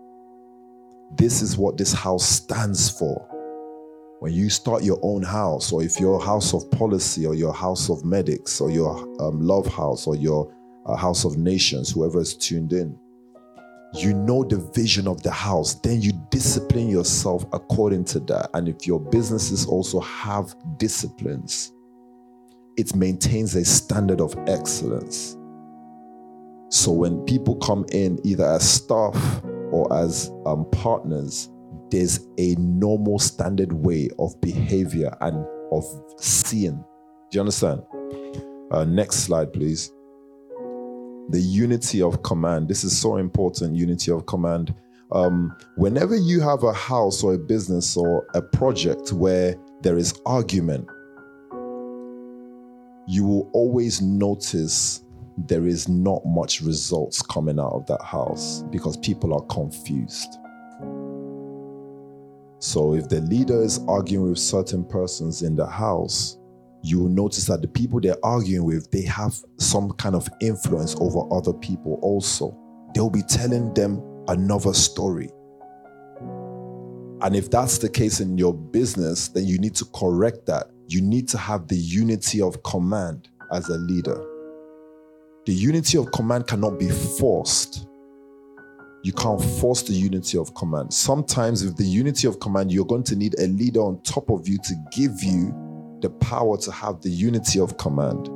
this 1.16 1.42
is 1.42 1.58
what 1.58 1.78
this 1.78 1.94
house 1.94 2.28
stands 2.28 2.90
for. 2.90 3.26
When 4.20 4.34
you 4.34 4.50
start 4.50 4.84
your 4.84 5.00
own 5.04 5.22
house, 5.22 5.72
or 5.72 5.84
if 5.84 6.00
you're 6.00 6.20
house 6.20 6.54
of 6.54 6.70
policy, 6.72 7.26
or 7.26 7.36
your 7.36 7.54
house 7.54 7.90
of 7.90 8.04
medics, 8.04 8.60
or 8.60 8.72
your 8.72 8.98
um, 9.22 9.42
love 9.42 9.68
house, 9.68 10.08
or 10.08 10.16
your 10.16 10.52
uh, 10.86 10.96
house 10.96 11.24
of 11.24 11.38
nations, 11.38 11.92
whoever 11.92 12.20
is 12.20 12.36
tuned 12.36 12.74
in, 12.74 12.98
you 13.94 14.14
know 14.14 14.44
the 14.44 14.58
vision 14.76 15.08
of 15.08 15.22
the 15.24 15.32
house, 15.32 15.76
then 15.76 16.02
you 16.02 16.12
discipline 16.30 16.90
yourself 16.90 17.46
according 17.54 18.06
to 18.06 18.20
that. 18.22 18.50
And 18.54 18.68
if 18.68 18.86
your 18.86 19.00
businesses 19.00 19.66
also 19.66 20.00
have 20.02 20.54
disciplines, 20.78 21.72
it 22.76 22.96
maintains 22.96 23.56
a 23.56 23.64
standard 23.64 24.20
of 24.20 24.36
excellence. 24.48 25.38
So 26.70 26.92
when 26.92 27.24
people 27.26 27.56
come 27.56 27.86
in 27.92 28.20
either 28.26 28.46
as 28.46 28.70
staff 28.70 29.16
or 29.72 29.92
as 29.94 30.32
um, 30.46 30.66
partners, 30.72 31.50
there's 31.90 32.28
a 32.38 32.56
normal 32.56 33.20
standard 33.20 33.72
way 33.72 34.10
of 34.20 34.40
behavior 34.42 35.16
and 35.22 35.46
of 35.72 35.84
seeing. 36.18 36.84
Do 37.30 37.36
you 37.36 37.40
understand? 37.42 37.82
Uh, 38.72 38.86
next 38.86 39.18
slide, 39.18 39.54
please. 39.54 39.92
The 41.30 41.40
unity 41.42 42.02
of 42.02 42.24
command. 42.24 42.68
This 42.68 42.84
is 42.84 42.98
so 42.98 43.18
important 43.18 43.76
unity 43.76 44.12
of 44.12 44.26
command. 44.26 44.74
Um, 45.12 45.56
whenever 45.76 46.16
you 46.16 46.42
have 46.42 46.64
a 46.64 46.74
house 46.74 47.24
or 47.24 47.34
a 47.34 47.38
business 47.38 47.96
or 47.96 48.28
a 48.34 48.42
project 48.42 49.14
where 49.14 49.56
there 49.82 49.98
is 49.98 50.20
argument, 50.26 50.88
you 53.08 53.26
will 53.26 53.50
always 53.54 54.02
notice 54.02 55.04
there 55.38 55.68
is 55.68 55.88
not 55.88 56.26
much 56.26 56.62
results 56.62 57.22
coming 57.22 57.60
out 57.60 57.74
of 57.74 57.86
that 57.86 58.02
house 58.02 58.64
because 58.72 58.98
people 58.98 59.34
are 59.34 59.46
confused. 59.46 60.38
So 62.60 62.96
if 62.96 63.08
the 63.08 63.22
leader 63.22 63.62
is 63.62 63.80
arguing 63.88 64.30
with 64.30 64.40
certain 64.40 64.84
persons 64.84 65.44
in 65.44 65.56
the 65.56 65.68
house, 65.68 66.38
you 66.82 67.00
will 67.00 67.10
notice 67.10 67.46
that 67.46 67.62
the 67.62 67.68
people 67.68 68.00
they're 68.00 68.16
arguing 68.24 68.66
with, 68.66 68.90
they 68.92 69.04
have 69.04 69.36
some 69.58 69.92
kind 69.92 70.16
of 70.16 70.28
influence 70.42 70.96
over 71.00 71.22
other 71.32 71.54
people 71.54 72.00
also. 72.02 72.58
They'll 72.96 73.10
be 73.10 73.22
telling 73.22 73.74
them 73.74 74.02
another 74.28 74.74
story. 74.74 75.30
And 77.22 77.36
if 77.36 77.50
that's 77.52 77.78
the 77.78 77.90
case 77.90 78.20
in 78.20 78.38
your 78.38 78.54
business, 78.54 79.28
then 79.28 79.46
you 79.46 79.60
need 79.60 79.76
to 79.76 79.86
correct 79.86 80.46
that. 80.48 80.68
You 80.88 81.02
need 81.02 81.28
to 81.30 81.38
have 81.38 81.68
the 81.68 81.76
unity 81.76 82.42
of 82.42 82.62
command 82.64 83.30
as 83.52 83.70
a 83.70 83.78
leader. 83.78 84.24
The 85.48 85.54
unity 85.54 85.98
of 85.98 86.12
command 86.12 86.46
cannot 86.46 86.78
be 86.78 86.90
forced. 86.90 87.88
You 89.04 89.14
can't 89.14 89.42
force 89.42 89.82
the 89.82 89.94
unity 89.94 90.38
of 90.38 90.54
command. 90.56 90.94
Sometimes, 90.94 91.64
with 91.64 91.78
the 91.78 91.86
unity 91.86 92.28
of 92.28 92.42
command, 92.42 92.70
you're 92.70 92.86
going 92.86 93.04
to 93.04 93.16
need 93.16 93.34
a 93.40 93.48
leader 93.48 93.80
on 93.80 94.02
top 94.02 94.30
of 94.30 94.46
you 94.46 94.58
to 94.58 94.76
give 94.92 95.24
you 95.24 95.56
the 96.02 96.10
power 96.10 96.58
to 96.58 96.72
have 96.74 97.00
the 97.00 97.10
unity 97.10 97.62
of 97.62 97.78
command. 97.78 98.28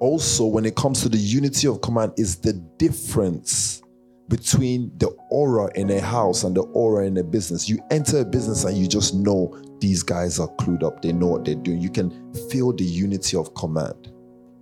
Also, 0.00 0.44
when 0.44 0.66
it 0.66 0.76
comes 0.76 1.00
to 1.00 1.08
the 1.08 1.16
unity 1.16 1.66
of 1.66 1.80
command, 1.80 2.12
is 2.18 2.36
the 2.36 2.52
difference 2.76 3.80
between 4.28 4.92
the 4.98 5.08
aura 5.30 5.70
in 5.76 5.88
a 5.88 6.00
house 6.02 6.44
and 6.44 6.54
the 6.54 6.62
aura 6.74 7.06
in 7.06 7.16
a 7.16 7.24
business. 7.24 7.70
You 7.70 7.78
enter 7.90 8.20
a 8.20 8.24
business 8.26 8.64
and 8.64 8.76
you 8.76 8.86
just 8.86 9.14
know 9.14 9.58
these 9.80 10.02
guys 10.02 10.38
are 10.40 10.48
clued 10.56 10.82
up, 10.82 11.02
they 11.02 11.12
know 11.12 11.26
what 11.26 11.44
they're 11.44 11.54
doing. 11.54 11.80
You 11.80 11.90
can 11.90 12.32
feel 12.50 12.72
the 12.72 12.84
unity 12.84 13.36
of 13.36 13.54
command, 13.54 14.12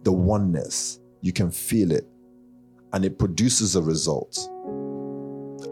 the 0.02 0.12
oneness. 0.12 1.00
You 1.22 1.32
can 1.32 1.50
feel 1.50 1.90
it, 1.92 2.06
and 2.92 3.04
it 3.04 3.18
produces 3.18 3.76
a 3.76 3.82
result. 3.82 4.36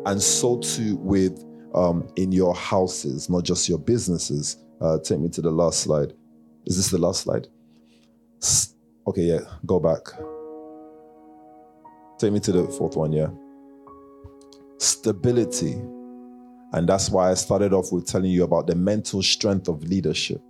And 0.06 0.20
so 0.20 0.59
too 0.59 0.97
with 0.97 1.44
um, 1.74 2.09
in 2.16 2.32
your 2.32 2.55
houses, 2.55 3.28
not 3.28 3.44
just 3.44 3.69
your 3.69 3.78
businesses. 3.78 4.59
Uh, 4.81 4.98
take 4.98 5.20
me 5.20 5.28
to 5.28 5.40
the 5.40 5.51
last 5.51 5.81
slide. 5.81 6.12
Is 6.66 6.77
this 6.77 6.90
the 6.90 6.98
last 6.98 7.23
slide? 7.23 7.47
Okay, 9.06 9.23
yeah, 9.23 9.40
go 9.66 9.78
back. 9.78 10.01
Take 12.19 12.32
me 12.32 12.40
to 12.40 12.52
the 12.52 12.66
fourth 12.69 12.97
one, 12.97 13.12
yeah 13.12 13.28
stability. 14.82 15.81
And 16.73 16.89
that's 16.89 17.11
why 17.11 17.31
I 17.31 17.35
started 17.35 17.73
off 17.73 17.93
with 17.93 18.07
telling 18.07 18.31
you 18.31 18.44
about 18.44 18.66
the 18.66 18.74
mental 18.74 19.23
strength 19.23 19.69
of 19.69 19.85
leadership. 19.85 20.40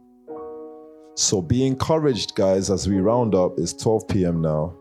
So 1.16 1.42
be 1.42 1.66
encouraged, 1.66 2.34
guys, 2.34 2.70
as 2.70 2.88
we 2.88 2.98
round 2.98 3.34
up. 3.34 3.58
It's 3.58 3.72
12 3.72 4.08
p.m. 4.08 4.40
now. 4.40 4.74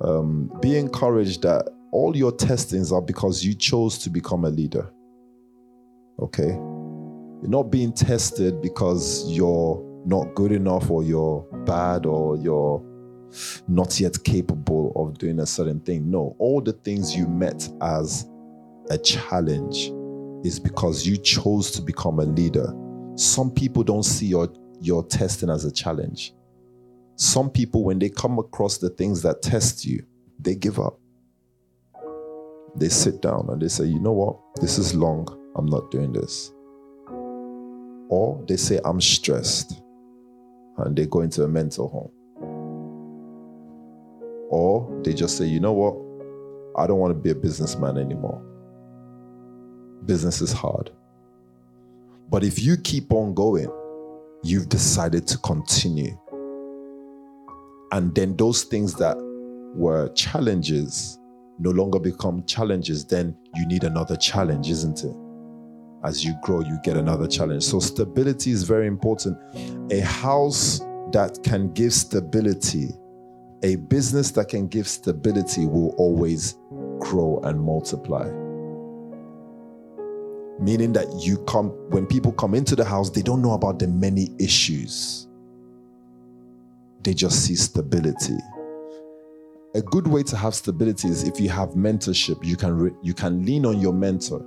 Um, 0.00 0.50
be 0.60 0.78
encouraged 0.78 1.42
that 1.42 1.68
all 1.92 2.16
your 2.16 2.32
testings 2.32 2.92
are 2.92 3.02
because 3.02 3.44
you 3.44 3.54
chose 3.54 3.98
to 3.98 4.10
become 4.10 4.44
a 4.44 4.50
leader. 4.50 4.90
Okay? 6.20 6.48
You're 6.48 7.50
not 7.50 7.64
being 7.64 7.92
tested 7.92 8.62
because 8.62 9.28
you're 9.28 9.82
not 10.06 10.34
good 10.34 10.52
enough 10.52 10.90
or 10.90 11.02
you're 11.02 11.42
bad 11.66 12.06
or 12.06 12.36
you're 12.36 12.82
not 13.66 13.98
yet 13.98 14.22
capable 14.22 14.92
of 14.94 15.18
doing 15.18 15.40
a 15.40 15.46
certain 15.46 15.80
thing. 15.80 16.10
No, 16.10 16.36
all 16.38 16.60
the 16.60 16.72
things 16.72 17.16
you 17.16 17.26
met 17.26 17.68
as 17.80 18.26
a 18.90 18.98
challenge 18.98 19.90
is 20.44 20.60
because 20.60 21.06
you 21.06 21.16
chose 21.16 21.70
to 21.72 21.82
become 21.82 22.20
a 22.20 22.24
leader. 22.24 22.72
Some 23.16 23.50
people 23.50 23.82
don't 23.82 24.02
see 24.02 24.26
your, 24.26 24.48
your 24.80 25.02
testing 25.06 25.48
as 25.48 25.64
a 25.64 25.72
challenge. 25.72 26.34
Some 27.16 27.48
people, 27.48 27.82
when 27.82 27.98
they 27.98 28.10
come 28.10 28.38
across 28.38 28.76
the 28.76 28.90
things 28.90 29.22
that 29.22 29.40
test 29.40 29.86
you, 29.86 30.04
they 30.38 30.54
give 30.54 30.78
up. 30.78 31.00
They 32.76 32.90
sit 32.90 33.22
down 33.22 33.46
and 33.48 33.62
they 33.62 33.68
say, 33.68 33.84
you 33.84 34.00
know 34.00 34.12
what? 34.12 34.36
This 34.60 34.78
is 34.78 34.94
long. 34.94 35.26
I'm 35.56 35.66
not 35.66 35.90
doing 35.90 36.12
this. 36.12 36.52
Or 38.10 38.44
they 38.46 38.56
say, 38.56 38.80
I'm 38.84 39.00
stressed. 39.00 39.80
And 40.76 40.94
they 40.94 41.06
go 41.06 41.20
into 41.20 41.44
a 41.44 41.48
mental 41.48 41.88
home. 41.88 42.10
Or 44.50 45.00
they 45.04 45.14
just 45.14 45.38
say, 45.38 45.46
you 45.46 45.60
know 45.60 45.72
what? 45.72 45.94
I 46.76 46.86
don't 46.86 46.98
want 46.98 47.12
to 47.12 47.18
be 47.18 47.30
a 47.30 47.34
businessman 47.34 47.96
anymore 47.96 48.44
business 50.06 50.40
is 50.40 50.52
hard. 50.52 50.90
But 52.30 52.44
if 52.44 52.62
you 52.62 52.76
keep 52.76 53.12
on 53.12 53.34
going, 53.34 53.70
you've 54.42 54.68
decided 54.68 55.26
to 55.28 55.38
continue. 55.38 56.18
And 57.92 58.14
then 58.14 58.36
those 58.36 58.64
things 58.64 58.94
that 58.94 59.16
were 59.74 60.08
challenges 60.14 61.18
no 61.58 61.70
longer 61.70 61.98
become 61.98 62.44
challenges, 62.46 63.04
then 63.04 63.36
you 63.54 63.66
need 63.66 63.84
another 63.84 64.16
challenge, 64.16 64.68
isn't 64.68 65.04
it? 65.04 65.16
As 66.02 66.24
you 66.24 66.34
grow, 66.42 66.60
you 66.60 66.78
get 66.82 66.96
another 66.96 67.26
challenge. 67.26 67.62
So, 67.62 67.78
stability 67.78 68.50
is 68.50 68.64
very 68.64 68.86
important. 68.86 69.38
A 69.92 70.00
house 70.00 70.80
that 71.12 71.38
can 71.44 71.72
give 71.72 71.92
stability, 71.92 72.88
a 73.62 73.76
business 73.76 74.32
that 74.32 74.48
can 74.48 74.66
give 74.66 74.88
stability 74.88 75.66
will 75.66 75.94
always 75.96 76.56
grow 76.98 77.40
and 77.44 77.60
multiply. 77.60 78.43
Meaning 80.58 80.92
that 80.92 81.06
you 81.20 81.38
come, 81.44 81.70
when 81.90 82.06
people 82.06 82.32
come 82.32 82.54
into 82.54 82.76
the 82.76 82.84
house, 82.84 83.10
they 83.10 83.22
don't 83.22 83.42
know 83.42 83.52
about 83.52 83.78
the 83.78 83.88
many 83.88 84.30
issues, 84.38 85.26
they 87.02 87.12
just 87.12 87.44
see 87.44 87.56
stability. 87.56 88.38
A 89.74 89.82
good 89.82 90.06
way 90.06 90.22
to 90.22 90.36
have 90.36 90.54
stability 90.54 91.08
is 91.08 91.24
if 91.24 91.40
you 91.40 91.48
have 91.48 91.70
mentorship 91.70 92.44
you 92.44 92.56
can 92.56 92.76
re- 92.76 92.96
you 93.02 93.12
can 93.12 93.44
lean 93.44 93.66
on 93.66 93.80
your 93.80 93.92
mentor. 93.92 94.46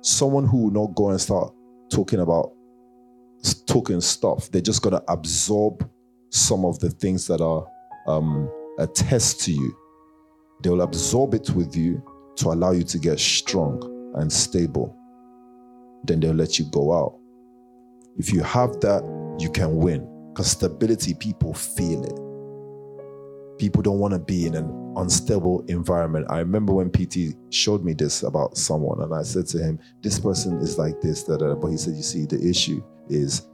Someone 0.00 0.46
who 0.46 0.64
will 0.64 0.70
not 0.70 0.94
go 0.94 1.10
and 1.10 1.20
start 1.20 1.52
talking 1.90 2.20
about 2.20 2.52
talking 3.66 4.00
stuff. 4.00 4.50
They're 4.50 4.60
just 4.60 4.82
going 4.82 4.94
to 4.94 5.02
absorb 5.08 5.88
some 6.30 6.64
of 6.64 6.78
the 6.78 6.90
things 6.90 7.26
that 7.26 7.40
are 7.40 7.66
um, 8.06 8.48
a 8.78 8.86
test 8.86 9.40
to 9.42 9.52
you. 9.52 9.76
They'll 10.62 10.82
absorb 10.82 11.34
it 11.34 11.50
with 11.50 11.76
you 11.76 12.02
to 12.36 12.48
allow 12.48 12.70
you 12.70 12.84
to 12.84 12.98
get 12.98 13.18
strong 13.18 14.12
and 14.16 14.32
stable 14.32 14.96
then 16.04 16.20
they'll 16.20 16.34
let 16.34 16.58
you 16.58 16.64
go 16.70 16.92
out 16.92 17.18
if 18.16 18.32
you 18.32 18.42
have 18.42 18.72
that 18.80 19.02
you 19.38 19.50
can 19.50 19.76
win 19.76 20.06
because 20.32 20.50
stability 20.50 21.14
people 21.14 21.54
feel 21.54 22.04
it 22.04 22.30
people 23.60 23.82
don't 23.82 23.98
want 23.98 24.14
to 24.14 24.18
be 24.18 24.46
in 24.46 24.54
an 24.54 24.94
unstable 24.96 25.62
environment. 25.68 26.26
I 26.30 26.38
remember 26.38 26.72
when 26.72 26.90
PT 26.90 27.36
showed 27.50 27.84
me 27.84 27.92
this 27.92 28.22
about 28.22 28.56
someone, 28.56 29.02
and 29.02 29.14
I 29.14 29.22
said 29.22 29.46
to 29.48 29.58
him, 29.58 29.78
This 30.02 30.18
person 30.18 30.58
is 30.60 30.78
like 30.78 31.00
this, 31.02 31.24
da, 31.24 31.36
da, 31.36 31.54
but 31.54 31.68
he 31.68 31.76
said, 31.76 31.94
You 31.94 32.02
see, 32.02 32.24
the 32.24 32.40
issue 32.42 32.82
is 33.08 33.48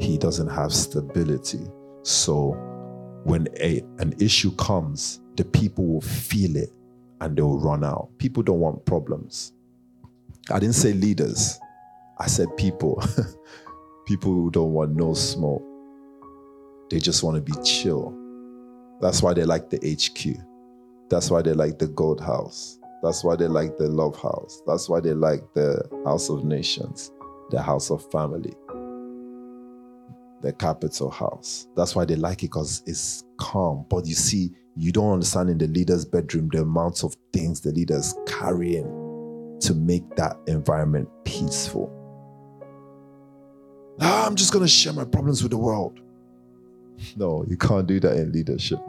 he 0.00 0.16
doesn't 0.16 0.48
have 0.48 0.72
stability. 0.72 1.60
So 2.02 2.52
when 3.24 3.48
a, 3.60 3.82
an 3.98 4.14
issue 4.18 4.54
comes, 4.56 5.20
the 5.36 5.44
people 5.44 5.86
will 5.86 6.00
feel 6.00 6.56
it 6.56 6.70
and 7.20 7.36
they'll 7.36 7.58
run 7.58 7.84
out. 7.84 8.08
People 8.16 8.42
don't 8.42 8.60
want 8.60 8.84
problems. 8.86 9.52
I 10.50 10.58
didn't 10.58 10.74
say 10.74 10.94
leaders, 10.94 11.58
I 12.20 12.26
said 12.26 12.48
people. 12.56 13.02
people 14.06 14.32
who 14.32 14.50
don't 14.50 14.72
want 14.72 14.94
no 14.94 15.14
smoke. 15.14 15.62
They 16.90 16.98
just 16.98 17.22
want 17.22 17.36
to 17.36 17.40
be 17.40 17.60
chill 17.62 18.16
that's 19.00 19.22
why 19.22 19.32
they 19.32 19.44
like 19.44 19.70
the 19.70 19.78
HQ. 19.78 20.36
That's 21.08 21.30
why 21.30 21.40
they 21.42 21.54
like 21.54 21.78
the 21.78 21.88
Gold 21.88 22.20
House. 22.20 22.78
That's 23.02 23.24
why 23.24 23.34
they 23.34 23.48
like 23.48 23.78
the 23.78 23.88
Love 23.88 24.20
House. 24.20 24.62
That's 24.66 24.90
why 24.90 25.00
they 25.00 25.14
like 25.14 25.42
the 25.54 25.82
House 26.04 26.28
of 26.28 26.44
Nations, 26.44 27.10
the 27.50 27.62
House 27.62 27.90
of 27.90 28.08
Family, 28.10 28.52
the 30.42 30.52
Capital 30.52 31.10
House. 31.10 31.66
That's 31.76 31.96
why 31.96 32.04
they 32.04 32.16
like 32.16 32.42
it 32.42 32.48
because 32.48 32.82
it's 32.86 33.24
calm. 33.38 33.86
But 33.88 34.04
you 34.04 34.14
see, 34.14 34.50
you 34.76 34.92
don't 34.92 35.14
understand 35.14 35.48
in 35.48 35.56
the 35.56 35.66
leader's 35.66 36.04
bedroom 36.04 36.50
the 36.52 36.60
amounts 36.60 37.02
of 37.02 37.16
things 37.32 37.62
the 37.62 37.72
leader's 37.72 38.14
carrying 38.26 39.58
to 39.60 39.74
make 39.74 40.14
that 40.16 40.36
environment 40.46 41.08
peaceful. 41.24 41.90
Ah, 44.00 44.26
I'm 44.26 44.36
just 44.36 44.52
going 44.52 44.64
to 44.64 44.68
share 44.68 44.92
my 44.92 45.04
problems 45.04 45.42
with 45.42 45.52
the 45.52 45.58
world. 45.58 46.00
No, 47.16 47.44
you 47.48 47.56
can't 47.56 47.86
do 47.86 48.00
that 48.00 48.16
in 48.16 48.32
leadership. 48.32 48.80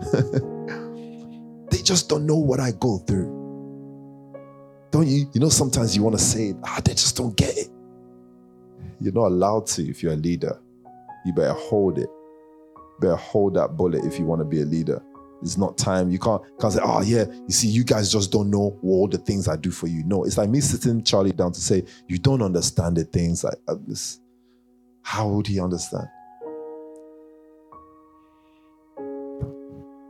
they 1.72 1.82
just 1.84 2.10
don't 2.10 2.26
know 2.26 2.38
what 2.38 2.60
I 2.60 2.72
go 2.72 3.00
through. 3.00 3.48
Don't 4.92 5.08
you? 5.08 5.30
You 5.34 5.42
know, 5.42 5.50
sometimes 5.50 5.96
you 5.96 6.04
want 6.04 6.18
to 6.18 6.24
say, 6.24 6.54
ah, 6.64 6.82
they 6.84 6.94
just 6.94 7.18
don't 7.18 7.36
get 7.38 7.58
it. 7.58 7.70
You're 9.02 9.14
not 9.14 9.28
allowed 9.28 9.68
to 9.68 9.90
if 9.90 10.04
you're 10.04 10.14
a 10.14 10.18
leader. 10.18 10.60
You 11.26 11.34
better 11.34 11.54
hold 11.54 12.00
it. 12.00 12.10
You 12.78 12.98
better 13.02 13.18
hold 13.18 13.56
that 13.56 13.78
bullet 13.78 14.06
if 14.06 14.20
you 14.20 14.26
want 14.26 14.42
to 14.42 14.46
be 14.46 14.62
a 14.62 14.66
leader. 14.66 15.02
It's 15.44 15.58
not 15.58 15.78
time. 15.78 16.12
You 16.12 16.20
can't, 16.20 16.42
can't 16.60 16.74
say, 16.74 16.82
oh, 16.84 17.02
yeah, 17.02 17.26
you 17.30 17.52
see, 17.52 17.68
you 17.68 17.84
guys 17.84 18.12
just 18.12 18.32
don't 18.32 18.52
know 18.52 18.80
all 18.84 19.10
the 19.10 19.20
things 19.20 19.50
I 19.50 19.58
do 19.58 19.72
for 19.72 19.88
you. 19.88 20.04
No, 20.06 20.24
it's 20.26 20.38
like 20.38 20.50
me 20.50 20.62
sitting 20.62 21.04
Charlie 21.04 21.34
down 21.34 21.54
to 21.54 21.62
say, 21.62 21.84
you 22.08 22.20
don't 22.20 22.44
understand 22.44 22.98
the 22.98 23.06
things 23.06 23.46
I, 23.46 23.52
I 23.70 23.76
this. 23.88 24.21
How 25.02 25.28
would 25.28 25.48
he 25.48 25.60
understand? 25.60 26.08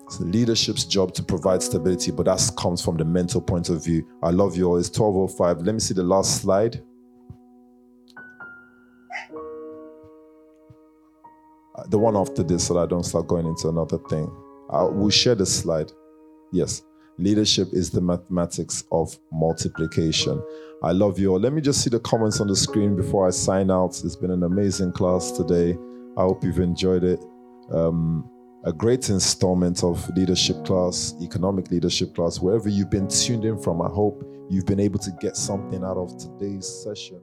It's 0.06 0.18
the 0.18 0.26
leadership's 0.26 0.84
job 0.84 1.14
to 1.14 1.24
provide 1.24 1.64
stability, 1.64 2.12
but 2.12 2.26
that 2.26 2.52
comes 2.58 2.84
from 2.84 2.98
the 2.98 3.06
mental 3.06 3.42
point 3.42 3.70
of 3.70 3.84
view. 3.84 4.06
I 4.22 4.32
love 4.32 4.58
you 4.58 4.68
all. 4.68 4.78
It's 4.78 4.90
1205. 4.90 5.66
Let 5.66 5.74
me 5.74 5.80
see 5.80 5.94
the 5.94 6.04
last 6.04 6.42
slide. 6.42 6.84
The 11.88 11.98
one 11.98 12.18
after 12.18 12.44
this, 12.44 12.68
so 12.68 12.74
that 12.76 12.82
I 12.82 12.86
don't 12.86 13.06
start 13.06 13.28
going 13.28 13.48
into 13.48 13.70
another 13.70 13.98
thing. 14.10 14.30
I 14.70 14.84
will 14.84 15.10
share 15.10 15.36
the 15.36 15.46
slide. 15.46 15.92
Yes. 16.52 16.84
Leadership 17.22 17.68
is 17.72 17.92
the 17.92 18.02
mathematics 18.02 18.84
of 18.92 19.16
multiplication. 19.32 20.42
I 20.82 20.92
love 20.92 21.20
you 21.20 21.32
all. 21.32 21.40
Let 21.40 21.54
me 21.54 21.62
just 21.62 21.84
see 21.84 21.92
the 21.92 22.00
comments 22.00 22.42
on 22.42 22.48
the 22.48 22.56
screen 22.56 22.96
before 22.96 23.28
I 23.28 23.30
sign 23.30 23.70
out. 23.70 23.90
It's 24.04 24.16
been 24.16 24.32
an 24.32 24.42
amazing 24.42 24.94
class 24.94 25.32
today. 25.32 25.78
I 26.18 26.22
hope 26.22 26.44
you've 26.44 26.58
enjoyed 26.58 27.04
it. 27.04 27.24
Um, 27.72 28.28
a 28.66 28.74
great 28.74 29.08
installment 29.10 29.84
of 29.84 30.10
leadership 30.18 30.66
class, 30.66 31.14
economic 31.22 31.70
leadership 31.70 32.16
class, 32.16 32.40
wherever 32.40 32.70
you've 32.70 32.90
been 32.90 33.08
tuned 33.08 33.46
in 33.46 33.62
from. 33.62 33.84
I 33.84 33.90
hope 33.90 34.24
you've 34.50 34.66
been 34.66 34.80
able 34.80 34.98
to 34.98 35.12
get 35.22 35.38
something 35.38 35.84
out 35.84 35.98
of 35.98 36.18
today's 36.18 36.68
session. 36.68 37.22